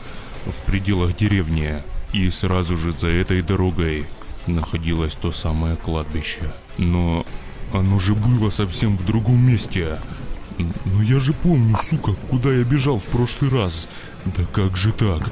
в 0.44 0.56
пределах 0.66 1.14
деревни. 1.14 1.84
И 2.12 2.28
сразу 2.30 2.76
же 2.76 2.90
за 2.90 3.06
этой 3.06 3.42
дорогой 3.42 4.08
находилось 4.48 5.14
то 5.14 5.30
самое 5.30 5.76
кладбище. 5.76 6.52
Но 6.78 7.24
оно 7.72 8.00
же 8.00 8.16
было 8.16 8.50
совсем 8.50 8.98
в 8.98 9.06
другом 9.06 9.38
месте. 9.38 10.00
Но 10.58 11.00
я 11.00 11.20
же 11.20 11.32
помню, 11.32 11.76
сука, 11.76 12.14
куда 12.28 12.52
я 12.52 12.64
бежал 12.64 12.98
в 12.98 13.04
прошлый 13.04 13.52
раз. 13.52 13.86
Да 14.24 14.44
как 14.52 14.76
же 14.76 14.90
так? 14.90 15.30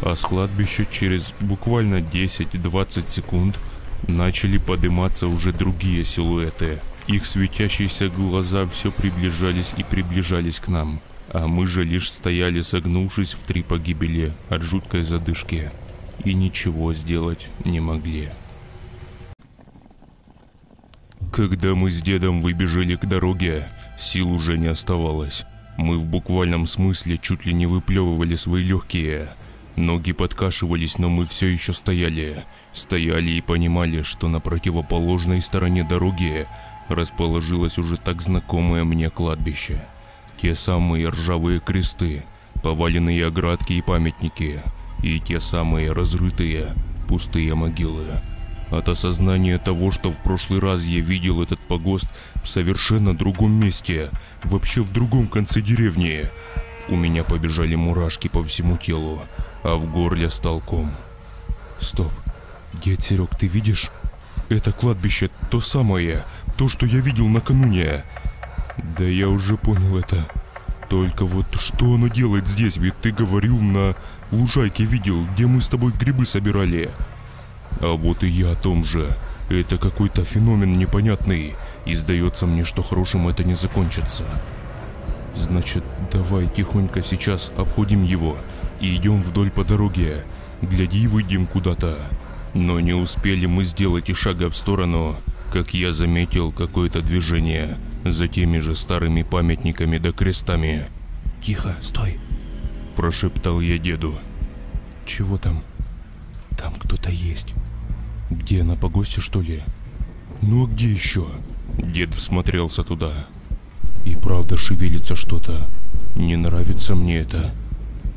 А 0.00 0.16
с 0.16 0.22
кладбища 0.22 0.86
через 0.86 1.34
буквально 1.40 1.96
10-20 1.96 3.10
секунд 3.10 3.60
начали 4.08 4.56
подниматься 4.56 5.26
уже 5.26 5.52
другие 5.52 6.02
силуэты. 6.02 6.80
Их 7.12 7.26
светящиеся 7.26 8.08
глаза 8.08 8.64
все 8.64 8.90
приближались 8.90 9.74
и 9.76 9.82
приближались 9.82 10.60
к 10.60 10.68
нам. 10.68 10.98
А 11.28 11.46
мы 11.46 11.66
же 11.66 11.84
лишь 11.84 12.10
стояли 12.10 12.62
согнувшись 12.62 13.34
в 13.34 13.42
три 13.42 13.62
погибели 13.62 14.32
от 14.48 14.62
жуткой 14.62 15.04
задышки. 15.04 15.70
И 16.24 16.32
ничего 16.32 16.94
сделать 16.94 17.50
не 17.66 17.80
могли. 17.80 18.30
Когда 21.34 21.74
мы 21.74 21.90
с 21.90 22.00
дедом 22.00 22.40
выбежали 22.40 22.96
к 22.96 23.04
дороге, 23.04 23.68
сил 23.98 24.32
уже 24.32 24.56
не 24.56 24.68
оставалось. 24.68 25.44
Мы 25.76 25.98
в 25.98 26.06
буквальном 26.06 26.66
смысле 26.66 27.18
чуть 27.18 27.44
ли 27.44 27.52
не 27.52 27.66
выплевывали 27.66 28.36
свои 28.36 28.62
легкие. 28.62 29.34
Ноги 29.76 30.12
подкашивались, 30.12 30.96
но 30.96 31.10
мы 31.10 31.26
все 31.26 31.48
еще 31.48 31.74
стояли. 31.74 32.44
Стояли 32.72 33.32
и 33.32 33.42
понимали, 33.42 34.00
что 34.00 34.28
на 34.28 34.40
противоположной 34.40 35.42
стороне 35.42 35.84
дороги 35.84 36.46
расположилось 36.88 37.78
уже 37.78 37.96
так 37.96 38.20
знакомое 38.22 38.84
мне 38.84 39.10
кладбище. 39.10 39.84
Те 40.40 40.54
самые 40.54 41.08
ржавые 41.08 41.60
кресты, 41.60 42.24
поваленные 42.62 43.26
оградки 43.26 43.74
и 43.74 43.82
памятники, 43.82 44.62
и 45.02 45.20
те 45.20 45.40
самые 45.40 45.92
разрытые 45.92 46.74
пустые 47.08 47.54
могилы. 47.54 48.06
От 48.70 48.88
осознания 48.88 49.58
того, 49.58 49.90
что 49.90 50.10
в 50.10 50.16
прошлый 50.22 50.58
раз 50.58 50.84
я 50.84 51.00
видел 51.00 51.42
этот 51.42 51.60
погост 51.60 52.08
в 52.42 52.48
совершенно 52.48 53.14
другом 53.14 53.52
месте, 53.52 54.08
вообще 54.44 54.80
в 54.80 54.90
другом 54.90 55.28
конце 55.28 55.60
деревни, 55.60 56.30
у 56.88 56.96
меня 56.96 57.22
побежали 57.22 57.74
мурашки 57.74 58.28
по 58.28 58.42
всему 58.42 58.78
телу, 58.78 59.22
а 59.62 59.76
в 59.76 59.90
горле 59.92 60.30
стал 60.30 60.60
ком. 60.60 60.90
Стоп. 61.80 62.10
Дед 62.72 63.02
Серег, 63.02 63.36
ты 63.38 63.46
видишь? 63.46 63.90
Это 64.48 64.72
кладбище 64.72 65.30
то 65.50 65.60
самое, 65.60 66.24
то, 66.56 66.68
что 66.68 66.86
я 66.86 67.00
видел 67.00 67.28
накануне. 67.28 68.04
Да 68.96 69.04
я 69.04 69.28
уже 69.28 69.56
понял 69.56 69.98
это. 69.98 70.26
Только 70.88 71.24
вот 71.24 71.46
что 71.58 71.94
оно 71.94 72.08
делает 72.08 72.46
здесь? 72.46 72.76
Ведь 72.76 72.98
ты 73.00 73.12
говорил 73.12 73.58
на 73.58 73.94
лужайке 74.30 74.84
видел, 74.84 75.26
где 75.32 75.46
мы 75.46 75.60
с 75.60 75.68
тобой 75.68 75.92
грибы 75.92 76.26
собирали. 76.26 76.90
А 77.80 77.96
вот 77.96 78.22
и 78.24 78.28
я 78.28 78.52
о 78.52 78.56
том 78.56 78.84
же. 78.84 79.16
Это 79.48 79.76
какой-то 79.76 80.24
феномен 80.24 80.78
непонятный, 80.78 81.56
и 81.84 81.94
сдается 81.94 82.46
мне, 82.46 82.64
что 82.64 82.82
хорошим 82.82 83.28
это 83.28 83.44
не 83.44 83.54
закончится. 83.54 84.24
Значит, 85.34 85.84
давай 86.10 86.46
тихонько 86.46 87.02
сейчас 87.02 87.52
обходим 87.56 88.02
его 88.02 88.36
и 88.80 88.94
идем 88.96 89.22
вдоль 89.22 89.50
по 89.50 89.64
дороге. 89.64 90.24
Гляди, 90.60 91.06
выйдем 91.06 91.46
куда-то. 91.46 91.98
Но 92.54 92.80
не 92.80 92.92
успели 92.92 93.46
мы 93.46 93.64
сделать 93.64 94.10
и 94.10 94.14
шага 94.14 94.48
в 94.50 94.56
сторону, 94.56 95.16
как 95.52 95.74
я 95.74 95.92
заметил 95.92 96.50
какое-то 96.50 97.02
движение 97.02 97.76
за 98.06 98.26
теми 98.26 98.58
же 98.58 98.74
старыми 98.74 99.22
памятниками 99.22 99.98
да 99.98 100.10
крестами. 100.10 100.84
«Тихо, 101.42 101.76
стой!»– 101.82 102.18
прошептал 102.96 103.60
я 103.60 103.76
деду. 103.76 104.18
«Чего 105.04 105.36
там?» 105.36 105.62
«Там 106.56 106.72
кто-то 106.78 107.10
есть». 107.10 107.52
«Где, 108.30 108.62
на 108.62 108.76
погосте, 108.76 109.20
что 109.20 109.42
ли?» 109.42 109.60
«Ну 110.40 110.64
а 110.64 110.66
где 110.66 110.90
еще?» 110.90 111.26
Дед 111.76 112.14
всмотрелся 112.14 112.82
туда. 112.82 113.12
«И 114.06 114.16
правда 114.16 114.56
шевелится 114.56 115.16
что-то. 115.16 115.68
Не 116.16 116.36
нравится 116.36 116.94
мне 116.94 117.18
это. 117.18 117.52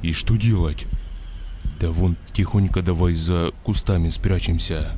И 0.02 0.14
что 0.14 0.38
делать?» 0.38 0.88
«Да 1.82 1.90
вон, 1.90 2.16
тихонько 2.32 2.82
давай 2.82 3.14
за 3.14 3.52
кустами 3.66 4.08
спрячемся». 4.08 4.96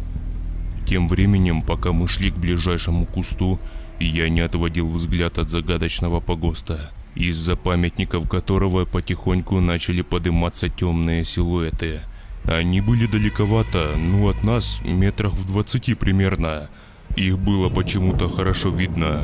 Тем 0.87 1.07
временем, 1.07 1.61
пока 1.61 1.91
мы 1.91 2.07
шли 2.07 2.31
к 2.31 2.35
ближайшему 2.35 3.05
кусту, 3.05 3.59
я 3.99 4.29
не 4.29 4.41
отводил 4.41 4.87
взгляд 4.87 5.37
от 5.37 5.49
загадочного 5.49 6.19
погоста, 6.19 6.91
из-за 7.15 7.55
памятников 7.55 8.29
которого 8.29 8.85
потихоньку 8.85 9.59
начали 9.59 10.01
подниматься 10.01 10.69
темные 10.69 11.25
силуэты– 11.25 12.01
они 12.47 12.79
были 12.79 13.07
далековато, 13.07 13.95
ну 13.97 14.29
от 14.29 14.45
нас 14.45 14.79
метрах 14.85 15.33
в 15.33 15.45
двадцати 15.45 15.95
примерно. 15.95 16.69
Их 17.17 17.37
было 17.37 17.69
почему-то 17.69 18.29
хорошо 18.29 18.69
видно. 18.69 19.21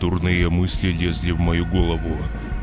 Дурные 0.00 0.48
мысли 0.48 0.92
лезли 0.92 1.32
в 1.32 1.40
мою 1.40 1.66
голову. 1.66 2.16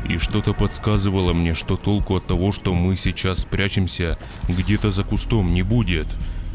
И 0.08 0.16
что-то 0.16 0.54
подсказывало 0.54 1.34
мне, 1.34 1.52
что 1.52 1.76
толку 1.76 2.16
от 2.16 2.26
того, 2.26 2.50
что 2.50 2.72
мы 2.72 2.96
сейчас 2.96 3.40
спрячемся 3.40 4.16
где-то 4.48 4.90
за 4.90 5.04
кустом 5.04 5.52
не 5.52 5.62
будет. 5.62 6.06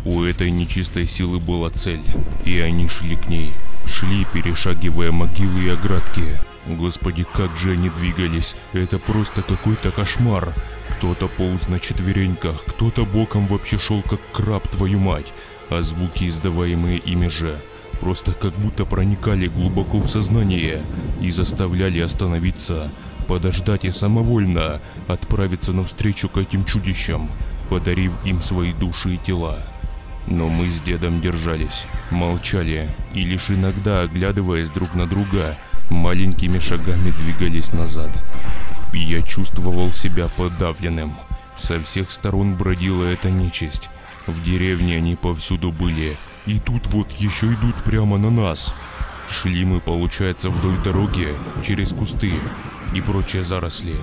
У 0.05 0.21
этой 0.21 0.51
нечистой 0.51 1.07
силы 1.07 1.39
была 1.39 1.71
цель, 1.71 2.03
и 2.45 2.59
они 2.59 2.87
шли 2.87 3.15
к 3.15 3.27
ней. 3.27 3.53
Шли, 3.87 4.23
перешагивая 4.31 5.11
могилы 5.11 5.63
и 5.63 5.69
оградки. 5.69 6.39
Господи, 6.67 7.25
как 7.33 7.55
же 7.55 7.71
они 7.71 7.89
двигались. 7.89 8.55
Это 8.73 8.99
просто 8.99 9.41
какой-то 9.41 9.89
кошмар. 9.89 10.53
Кто-то 10.91 11.27
полз 11.27 11.67
на 11.69 11.79
четвереньках, 11.79 12.63
кто-то 12.65 13.03
боком 13.03 13.47
вообще 13.47 13.79
шел 13.79 14.03
как 14.03 14.19
краб, 14.31 14.67
твою 14.67 14.99
мать. 14.99 15.33
А 15.69 15.81
звуки, 15.81 16.27
издаваемые 16.27 16.99
ими 16.99 17.27
же, 17.27 17.59
просто 17.99 18.33
как 18.33 18.53
будто 18.59 18.85
проникали 18.85 19.47
глубоко 19.47 19.97
в 19.97 20.07
сознание 20.07 20.83
и 21.19 21.31
заставляли 21.31 21.99
остановиться, 21.99 22.91
подождать 23.27 23.85
и 23.85 23.91
самовольно 23.91 24.81
отправиться 25.07 25.73
навстречу 25.73 26.29
к 26.29 26.37
этим 26.37 26.63
чудищам, 26.63 27.31
подарив 27.69 28.11
им 28.23 28.39
свои 28.39 28.71
души 28.71 29.15
и 29.15 29.17
тела. 29.17 29.57
Но 30.27 30.49
мы 30.49 30.69
с 30.69 30.81
дедом 30.81 31.21
держались, 31.21 31.85
молчали 32.09 32.89
и 33.13 33.23
лишь 33.23 33.51
иногда, 33.51 34.01
оглядываясь 34.01 34.69
друг 34.69 34.95
на 34.95 35.05
друга, 35.07 35.57
маленькими 35.89 36.59
шагами 36.59 37.11
двигались 37.11 37.73
назад. 37.73 38.09
Я 38.93 39.21
чувствовал 39.21 39.91
себя 39.93 40.29
подавленным. 40.29 41.15
Со 41.57 41.79
всех 41.79 42.11
сторон 42.11 42.55
бродила 42.55 43.03
эта 43.05 43.29
нечисть. 43.29 43.89
В 44.25 44.41
деревне 44.43 44.97
они 44.97 45.15
повсюду 45.15 45.71
были. 45.71 46.17
И 46.45 46.59
тут 46.59 46.87
вот 46.87 47.11
еще 47.11 47.47
идут 47.47 47.75
прямо 47.83 48.17
на 48.17 48.31
нас. 48.31 48.73
Шли 49.29 49.65
мы, 49.65 49.79
получается, 49.79 50.49
вдоль 50.49 50.77
дороги, 50.83 51.27
через 51.65 51.93
кусты 51.93 52.31
и 52.93 53.01
прочие 53.01 53.43
заросли. 53.43 53.97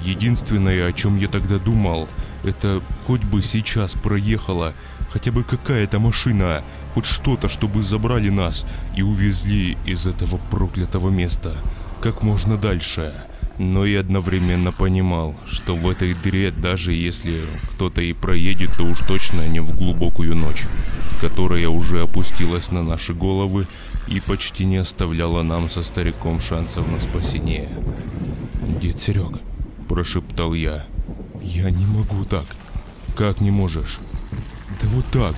Единственное, 0.00 0.86
о 0.86 0.92
чем 0.92 1.16
я 1.16 1.28
тогда 1.28 1.58
думал, 1.58 2.08
это 2.44 2.82
хоть 3.06 3.24
бы 3.24 3.42
сейчас 3.42 3.94
проехала 3.94 4.74
хотя 5.12 5.30
бы 5.30 5.44
какая-то 5.44 5.98
машина, 5.98 6.62
хоть 6.94 7.04
что-то, 7.04 7.48
чтобы 7.48 7.82
забрали 7.82 8.30
нас 8.30 8.64
и 8.96 9.02
увезли 9.02 9.76
из 9.86 10.06
этого 10.06 10.38
проклятого 10.50 11.10
места 11.10 11.52
как 12.00 12.22
можно 12.22 12.56
дальше. 12.56 13.14
Но 13.58 13.84
и 13.84 13.94
одновременно 13.94 14.72
понимал, 14.72 15.36
что 15.46 15.76
в 15.76 15.88
этой 15.88 16.14
дыре, 16.14 16.50
даже 16.50 16.92
если 16.92 17.42
кто-то 17.70 18.00
и 18.00 18.12
проедет, 18.12 18.76
то 18.76 18.84
уж 18.84 18.98
точно 19.00 19.46
не 19.46 19.60
в 19.60 19.76
глубокую 19.76 20.34
ночь, 20.34 20.64
которая 21.20 21.68
уже 21.68 22.00
опустилась 22.00 22.70
на 22.70 22.82
наши 22.82 23.14
головы 23.14 23.68
и 24.08 24.20
почти 24.20 24.64
не 24.64 24.78
оставляла 24.78 25.42
нам 25.42 25.68
со 25.68 25.82
стариком 25.82 26.40
шансов 26.40 26.90
на 26.90 26.98
спасение. 26.98 27.68
«Дед 28.80 29.00
Серег»,– 29.00 29.40
прошептал 29.88 30.54
я,– 30.54 30.86
«я 31.42 31.70
не 31.70 31.86
могу 31.86 32.24
так». 32.24 32.46
«Как 33.14 33.40
не 33.40 33.50
можешь?» 33.50 34.00
«Да 34.80 34.88
вот 34.88 35.06
так. 35.10 35.34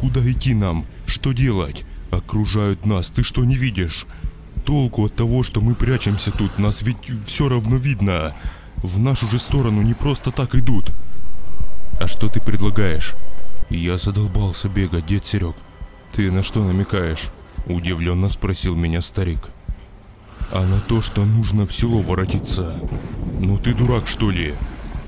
Куда 0.00 0.20
идти 0.20 0.54
нам? 0.54 0.86
Что 1.06 1.32
делать? 1.32 1.84
Окружают 2.10 2.86
нас, 2.86 3.10
ты 3.10 3.22
что 3.22 3.44
не 3.44 3.56
видишь?» 3.56 4.06
Толку 4.64 5.04
от 5.04 5.14
того, 5.14 5.42
что 5.42 5.60
мы 5.60 5.74
прячемся 5.74 6.30
тут, 6.30 6.58
нас 6.58 6.82
ведь 6.82 6.96
все 7.26 7.48
равно 7.48 7.76
видно. 7.76 8.34
В 8.76 8.98
нашу 8.98 9.28
же 9.28 9.38
сторону 9.38 9.82
не 9.82 9.94
просто 9.94 10.30
так 10.30 10.54
идут. 10.54 10.90
А 12.00 12.08
что 12.08 12.28
ты 12.28 12.40
предлагаешь? 12.40 13.14
Я 13.68 13.98
задолбался 13.98 14.68
бегать, 14.68 15.06
дед 15.06 15.26
Серег. 15.26 15.54
Ты 16.12 16.30
на 16.30 16.42
что 16.42 16.64
намекаешь? 16.64 17.30
Удивленно 17.66 18.28
спросил 18.28 18.74
меня 18.74 19.00
старик. 19.00 19.40
А 20.50 20.64
на 20.66 20.80
то, 20.80 21.02
что 21.02 21.24
нужно 21.24 21.66
в 21.66 21.74
село 21.74 22.00
воротиться. 22.00 22.74
Ну 23.40 23.58
ты 23.58 23.74
дурак 23.74 24.06
что 24.06 24.30
ли? 24.30 24.54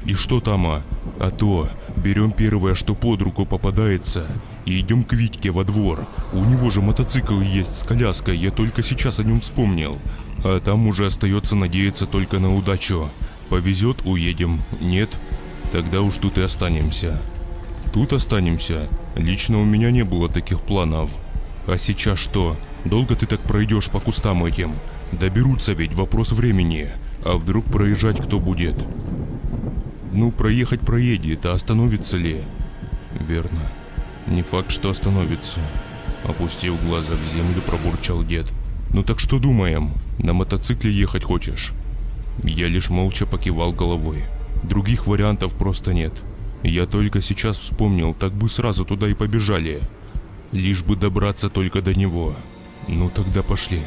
И 0.06 0.14
что 0.14 0.40
там, 0.40 0.66
а? 0.68 0.82
А 1.18 1.30
то, 1.30 1.68
берем 1.96 2.30
первое, 2.30 2.74
что 2.74 2.94
под 2.94 3.22
руку 3.22 3.44
попадается, 3.44 4.24
и 4.64 4.80
идем 4.80 5.02
к 5.02 5.12
Витьке 5.12 5.50
во 5.50 5.64
двор. 5.64 6.06
У 6.32 6.44
него 6.44 6.70
же 6.70 6.80
мотоцикл 6.80 7.40
есть 7.40 7.74
с 7.74 7.82
коляской, 7.82 8.36
я 8.36 8.52
только 8.52 8.84
сейчас 8.84 9.18
о 9.18 9.24
нем 9.24 9.40
вспомнил. 9.40 9.98
А 10.44 10.60
там 10.60 10.86
уже 10.86 11.06
остается 11.06 11.56
надеяться 11.56 12.06
только 12.06 12.38
на 12.38 12.54
удачу. 12.54 13.08
Повезет, 13.48 14.02
уедем. 14.04 14.62
Нет? 14.80 15.10
Тогда 15.72 16.02
уж 16.02 16.18
тут 16.18 16.38
и 16.38 16.42
останемся. 16.42 17.20
Тут 17.92 18.12
останемся. 18.12 18.88
Лично 19.16 19.60
у 19.60 19.64
меня 19.64 19.90
не 19.90 20.04
было 20.04 20.28
таких 20.28 20.60
планов. 20.60 21.16
А 21.66 21.76
сейчас 21.78 22.20
что? 22.20 22.56
Долго 22.84 23.16
ты 23.16 23.26
так 23.26 23.40
пройдешь 23.40 23.90
по 23.90 23.98
кустам 23.98 24.44
этим? 24.44 24.72
Доберутся 25.10 25.72
ведь, 25.72 25.94
вопрос 25.94 26.30
времени. 26.30 26.90
А 27.24 27.36
вдруг 27.36 27.64
проезжать 27.64 28.22
кто 28.22 28.38
будет? 28.38 28.76
Ну, 30.16 30.32
проехать 30.32 30.80
проедет, 30.80 31.44
а 31.44 31.52
остановится 31.52 32.16
ли? 32.16 32.40
Верно. 33.20 33.60
Не 34.26 34.40
факт, 34.40 34.70
что 34.70 34.88
остановится. 34.88 35.60
Опустив 36.24 36.82
глаза 36.86 37.14
в 37.14 37.30
землю, 37.30 37.60
пробурчал 37.60 38.24
дед. 38.24 38.50
Ну 38.94 39.02
так 39.02 39.20
что 39.20 39.38
думаем? 39.38 39.92
На 40.18 40.32
мотоцикле 40.32 40.90
ехать 40.90 41.22
хочешь? 41.22 41.74
Я 42.42 42.68
лишь 42.68 42.88
молча 42.88 43.26
покивал 43.26 43.74
головой. 43.74 44.24
Других 44.62 45.06
вариантов 45.06 45.54
просто 45.54 45.92
нет. 45.92 46.14
Я 46.62 46.86
только 46.86 47.20
сейчас 47.20 47.58
вспомнил, 47.58 48.14
так 48.14 48.32
бы 48.32 48.48
сразу 48.48 48.86
туда 48.86 49.08
и 49.08 49.14
побежали. 49.14 49.80
Лишь 50.50 50.82
бы 50.82 50.96
добраться 50.96 51.50
только 51.50 51.82
до 51.82 51.94
него. 51.94 52.34
Ну 52.88 53.10
тогда 53.10 53.42
пошли. 53.42 53.82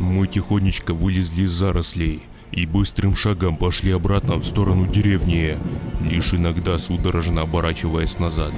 Мы 0.00 0.26
тихонечко 0.26 0.94
вылезли 0.94 1.42
из 1.42 1.50
зарослей 1.50 2.22
и 2.56 2.66
быстрым 2.66 3.14
шагом 3.14 3.56
пошли 3.56 3.92
обратно 3.92 4.36
в 4.36 4.44
сторону 4.44 4.86
деревни, 4.86 5.56
лишь 6.00 6.34
иногда 6.34 6.78
судорожно 6.78 7.42
оборачиваясь 7.42 8.18
назад. 8.18 8.52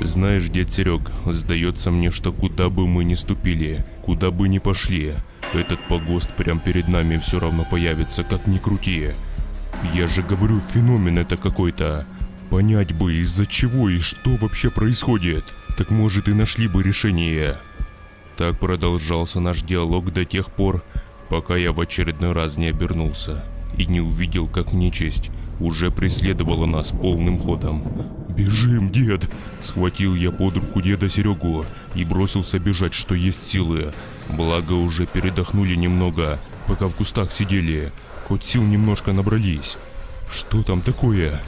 Знаешь, 0.00 0.48
дед 0.48 0.72
Серег, 0.72 1.12
сдается 1.26 1.90
мне, 1.90 2.10
что 2.10 2.32
куда 2.32 2.70
бы 2.70 2.86
мы 2.86 3.04
ни 3.04 3.14
ступили, 3.14 3.84
куда 4.02 4.30
бы 4.30 4.48
ни 4.48 4.58
пошли, 4.58 5.14
этот 5.54 5.80
погост 5.88 6.34
прям 6.34 6.60
перед 6.60 6.88
нами 6.88 7.18
все 7.18 7.38
равно 7.38 7.66
появится, 7.70 8.24
как 8.24 8.46
ни 8.46 8.58
крути. 8.58 9.10
Я 9.92 10.06
же 10.06 10.22
говорю, 10.22 10.60
феномен 10.60 11.18
это 11.18 11.36
какой-то. 11.36 12.06
Понять 12.48 12.94
бы, 12.94 13.14
из-за 13.14 13.44
чего 13.46 13.88
и 13.88 13.98
что 13.98 14.36
вообще 14.36 14.70
происходит. 14.70 15.44
Так 15.76 15.90
может 15.90 16.28
и 16.28 16.32
нашли 16.32 16.68
бы 16.68 16.82
решение. 16.82 17.56
Так 18.36 18.58
продолжался 18.58 19.40
наш 19.40 19.62
диалог 19.62 20.12
до 20.12 20.24
тех 20.24 20.50
пор, 20.50 20.84
пока 21.32 21.56
я 21.56 21.72
в 21.72 21.80
очередной 21.80 22.32
раз 22.32 22.58
не 22.58 22.66
обернулся 22.66 23.42
и 23.78 23.86
не 23.86 24.02
увидел, 24.02 24.46
как 24.46 24.74
нечисть 24.74 25.30
уже 25.60 25.90
преследовала 25.90 26.66
нас 26.66 26.92
полным 26.92 27.38
ходом. 27.38 27.82
«Бежим, 28.28 28.90
дед!» 28.90 29.30
Схватил 29.58 30.14
я 30.14 30.30
под 30.30 30.58
руку 30.58 30.82
деда 30.82 31.08
Серегу 31.08 31.64
и 31.94 32.04
бросился 32.04 32.58
бежать, 32.58 32.92
что 32.92 33.14
есть 33.14 33.46
силы. 33.46 33.94
Благо 34.28 34.74
уже 34.74 35.06
передохнули 35.06 35.74
немного, 35.74 36.38
пока 36.66 36.86
в 36.86 36.94
кустах 36.94 37.32
сидели. 37.32 37.92
Хоть 38.28 38.44
сил 38.44 38.62
немножко 38.62 39.14
набрались. 39.14 39.78
Что 40.30 40.62
там 40.62 40.82
такое? 40.82 41.40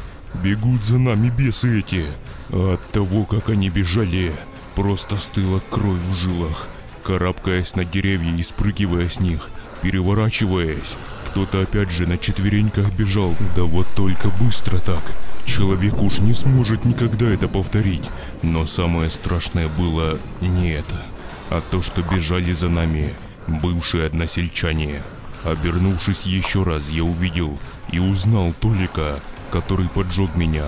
Бегут 0.43 0.83
за 0.83 0.99
нами 0.99 1.29
бесы 1.29 1.81
эти. 1.81 2.07
От 2.49 2.81
того, 2.89 3.25
как 3.25 3.51
они 3.51 3.69
бежали, 3.69 4.33
просто 4.77 5.19
стыла 5.19 5.61
кровь 5.69 6.01
в 6.01 6.15
жилах. 6.15 6.69
Карабкаясь 7.03 7.77
на 7.77 7.85
деревья 7.85 8.35
и 8.35 8.43
спрыгивая 8.43 9.11
с 9.11 9.21
них, 9.21 9.51
переворачиваясь. 9.85 10.97
Кто-то 11.27 11.61
опять 11.61 11.91
же 11.91 12.07
на 12.07 12.17
четвереньках 12.17 12.91
бежал, 12.95 13.35
да 13.55 13.65
вот 13.65 13.87
только 13.95 14.31
быстро 14.31 14.79
так. 14.79 15.03
Человек 15.45 16.01
уж 16.01 16.21
не 16.21 16.33
сможет 16.33 16.87
никогда 16.87 17.27
это 17.27 17.49
повторить. 17.49 18.05
Но 18.43 18.65
самое 18.65 19.11
страшное 19.11 19.69
было 19.69 20.19
не 20.41 20.71
это, 20.71 21.03
а 21.51 21.61
то, 21.61 21.83
что 21.83 22.03
бежали 22.03 22.53
за 22.55 22.71
нами 22.71 23.13
бывшие 23.47 24.07
односельчане. 24.07 25.03
Обернувшись 25.45 26.25
еще 26.25 26.63
раз, 26.63 26.91
я 26.91 27.05
увидел 27.05 27.59
и 27.93 27.99
узнал 27.99 28.55
Толика, 28.55 29.21
который 29.53 29.91
поджег 29.91 30.35
меня. 30.35 30.65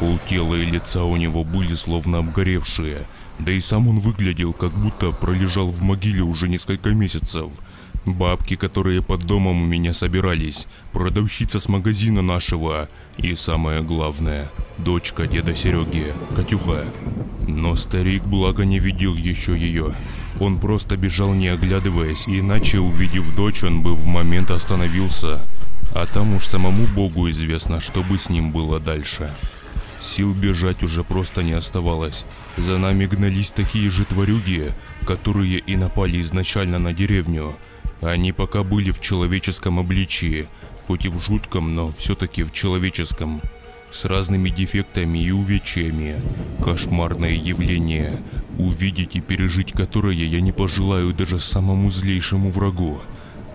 Полтела 0.00 0.56
и 0.56 0.64
лица 0.64 1.04
у 1.04 1.16
него 1.16 1.44
были 1.44 1.74
словно 1.74 2.18
обгоревшие, 2.18 3.06
да 3.38 3.52
и 3.52 3.60
сам 3.60 3.86
он 3.86 4.00
выглядел, 4.00 4.52
как 4.52 4.72
будто 4.72 5.12
пролежал 5.12 5.68
в 5.68 5.82
могиле 5.82 6.22
уже 6.22 6.48
несколько 6.48 6.90
месяцев. 6.90 7.52
Бабки, 8.06 8.54
которые 8.54 9.02
под 9.02 9.22
домом 9.26 9.62
у 9.62 9.66
меня 9.66 9.92
собирались, 9.92 10.68
продавщица 10.92 11.58
с 11.58 11.68
магазина 11.68 12.22
нашего 12.22 12.88
и 13.16 13.34
самое 13.34 13.82
главное, 13.82 14.48
дочка 14.78 15.26
деда 15.26 15.56
Сереги, 15.56 16.14
Катюха. 16.36 16.84
Но 17.48 17.74
старик 17.74 18.22
благо 18.22 18.64
не 18.64 18.78
видел 18.78 19.16
еще 19.16 19.58
ее. 19.58 19.92
Он 20.38 20.60
просто 20.60 20.96
бежал 20.96 21.34
не 21.34 21.48
оглядываясь, 21.48 22.28
иначе 22.28 22.78
увидев 22.78 23.34
дочь, 23.34 23.64
он 23.64 23.82
бы 23.82 23.96
в 23.96 24.06
момент 24.06 24.52
остановился. 24.52 25.40
А 25.92 26.06
там 26.06 26.36
уж 26.36 26.46
самому 26.46 26.86
богу 26.86 27.28
известно, 27.30 27.80
что 27.80 28.04
бы 28.04 28.18
с 28.18 28.28
ним 28.28 28.52
было 28.52 28.78
дальше. 28.78 29.32
Сил 30.00 30.32
бежать 30.32 30.84
уже 30.84 31.02
просто 31.02 31.42
не 31.42 31.54
оставалось. 31.54 32.24
За 32.56 32.78
нами 32.78 33.06
гнались 33.06 33.50
такие 33.50 33.90
же 33.90 34.04
тварюги, 34.04 34.70
которые 35.04 35.58
и 35.58 35.74
напали 35.74 36.20
изначально 36.20 36.78
на 36.78 36.92
деревню. 36.92 37.56
Они 38.00 38.32
пока 38.32 38.62
были 38.62 38.90
в 38.90 39.00
человеческом 39.00 39.78
обличии, 39.78 40.48
хоть 40.86 41.04
и 41.04 41.08
в 41.08 41.18
жутком, 41.18 41.74
но 41.74 41.90
все-таки 41.90 42.42
в 42.42 42.52
человеческом. 42.52 43.40
С 43.90 44.04
разными 44.04 44.50
дефектами 44.50 45.18
и 45.18 45.30
увечьями. 45.30 46.16
Кошмарное 46.62 47.32
явление, 47.32 48.20
увидеть 48.58 49.16
и 49.16 49.20
пережить 49.20 49.72
которое 49.72 50.14
я 50.14 50.40
не 50.40 50.52
пожелаю 50.52 51.14
даже 51.14 51.38
самому 51.38 51.88
злейшему 51.88 52.50
врагу. 52.50 53.00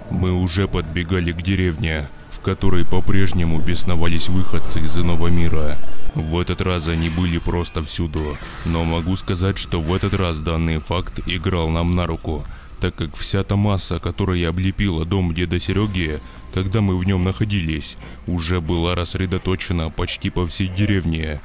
Мы 0.09 0.31
уже 0.31 0.67
подбегали 0.67 1.31
к 1.31 1.41
деревне, 1.43 2.09
в 2.31 2.39
которой 2.39 2.85
по-прежнему 2.85 3.59
бесновались 3.59 4.29
выходцы 4.29 4.79
из 4.79 4.97
иного 4.97 5.27
мира. 5.27 5.77
В 6.15 6.39
этот 6.39 6.61
раз 6.61 6.87
они 6.87 7.09
были 7.09 7.37
просто 7.37 7.83
всюду, 7.83 8.37
но 8.65 8.83
могу 8.83 9.15
сказать, 9.15 9.57
что 9.57 9.79
в 9.79 9.93
этот 9.93 10.13
раз 10.13 10.41
данный 10.41 10.79
факт 10.79 11.19
играл 11.27 11.69
нам 11.69 11.95
на 11.95 12.07
руку– 12.07 12.43
так 12.81 12.95
как 12.95 13.15
вся 13.15 13.43
та 13.43 13.55
масса, 13.55 13.99
которая 13.99 14.49
облепила 14.49 15.05
дом 15.05 15.33
деда 15.33 15.59
Сереги, 15.59 16.19
когда 16.51 16.81
мы 16.81 16.97
в 16.97 17.05
нем 17.05 17.23
находились, 17.23 17.95
уже 18.25 18.59
была 18.59 18.95
рассредоточена 18.95 19.91
почти 19.91 20.31
по 20.31 20.45
всей 20.45 20.67
деревне. 20.67 21.41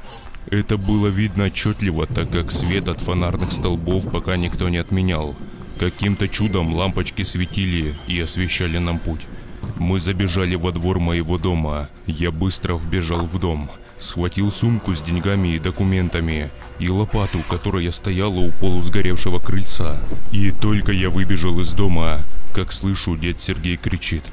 Это 0.50 0.78
было 0.78 1.08
видно 1.08 1.44
отчетливо, 1.44 2.06
так 2.06 2.30
как 2.30 2.52
свет 2.52 2.88
от 2.88 3.00
фонарных 3.00 3.52
столбов 3.52 4.10
пока 4.10 4.36
никто 4.36 4.68
не 4.70 4.78
отменял. 4.78 5.36
Каким-то 5.78 6.26
чудом 6.26 6.74
лампочки 6.74 7.22
светили 7.22 7.94
и 8.08 8.18
освещали 8.18 8.78
нам 8.78 8.98
путь. 8.98 9.20
Мы 9.78 10.00
забежали 10.00 10.54
во 10.54 10.72
двор 10.72 11.00
моего 11.00 11.36
дома. 11.36 11.90
Я 12.06 12.30
быстро 12.30 12.76
вбежал 12.76 13.24
в 13.24 13.38
дом. 13.38 13.70
Схватил 13.98 14.50
сумку 14.50 14.94
с 14.94 15.02
деньгами 15.02 15.54
и 15.54 15.58
документами 15.58 16.50
и 16.78 16.88
лопату, 16.88 17.42
которая 17.48 17.90
стояла 17.90 18.38
у 18.38 18.52
полусгоревшего 18.52 19.38
крыльца. 19.38 19.98
И 20.32 20.50
только 20.50 20.92
я 20.92 21.10
выбежал 21.10 21.58
из 21.60 21.72
дома, 21.72 22.20
как 22.54 22.72
слышу, 22.72 23.16
дед 23.16 23.40
Сергей 23.40 23.76
кричит. 23.76 24.24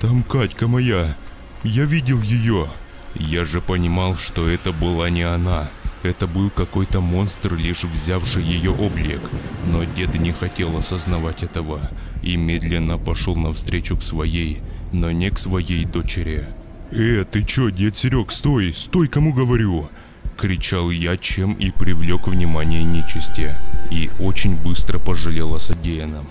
«Там 0.00 0.22
Катька 0.22 0.68
моя! 0.68 1.16
Я 1.64 1.84
видел 1.84 2.20
ее!» 2.22 2.68
Я 3.14 3.44
же 3.44 3.60
понимал, 3.60 4.16
что 4.16 4.48
это 4.48 4.72
была 4.72 5.10
не 5.10 5.22
она. 5.22 5.68
Это 6.02 6.28
был 6.28 6.50
какой-то 6.50 7.00
монстр, 7.00 7.54
лишь 7.54 7.82
взявший 7.82 8.44
ее 8.44 8.70
облик. 8.70 9.20
Но 9.66 9.82
дед 9.84 10.14
не 10.14 10.32
хотел 10.32 10.76
осознавать 10.76 11.42
этого 11.42 11.80
и 12.22 12.36
медленно 12.36 12.98
пошел 12.98 13.34
навстречу 13.34 13.96
к 13.96 14.02
своей, 14.02 14.60
но 14.92 15.10
не 15.10 15.30
к 15.30 15.38
своей 15.38 15.84
дочери. 15.84 16.46
«Э, 16.90 17.24
ты 17.30 17.42
чё, 17.42 17.70
дед 17.70 17.96
Серег, 17.96 18.32
стой, 18.32 18.72
стой, 18.72 19.08
кому 19.08 19.32
говорю!» 19.32 19.88
Кричал 20.36 20.90
я, 20.90 21.16
чем 21.16 21.54
и 21.54 21.70
привлек 21.70 22.28
внимание 22.28 22.84
нечисти. 22.84 23.56
И 23.90 24.10
очень 24.20 24.54
быстро 24.54 24.98
пожалел 24.98 25.54
о 25.54 25.58
содеянном 25.58 26.28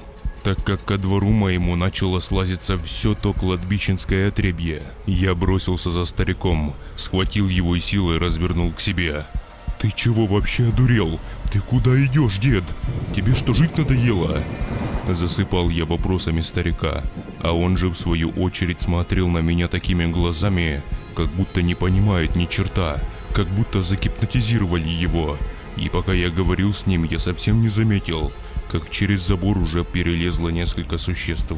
так 0.47 0.63
как 0.63 0.85
ко 0.85 0.97
двору 0.97 1.31
моему 1.31 1.75
начало 1.75 2.21
слазиться 2.21 2.77
все 2.77 3.15
то 3.15 3.33
кладбищенское 3.33 4.29
отребье. 4.29 4.81
Я 5.05 5.35
бросился 5.35 5.91
за 5.91 6.05
стариком, 6.05 6.73
схватил 6.95 7.49
его 7.49 7.75
и 7.75 7.81
силой 7.81 8.17
развернул 8.17 8.71
к 8.71 8.79
себе. 8.79 9.25
«Ты 9.79 9.91
чего 9.95 10.25
вообще 10.25 10.69
одурел? 10.69 11.19
Ты 11.51 11.59
куда 11.59 11.91
идешь, 12.03 12.39
дед? 12.39 12.63
Тебе 13.15 13.35
что, 13.35 13.53
жить 13.53 13.77
надоело?» 13.77 14.43
Засыпал 15.07 15.69
я 15.69 15.85
вопросами 15.85 16.41
старика, 16.41 17.03
а 17.41 17.53
он 17.53 17.77
же 17.77 17.89
в 17.89 17.95
свою 17.95 18.29
очередь 18.31 18.81
смотрел 18.81 19.27
на 19.29 19.39
меня 19.39 19.67
такими 19.67 20.05
глазами, 20.05 20.81
как 21.15 21.29
будто 21.29 21.61
не 21.61 21.75
понимает 21.75 22.35
ни 22.35 22.45
черта, 22.45 22.97
как 23.33 23.47
будто 23.49 23.81
загипнотизировали 23.81 24.89
его. 24.89 25.37
И 25.77 25.89
пока 25.89 26.11
я 26.11 26.29
говорил 26.29 26.73
с 26.73 26.87
ним, 26.87 27.03
я 27.03 27.19
совсем 27.19 27.61
не 27.61 27.69
заметил, 27.69 28.33
как 28.71 28.89
через 28.89 29.21
забор 29.21 29.59
уже 29.59 29.85
перелезло 29.85 30.49
несколько 30.49 30.97
существ. 30.97 31.53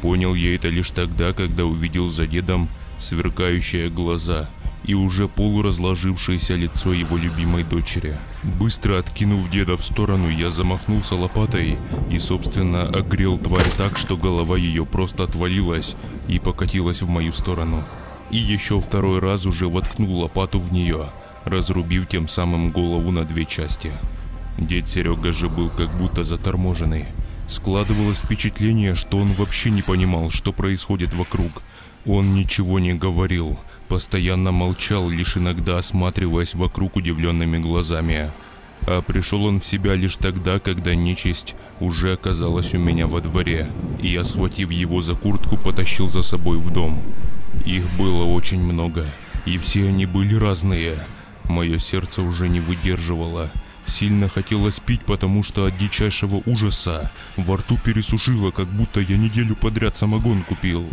Понял 0.00 0.34
я 0.34 0.54
это 0.54 0.68
лишь 0.68 0.90
тогда, 0.90 1.32
когда 1.32 1.64
увидел 1.64 2.08
за 2.08 2.26
дедом 2.26 2.68
сверкающие 2.98 3.90
глаза 3.90 4.48
и 4.84 4.94
уже 4.94 5.28
полуразложившееся 5.28 6.54
лицо 6.54 6.92
его 6.92 7.16
любимой 7.16 7.64
дочери. 7.64 8.16
Быстро 8.42 8.98
откинув 8.98 9.50
деда 9.50 9.76
в 9.76 9.84
сторону, 9.84 10.28
я 10.28 10.50
замахнулся 10.50 11.14
лопатой 11.14 11.78
и, 12.10 12.18
собственно, 12.18 12.82
огрел 12.82 13.38
тварь 13.38 13.70
так, 13.76 13.96
что 13.96 14.16
голова 14.16 14.56
ее 14.56 14.84
просто 14.84 15.24
отвалилась 15.24 15.96
и 16.28 16.38
покатилась 16.38 17.02
в 17.02 17.08
мою 17.08 17.32
сторону. 17.32 17.82
И 18.30 18.36
еще 18.36 18.80
второй 18.80 19.20
раз 19.20 19.46
уже 19.46 19.68
воткнул 19.68 20.20
лопату 20.20 20.60
в 20.60 20.72
нее, 20.72 21.06
разрубив 21.44 22.06
тем 22.06 22.28
самым 22.28 22.70
голову 22.70 23.10
на 23.10 23.24
две 23.24 23.44
части. 23.44 23.92
Дед 24.58 24.88
Серега 24.88 25.32
же 25.32 25.48
был 25.48 25.68
как 25.70 25.90
будто 25.96 26.22
заторможенный. 26.22 27.06
Складывалось 27.46 28.20
впечатление, 28.20 28.94
что 28.94 29.18
он 29.18 29.32
вообще 29.34 29.70
не 29.70 29.82
понимал, 29.82 30.30
что 30.30 30.52
происходит 30.52 31.14
вокруг. 31.14 31.62
Он 32.06 32.34
ничего 32.34 32.78
не 32.78 32.94
говорил, 32.94 33.58
постоянно 33.88 34.50
молчал, 34.50 35.08
лишь 35.08 35.36
иногда 35.36 35.78
осматриваясь 35.78 36.54
вокруг 36.54 36.96
удивленными 36.96 37.58
глазами. 37.58 38.30
А 38.86 39.02
пришел 39.02 39.44
он 39.44 39.60
в 39.60 39.64
себя 39.64 39.94
лишь 39.94 40.16
тогда, 40.16 40.58
когда 40.58 40.94
нечисть 40.94 41.54
уже 41.80 42.14
оказалась 42.14 42.74
у 42.74 42.78
меня 42.78 43.06
во 43.06 43.20
дворе, 43.20 43.68
и 44.00 44.08
я, 44.08 44.24
схватив 44.24 44.70
его 44.70 45.00
за 45.00 45.14
куртку, 45.14 45.56
потащил 45.56 46.08
за 46.08 46.22
собой 46.22 46.58
в 46.58 46.70
дом. 46.70 47.02
Их 47.64 47.90
было 47.96 48.24
очень 48.24 48.60
много, 48.60 49.06
и 49.46 49.56
все 49.58 49.88
они 49.88 50.04
были 50.06 50.34
разные. 50.34 50.98
Мое 51.44 51.78
сердце 51.78 52.22
уже 52.22 52.48
не 52.48 52.60
выдерживало– 52.60 53.50
Сильно 53.86 54.28
хотелось 54.28 54.80
пить, 54.80 55.02
потому 55.02 55.42
что 55.42 55.66
от 55.66 55.76
дичайшего 55.76 56.42
ужаса 56.46 57.10
во 57.36 57.56
рту 57.56 57.78
пересушило, 57.82 58.50
как 58.50 58.66
будто 58.66 59.00
я 59.00 59.16
неделю 59.16 59.54
подряд 59.54 59.96
самогон 59.96 60.42
купил. 60.42 60.88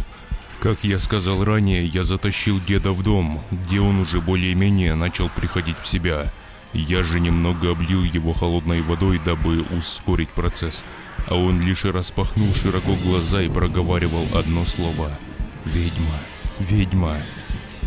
Как 0.60 0.84
я 0.84 1.00
сказал 1.00 1.44
ранее, 1.44 1.86
я 1.86 2.04
затащил 2.04 2.60
деда 2.60 2.92
в 2.92 3.02
дом, 3.02 3.42
где 3.50 3.80
он 3.80 4.00
уже 4.00 4.22
более-менее 4.22 4.94
начал 4.94 5.30
приходить 5.30 5.78
в 5.82 5.88
себя. 5.88 6.32
Я 6.74 7.04
же 7.04 7.20
немного 7.20 7.72
облил 7.72 8.04
его 8.04 8.34
холодной 8.34 8.82
водой, 8.82 9.20
дабы 9.26 9.66
ускорить 9.76 10.30
процесс. 10.30 10.84
А 11.28 11.36
он 11.36 11.62
лишь 11.62 11.86
распахнул 11.86 12.54
широко 12.54 12.96
глаза 12.96 13.42
и 13.42 13.50
проговаривал 13.50 14.28
одно 14.38 14.66
слово. 14.66 15.18
«Ведьма, 15.66 16.20
ведьма». 16.60 17.18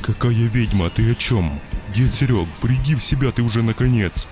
«Какая 0.02 0.32
ведьма? 0.32 0.90
Ты 0.90 1.12
о 1.12 1.14
чем? 1.14 1.60
Дед 1.94 2.14
Серег, 2.14 2.48
приди 2.60 2.94
в 2.94 3.02
себя 3.02 3.31
ты 3.31 3.43
уже 3.43 3.62
наконец!» 3.62 4.26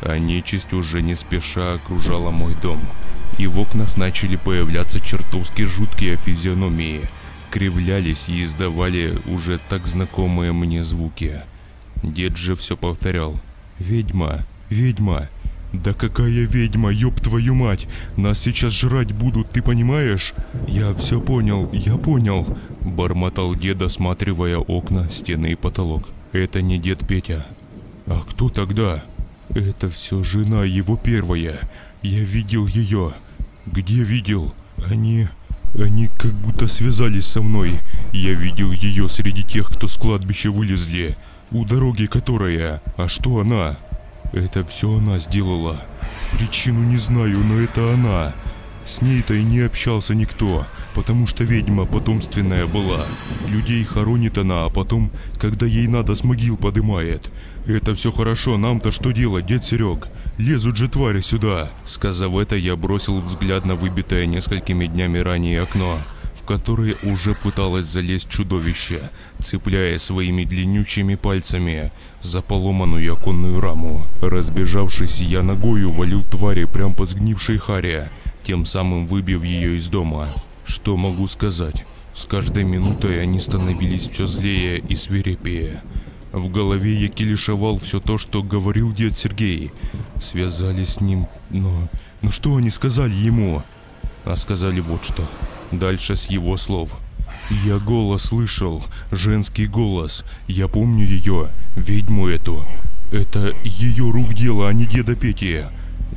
А 0.00 0.18
нечисть 0.18 0.72
уже 0.72 1.02
не 1.02 1.14
спеша 1.14 1.74
окружала 1.74 2.30
мой 2.30 2.54
дом. 2.60 2.80
И 3.38 3.46
в 3.46 3.58
окнах 3.58 3.96
начали 3.96 4.36
появляться 4.36 5.00
чертовски 5.00 5.62
жуткие 5.62 6.16
физиономии, 6.16 7.02
кривлялись 7.50 8.28
и 8.28 8.42
издавали 8.42 9.18
уже 9.26 9.58
так 9.68 9.86
знакомые 9.86 10.52
мне 10.52 10.82
звуки. 10.82 11.42
Дед 12.02 12.36
же 12.36 12.54
все 12.54 12.76
повторял. 12.76 13.38
«Ведьма, 13.78 14.46
ведьма, 14.68 15.28
да 15.72 15.94
какая 15.94 16.46
ведьма, 16.46 16.90
ёб 16.90 17.20
твою 17.20 17.54
мать! 17.54 17.88
Нас 18.16 18.40
сейчас 18.40 18.72
жрать 18.72 19.12
будут, 19.12 19.50
ты 19.50 19.62
понимаешь? 19.62 20.34
Я 20.66 20.92
все 20.92 21.20
понял, 21.20 21.70
я 21.72 21.96
понял!» 21.96 22.58
Бормотал 22.80 23.54
дед, 23.54 23.80
осматривая 23.80 24.58
окна, 24.58 25.08
стены 25.08 25.52
и 25.52 25.54
потолок. 25.54 26.08
«Это 26.32 26.60
не 26.60 26.78
дед 26.78 27.06
Петя. 27.06 27.46
А 28.06 28.22
кто 28.28 28.48
тогда?» 28.48 29.04
Это 29.54 29.90
все 29.90 30.22
жена 30.22 30.64
его 30.64 30.96
первая. 30.96 31.58
Я 32.02 32.20
видел 32.20 32.66
ее. 32.66 33.12
Где 33.66 34.02
видел? 34.02 34.54
Они... 34.88 35.28
Они 35.74 36.08
как 36.08 36.32
будто 36.32 36.66
связались 36.66 37.26
со 37.26 37.42
мной. 37.42 37.80
Я 38.12 38.34
видел 38.34 38.72
ее 38.72 39.08
среди 39.08 39.44
тех, 39.44 39.70
кто 39.70 39.86
с 39.86 39.96
кладбища 39.96 40.50
вылезли. 40.50 41.16
У 41.52 41.64
дороги 41.64 42.06
которая. 42.06 42.82
А 42.96 43.08
что 43.08 43.38
она? 43.38 43.76
Это 44.32 44.64
все 44.64 44.98
она 44.98 45.18
сделала. 45.18 45.80
Причину 46.32 46.82
не 46.84 46.98
знаю, 46.98 47.38
но 47.40 47.60
это 47.60 47.92
она. 47.92 48.34
С 48.84 49.02
ней-то 49.02 49.34
и 49.34 49.42
не 49.42 49.60
общался 49.60 50.14
никто, 50.14 50.66
потому 50.94 51.26
что 51.26 51.44
ведьма 51.44 51.86
потомственная 51.86 52.66
была. 52.66 53.04
Людей 53.46 53.84
хоронит 53.84 54.38
она, 54.38 54.64
а 54.64 54.70
потом, 54.70 55.10
когда 55.38 55.66
ей 55.66 55.86
надо, 55.86 56.14
с 56.14 56.24
могил 56.24 56.56
подымает. 56.56 57.30
Это 57.66 57.94
все 57.94 58.10
хорошо, 58.10 58.56
нам-то 58.56 58.90
что 58.90 59.12
делать, 59.12 59.46
дед 59.46 59.64
Серег? 59.64 60.08
Лезут 60.38 60.76
же 60.76 60.88
твари 60.88 61.20
сюда. 61.20 61.70
Сказав 61.84 62.34
это, 62.34 62.56
я 62.56 62.76
бросил 62.76 63.20
взгляд 63.20 63.64
на 63.64 63.74
выбитое 63.74 64.26
несколькими 64.26 64.86
днями 64.86 65.18
ранее 65.18 65.62
окно, 65.62 65.98
в 66.34 66.44
которое 66.44 66.96
уже 67.02 67.34
пыталось 67.34 67.86
залезть 67.86 68.30
чудовище, 68.30 69.10
цепляя 69.40 69.98
своими 69.98 70.44
длиннючими 70.44 71.14
пальцами 71.16 71.92
за 72.22 72.40
поломанную 72.40 73.12
оконную 73.12 73.60
раму. 73.60 74.06
Разбежавшись, 74.22 75.20
я 75.20 75.42
ногою 75.42 75.90
валил 75.90 76.22
твари 76.24 76.64
прямо 76.64 76.94
по 76.94 77.06
сгнившей 77.06 77.58
харе, 77.58 78.10
тем 78.42 78.64
самым 78.64 79.06
выбив 79.06 79.44
ее 79.44 79.76
из 79.76 79.88
дома. 79.88 80.28
Что 80.70 80.96
могу 80.96 81.26
сказать? 81.26 81.84
С 82.14 82.26
каждой 82.26 82.62
минутой 82.62 83.20
они 83.20 83.40
становились 83.40 84.08
все 84.08 84.24
злее 84.24 84.78
и 84.78 84.94
свирепее. 84.94 85.82
В 86.30 86.48
голове 86.48 86.94
я 86.94 87.08
килишевал 87.08 87.80
все 87.80 87.98
то, 87.98 88.18
что 88.18 88.44
говорил 88.44 88.92
дед 88.92 89.16
Сергей. 89.16 89.72
Связали 90.20 90.84
с 90.84 91.00
ним, 91.00 91.26
но... 91.50 91.88
Но 92.22 92.30
что 92.30 92.54
они 92.54 92.70
сказали 92.70 93.12
ему? 93.12 93.64
А 94.24 94.36
сказали 94.36 94.78
вот 94.78 95.04
что. 95.04 95.28
Дальше 95.72 96.14
с 96.14 96.30
его 96.30 96.56
слов. 96.56 96.96
Я 97.64 97.78
голос 97.78 98.22
слышал, 98.22 98.84
женский 99.10 99.66
голос. 99.66 100.24
Я 100.46 100.68
помню 100.68 101.04
ее, 101.04 101.48
ведьму 101.74 102.28
эту. 102.28 102.64
Это 103.10 103.52
ее 103.64 104.08
рук 104.08 104.34
дело, 104.34 104.68
а 104.68 104.72
не 104.72 104.86
деда 104.86 105.16
Пети. 105.16 105.62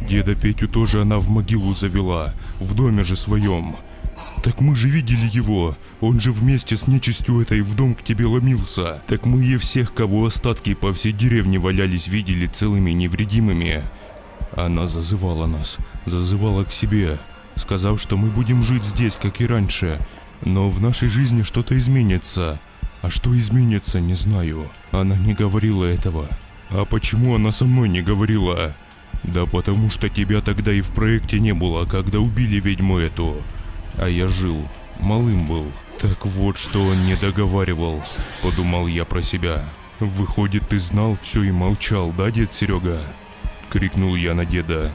Деда 0.07 0.35
Петю 0.35 0.67
тоже 0.67 1.01
она 1.01 1.17
в 1.17 1.27
могилу 1.27 1.73
завела, 1.73 2.35
в 2.59 2.75
доме 2.75 3.03
же 3.03 3.15
своем. 3.15 3.77
Так 4.43 4.59
мы 4.59 4.75
же 4.75 4.89
видели 4.89 5.29
его. 5.31 5.77
Он 6.01 6.19
же 6.19 6.33
вместе 6.33 6.75
с 6.75 6.85
нечистью 6.85 7.39
этой 7.39 7.61
в 7.61 7.75
дом 7.75 7.95
к 7.95 8.03
тебе 8.03 8.25
ломился. 8.25 9.01
Так 9.07 9.25
мы 9.25 9.45
и 9.45 9.55
всех, 9.55 9.93
кого 9.93 10.25
остатки 10.25 10.73
по 10.73 10.91
всей 10.91 11.13
деревне 11.13 11.59
валялись, 11.59 12.09
видели 12.09 12.45
целыми 12.47 12.91
невредимыми. 12.91 13.83
Она 14.53 14.87
зазывала 14.87 15.45
нас, 15.45 15.77
зазывала 16.05 16.65
к 16.65 16.73
себе, 16.73 17.19
сказав, 17.55 18.01
что 18.01 18.17
мы 18.17 18.31
будем 18.31 18.63
жить 18.63 18.83
здесь, 18.83 19.15
как 19.15 19.39
и 19.39 19.47
раньше. 19.47 19.97
Но 20.41 20.69
в 20.69 20.81
нашей 20.81 21.07
жизни 21.07 21.43
что-то 21.43 21.77
изменится. 21.77 22.59
А 23.01 23.09
что 23.09 23.37
изменится, 23.39 24.01
не 24.01 24.13
знаю. 24.13 24.69
Она 24.91 25.15
не 25.15 25.33
говорила 25.33 25.85
этого. 25.85 26.27
А 26.69 26.83
почему 26.83 27.35
она 27.35 27.53
со 27.53 27.63
мной 27.63 27.87
не 27.87 28.01
говорила? 28.01 28.75
Да 29.23 29.45
потому 29.45 29.89
что 29.89 30.09
тебя 30.09 30.41
тогда 30.41 30.73
и 30.73 30.81
в 30.81 30.91
проекте 30.91 31.39
не 31.39 31.53
было, 31.53 31.85
когда 31.85 32.19
убили 32.19 32.59
ведьму 32.59 32.97
эту. 32.97 33.37
А 33.97 34.07
я 34.07 34.27
жил, 34.27 34.67
малым 34.99 35.47
был. 35.47 35.71
Так 35.99 36.25
вот, 36.25 36.57
что 36.57 36.81
он 36.83 37.05
не 37.05 37.15
договаривал, 37.15 38.03
подумал 38.41 38.87
я 38.87 39.05
про 39.05 39.21
себя. 39.21 39.63
Выходит, 39.99 40.67
ты 40.67 40.79
знал 40.79 41.17
все 41.21 41.43
и 41.43 41.51
молчал, 41.51 42.11
да, 42.11 42.31
дед 42.31 42.53
Серега? 42.53 43.01
Крикнул 43.69 44.15
я 44.15 44.33
на 44.33 44.45
деда. 44.45 44.91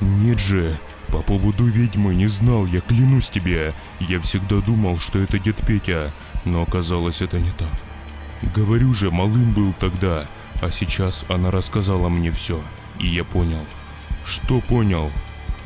Нет 0.00 0.38
же, 0.38 0.78
по 1.08 1.22
поводу 1.22 1.64
ведьмы 1.64 2.14
не 2.14 2.26
знал, 2.26 2.66
я 2.66 2.80
клянусь 2.80 3.30
тебе. 3.30 3.72
Я 4.00 4.18
всегда 4.20 4.60
думал, 4.60 4.98
что 4.98 5.18
это 5.18 5.38
дед 5.38 5.56
Петя, 5.66 6.12
но 6.44 6.62
оказалось 6.62 7.22
это 7.22 7.38
не 7.38 7.50
так. 7.50 7.68
Говорю 8.54 8.92
же, 8.92 9.10
малым 9.10 9.52
был 9.52 9.72
тогда, 9.72 10.26
а 10.60 10.70
сейчас 10.70 11.24
она 11.28 11.50
рассказала 11.50 12.08
мне 12.08 12.30
все, 12.30 12.60
и 12.98 13.06
я 13.06 13.24
понял. 13.24 13.64
Что 14.24 14.60
понял? 14.60 15.10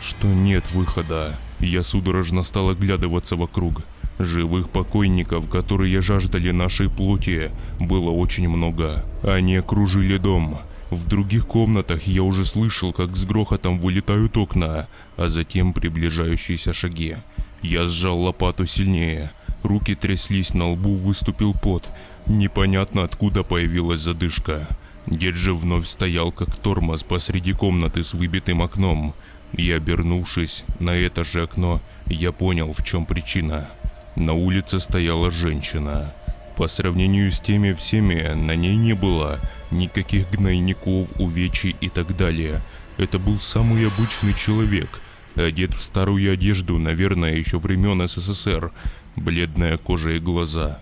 Что 0.00 0.28
нет 0.28 0.70
выхода. 0.72 1.38
Я 1.60 1.82
судорожно 1.82 2.42
стал 2.42 2.70
оглядываться 2.70 3.36
вокруг. 3.36 3.82
Живых 4.18 4.70
покойников, 4.70 5.48
которые 5.48 6.00
жаждали 6.00 6.50
нашей 6.50 6.88
плоти, 6.88 7.50
было 7.78 8.10
очень 8.10 8.48
много. 8.48 9.04
Они 9.22 9.56
окружили 9.56 10.16
дом. 10.16 10.58
В 10.90 11.06
других 11.06 11.46
комнатах 11.46 12.06
я 12.06 12.22
уже 12.22 12.44
слышал, 12.44 12.92
как 12.92 13.16
с 13.16 13.24
грохотом 13.24 13.78
вылетают 13.78 14.36
окна, 14.36 14.86
а 15.16 15.28
затем 15.28 15.72
приближающиеся 15.72 16.72
шаги. 16.72 17.16
Я 17.60 17.88
сжал 17.88 18.20
лопату 18.20 18.66
сильнее. 18.66 19.32
Руки 19.62 19.94
тряслись, 19.94 20.54
на 20.54 20.70
лбу 20.70 20.94
выступил 20.94 21.52
пот. 21.52 21.90
Непонятно 22.26 23.02
откуда 23.02 23.42
появилась 23.42 24.00
задышка. 24.00 24.68
Дед 25.06 25.34
же 25.34 25.54
вновь 25.54 25.86
стоял 25.86 26.32
как 26.32 26.54
тормоз 26.56 27.02
посреди 27.02 27.52
комнаты 27.52 28.02
с 28.02 28.14
выбитым 28.14 28.62
окном. 28.62 29.14
И 29.56 29.70
обернувшись 29.72 30.64
на 30.78 30.90
это 30.90 31.24
же 31.24 31.42
окно, 31.42 31.80
я 32.06 32.32
понял, 32.32 32.72
в 32.72 32.84
чем 32.84 33.06
причина. 33.06 33.68
На 34.14 34.32
улице 34.32 34.80
стояла 34.80 35.30
женщина. 35.30 36.12
По 36.56 36.68
сравнению 36.68 37.30
с 37.30 37.40
теми 37.40 37.72
всеми, 37.72 38.32
на 38.34 38.54
ней 38.56 38.76
не 38.76 38.94
было 38.94 39.38
никаких 39.70 40.30
гнойников, 40.30 41.10
увечий 41.18 41.76
и 41.80 41.88
так 41.88 42.16
далее. 42.16 42.62
Это 42.96 43.18
был 43.18 43.38
самый 43.38 43.86
обычный 43.86 44.32
человек, 44.32 45.00
одет 45.34 45.74
в 45.74 45.80
старую 45.80 46.32
одежду, 46.32 46.78
наверное, 46.78 47.34
еще 47.34 47.58
времен 47.58 48.06
СССР, 48.06 48.72
бледная 49.16 49.76
кожа 49.76 50.12
и 50.12 50.18
глаза. 50.18 50.78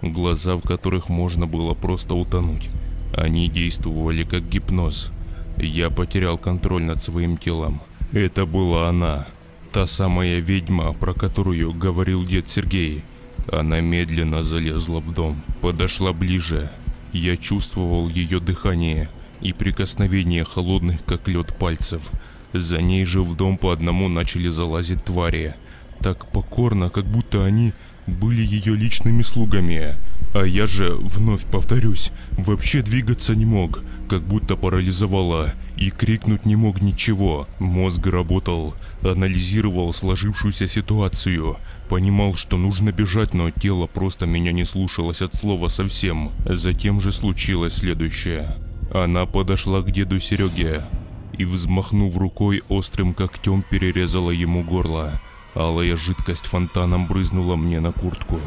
Глаза, 0.00 0.56
в 0.56 0.62
которых 0.62 1.10
можно 1.10 1.46
было 1.46 1.74
просто 1.74 2.14
утонуть. 2.14 2.70
Они 3.14 3.48
действовали 3.48 4.24
как 4.24 4.48
гипноз. 4.48 5.10
Я 5.58 5.90
потерял 5.90 6.38
контроль 6.38 6.84
над 6.84 7.02
своим 7.02 7.36
телом. 7.36 7.82
Это 8.12 8.44
была 8.44 8.88
она. 8.88 9.26
Та 9.70 9.86
самая 9.86 10.40
ведьма, 10.40 10.92
про 10.94 11.14
которую 11.14 11.72
говорил 11.72 12.24
дед 12.24 12.48
Сергей. 12.48 13.04
Она 13.52 13.80
медленно 13.80 14.42
залезла 14.42 14.98
в 14.98 15.14
дом, 15.14 15.40
подошла 15.60 16.12
ближе. 16.12 16.70
Я 17.12 17.36
чувствовал 17.36 18.08
ее 18.08 18.40
дыхание 18.40 19.08
и 19.40 19.52
прикосновение 19.52 20.44
холодных, 20.44 21.04
как 21.04 21.28
лед, 21.28 21.56
пальцев. 21.56 22.10
За 22.52 22.82
ней 22.82 23.04
же 23.04 23.22
в 23.22 23.36
дом 23.36 23.56
по 23.56 23.70
одному 23.70 24.08
начали 24.08 24.48
залазить 24.48 25.04
твари. 25.04 25.54
Так 26.00 26.26
покорно, 26.32 26.90
как 26.90 27.04
будто 27.04 27.44
они 27.44 27.72
были 28.08 28.42
ее 28.42 28.74
личными 28.74 29.22
слугами. 29.22 29.94
А 30.34 30.44
я 30.44 30.66
же, 30.66 30.94
вновь 30.94 31.44
повторюсь, 31.44 32.10
вообще 32.32 32.82
двигаться 32.82 33.36
не 33.36 33.44
мог, 33.44 33.82
как 34.08 34.22
будто 34.22 34.56
парализовало, 34.56 35.52
и 35.80 35.90
крикнуть 35.90 36.44
не 36.44 36.56
мог 36.56 36.82
ничего. 36.82 37.48
Мозг 37.58 38.06
работал, 38.06 38.74
анализировал 39.02 39.92
сложившуюся 39.94 40.68
ситуацию, 40.68 41.56
понимал, 41.88 42.34
что 42.34 42.58
нужно 42.58 42.92
бежать, 42.92 43.32
но 43.32 43.50
тело 43.50 43.86
просто 43.86 44.26
меня 44.26 44.52
не 44.52 44.64
слушалось 44.64 45.22
от 45.22 45.34
слова 45.34 45.68
совсем. 45.68 46.32
Затем 46.44 47.00
же 47.00 47.10
случилось 47.10 47.76
следующее. 47.76 48.54
Она 48.92 49.24
подошла 49.24 49.80
к 49.80 49.90
деду 49.90 50.20
Сереге 50.20 50.84
и, 51.32 51.46
взмахнув 51.46 52.16
рукой, 52.18 52.62
острым 52.68 53.14
когтем 53.14 53.64
перерезала 53.68 54.30
ему 54.30 54.62
горло. 54.62 55.18
Алая 55.54 55.96
жидкость 55.96 56.46
фонтаном 56.46 57.08
брызнула 57.08 57.56
мне 57.56 57.80
на 57.80 57.92
куртку. 57.92 58.38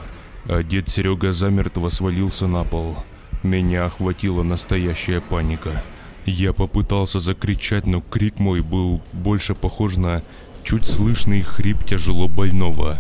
А 0.46 0.62
дед 0.62 0.88
Серега 0.88 1.34
замертво 1.34 1.90
свалился 1.90 2.46
на 2.46 2.64
пол. 2.64 2.96
Меня 3.42 3.86
охватила 3.86 4.44
настоящая 4.44 5.20
паника. 5.20 5.82
Я 6.26 6.54
попытался 6.54 7.20
закричать, 7.20 7.86
но 7.86 8.02
крик 8.02 8.40
мой 8.40 8.62
был 8.62 9.02
больше 9.12 9.56
похож 9.56 9.98
на 9.98 10.24
чуть 10.64 10.86
слышный 10.86 11.42
хрип 11.42 11.84
тяжело 11.84 12.28
больного. 12.28 13.00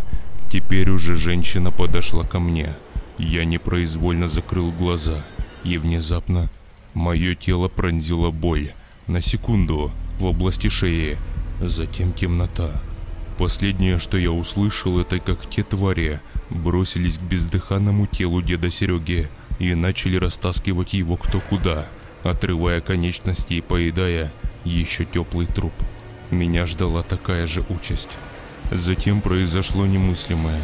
Теперь 0.52 0.90
уже 0.90 1.16
женщина 1.16 1.72
подошла 1.72 2.26
ко 2.26 2.40
мне. 2.40 2.76
Я 3.18 3.46
непроизвольно 3.46 4.28
закрыл 4.28 4.72
глаза. 4.72 5.24
И 5.64 5.78
внезапно 5.78 6.50
мое 6.94 7.36
тело 7.36 7.70
пронзила 7.70 8.30
боль. 8.32 8.74
На 9.08 9.22
секунду 9.22 9.92
в 10.20 10.26
области 10.26 10.68
шеи. 10.68 11.18
Затем 11.62 12.12
темнота. 12.14 12.70
Последнее, 13.38 14.00
что 14.00 14.18
я 14.18 14.32
услышал, 14.32 15.00
это 15.00 15.20
как 15.20 15.50
те 15.50 15.64
твари 15.64 16.20
бросились 16.50 17.18
к 17.18 17.22
бездыханному 17.22 18.06
телу 18.06 18.42
деда 18.42 18.70
Сереги 18.70 19.30
и 19.60 19.74
начали 19.74 20.18
растаскивать 20.18 20.94
его 20.94 21.16
кто 21.16 21.40
куда, 21.40 21.88
отрывая 22.24 22.82
конечности 22.82 23.56
и 23.56 23.62
поедая 23.62 24.32
еще 24.64 25.06
теплый 25.06 25.46
труп. 25.46 25.74
Меня 26.32 26.66
ждала 26.66 27.04
такая 27.04 27.48
же 27.48 27.64
участь. 27.70 28.10
Затем 28.72 29.22
произошло 29.22 29.86
немыслимое. 29.86 30.62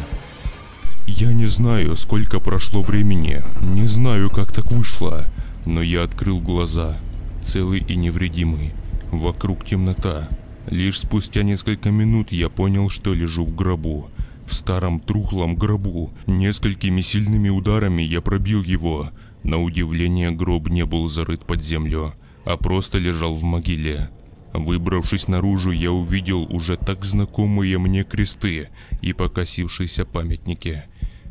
Я 1.06 1.32
не 1.32 1.46
знаю, 1.46 1.96
сколько 1.96 2.40
прошло 2.40 2.82
времени, 2.82 3.42
не 3.60 3.86
знаю, 3.86 4.30
как 4.30 4.52
так 4.52 4.70
вышло, 4.72 5.26
но 5.66 5.82
я 5.82 6.04
открыл 6.04 6.40
глаза, 6.40 6.96
целый 7.42 7.80
и 7.80 7.96
невредимый. 7.96 8.72
Вокруг 9.10 9.64
темнота. 9.64 10.28
Лишь 10.66 11.00
спустя 11.00 11.42
несколько 11.42 11.90
минут 11.90 12.32
я 12.32 12.48
понял, 12.48 12.88
что 12.88 13.12
лежу 13.12 13.44
в 13.44 13.54
гробу 13.54 14.08
в 14.50 14.54
старом 14.54 14.98
трухлом 14.98 15.54
гробу. 15.54 16.12
Несколькими 16.26 17.00
сильными 17.00 17.48
ударами 17.48 18.02
я 18.02 18.20
пробил 18.20 18.62
его. 18.62 19.10
На 19.42 19.60
удивление 19.62 20.30
гроб 20.30 20.68
не 20.68 20.84
был 20.84 21.08
зарыт 21.08 21.44
под 21.44 21.64
землю, 21.64 22.14
а 22.44 22.56
просто 22.56 22.98
лежал 22.98 23.34
в 23.34 23.42
могиле. 23.42 24.10
Выбравшись 24.52 25.28
наружу, 25.28 25.70
я 25.70 25.92
увидел 25.92 26.42
уже 26.42 26.76
так 26.76 27.04
знакомые 27.04 27.78
мне 27.78 28.02
кресты 28.04 28.68
и 29.00 29.12
покосившиеся 29.12 30.04
памятники. 30.04 30.84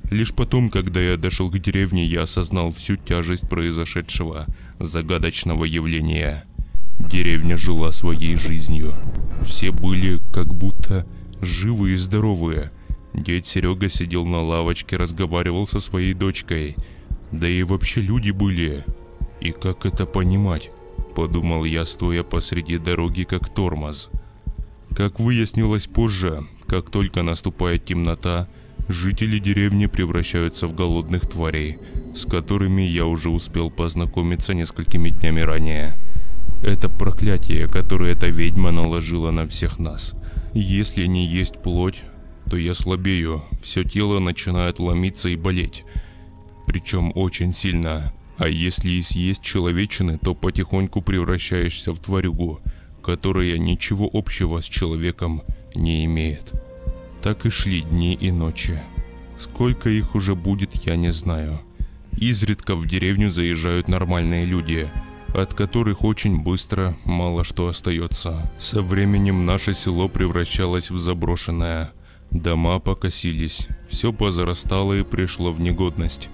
Лишь 0.09 0.33
потом, 0.33 0.69
когда 0.69 0.99
я 0.99 1.17
дошел 1.17 1.51
к 1.51 1.59
деревне, 1.59 2.05
я 2.05 2.23
осознал 2.23 2.71
всю 2.71 2.95
тяжесть 2.95 3.47
произошедшего 3.47 4.45
загадочного 4.79 5.65
явления. 5.65 6.45
Деревня 6.99 7.57
жила 7.57 7.91
своей 7.91 8.35
жизнью. 8.35 8.95
Все 9.43 9.71
были 9.71 10.19
как 10.33 10.53
будто 10.53 11.05
живые 11.41 11.95
и 11.95 11.97
здоровые, 11.97 12.71
Дед 13.13 13.45
Серега 13.45 13.89
сидел 13.89 14.25
на 14.25 14.41
лавочке, 14.41 14.95
разговаривал 14.95 15.67
со 15.67 15.79
своей 15.79 16.13
дочкой. 16.13 16.75
Да 17.31 17.47
и 17.47 17.63
вообще 17.63 18.01
люди 18.01 18.31
были. 18.31 18.83
И 19.39 19.51
как 19.51 19.85
это 19.85 20.05
понимать? 20.05 20.71
Подумал 21.15 21.63
я, 21.65 21.85
стоя 21.85 22.23
посреди 22.23 22.77
дороги, 22.77 23.23
как 23.23 23.49
тормоз. 23.53 24.09
Как 24.95 25.19
выяснилось 25.19 25.87
позже, 25.87 26.45
как 26.67 26.89
только 26.89 27.23
наступает 27.23 27.85
темнота, 27.85 28.47
жители 28.87 29.39
деревни 29.39 29.85
превращаются 29.85 30.67
в 30.67 30.73
голодных 30.73 31.27
тварей, 31.27 31.77
с 32.15 32.25
которыми 32.25 32.81
я 32.81 33.05
уже 33.05 33.29
успел 33.29 33.69
познакомиться 33.69 34.53
несколькими 34.53 35.09
днями 35.09 35.41
ранее. 35.41 35.93
Это 36.63 36.89
проклятие, 36.89 37.67
которое 37.67 38.13
эта 38.13 38.27
ведьма 38.27 38.71
наложила 38.71 39.31
на 39.31 39.47
всех 39.47 39.79
нас. 39.79 40.13
Если 40.53 41.05
не 41.05 41.25
есть 41.25 41.61
плоть, 41.61 42.03
то 42.49 42.57
я 42.57 42.73
слабею, 42.73 43.43
все 43.61 43.83
тело 43.83 44.19
начинает 44.19 44.79
ломиться 44.79 45.29
и 45.29 45.35
болеть. 45.35 45.83
Причем 46.69 47.11
очень 47.15 47.51
сильно. 47.51 48.13
А 48.37 48.47
если 48.47 48.91
и 48.91 49.01
съесть 49.01 49.41
человечины, 49.41 50.19
то 50.19 50.35
потихоньку 50.35 51.01
превращаешься 51.01 51.93
в 51.93 51.99
тварюгу, 51.99 52.61
которая 53.01 53.57
ничего 53.57 54.07
общего 54.13 54.61
с 54.61 54.65
человеком 54.65 55.41
не 55.73 56.05
имеет. 56.05 56.53
Так 57.23 57.47
и 57.47 57.49
шли 57.49 57.81
дни 57.81 58.13
и 58.13 58.29
ночи. 58.29 58.79
Сколько 59.39 59.89
их 59.89 60.13
уже 60.13 60.35
будет, 60.35 60.75
я 60.85 60.95
не 60.95 61.11
знаю. 61.11 61.59
Изредка 62.15 62.75
в 62.75 62.85
деревню 62.85 63.29
заезжают 63.29 63.87
нормальные 63.87 64.45
люди, 64.45 64.87
от 65.29 65.55
которых 65.55 66.03
очень 66.03 66.39
быстро 66.39 66.95
мало 67.03 67.43
что 67.43 67.67
остается. 67.67 68.51
Со 68.59 68.83
временем 68.83 69.43
наше 69.43 69.73
село 69.73 70.07
превращалось 70.07 70.91
в 70.91 70.99
заброшенное. 70.99 71.93
Дома 72.29 72.77
покосились, 72.77 73.67
все 73.87 74.13
позарастало 74.13 74.93
и 74.93 75.03
пришло 75.03 75.51
в 75.51 75.59
негодность. 75.59 76.29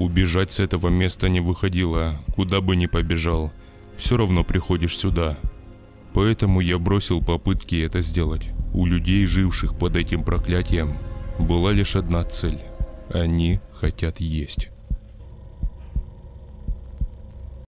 Убежать 0.00 0.52
с 0.52 0.60
этого 0.60 0.88
места 0.88 1.28
не 1.28 1.40
выходило, 1.40 2.12
куда 2.36 2.60
бы 2.60 2.76
ни 2.76 2.86
побежал. 2.86 3.52
все 3.96 4.16
равно 4.16 4.44
приходишь 4.44 4.96
сюда. 4.96 5.36
Поэтому 6.14 6.60
я 6.60 6.78
бросил 6.78 7.20
попытки 7.20 7.84
это 7.84 8.00
сделать. 8.00 8.50
У 8.72 8.86
людей, 8.86 9.26
живших 9.26 9.76
под 9.76 9.96
этим 9.96 10.22
проклятием, 10.22 10.96
была 11.40 11.72
лишь 11.72 11.96
одна 11.96 12.22
цель. 12.22 12.60
Они 13.10 13.58
хотят 13.72 14.20
есть. 14.20 14.70